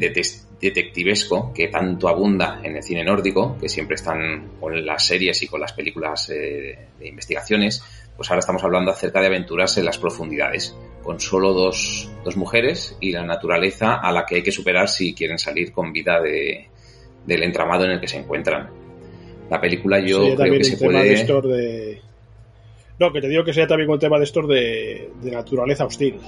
detectivesco, 0.60 1.54
que 1.54 1.68
tanto 1.68 2.10
abunda 2.10 2.60
en 2.64 2.76
el 2.76 2.84
cine 2.84 3.04
nórdico, 3.04 3.58
que 3.58 3.70
siempre 3.70 3.96
están 3.96 4.58
con 4.60 4.86
las 4.86 5.06
series 5.06 5.42
y 5.44 5.48
con 5.48 5.62
las 5.62 5.72
películas 5.72 6.30
eh, 6.30 6.88
de 7.00 7.08
investigaciones, 7.08 7.82
pues 8.18 8.30
ahora 8.30 8.40
estamos 8.40 8.62
hablando 8.66 8.92
acerca 8.92 9.22
de 9.22 9.28
aventuras 9.28 9.78
en 9.78 9.86
las 9.86 9.98
profundidades, 9.98 10.76
con 11.02 11.22
solo 11.22 11.54
dos, 11.54 12.12
dos 12.26 12.36
mujeres 12.36 12.98
y 13.00 13.14
la 13.14 13.24
naturaleza 13.24 13.96
a 13.96 14.12
la 14.12 14.26
que 14.26 14.36
hay 14.36 14.44
que 14.44 14.52
superar 14.52 14.90
si 14.90 15.14
quieren 15.14 15.40
salir 15.40 15.72
con 15.72 15.94
vida 15.94 16.20
de, 16.20 16.68
del 17.26 17.44
entramado 17.44 17.86
en 17.86 17.92
el 17.92 18.02
que 18.02 18.10
se 18.10 18.18
encuentran. 18.18 18.79
La 19.50 19.60
película 19.60 20.00
yo 20.00 20.36
creo 20.36 20.54
que 20.54 20.64
se 20.64 20.78
puede... 20.78 21.26
De... 21.26 22.02
No, 23.00 23.14
que 23.14 23.22
te 23.22 23.30
digo 23.30 23.44
que 23.44 23.54
sea 23.54 23.66
también 23.66 23.90
un 23.90 24.00
tema 24.00 24.18
de 24.18 24.26
estos 24.26 24.48
de, 24.48 25.10
de 25.22 25.32
naturaleza 25.32 25.86
hostil. 25.86 26.20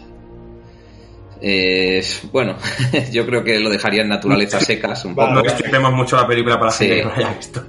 Eh, 1.42 2.04
bueno, 2.32 2.56
yo 3.12 3.26
creo 3.26 3.44
que 3.44 3.60
lo 3.60 3.70
dejaría 3.70 4.04
en 4.04 4.10
naturaleza 4.10 4.60
secas 4.62 5.04
un 5.06 5.16
poco. 5.16 5.34
No 5.34 5.42
extendemos 5.42 5.92
mucho 5.94 6.16
la 6.16 6.28
película 6.28 6.60
para 6.60 6.72
sí, 6.72 6.88
que 6.88 7.04
no 7.04 7.12
haya 7.12 7.34
visto. 7.34 7.64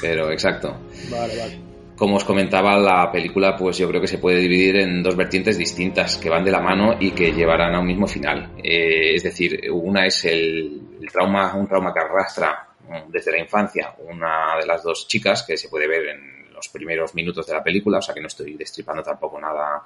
Pero 0.00 0.30
exacto. 0.30 0.76
Vale, 1.10 1.36
vale. 1.36 1.58
Como 1.96 2.16
os 2.16 2.24
comentaba, 2.24 2.78
la 2.78 3.10
película, 3.10 3.56
pues 3.56 3.78
yo 3.78 3.88
creo 3.88 4.02
que 4.02 4.06
se 4.06 4.18
puede 4.18 4.38
dividir 4.38 4.76
en 4.76 5.02
dos 5.02 5.16
vertientes 5.16 5.56
distintas 5.56 6.18
que 6.18 6.28
van 6.28 6.44
de 6.44 6.50
la 6.50 6.60
mano 6.60 6.96
y 7.00 7.12
que 7.12 7.32
llevarán 7.32 7.74
a 7.74 7.80
un 7.80 7.86
mismo 7.86 8.06
final. 8.06 8.50
Eh, 8.62 9.14
es 9.14 9.22
decir, 9.22 9.58
una 9.72 10.04
es 10.04 10.26
el, 10.26 10.82
el, 11.00 11.10
trauma, 11.10 11.54
un 11.54 11.66
trauma 11.66 11.94
que 11.94 12.00
arrastra 12.00 12.65
desde 13.08 13.32
la 13.32 13.38
infancia 13.38 13.94
una 13.98 14.56
de 14.60 14.66
las 14.66 14.82
dos 14.82 15.08
chicas 15.08 15.42
que 15.42 15.56
se 15.56 15.68
puede 15.68 15.88
ver 15.88 16.06
en 16.08 16.52
los 16.52 16.68
primeros 16.68 17.14
minutos 17.14 17.46
de 17.46 17.52
la 17.52 17.62
película, 17.62 17.98
o 17.98 18.02
sea 18.02 18.14
que 18.14 18.20
no 18.20 18.26
estoy 18.26 18.54
destripando 18.54 19.02
tampoco 19.02 19.40
nada 19.40 19.82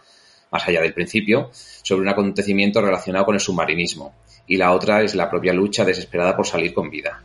más 0.51 0.69
allá 0.69 0.81
del 0.81 0.95
principio, 0.95 1.51
sobre 1.53 2.03
un 2.03 2.09
acontecimiento 2.09 2.81
relacionado 2.81 3.25
con 3.25 3.35
el 3.35 3.41
submarinismo. 3.41 4.15
Y 4.47 4.57
la 4.57 4.73
otra 4.73 5.03
es 5.03 5.15
la 5.15 5.31
propia 5.31 5.53
lucha 5.53 5.85
desesperada 5.85 6.37
por 6.37 6.47
salir 6.47 6.75
con 6.75 6.91
vida. 6.91 7.23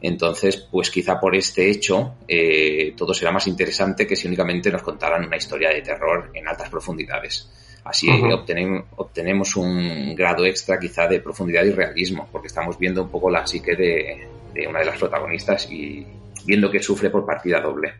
Entonces, 0.00 0.56
pues 0.70 0.90
quizá 0.90 1.18
por 1.18 1.34
este 1.34 1.70
hecho 1.70 2.16
eh, 2.28 2.94
todo 2.96 3.14
será 3.14 3.32
más 3.32 3.46
interesante 3.46 4.06
que 4.06 4.16
si 4.16 4.28
únicamente 4.28 4.70
nos 4.70 4.82
contaran 4.82 5.24
una 5.24 5.36
historia 5.36 5.70
de 5.70 5.82
terror 5.82 6.30
en 6.34 6.46
altas 6.46 6.68
profundidades. 6.68 7.50
Así 7.84 8.08
uh 8.08 8.12
-huh. 8.12 8.84
obtenemos, 8.96 9.56
un 9.56 10.14
grado 10.14 10.44
extra 10.44 10.78
quizá 10.78 11.08
de 11.08 11.20
profundidad 11.20 11.64
y 11.64 11.70
realismo, 11.70 12.28
porque 12.30 12.48
estamos 12.48 12.78
viendo 12.78 13.02
un 13.02 13.08
poco 13.08 13.30
la 13.30 13.46
psique 13.46 13.74
de, 13.74 14.28
de 14.52 14.66
una 14.66 14.80
de 14.80 14.86
las 14.86 14.98
protagonistas 14.98 15.70
y 15.70 16.06
viendo 16.44 16.70
que 16.70 16.82
sufre 16.82 17.10
por 17.10 17.26
partida 17.26 17.60
doble. 17.60 17.94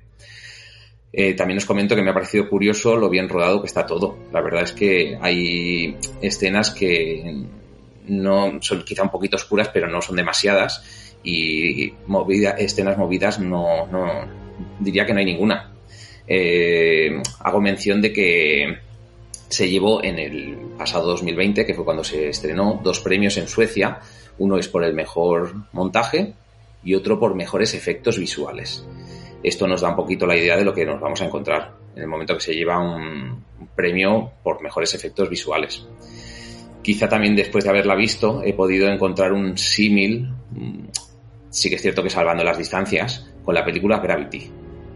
Eh, 1.12 1.34
también 1.34 1.59
os 1.59 1.64
comento 1.64 1.96
que 1.96 2.03
me 2.03 2.11
ha 2.11 2.14
parecido 2.14 2.49
curioso 2.49 2.96
lo 2.96 3.09
bien 3.09 3.28
rodado 3.28 3.61
que 3.61 3.66
está 3.66 3.86
todo. 3.86 4.18
La 4.32 4.40
verdad 4.40 4.64
es 4.64 4.72
que 4.72 5.18
hay 5.20 5.96
escenas 6.20 6.70
que 6.70 7.44
no 8.09 8.59
son 8.61 8.82
quizá 8.84 9.03
un 9.03 9.11
poquito 9.11 9.36
oscuras, 9.36 9.70
pero 9.72 9.88
no 9.88 10.03
son 10.03 10.16
demasiadas. 10.16 11.16
Y 11.22 11.92
movida, 12.07 12.51
escenas 12.51 12.96
movidas 12.96 13.38
no, 13.40 13.86
no, 13.86 14.26
diría 14.78 15.07
que 15.07 15.12
no 15.12 15.20
hay 15.20 15.26
ninguna. 15.26 15.72
Eh, 16.26 17.22
hago 17.40 17.61
mención 17.61 18.03
de 18.03 18.12
que 18.12 18.78
se 19.49 19.68
llevó 19.68 20.05
en 20.05 20.18
el 20.18 20.57
pasado 20.76 21.09
2020, 21.09 21.64
que 21.64 21.74
fue 21.74 21.84
cuando 21.84 22.05
se 22.05 22.28
estrenó, 22.28 22.80
dos 22.82 23.01
premios 23.01 23.36
en 23.38 23.49
Suecia. 23.49 23.99
Uno 24.39 24.57
es 24.59 24.68
por 24.68 24.84
el 24.84 24.95
mejor 24.95 25.55
montaje 25.72 26.34
y 26.85 26.94
otro 26.94 27.19
por 27.19 27.35
mejores 27.35 27.74
efectos 27.74 28.19
visuales 28.19 28.86
esto 29.43 29.66
nos 29.66 29.81
da 29.81 29.90
un 29.90 29.97
poquito 29.97 30.27
la 30.27 30.36
idea 30.36 30.56
de 30.56 30.65
lo 30.65 30.74
que 30.74 30.85
nos 30.85 31.01
vamos 31.01 31.20
a 31.20 31.27
encontrar 31.27 31.73
en 31.94 32.02
el 32.02 32.09
momento 32.09 32.35
que 32.35 32.40
se 32.40 32.55
lleva 32.55 32.78
un, 32.78 33.47
premio 33.74 34.32
por 34.43 34.60
mejores 34.62 34.94
efectos 34.94 35.28
visuales. 35.28 35.86
Quizá 36.82 37.09
también 37.09 37.36
después 37.36 37.65
de 37.65 37.70
haberla 37.70 37.94
visto 37.94 38.43
he 38.44 38.55
podido 38.55 38.89
encontrar 38.89 39.32
un 39.32 39.56
símil, 39.56 40.28
mm, 40.51 40.86
sí 41.51 41.69
que 41.69 41.77
es 41.77 41.82
cierto 41.82 42.02
que 42.02 42.10
salvando 42.10 42.43
las 42.43 42.59
distancias, 42.59 43.31
con 43.44 43.55
la 43.55 43.65
película 43.65 43.98
Gravity, 43.98 44.51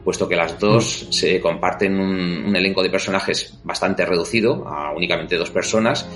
puesto 0.05 0.28
que 0.28 0.36
las 0.36 0.59
dos 0.59 1.06
mm. 1.09 1.12
se 1.12 1.40
comparten 1.40 1.98
un, 1.98 2.44
un, 2.47 2.56
elenco 2.56 2.82
de 2.82 2.90
personajes 2.90 3.59
bastante 3.62 4.05
reducido 4.05 4.66
a 4.66 4.93
únicamente 4.93 5.36
dos 5.36 5.51
personas 5.51 6.09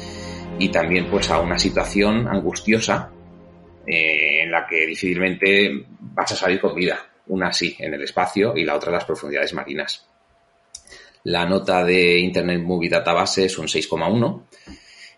y 0.58 0.68
también 0.70 1.06
pues 1.10 1.30
a 1.30 1.40
una 1.40 1.58
situación 1.58 2.26
angustiosa 2.26 3.10
eh, 3.86 4.42
en 4.42 4.50
la 4.50 4.66
que 4.66 4.86
difícilmente 4.86 5.84
vas 6.00 6.32
a 6.32 6.36
salir 6.36 6.60
con 6.60 6.74
vida 6.74 6.98
una 7.28 7.52
sí 7.52 7.76
en 7.78 7.94
el 7.94 8.02
espacio 8.02 8.56
y 8.56 8.64
la 8.64 8.76
otra 8.76 8.90
en 8.90 8.94
las 8.94 9.04
profundidades 9.04 9.52
marinas. 9.52 10.06
La 11.24 11.44
nota 11.44 11.84
de 11.84 12.18
Internet 12.18 12.60
Movie 12.62 12.88
Database 12.88 13.46
es 13.46 13.58
un 13.58 13.66
6,1 13.66 14.42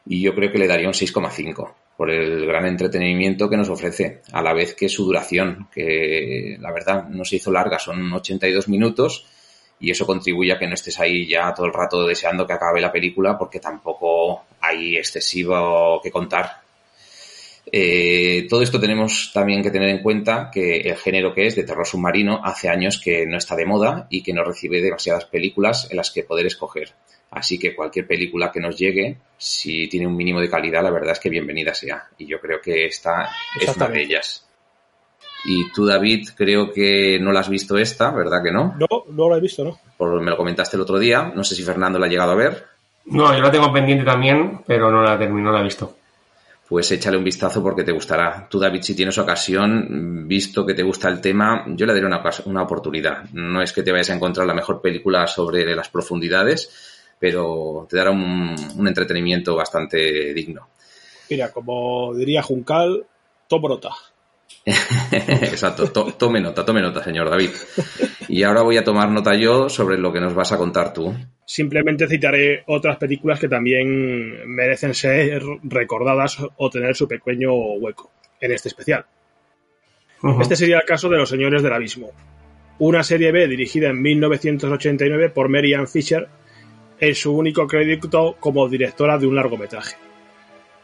y 0.07 0.23
yo 0.23 0.35
creo 0.35 0.51
que 0.51 0.59
le 0.59 0.66
daría 0.66 0.86
un 0.86 0.95
6,5 0.95 1.74
por 1.99 2.11
el 2.11 2.47
gran 2.47 2.65
entretenimiento 2.65 3.51
que 3.51 3.57
nos 3.57 3.69
ofrece, 3.69 4.23
a 4.32 4.40
la 4.40 4.55
vez 4.55 4.74
que 4.74 4.89
su 4.89 5.05
duración, 5.05 5.69
que 5.73 6.57
la 6.61 6.73
verdad 6.73 7.09
no 7.09 7.24
se 7.24 7.36
hizo 7.36 7.51
larga, 7.51 7.78
son 7.78 8.12
82 8.12 8.69
minutos 8.69 9.27
y 9.81 9.90
eso 9.90 10.07
contribuye 10.07 10.53
a 10.53 10.59
que 10.59 10.66
no 10.66 10.74
estés 10.74 10.99
ahí 11.01 11.27
ya 11.27 11.53
todo 11.53 11.66
el 11.66 11.73
rato 11.73 12.07
deseando 12.07 12.47
que 12.47 12.53
acabe 12.53 12.81
la 12.81 12.93
película 12.93 13.36
porque 13.36 13.61
tampoco 13.61 14.45
hay 14.61 14.97
excesivo 14.97 16.01
que 16.03 16.11
contar 16.11 16.68
eh, 17.73 18.47
todo 18.49 18.62
esto 18.62 18.81
tenemos 18.81 19.31
también 19.32 19.62
que 19.62 19.70
tener 19.70 19.89
en 19.89 20.03
cuenta 20.03 20.51
que 20.53 20.78
el 20.81 20.97
género 20.97 21.35
que 21.35 21.47
es 21.47 21.57
de 21.57 21.65
terror 21.65 21.86
submarino 21.86 22.40
hace 22.45 22.69
años 22.69 23.01
que 23.01 23.27
no 23.27 23.36
está 23.36 23.57
de 23.57 23.66
moda 23.66 24.07
y 24.11 24.23
que 24.23 24.32
no 24.32 24.45
recibe 24.45 24.81
demasiadas 24.81 25.24
películas 25.27 25.89
en 25.90 25.97
las 25.97 26.11
que 26.11 26.23
poder 26.23 26.47
escoger. 26.47 26.93
Así 27.31 27.59
que 27.59 27.74
cualquier 27.74 28.07
película 28.07 28.51
que 28.51 28.61
nos 28.61 28.77
llegue, 28.77 29.19
si 29.36 29.86
tiene 29.89 30.07
un 30.07 30.16
mínimo 30.16 30.40
de 30.40 30.49
calidad, 30.49 30.82
la 30.82 30.90
verdad 30.90 31.12
es 31.12 31.20
que 31.20 31.28
bienvenida 31.28 31.74
sea. 31.74 32.09
Y 32.16 32.27
yo 32.27 32.40
creo 32.40 32.61
que 32.61 32.86
esta 32.86 33.28
es 33.61 33.77
una 33.77 33.89
de 33.89 34.03
ellas. 34.03 34.47
Y 35.45 35.70
tú, 35.73 35.86
David, 35.86 36.31
creo 36.36 36.73
que 36.73 37.19
no 37.20 37.31
la 37.32 37.40
has 37.40 37.49
visto 37.49 37.77
esta, 37.77 38.11
¿verdad 38.11 38.43
que 38.43 38.51
no? 38.51 38.74
No, 38.78 39.05
no 39.11 39.31
la 39.31 39.36
he 39.36 39.40
visto, 39.40 39.65
¿no? 39.65 39.78
Por, 39.97 40.20
me 40.20 40.31
lo 40.31 40.36
comentaste 40.36 40.77
el 40.77 40.82
otro 40.82 40.99
día. 40.99 41.32
No 41.35 41.45
sé 41.45 41.55
si 41.55 41.62
Fernando 41.62 41.99
la 41.99 42.07
ha 42.07 42.09
llegado 42.09 42.32
a 42.32 42.36
ver. 42.36 42.66
No, 43.07 43.32
yo 43.35 43.40
la 43.40 43.51
tengo 43.51 43.73
pendiente 43.73 44.05
también, 44.05 44.62
pero 44.66 44.90
no 44.90 45.03
la 45.03 45.19
terminó, 45.19 45.51
no 45.51 45.53
la 45.53 45.61
he 45.61 45.65
visto. 45.65 45.97
Pues 46.69 46.93
échale 46.93 47.16
un 47.16 47.24
vistazo 47.24 47.62
porque 47.62 47.82
te 47.82 47.93
gustará. 47.93 48.47
Tú, 48.49 48.59
David, 48.59 48.82
si 48.82 48.95
tienes 48.95 49.16
ocasión, 49.16 50.28
visto 50.28 50.66
que 50.66 50.74
te 50.74 50.82
gusta 50.82 51.09
el 51.09 51.20
tema, 51.20 51.65
yo 51.69 51.86
le 51.86 51.95
daré 51.95 52.07
una, 52.07 52.23
una 52.45 52.62
oportunidad. 52.62 53.24
No 53.32 53.62
es 53.62 53.73
que 53.73 53.82
te 53.82 53.90
vayas 53.90 54.11
a 54.11 54.15
encontrar 54.15 54.47
la 54.47 54.55
mejor 54.55 54.82
película 54.82 55.27
sobre 55.27 55.74
las 55.74 55.89
profundidades, 55.89 57.15
pero 57.19 57.86
te 57.89 57.97
dará 57.97 58.11
un, 58.11 58.55
entretenimiento 58.86 59.57
bastante 59.57 60.35
digno. 60.35 60.69
Mira, 61.31 61.51
como 61.53 62.15
diría 62.15 62.43
Juncal, 62.43 63.07
brota. 63.49 63.90
Exacto, 64.66 65.90
tome 65.90 66.40
nota, 66.40 66.66
tome 66.66 66.82
nota, 66.82 67.03
señor 67.03 67.31
David. 67.31 67.51
Y 68.28 68.42
ahora 68.42 68.62
voy 68.62 68.76
a 68.76 68.84
tomar 68.84 69.10
nota 69.10 69.34
yo 69.34 69.68
sobre 69.68 69.96
lo 69.96 70.12
que 70.12 70.20
nos 70.20 70.34
vas 70.34 70.52
a 70.52 70.59
contar 70.59 70.92
tú. 70.92 71.14
Simplemente 71.46 72.06
citaré 72.06 72.62
otras 72.66 72.98
películas 72.98 73.40
que 73.40 73.48
también 73.48 74.46
merecen 74.46 74.92
ser 74.92 75.42
recordadas 75.62 76.38
o 76.56 76.70
tener 76.70 76.94
su 76.94 77.09
pequeño 77.09 77.55
hueco 77.55 78.10
en 78.40 78.52
este 78.52 78.68
especial. 78.68 79.06
Este 80.40 80.56
sería 80.56 80.78
el 80.78 80.84
caso 80.84 81.09
de 81.09 81.16
Los 81.16 81.30
Señores 81.30 81.62
del 81.62 81.72
Abismo, 81.72 82.10
una 82.80 83.02
serie 83.02 83.32
B 83.32 83.48
dirigida 83.48 83.88
en 83.88 84.02
1989 84.02 85.30
por 85.30 85.48
Mary 85.48 85.74
Ann 85.74 85.88
Fisher 85.88 86.28
en 87.00 87.14
su 87.14 87.34
único 87.34 87.66
crédito 87.66 88.36
como 88.38 88.68
directora 88.68 89.16
de 89.16 89.26
un 89.26 89.36
largometraje. 89.36 89.96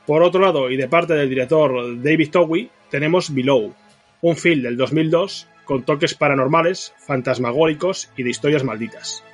Por 0.06 0.22
otro 0.22 0.40
lado, 0.40 0.70
y 0.70 0.76
de 0.76 0.88
parte 0.88 1.14
del 1.14 1.28
director 1.28 2.00
David 2.00 2.30
Towie, 2.30 2.70
tenemos 2.90 3.34
Below, 3.34 3.74
un 4.22 4.36
film 4.36 4.62
del 4.62 4.76
2002 4.76 5.48
con 5.64 5.84
toques 5.84 6.14
paranormales, 6.14 6.94
fantasmagóricos 6.98 8.10
y 8.16 8.22
de 8.22 8.30
historias 8.30 8.64
malditas. 8.64 9.24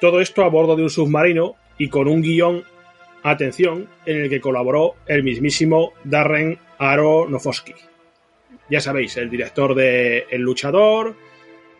Todo 0.00 0.20
esto 0.20 0.44
a 0.44 0.48
bordo 0.48 0.76
de 0.76 0.82
un 0.82 0.90
submarino 0.90 1.56
y 1.78 1.88
con 1.88 2.08
un 2.08 2.22
guion, 2.22 2.64
atención, 3.22 3.88
en 4.06 4.22
el 4.22 4.30
que 4.30 4.40
colaboró 4.40 4.94
el 5.06 5.22
mismísimo 5.22 5.92
Darren 6.04 6.58
Aronofsky. 6.78 7.74
Ya 8.70 8.80
sabéis, 8.80 9.16
el 9.16 9.30
director 9.30 9.74
de 9.74 10.26
El 10.30 10.42
Luchador, 10.42 11.16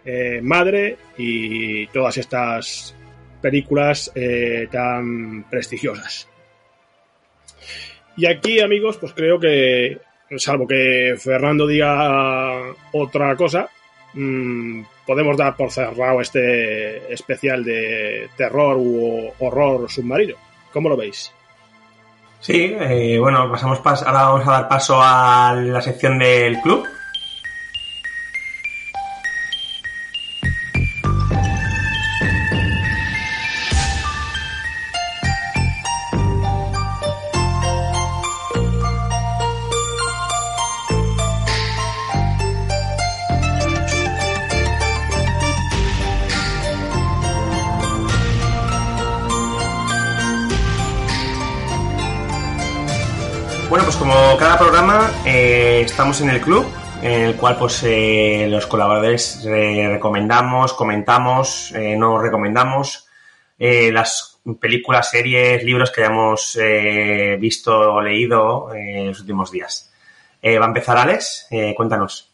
eh, 0.05 0.41
Madre 0.43 0.97
y 1.17 1.87
todas 1.89 2.19
estas 2.19 2.95
películas 3.41 4.11
eh, 4.15 4.69
tan 4.71 5.45
prestigiosas. 5.49 6.29
Y 8.17 8.27
aquí, 8.27 8.61
amigos, 8.61 8.99
pues 8.99 9.13
creo 9.15 9.39
que, 9.39 9.99
salvo 10.37 10.67
que 10.67 11.15
Fernando 11.19 11.67
diga 11.67 12.73
otra 12.93 13.35
cosa, 13.37 13.69
Mm, 14.13 14.83
podemos 15.07 15.37
dar 15.37 15.57
por 15.57 15.71
cerrado 15.71 16.21
este 16.21 17.13
especial 17.13 17.63
de 17.63 18.29
terror 18.37 18.77
u 18.77 19.33
horror 19.39 19.91
submarino. 19.91 20.35
¿Cómo 20.73 20.89
lo 20.89 20.97
veis? 20.97 21.33
Sí, 22.41 22.75
eh, 22.79 23.19
bueno, 23.21 23.51
pasamos 23.51 23.81
ahora 23.85 24.25
vamos 24.25 24.49
a 24.49 24.53
dar 24.53 24.69
paso 24.69 24.99
a 25.01 25.55
la 25.55 25.83
sección 25.83 26.19
del 26.19 26.61
club. 26.61 26.87
Estamos 56.01 56.23
en 56.23 56.31
el 56.31 56.41
club, 56.41 56.67
en 57.03 57.21
el 57.21 57.37
cual 57.37 57.59
pues 57.59 57.83
eh, 57.83 58.47
los 58.49 58.67
colaboradores 58.67 59.45
recomendamos, 59.45 60.73
comentamos, 60.73 61.73
eh, 61.73 61.95
nos 61.95 62.23
recomendamos 62.23 63.07
las 63.59 64.41
películas, 64.59 65.11
series, 65.11 65.63
libros 65.63 65.91
que 65.91 66.01
hayamos 66.01 66.59
visto 67.39 67.79
o 67.79 68.01
leído 68.01 68.75
en 68.75 69.09
los 69.09 69.21
últimos 69.21 69.51
días. 69.51 69.93
va 70.43 70.65
a 70.65 70.69
empezar 70.69 70.97
Alex, 70.97 71.49
cuéntanos. 71.77 72.33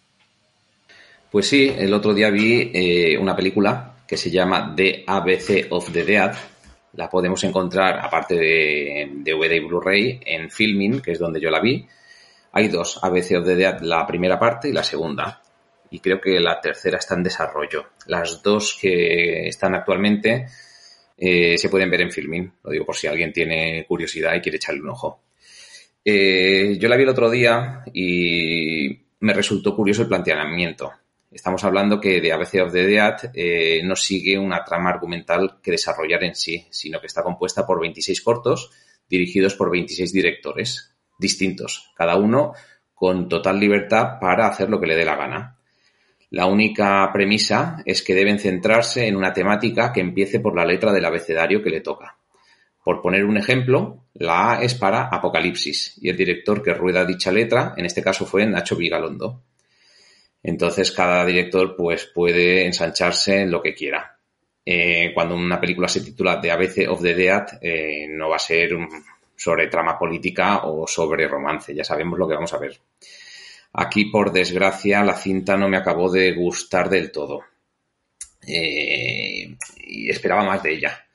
Pues 1.29 1.49
sí, 1.49 1.75
el 1.77 1.93
otro 1.93 2.15
día 2.15 2.31
vi 2.31 3.17
una 3.17 3.35
película 3.35 3.97
que 4.07 4.17
se 4.17 4.31
llama 4.31 4.75
The 4.77 5.03
ABC 5.09 5.67
of 5.71 5.91
the 5.91 6.05
Dead, 6.05 6.37
la 6.93 7.11
podemos 7.11 7.43
encontrar, 7.43 7.99
aparte 7.99 8.37
de 8.37 9.11
DVD 9.25 9.57
y 9.57 9.61
Blu-ray, 9.61 10.21
en 10.25 10.53
Filming, 10.53 11.01
que 11.01 11.11
es 11.11 11.19
donde 11.19 11.41
yo 11.41 11.51
la 11.51 11.59
vi. 11.59 11.85
Hay 12.57 12.69
dos, 12.69 12.99
ABC 13.03 13.37
of 13.37 13.45
the 13.45 13.55
Dead, 13.55 13.81
la 13.83 14.07
primera 14.07 14.39
parte 14.39 14.71
y 14.71 14.73
la 14.73 14.83
segunda. 14.83 15.43
Y 15.91 16.01
creo 16.01 16.19
que 16.19 16.41
la 16.41 16.59
tercera 16.59 16.97
está 16.97 17.15
en 17.15 17.23
desarrollo. 17.23 17.91
Las 18.07 18.43
dos 18.43 18.79
que 18.81 19.47
están 19.47 19.75
actualmente 19.75 20.47
eh, 21.19 21.59
se 21.59 21.69
pueden 21.69 21.91
ver 21.91 22.01
en 22.01 22.11
Filming. 22.11 22.51
Lo 22.65 22.71
digo 22.71 22.87
por 22.87 22.97
si 22.97 23.09
alguien 23.09 23.31
tiene 23.31 23.85
curiosidad 23.87 24.35
y 24.35 24.41
quiere 24.41 24.57
echarle 24.57 24.81
un 24.81 24.89
ojo. 24.89 25.25
Eh, 26.03 26.79
yo 26.81 26.89
la 26.89 26.97
vi 26.97 27.03
el 27.03 27.11
otro 27.11 27.29
día 27.29 27.85
y 27.93 28.89
me 29.21 29.35
resultó 29.35 29.77
curioso 29.77 30.01
el 30.01 30.09
planteamiento. 30.09 30.93
Estamos 31.31 31.63
hablando 31.63 32.01
que 32.01 32.23
de 32.23 32.33
ABC 32.33 32.63
of 32.63 32.73
the 32.73 32.87
Dead 32.87 33.33
eh, 33.35 33.83
no 33.85 33.97
sigue 33.97 34.39
una 34.39 34.65
trama 34.65 34.89
argumental 34.89 35.59
que 35.63 35.73
desarrollar 35.73 36.25
en 36.25 36.35
sí, 36.35 36.67
sino 36.71 37.03
que 37.03 37.09
está 37.09 37.23
compuesta 37.23 37.67
por 37.67 37.83
26 37.83 38.23
cortos 38.23 38.71
dirigidos 39.11 39.55
por 39.57 39.71
26 39.71 40.11
directores 40.11 40.96
distintos, 41.19 41.93
cada 41.97 42.17
uno 42.17 42.53
con 42.95 43.29
total 43.29 43.61
libertad 43.61 44.19
para 44.21 44.47
hacer 44.47 44.71
lo 44.71 44.81
que 44.81 44.87
le 44.87 44.97
dé 44.97 45.05
la 45.05 45.17
gana. 45.17 45.57
La 46.31 46.47
única 46.47 47.09
premisa 47.13 47.83
es 47.85 48.03
que 48.03 48.15
deben 48.15 48.39
centrarse 48.39 49.07
en 49.07 49.17
una 49.17 49.33
temática 49.33 49.93
que 49.93 50.01
empiece 50.01 50.41
por 50.41 50.57
la 50.57 50.65
letra 50.65 50.93
del 50.93 51.05
abecedario 51.05 51.63
que 51.63 51.71
le 51.71 51.81
toca. 51.81 52.17
Por 52.83 53.03
poner 53.03 53.25
un 53.25 53.37
ejemplo, 53.37 54.05
la 54.15 54.53
A 54.53 54.63
es 54.63 54.75
para 54.75 55.09
Apocalipsis 55.09 55.99
y 56.01 56.09
el 56.09 56.17
director 56.17 56.63
que 56.63 56.73
rueda 56.73 57.05
dicha 57.05 57.33
letra, 57.33 57.75
en 57.77 57.85
este 57.85 58.03
caso 58.03 58.27
fue 58.27 58.47
Nacho 58.47 58.77
Vigalondo. 58.77 59.43
Entonces 60.43 60.93
cada 60.93 61.25
director 61.27 61.75
pues 61.77 62.07
puede 62.07 62.65
ensancharse 62.65 63.43
en 63.43 63.51
lo 63.51 63.61
que 63.61 63.75
quiera. 63.75 64.17
Eh, 64.65 65.13
cuando 65.15 65.35
una 65.35 65.61
película 65.61 65.89
se 65.89 66.01
titula 66.01 66.41
The 66.41 66.51
ABC 66.51 66.89
of 66.89 67.03
the 67.03 67.15
Dead, 67.15 67.47
eh, 67.61 68.07
no 68.09 68.29
va 68.29 68.37
a 68.37 68.41
ser 68.41 68.71
sobre 69.37 69.69
trama 69.69 69.99
política 69.99 70.65
o 70.65 70.87
sobre 70.87 71.29
romance, 71.29 71.75
ya 71.75 71.85
sabemos 71.85 72.19
lo 72.19 72.27
que 72.27 72.35
vamos 72.35 72.53
a 72.55 72.59
ver. 72.59 72.79
Aquí, 73.75 74.07
por 74.07 74.33
desgracia, 74.33 75.05
la 75.05 75.15
cinta 75.15 75.57
no 75.57 75.69
me 75.69 75.77
acabó 75.77 76.11
de 76.11 76.33
gustar 76.33 76.89
del 76.89 77.13
todo. 77.13 77.43
Eh, 78.47 79.57
y 79.79 80.09
esperaba 80.09 80.45
más 80.45 80.63
de 80.63 80.73
ella. 80.73 81.07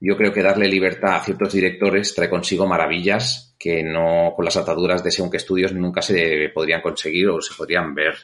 Yo 0.00 0.16
creo 0.16 0.32
que 0.32 0.42
darle 0.42 0.68
libertad 0.68 1.16
a 1.16 1.24
ciertos 1.24 1.52
directores 1.52 2.14
trae 2.14 2.30
consigo 2.30 2.66
maravillas 2.66 3.54
que 3.58 3.82
no 3.82 4.32
con 4.34 4.44
las 4.44 4.56
ataduras 4.56 5.02
de 5.02 5.10
según 5.10 5.30
que 5.30 5.38
estudios 5.38 5.72
nunca 5.72 6.00
se 6.00 6.50
podrían 6.54 6.80
conseguir 6.80 7.28
o 7.28 7.42
se 7.42 7.54
podrían 7.54 7.94
ver 7.94 8.14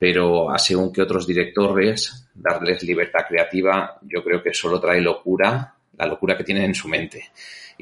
pero 0.00 0.50
a 0.50 0.58
según 0.58 0.90
que 0.90 1.02
otros 1.02 1.26
directores, 1.26 2.26
darles 2.32 2.82
libertad 2.84 3.26
creativa, 3.28 3.98
yo 4.00 4.24
creo 4.24 4.42
que 4.42 4.54
solo 4.54 4.80
trae 4.80 4.98
locura, 4.98 5.74
la 5.98 6.06
locura 6.06 6.38
que 6.38 6.42
tienen 6.42 6.64
en 6.64 6.74
su 6.74 6.88
mente. 6.88 7.22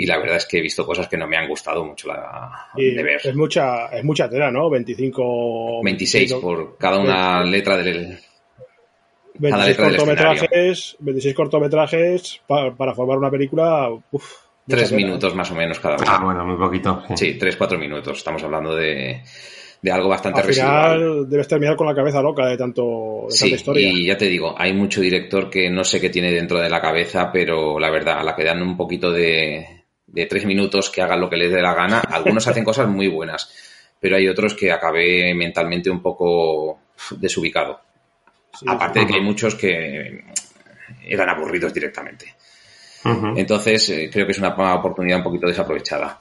Y 0.00 0.06
la 0.06 0.16
verdad 0.16 0.36
es 0.36 0.46
que 0.46 0.58
he 0.58 0.62
visto 0.62 0.86
cosas 0.86 1.08
que 1.08 1.16
no 1.16 1.26
me 1.26 1.36
han 1.36 1.48
gustado 1.48 1.84
mucho 1.84 2.06
la, 2.06 2.68
de 2.76 3.02
ver. 3.02 3.20
Es 3.24 3.34
mucha, 3.34 3.86
es 3.86 4.04
mucha 4.04 4.30
tela, 4.30 4.48
¿no? 4.48 4.70
25... 4.70 5.82
26 5.82 6.34
por 6.34 6.78
cada 6.78 7.00
una 7.00 7.42
letra 7.42 7.76
del... 7.78 8.16
26 9.40 9.76
cortometrajes, 9.76 10.96
26 11.00 11.34
cortometrajes 11.34 12.40
para, 12.46 12.94
formar 12.94 13.18
una 13.18 13.28
película. 13.28 13.90
tres 14.68 14.92
minutos 14.92 15.34
más 15.34 15.50
o 15.50 15.56
menos 15.56 15.80
cada 15.80 15.96
uno. 15.96 16.04
Ah, 16.06 16.20
bueno, 16.22 16.46
muy 16.46 16.56
poquito. 16.56 17.02
Sí, 17.16 17.34
tres, 17.34 17.56
cuatro 17.56 17.76
minutos. 17.76 18.18
Estamos 18.18 18.42
hablando 18.44 18.76
de, 18.76 19.20
de 19.82 19.90
algo 19.90 20.08
bastante 20.08 20.42
Al 20.42 20.46
final 20.46 21.28
debes 21.28 21.48
terminar 21.48 21.74
con 21.74 21.88
la 21.88 21.94
cabeza 21.94 22.22
loca 22.22 22.46
de 22.46 22.56
tanto 22.56 23.26
de 23.28 23.36
tanta 23.36 23.54
historia. 23.56 23.88
Y 23.88 24.06
ya 24.06 24.16
te 24.16 24.26
digo, 24.26 24.54
hay 24.56 24.72
mucho 24.72 25.00
director 25.00 25.50
que 25.50 25.68
no 25.70 25.82
sé 25.82 26.00
qué 26.00 26.08
tiene 26.08 26.30
dentro 26.30 26.60
de 26.60 26.70
la 26.70 26.80
cabeza, 26.80 27.32
pero 27.32 27.80
la 27.80 27.90
verdad, 27.90 28.20
a 28.20 28.22
la 28.22 28.36
que 28.36 28.44
dan 28.44 28.62
un 28.62 28.76
poquito 28.76 29.10
de, 29.10 29.77
de 30.08 30.26
tres 30.26 30.44
minutos 30.46 30.90
que 30.90 31.02
hagan 31.02 31.20
lo 31.20 31.30
que 31.30 31.36
les 31.36 31.52
dé 31.52 31.60
la 31.60 31.74
gana, 31.74 32.00
algunos 32.00 32.46
hacen 32.46 32.64
cosas 32.64 32.88
muy 32.88 33.08
buenas, 33.08 33.52
pero 34.00 34.16
hay 34.16 34.28
otros 34.28 34.54
que 34.54 34.72
acabé 34.72 35.34
mentalmente 35.34 35.90
un 35.90 36.02
poco 36.02 36.80
desubicado. 37.10 37.80
Aparte 38.66 39.00
de 39.00 39.06
que 39.06 39.14
hay 39.14 39.20
muchos 39.20 39.54
que 39.54 40.24
eran 41.04 41.28
aburridos 41.28 41.72
directamente. 41.72 42.34
Entonces, 43.36 43.88
eh, 43.90 44.10
creo 44.12 44.26
que 44.26 44.32
es 44.32 44.38
una 44.38 44.74
oportunidad 44.74 45.18
un 45.18 45.24
poquito 45.24 45.46
desaprovechada. 45.46 46.18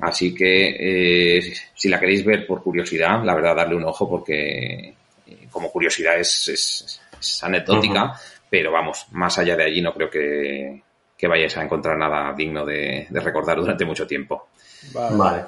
Así 0.00 0.32
que 0.32 1.38
eh, 1.38 1.52
si 1.74 1.88
la 1.88 1.98
queréis 1.98 2.24
ver 2.24 2.46
por 2.46 2.62
curiosidad, 2.62 3.24
la 3.24 3.34
verdad, 3.34 3.56
darle 3.56 3.74
un 3.74 3.84
ojo 3.84 4.08
porque 4.08 4.94
eh, 5.26 5.48
como 5.50 5.70
curiosidad 5.70 6.18
es, 6.18 7.00
anecdótica, 7.42 8.14
pero 8.48 8.70
vamos, 8.70 9.06
más 9.10 9.36
allá 9.38 9.56
de 9.56 9.64
allí 9.64 9.82
no 9.82 9.92
creo 9.92 10.08
que, 10.08 10.82
vayáis 11.28 11.56
a 11.56 11.64
encontrar 11.64 11.96
nada 11.96 12.34
digno 12.36 12.64
de, 12.64 13.06
recordar 13.10 13.58
durante 13.58 13.84
mucho 13.84 14.06
tiempo. 14.06 14.48
Vale. 14.92 15.44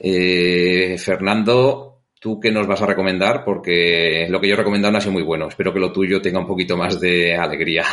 Eh, 0.00 0.96
Fernando, 0.98 1.98
¿tú 2.20 2.38
qué 2.40 2.50
nos 2.50 2.66
vas 2.66 2.82
a 2.82 2.86
recomendar? 2.86 3.44
Porque 3.44 4.26
lo 4.28 4.40
que 4.40 4.48
yo 4.48 4.54
he 4.54 4.58
recomendado 4.58 4.92
no 4.92 4.98
ha 4.98 5.00
sido 5.00 5.12
muy 5.12 5.22
bueno. 5.22 5.48
Espero 5.48 5.72
que 5.72 5.80
lo 5.80 5.92
tuyo 5.92 6.22
tenga 6.22 6.38
un 6.38 6.46
poquito 6.46 6.76
más 6.76 7.00
de 7.00 7.36
alegría. 7.36 7.84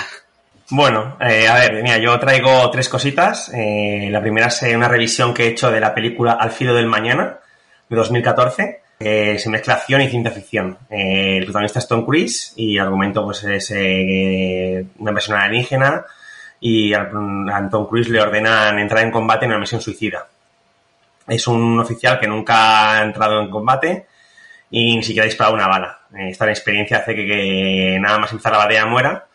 Bueno, 0.70 1.18
eh, 1.22 1.48
a 1.48 1.56
ver, 1.56 1.84
mira, 1.84 1.98
yo 2.00 2.18
traigo 2.20 2.70
tres 2.72 2.90
cositas. 2.90 3.52
Eh, 3.54 4.08
la 4.10 4.22
primera 4.22 4.48
es 4.48 4.64
una 4.64 4.88
revisión 4.88 5.34
que 5.34 5.44
he 5.44 5.48
hecho 5.50 5.70
de 5.70 5.80
la 5.80 5.94
película 5.94 6.34
Al 6.34 6.52
filo 6.52 6.74
del 6.74 6.88
mañana, 6.88 7.40
de 7.88 7.96
2014. 7.96 8.82
Eh, 9.00 9.38
se 9.38 9.50
mezcla 9.50 9.76
acción 9.76 10.02
y 10.02 10.10
ciencia 10.10 10.32
ficción. 10.32 10.78
el 10.90 11.44
protagonista 11.44 11.80
es 11.80 11.88
Tom 11.88 12.06
Cruise 12.06 12.54
y 12.56 12.78
el 12.78 12.84
argumento 12.84 13.26
pues 13.26 13.44
es 13.44 13.70
una 13.72 15.12
invasión 15.12 15.38
alienígena 15.38 16.06
y 16.68 16.96
a, 16.96 17.08
Tom 17.70 17.86
Cruise 17.86 18.10
le 18.10 18.20
ordenan 18.20 18.80
entrar 18.80 19.04
en 19.04 19.12
combate 19.12 19.46
en 19.46 19.52
una 19.52 19.60
misión 19.60 19.82
suicida. 19.82 20.28
Es 21.28 21.48
un 21.48 21.80
oficial 21.80 22.20
que 22.20 22.28
nunca 22.28 22.92
ha 22.92 23.04
entrado 23.04 23.40
en 23.40 23.52
combate 23.52 24.08
y 24.72 24.96
ni 24.96 25.04
siquiera 25.04 25.26
ha 25.26 25.28
disparado 25.28 25.56
una 25.56 25.68
bala. 25.68 26.00
esta 26.18 26.50
experiencia 26.50 26.98
hace 26.98 27.14
que, 27.14 27.28
que 27.28 27.98
nada 28.02 28.18
más 28.18 28.32
empezar 28.32 28.54
la 28.54 28.58
batalla 28.58 28.86
muera 28.88 29.26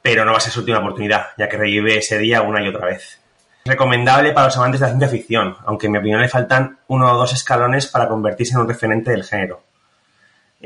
pero 0.00 0.24
no 0.24 0.32
va 0.32 0.38
a 0.38 0.40
ser 0.40 0.52
su 0.52 0.60
última 0.60 0.78
oportunidad, 0.78 1.28
ya 1.38 1.48
que 1.48 1.56
revive 1.56 1.98
ese 1.98 2.18
día 2.18 2.42
una 2.42 2.62
y 2.62 2.68
otra 2.68 2.86
vez. 2.86 3.20
Recomendable 3.64 4.32
para 4.32 4.46
los 4.46 4.56
amantes 4.58 4.80
de 4.80 4.86
la 4.86 4.92
ciencia 4.92 5.08
ficción, 5.08 5.56
aunque 5.64 5.86
en 5.86 5.92
mi 5.92 5.98
opinión 5.98 6.20
le 6.20 6.28
faltan 6.28 6.78
uno 6.88 7.10
o 7.10 7.16
dos 7.16 7.32
escalones 7.32 7.86
para 7.86 8.08
convertirse 8.08 8.52
en 8.54 8.60
un 8.60 8.68
referente 8.68 9.10
del 9.10 9.24
género. 9.24 9.62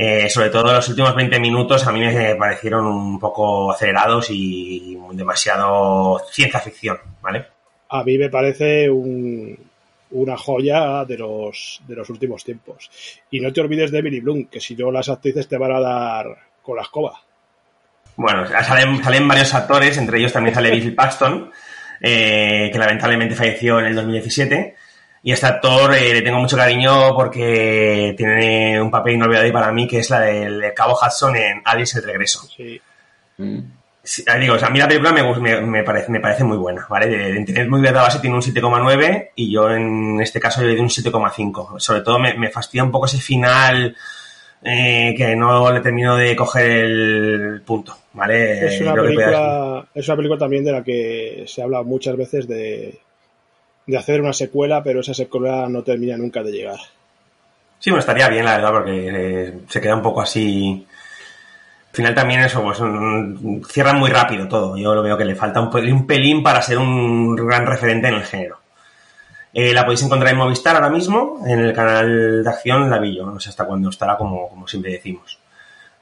Eh, 0.00 0.30
sobre 0.30 0.50
todo 0.50 0.72
los 0.72 0.88
últimos 0.88 1.12
20 1.12 1.40
minutos 1.40 1.84
a 1.84 1.90
mí 1.90 1.98
me 1.98 2.36
parecieron 2.36 2.86
un 2.86 3.18
poco 3.18 3.72
acelerados 3.72 4.28
y 4.30 4.96
demasiado 5.10 6.20
ciencia 6.30 6.60
ficción, 6.60 6.98
¿vale? 7.20 7.46
A 7.88 8.04
mí 8.04 8.16
me 8.16 8.30
parece 8.30 8.88
una 8.90 10.36
joya 10.36 11.04
de 11.04 11.18
los, 11.18 11.82
de 11.88 11.96
los 11.96 12.08
últimos 12.10 12.44
tiempos. 12.44 12.88
Y 13.32 13.40
no 13.40 13.52
te 13.52 13.60
olvides 13.60 13.90
de 13.90 14.00
Billy 14.00 14.20
Bloom, 14.20 14.44
que 14.44 14.60
si 14.60 14.76
no 14.76 14.92
las 14.92 15.08
actrices 15.08 15.48
te 15.48 15.58
van 15.58 15.72
a 15.72 15.80
dar 15.80 16.26
con 16.62 16.76
la 16.76 16.82
escoba. 16.82 17.20
Bueno, 18.14 18.46
salen, 18.46 19.02
salen 19.02 19.26
varios 19.26 19.52
actores, 19.52 19.98
entre 19.98 20.20
ellos 20.20 20.32
también 20.32 20.54
sale 20.54 20.70
Bill 20.70 20.94
Paxton, 20.94 21.50
eh, 22.00 22.70
que 22.72 22.78
lamentablemente 22.78 23.34
falleció 23.34 23.80
en 23.80 23.86
el 23.86 23.96
2017. 23.96 24.76
Y 25.23 25.32
este 25.32 25.47
actor 25.47 25.95
eh, 25.95 26.15
le 26.15 26.23
tengo 26.23 26.39
mucho 26.39 26.57
cariño 26.57 27.15
porque 27.15 28.15
tiene 28.16 28.81
un 28.81 28.90
papel 28.90 29.15
inolvidable 29.15 29.53
para 29.53 29.73
mí, 29.73 29.86
que 29.89 29.99
es 29.99 30.11
la 30.11 30.20
del 30.20 30.73
Cabo 30.74 30.95
Hudson 30.95 31.36
en 31.36 31.62
Alice 31.65 31.99
el 31.99 32.05
Regreso. 32.05 32.47
Sí. 32.57 32.81
digo, 33.36 34.55
a 34.61 34.70
mí 34.70 34.78
la 34.78 34.89
película 34.89 35.12
me, 35.12 35.61
me, 35.61 35.82
parece, 35.82 36.11
me 36.11 36.20
parece 36.20 36.45
muy 36.45 36.57
buena, 36.57 36.86
¿vale? 36.89 37.09
De, 37.09 37.36
Internet 37.36 37.69
muy 37.69 37.81
bien 37.81 37.95
la 37.95 38.03
base 38.03 38.20
tiene 38.20 38.36
un 38.36 38.43
7,9 38.43 39.31
y 39.35 39.53
yo 39.53 39.70
en 39.70 40.20
este 40.20 40.40
caso 40.40 40.62
le 40.62 40.69
doy 40.69 40.78
un 40.78 40.89
7,5. 40.89 41.78
Sobre 41.81 42.03
todo 42.03 42.19
me, 42.19 42.35
me 42.35 42.51
fastidia 42.51 42.85
un 42.85 42.93
poco 42.93 43.07
ese 43.07 43.19
final 43.19 43.97
eh, 44.62 45.15
que 45.16 45.36
no 45.36 45.73
le 45.73 45.81
termino 45.81 46.16
de 46.16 46.35
coger 46.35 46.70
el 46.70 47.62
punto, 47.65 47.97
¿vale? 48.12 48.66
Es 48.66 48.81
una, 48.81 48.95
película, 48.95 49.89
es 49.95 50.09
una 50.09 50.16
película 50.16 50.39
también 50.39 50.65
de 50.65 50.73
la 50.73 50.82
que 50.82 51.45
se 51.47 51.62
habla 51.62 51.82
muchas 51.82 52.16
veces 52.16 52.49
de, 52.49 52.99
de 53.89 53.97
hacer 53.97 54.20
una 54.20 54.35
secuela, 54.35 54.82
pero 54.82 55.01
esa 55.01 55.15
secuela 55.15 55.66
no 55.69 55.82
termina 55.82 56.16
nunca 56.16 56.43
de 56.43 56.52
llegar. 56.52 56.78
Sí, 57.78 57.90
bueno, 57.90 58.01
estaría 58.01 58.28
bien, 58.28 58.44
la 58.44 58.56
verdad, 58.56 58.73
porque 58.73 59.09
eh, 59.09 59.59
se 59.66 59.81
queda 59.81 59.97
un 59.97 60.02
poco 60.02 60.20
así. 60.20 60.86
Al 61.90 61.97
final 61.97 62.15
también 62.15 62.40
eso, 62.40 62.62
pues 62.62 62.78
cierra 63.73 63.94
muy 63.94 64.10
rápido 64.10 64.47
todo. 64.47 64.77
Yo 64.77 64.94
lo 64.94 65.02
veo 65.02 65.16
que 65.16 65.24
le 65.24 65.35
falta 65.35 65.60
un 65.60 66.06
pelín 66.06 66.43
para 66.43 66.60
ser 66.60 66.78
un 66.78 67.35
gran 67.35 67.66
referente 67.66 68.09
en 68.09 68.15
el 68.15 68.24
género. 68.24 68.59
Eh, 69.55 69.73
la 69.73 69.85
podéis 69.85 70.02
encontrar 70.02 70.32
en 70.32 70.39
Movistar 70.39 70.77
ahora 70.77 70.90
mismo, 70.90 71.43
en 71.47 71.60
el 71.60 71.73
canal 71.73 72.44
de 72.44 72.51
acción 72.51 72.90
Lavillo, 72.90 73.24
no 73.24 73.40
sé 73.40 73.48
hasta 73.48 73.65
cuándo 73.65 73.89
estará, 73.89 74.19
como, 74.19 74.51
como 74.51 74.69
siempre 74.69 74.93
decimos. 74.93 75.39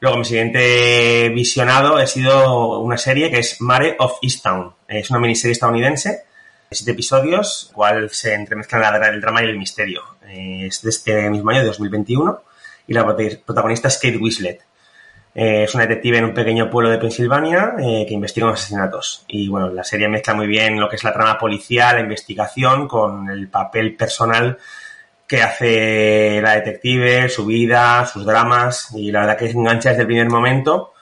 Luego, 0.01 0.19
mi 0.19 0.25
siguiente 0.25 1.29
visionado 1.29 1.97
ha 1.97 2.07
sido 2.07 2.81
una 2.81 2.99
serie 2.99 3.31
que 3.31 3.39
es 3.39 3.61
Mare 3.61 3.95
of 4.01 4.19
Easttown. 4.21 4.75
Es 4.89 5.09
una 5.11 5.21
miniserie 5.21 5.53
estadounidense, 5.53 6.11
de 6.11 6.26
siete 6.71 6.93
episodios, 6.93 7.71
cual 7.73 8.11
se 8.11 8.35
entremezclan 8.35 9.03
el 9.03 9.21
drama 9.21 9.43
y 9.43 9.47
el 9.47 9.59
misterio. 9.59 10.03
Eh, 10.29 10.67
es 10.67 10.83
de 10.83 10.91
este 10.91 11.31
mismo 11.31 11.51
año, 11.51 11.61
de 11.61 11.67
2021, 11.67 12.43
y 12.89 12.95
la 12.95 13.05
protagonista 13.07 13.89
es 13.89 13.97
Kate 13.97 14.17
Winslet. 14.17 14.63
Eh, 15.35 15.65
es 15.65 15.75
una 15.75 15.87
detective 15.87 16.17
en 16.17 16.25
un 16.25 16.35
pequeño 16.35 16.71
pueblo 16.71 16.91
de 16.91 16.97
Pensilvania 16.97 17.75
eh, 17.79 18.07
que 18.09 18.15
investiga 18.15 18.49
asesinatos. 18.51 19.25
Y 19.29 19.49
bueno, 19.49 19.69
la 19.71 19.85
serie 19.85 20.09
mezcla 20.09 20.33
muy 20.35 20.47
bien 20.47 20.81
lo 20.81 20.89
que 20.89 20.97
es 20.97 21.05
la 21.05 21.13
trama 21.13 21.39
policial, 21.39 21.97
la 21.97 22.01
investigación, 22.01 22.89
con 22.89 23.29
el 23.29 23.49
papel 23.49 23.95
personal 23.97 24.57
que 25.27 25.43
hace 25.43 26.41
la 26.41 26.55
detective, 26.55 27.29
su 27.29 27.45
vida, 27.45 28.07
sus 28.07 28.25
dramas. 28.25 28.89
Y 28.95 29.11
la 29.13 29.21
verdad 29.21 29.37
que 29.37 29.51
engancha 29.51 29.91
desde 29.91 30.03
el 30.03 30.07
primer 30.07 30.31
momento. 30.31 30.95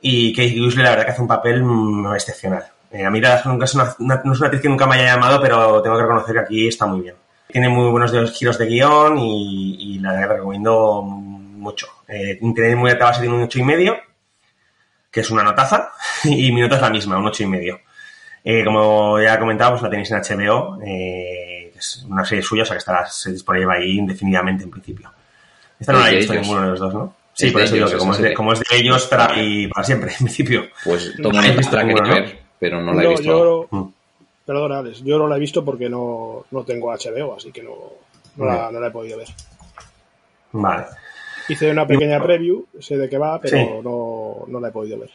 Y 0.00 0.32
Kate 0.32 0.58
Winslet 0.58 0.84
la 0.84 0.90
verdad 0.90 1.04
que 1.04 1.10
hace 1.12 1.22
un 1.22 1.28
papel 1.28 1.62
mm, 1.62 2.14
excepcional. 2.14 2.64
Eh, 2.90 3.04
a 3.04 3.10
mí 3.10 3.20
la 3.20 3.42
nunca 3.44 3.64
es 3.64 3.74
una, 3.74 3.94
no 3.98 4.32
es 4.32 4.38
una 4.38 4.46
actriz 4.46 4.62
que 4.62 4.68
nunca 4.68 4.86
me 4.86 4.96
haya 4.96 5.14
llamado, 5.14 5.40
pero 5.40 5.80
tengo 5.80 5.96
que 5.96 6.02
reconocer 6.02 6.34
que 6.34 6.40
aquí 6.40 6.68
está 6.68 6.86
muy 6.86 7.02
bien. 7.02 7.14
Tiene 7.46 7.68
muy 7.68 7.90
buenos 7.90 8.12
giros 8.32 8.58
de 8.58 8.66
guion 8.66 9.18
y, 9.18 9.94
y 9.94 9.98
la 9.98 10.26
recomiendo 10.26 11.02
mucho. 11.60 11.86
Eh, 12.08 12.38
muy 12.40 12.90
alta 12.90 13.04
base 13.04 13.20
tiene 13.20 13.36
un 13.36 13.42
8,5, 13.42 13.60
y 13.60 13.62
medio, 13.62 13.96
que 15.10 15.20
es 15.20 15.30
una 15.30 15.44
notaza, 15.44 15.92
y 16.24 16.50
mi 16.50 16.60
nota 16.60 16.76
es 16.76 16.82
la 16.82 16.90
misma, 16.90 17.18
un 17.18 17.26
8,5. 17.26 17.40
y 17.40 17.46
medio. 17.46 17.80
Eh, 18.42 18.64
como 18.64 19.20
ya 19.20 19.38
comentábamos, 19.38 19.82
la 19.82 19.90
tenéis 19.90 20.10
en 20.10 20.18
HBO, 20.18 20.80
eh, 20.82 21.72
es 21.76 22.04
una 22.08 22.24
serie 22.24 22.42
suya, 22.42 22.62
o 22.62 22.66
sea 22.66 22.74
que 22.74 22.78
estará 22.78 23.06
disponible 23.26 23.74
ahí 23.74 23.98
indefinidamente 23.98 24.64
en 24.64 24.70
principio. 24.70 25.12
Esta 25.78 25.92
no 25.92 26.00
la 26.00 26.10
he 26.10 26.16
visto 26.16 26.34
ninguno 26.34 26.62
de 26.62 26.68
los 26.68 26.80
dos, 26.80 26.94
¿no? 26.94 27.14
Sí, 27.32 27.50
por 27.50 27.62
eso 27.62 27.74
digo 27.74 27.88
que 27.88 27.96
como 27.96 28.12
es, 28.12 28.18
de, 28.18 28.34
como 28.34 28.52
es, 28.52 28.60
de, 28.60 28.76
ellos 28.76 29.06
para, 29.06 29.40
y 29.40 29.66
para 29.68 29.84
siempre, 29.84 30.10
en 30.12 30.24
principio. 30.24 30.68
Pues 30.84 31.14
toma 31.22 31.40
no 31.40 31.54
visto 31.54 31.76
que 31.78 31.84
ver, 31.84 32.38
pero 32.60 32.80
no 32.80 32.92
la 32.92 33.02
he 33.02 33.08
visto. 33.08 33.24
Yo, 33.24 33.66
mm. 33.70 33.88
Perdona, 34.44 34.78
Alex, 34.78 35.02
yo 35.02 35.18
no 35.18 35.26
la 35.26 35.36
he 35.36 35.40
visto 35.40 35.64
porque 35.64 35.88
no, 35.88 36.44
no 36.50 36.64
tengo 36.64 36.92
HBO, 36.92 37.34
así 37.34 37.50
que 37.50 37.62
no, 37.62 37.74
no, 38.36 38.44
la, 38.44 38.70
no 38.70 38.80
la 38.80 38.88
he 38.88 38.90
podido 38.90 39.18
ver. 39.18 39.28
Vale. 40.52 40.84
Hice 41.48 41.70
una 41.70 41.86
pequeña 41.86 42.22
preview, 42.22 42.66
sé 42.78 42.96
de 42.96 43.08
qué 43.08 43.18
va, 43.18 43.40
pero 43.40 43.80
no, 43.82 44.44
no, 44.46 44.60
la 44.60 44.68
he 44.68 44.72
podido 44.72 44.98
ver. 44.98 45.10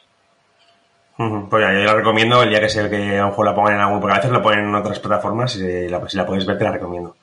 Pues 1.18 1.64
ya, 1.64 1.74
yo 1.74 1.86
la 1.86 1.94
recomiendo 1.94 2.44
el 2.44 2.50
día 2.50 2.60
que 2.60 2.70
sea 2.70 2.90
que 2.90 3.18
a 3.18 3.22
lo 3.22 3.28
mejor 3.30 3.46
la 3.46 3.56
pongan 3.56 3.76
en 3.76 3.82
algún, 3.82 4.02
porque 4.02 4.14
a 4.14 4.18
veces 4.18 4.32
la 4.32 4.42
ponen 4.42 4.66
en 4.66 4.76
otras 4.76 5.00
plataformas 5.00 5.56
y 5.56 5.88
la, 5.88 6.08
si 6.10 6.18
la 6.18 6.26
puedes 6.26 6.46
ver 6.46 6.58
te 6.58 6.64
la 6.66 6.72
recomiendo. 6.72 7.16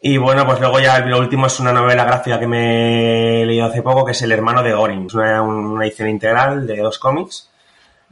Y 0.00 0.16
bueno, 0.16 0.44
pues 0.44 0.58
luego 0.58 0.80
ya 0.80 0.98
lo 1.00 1.18
último 1.18 1.46
es 1.46 1.60
una 1.60 1.72
novela 1.72 2.04
gráfica 2.04 2.40
que 2.40 2.48
me 2.48 3.42
he 3.42 3.46
leído 3.46 3.66
hace 3.66 3.82
poco, 3.82 4.04
que 4.04 4.12
es 4.12 4.22
El 4.22 4.32
hermano 4.32 4.62
de 4.62 4.72
Goring. 4.72 5.06
Es 5.06 5.14
una, 5.14 5.42
una 5.42 5.84
edición 5.84 6.08
integral 6.08 6.66
de 6.66 6.76
dos 6.78 6.98
cómics. 6.98 7.51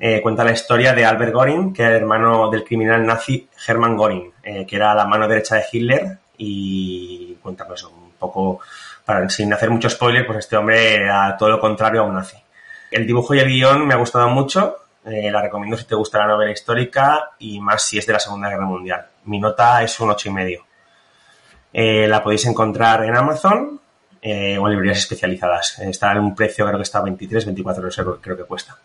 Eh, 0.02 0.22
cuenta 0.22 0.42
la 0.44 0.52
historia 0.52 0.94
de 0.94 1.04
Albert 1.04 1.34
Goring, 1.34 1.74
que 1.74 1.82
era 1.82 1.90
el 1.90 1.96
hermano 1.98 2.48
del 2.48 2.64
criminal 2.64 3.04
nazi 3.04 3.46
Hermann 3.68 3.98
Goring, 3.98 4.32
eh, 4.42 4.64
que 4.66 4.76
era 4.76 4.94
la 4.94 5.04
mano 5.04 5.28
derecha 5.28 5.56
de 5.56 5.64
Hitler 5.70 6.18
y 6.38 7.34
cuenta 7.42 7.66
pues 7.66 7.84
un 7.84 8.12
poco 8.18 8.60
sin 9.28 9.52
hacer 9.52 9.68
mucho 9.68 9.90
spoiler, 9.90 10.24
pues 10.24 10.38
este 10.38 10.56
hombre 10.56 10.94
era 10.94 11.36
todo 11.36 11.50
lo 11.50 11.60
contrario 11.60 12.00
a 12.00 12.04
un 12.04 12.14
nazi. 12.14 12.38
El 12.90 13.06
dibujo 13.06 13.34
y 13.34 13.40
el 13.40 13.48
guion 13.48 13.86
me 13.86 13.92
ha 13.92 13.98
gustado 13.98 14.30
mucho, 14.30 14.76
eh, 15.04 15.30
la 15.30 15.42
recomiendo 15.42 15.76
si 15.76 15.84
te 15.84 15.94
gusta 15.94 16.20
la 16.20 16.28
novela 16.28 16.52
histórica 16.52 17.32
y 17.38 17.60
más 17.60 17.82
si 17.82 17.98
es 17.98 18.06
de 18.06 18.14
la 18.14 18.20
Segunda 18.20 18.48
Guerra 18.48 18.64
Mundial. 18.64 19.06
Mi 19.24 19.38
nota 19.38 19.82
es 19.82 20.00
un 20.00 20.10
ocho 20.10 20.30
y 20.30 20.32
medio. 20.32 20.64
La 21.72 22.22
podéis 22.22 22.46
encontrar 22.46 23.04
en 23.04 23.16
Amazon 23.16 23.80
o 24.22 24.22
en 24.22 24.70
librerías 24.70 24.98
especializadas. 24.98 25.78
Está 25.80 26.12
en 26.12 26.18
un 26.20 26.34
precio, 26.34 26.64
creo 26.64 26.78
que 26.78 26.84
está 26.84 27.00
a 27.00 27.02
23, 27.02 27.44
24 27.44 27.82
euros, 27.82 28.18
creo 28.22 28.36
que 28.36 28.44
cuesta. 28.44 28.78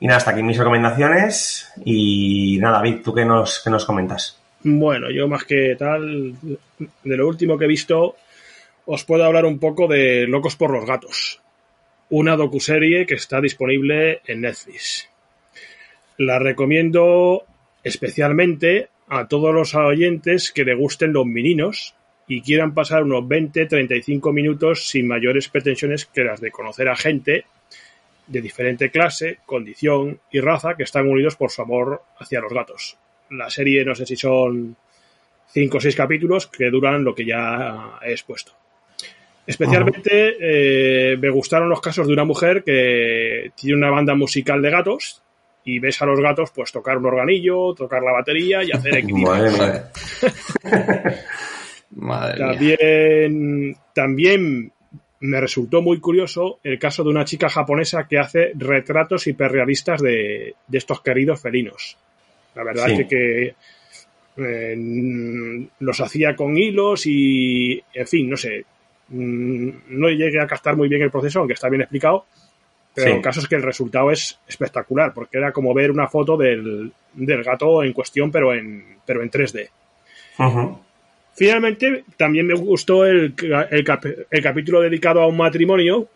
Y 0.00 0.06
nada, 0.06 0.16
hasta 0.16 0.30
aquí 0.30 0.42
mis 0.42 0.56
recomendaciones. 0.56 1.70
Y 1.84 2.58
nada, 2.58 2.78
David, 2.78 3.02
¿tú 3.04 3.14
qué 3.14 3.24
nos, 3.24 3.60
qué 3.62 3.70
nos 3.70 3.84
comentas? 3.84 4.40
Bueno, 4.62 5.10
yo 5.10 5.28
más 5.28 5.44
que 5.44 5.76
tal, 5.78 6.34
de 7.04 7.16
lo 7.16 7.28
último 7.28 7.58
que 7.58 7.66
he 7.66 7.68
visto, 7.68 8.16
os 8.86 9.04
puedo 9.04 9.24
hablar 9.24 9.44
un 9.44 9.58
poco 9.58 9.86
de 9.86 10.26
Locos 10.26 10.56
por 10.56 10.70
los 10.70 10.86
Gatos, 10.86 11.40
una 12.08 12.36
docuserie 12.36 13.06
que 13.06 13.14
está 13.14 13.40
disponible 13.40 14.20
en 14.26 14.40
Netflix. 14.40 15.08
La 16.16 16.38
recomiendo 16.38 17.44
especialmente 17.82 18.88
a 19.08 19.28
todos 19.28 19.54
los 19.54 19.74
oyentes 19.74 20.52
que 20.52 20.64
le 20.64 20.74
gusten 20.74 21.12
los 21.12 21.26
meninos 21.26 21.94
y 22.28 22.42
quieran 22.42 22.74
pasar 22.74 23.02
unos 23.02 23.24
20-35 23.24 24.32
minutos 24.32 24.88
sin 24.88 25.08
mayores 25.08 25.48
pretensiones 25.48 26.06
que 26.06 26.24
las 26.24 26.40
de 26.40 26.50
conocer 26.50 26.88
a 26.88 26.96
gente 26.96 27.44
de 28.30 28.40
diferente 28.40 28.90
clase, 28.90 29.38
condición 29.44 30.20
y 30.30 30.40
raza 30.40 30.76
que 30.76 30.84
están 30.84 31.08
unidos 31.08 31.34
por 31.36 31.50
su 31.50 31.62
amor 31.62 32.02
hacia 32.18 32.40
los 32.40 32.52
gatos. 32.52 32.96
La 33.30 33.50
serie 33.50 33.84
no 33.84 33.94
sé 33.94 34.06
si 34.06 34.16
son 34.16 34.76
5 35.48 35.76
o 35.76 35.80
6 35.80 35.96
capítulos 35.96 36.46
que 36.46 36.70
duran 36.70 37.02
lo 37.02 37.14
que 37.14 37.26
ya 37.26 37.98
he 38.02 38.12
expuesto. 38.12 38.52
Especialmente 39.46 40.36
eh, 40.40 41.16
me 41.16 41.30
gustaron 41.30 41.68
los 41.68 41.80
casos 41.80 42.06
de 42.06 42.12
una 42.12 42.24
mujer 42.24 42.62
que 42.62 43.50
tiene 43.56 43.76
una 43.76 43.90
banda 43.90 44.14
musical 44.14 44.62
de 44.62 44.70
gatos 44.70 45.22
y 45.64 45.80
ves 45.80 46.00
a 46.00 46.06
los 46.06 46.20
gatos 46.20 46.52
pues 46.54 46.70
tocar 46.70 46.98
un 46.98 47.06
organillo, 47.06 47.74
tocar 47.74 48.00
la 48.00 48.12
batería 48.12 48.62
y 48.62 48.70
hacer 48.70 48.96
equilibrio. 48.98 49.50
también, 52.38 53.76
también 53.92 54.72
me 55.20 55.40
resultó 55.40 55.82
muy 55.82 56.00
curioso 56.00 56.58
el 56.62 56.78
caso 56.78 57.04
de 57.04 57.10
una 57.10 57.24
chica 57.24 57.48
japonesa 57.48 58.08
que 58.08 58.18
hace 58.18 58.52
retratos 58.54 59.26
hiperrealistas 59.26 60.00
de, 60.00 60.54
de 60.66 60.78
estos 60.78 61.02
queridos 61.02 61.40
felinos. 61.40 61.96
La 62.54 62.64
verdad 62.64 62.90
es 62.90 63.06
que, 63.06 63.54
eh, 64.38 65.68
los 65.78 66.00
hacía 66.00 66.34
con 66.34 66.56
hilos 66.56 67.06
y, 67.06 67.82
en 67.92 68.06
fin, 68.06 68.30
no 68.30 68.36
sé, 68.36 68.64
mm, 69.08 69.68
no 69.88 70.08
llegué 70.08 70.40
a 70.40 70.46
captar 70.46 70.76
muy 70.76 70.88
bien 70.88 71.02
el 71.02 71.10
proceso, 71.10 71.40
aunque 71.40 71.54
está 71.54 71.68
bien 71.68 71.82
explicado, 71.82 72.24
pero 72.94 73.14
el 73.14 73.22
caso 73.22 73.40
es 73.40 73.48
que 73.48 73.54
el 73.54 73.62
resultado 73.62 74.10
es 74.10 74.38
espectacular, 74.48 75.12
porque 75.14 75.38
era 75.38 75.52
como 75.52 75.74
ver 75.74 75.90
una 75.90 76.08
foto 76.08 76.36
del, 76.36 76.92
del 77.14 77.44
gato 77.44 77.84
en 77.84 77.92
cuestión, 77.92 78.30
pero 78.32 78.52
en, 78.54 78.84
pero 79.06 79.22
en 79.22 79.30
3D. 79.30 79.68
Finalmente, 81.40 82.04
también 82.18 82.46
me 82.46 82.52
gustó 82.52 83.06
el, 83.06 83.34
capítulo 83.34 84.82
dedicado 84.82 85.22
a 85.22 85.26
un 85.26 85.38
matrimonio 85.38 86.06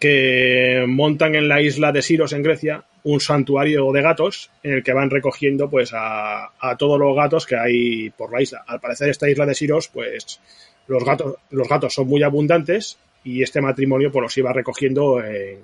que 0.00 0.84
montan 0.88 1.36
en 1.36 1.46
la 1.46 1.62
isla 1.62 1.92
de 1.92 2.02
Siros, 2.02 2.32
en 2.32 2.42
Grecia, 2.42 2.82
un 3.04 3.20
santuario 3.20 3.92
de 3.92 4.02
gatos 4.02 4.50
en 4.64 4.72
el 4.72 4.82
que 4.82 4.92
van 4.92 5.08
recogiendo 5.08 5.70
pues 5.70 5.92
a, 5.94 6.50
todos 6.76 6.98
los 6.98 7.14
gatos 7.14 7.46
que 7.46 7.54
hay 7.54 8.10
por 8.10 8.32
la 8.32 8.42
isla. 8.42 8.64
Al 8.66 8.80
parecer 8.80 9.08
esta 9.08 9.30
isla 9.30 9.46
de 9.46 9.54
Siros, 9.54 9.86
pues 9.86 10.40
los 10.88 11.04
gatos, 11.04 11.36
los 11.50 11.68
gatos 11.68 11.94
son 11.94 12.08
muy 12.08 12.24
abundantes 12.24 12.98
y 13.22 13.40
este 13.40 13.60
matrimonio 13.60 14.10
pues 14.10 14.22
los 14.24 14.36
iba 14.36 14.52
recogiendo 14.52 15.22
en, 15.22 15.60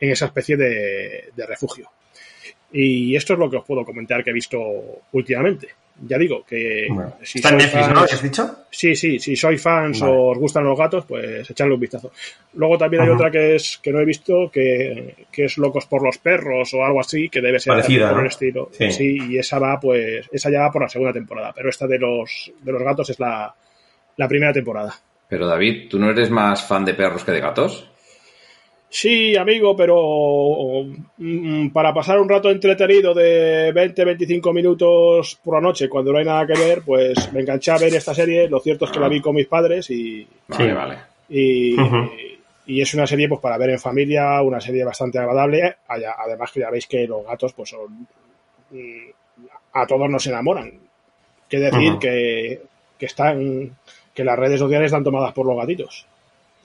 en 0.00 0.10
esa 0.10 0.26
especie 0.26 0.56
de, 0.56 1.26
de 1.36 1.46
refugio. 1.46 1.88
Y 2.72 3.14
esto 3.14 3.34
es 3.34 3.38
lo 3.38 3.48
que 3.48 3.58
os 3.58 3.64
puedo 3.64 3.84
comentar 3.84 4.24
que 4.24 4.30
he 4.30 4.32
visto 4.32 4.58
últimamente 5.12 5.68
ya 6.06 6.18
digo 6.18 6.44
que 6.44 6.88
si 7.22 7.38
está 7.38 7.50
en 7.50 7.58
Netflix, 7.58 7.88
¿no? 7.88 8.00
¿Has 8.00 8.22
dicho? 8.22 8.56
Sí, 8.70 8.94
sí, 8.94 9.18
si 9.18 9.36
sois 9.36 9.60
fans 9.60 10.00
o 10.02 10.30
os 10.30 10.38
gustan 10.38 10.64
los 10.64 10.78
gatos, 10.78 11.04
pues 11.06 11.50
echarle 11.50 11.74
un 11.74 11.80
vistazo. 11.80 12.12
Luego 12.54 12.78
también 12.78 13.02
hay 13.02 13.10
otra 13.10 13.30
que 13.30 13.56
es 13.56 13.78
que 13.82 13.92
no 13.92 14.00
he 14.00 14.04
visto, 14.04 14.50
que, 14.50 15.26
que, 15.30 15.44
es 15.44 15.58
Locos 15.58 15.86
por 15.86 16.02
los 16.02 16.18
perros 16.18 16.72
o 16.74 16.84
algo 16.84 17.00
así, 17.00 17.28
que 17.28 17.40
debe 17.40 17.58
ser 17.58 17.74
Parecida, 17.74 18.10
por 18.10 18.20
el 18.20 18.26
estilo. 18.26 18.70
Sí. 18.72 19.18
y 19.30 19.38
esa 19.38 19.58
va, 19.58 19.78
pues, 19.78 20.28
esa 20.32 20.50
ya 20.50 20.60
va 20.60 20.72
por 20.72 20.82
la 20.82 20.88
segunda 20.88 21.12
temporada, 21.12 21.52
pero 21.54 21.68
esta 21.68 21.86
de 21.86 21.98
los 21.98 22.52
de 22.60 22.72
los 22.72 22.82
gatos 22.82 23.10
es 23.10 23.20
la, 23.20 23.54
la 24.16 24.28
primera 24.28 24.52
temporada. 24.52 24.94
Pero 25.28 25.46
David, 25.46 25.88
¿tú 25.88 25.98
no 25.98 26.10
eres 26.10 26.30
más 26.30 26.66
fan 26.66 26.84
de 26.84 26.94
perros 26.94 27.24
que 27.24 27.32
de 27.32 27.40
gatos? 27.40 27.89
Sí, 28.92 29.36
amigo, 29.36 29.76
pero 29.76 30.84
mm, 31.16 31.68
para 31.68 31.94
pasar 31.94 32.18
un 32.18 32.28
rato 32.28 32.50
entretenido 32.50 33.14
de 33.14 33.72
20-25 33.72 34.52
minutos 34.52 35.38
por 35.44 35.54
la 35.54 35.60
noche 35.60 35.88
cuando 35.88 36.12
no 36.12 36.18
hay 36.18 36.24
nada 36.24 36.44
que 36.44 36.58
ver, 36.58 36.82
pues 36.82 37.32
me 37.32 37.40
enganché 37.40 37.70
a 37.70 37.78
ver 37.78 37.94
esta 37.94 38.12
serie. 38.12 38.48
Lo 38.48 38.58
cierto 38.58 38.86
es 38.86 38.90
que 38.90 38.98
la 38.98 39.08
vi 39.08 39.20
con 39.20 39.36
mis 39.36 39.46
padres 39.46 39.88
y. 39.90 40.26
Vale, 40.48 40.74
vale. 40.74 40.98
Y, 41.28 41.76
y, 42.66 42.80
es 42.80 42.92
una 42.92 43.06
serie 43.06 43.28
pues 43.28 43.40
para 43.40 43.56
ver 43.58 43.70
en 43.70 43.78
familia, 43.78 44.42
una 44.42 44.60
serie 44.60 44.82
bastante 44.82 45.20
agradable. 45.20 45.76
Además, 45.86 46.50
que 46.50 46.58
ya 46.58 46.70
veis 46.70 46.88
que 46.88 47.06
los 47.06 47.24
gatos, 47.24 47.52
pues 47.52 47.70
son. 47.70 48.08
Mm, 48.70 49.44
a 49.72 49.86
todos 49.86 50.10
nos 50.10 50.26
enamoran. 50.26 50.72
Que 51.48 51.60
decir 51.60 51.96
que, 52.00 52.60
que 52.98 53.06
están. 53.06 53.70
que 54.12 54.24
las 54.24 54.36
redes 54.36 54.58
sociales 54.58 54.86
están 54.86 55.04
tomadas 55.04 55.32
por 55.32 55.46
los 55.46 55.56
gatitos. 55.56 56.06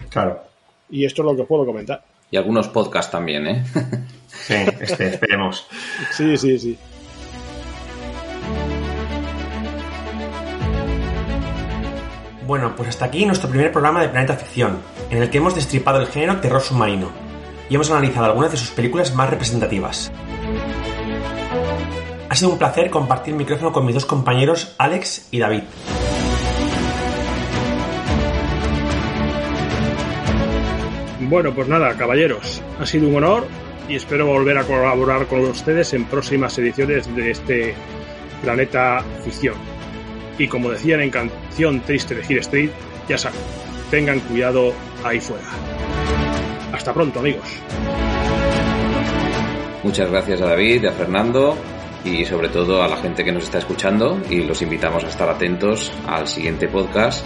Claro. 0.09 0.41
Y 0.89 1.05
esto 1.05 1.21
es 1.21 1.25
lo 1.27 1.35
que 1.35 1.43
puedo 1.43 1.67
comentar. 1.67 2.01
Y 2.35 2.37
algunos 2.37 2.67
podcasts 2.67 3.13
también, 3.13 3.47
¿eh? 3.47 3.63
sí, 4.27 4.55
este, 4.81 5.07
esperemos. 5.07 5.65
Sí, 6.11 6.35
sí, 6.35 6.59
sí. 6.59 6.77
Bueno, 12.45 12.75
pues 12.75 12.89
hasta 12.89 13.05
aquí 13.05 13.25
nuestro 13.25 13.47
primer 13.49 13.71
programa 13.71 14.01
de 14.01 14.09
Planeta 14.09 14.35
Ficción, 14.35 14.79
en 15.09 15.21
el 15.21 15.29
que 15.29 15.37
hemos 15.37 15.55
destripado 15.55 16.01
el 16.01 16.07
género 16.07 16.41
terror 16.41 16.61
submarino 16.61 17.09
y 17.69 17.75
hemos 17.75 17.89
analizado 17.89 18.25
algunas 18.25 18.51
de 18.51 18.57
sus 18.57 18.71
películas 18.71 19.15
más 19.15 19.29
representativas. 19.29 20.11
Ha 22.27 22.35
sido 22.35 22.51
un 22.51 22.57
placer 22.57 22.89
compartir 22.89 23.31
el 23.31 23.37
micrófono 23.37 23.71
con 23.71 23.85
mis 23.85 23.95
dos 23.95 24.05
compañeros 24.05 24.75
Alex 24.77 25.29
y 25.31 25.39
David. 25.39 25.63
Bueno, 31.27 31.53
pues 31.53 31.67
nada, 31.67 31.95
caballeros, 31.97 32.61
ha 32.79 32.85
sido 32.85 33.07
un 33.07 33.15
honor 33.15 33.47
y 33.89 33.95
espero 33.95 34.27
volver 34.27 34.57
a 34.59 34.63
colaborar 34.63 35.25
con 35.25 35.39
ustedes 35.41 35.93
en 35.93 36.05
próximas 36.05 36.57
ediciones 36.59 37.13
de 37.15 37.31
este 37.31 37.73
Planeta 38.43 39.03
Ficción. 39.23 39.55
Y 40.37 40.47
como 40.47 40.69
decían 40.69 41.01
en 41.01 41.09
canción 41.09 41.81
triste 41.81 42.13
de 42.13 42.23
Hill 42.27 42.39
Street, 42.39 42.69
ya 43.09 43.17
saben, 43.17 43.39
tengan 43.89 44.19
cuidado 44.19 44.73
ahí 45.03 45.19
fuera. 45.19 45.45
Hasta 46.71 46.93
pronto, 46.93 47.19
amigos. 47.19 47.47
Muchas 49.83 50.09
gracias 50.11 50.41
a 50.41 50.45
David, 50.45 50.85
a 50.85 50.91
Fernando 50.91 51.57
y 52.03 52.23
sobre 52.25 52.49
todo 52.49 52.83
a 52.83 52.87
la 52.87 52.97
gente 52.97 53.23
que 53.23 53.31
nos 53.31 53.45
está 53.45 53.57
escuchando 53.57 54.19
y 54.29 54.43
los 54.43 54.61
invitamos 54.61 55.03
a 55.03 55.07
estar 55.07 55.27
atentos 55.27 55.91
al 56.07 56.27
siguiente 56.27 56.67
podcast 56.67 57.25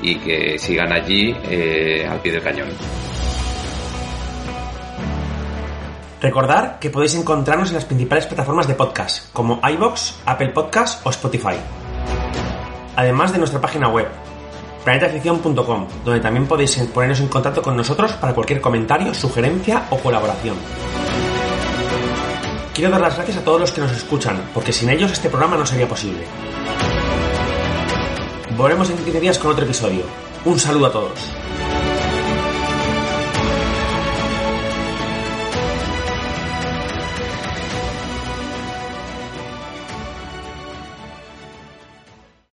y 0.00 0.16
que 0.16 0.58
sigan 0.58 0.92
allí 0.92 1.34
eh, 1.50 2.06
al 2.08 2.20
pie 2.20 2.32
del 2.32 2.42
cañón. 2.42 2.68
Recordar 6.20 6.78
que 6.78 6.88
podéis 6.88 7.14
encontrarnos 7.14 7.68
en 7.68 7.74
las 7.74 7.84
principales 7.84 8.26
plataformas 8.26 8.66
de 8.66 8.74
podcast, 8.74 9.30
como 9.32 9.60
iBox, 9.62 10.20
Apple 10.24 10.48
Podcast 10.48 11.06
o 11.06 11.10
Spotify. 11.10 11.56
Además 12.96 13.32
de 13.32 13.38
nuestra 13.38 13.60
página 13.60 13.88
web, 13.88 14.08
planetaficción.com, 14.84 15.86
donde 16.04 16.20
también 16.20 16.46
podéis 16.46 16.76
ponernos 16.94 17.20
en 17.20 17.28
contacto 17.28 17.60
con 17.60 17.76
nosotros 17.76 18.12
para 18.14 18.32
cualquier 18.32 18.62
comentario, 18.62 19.12
sugerencia 19.12 19.84
o 19.90 19.98
colaboración. 19.98 20.56
Quiero 22.72 22.90
dar 22.90 23.00
las 23.00 23.16
gracias 23.16 23.36
a 23.38 23.44
todos 23.44 23.60
los 23.60 23.72
que 23.72 23.82
nos 23.82 23.92
escuchan, 23.92 24.50
porque 24.54 24.72
sin 24.72 24.88
ellos 24.88 25.12
este 25.12 25.28
programa 25.28 25.56
no 25.56 25.66
sería 25.66 25.88
posible. 25.88 26.24
Volvemos 28.56 28.88
en 28.88 28.96
15 28.96 29.20
días 29.20 29.38
con 29.38 29.50
otro 29.50 29.64
episodio. 29.64 30.04
Un 30.46 30.58
saludo 30.58 30.86
a 30.86 30.92
todos. 30.92 31.85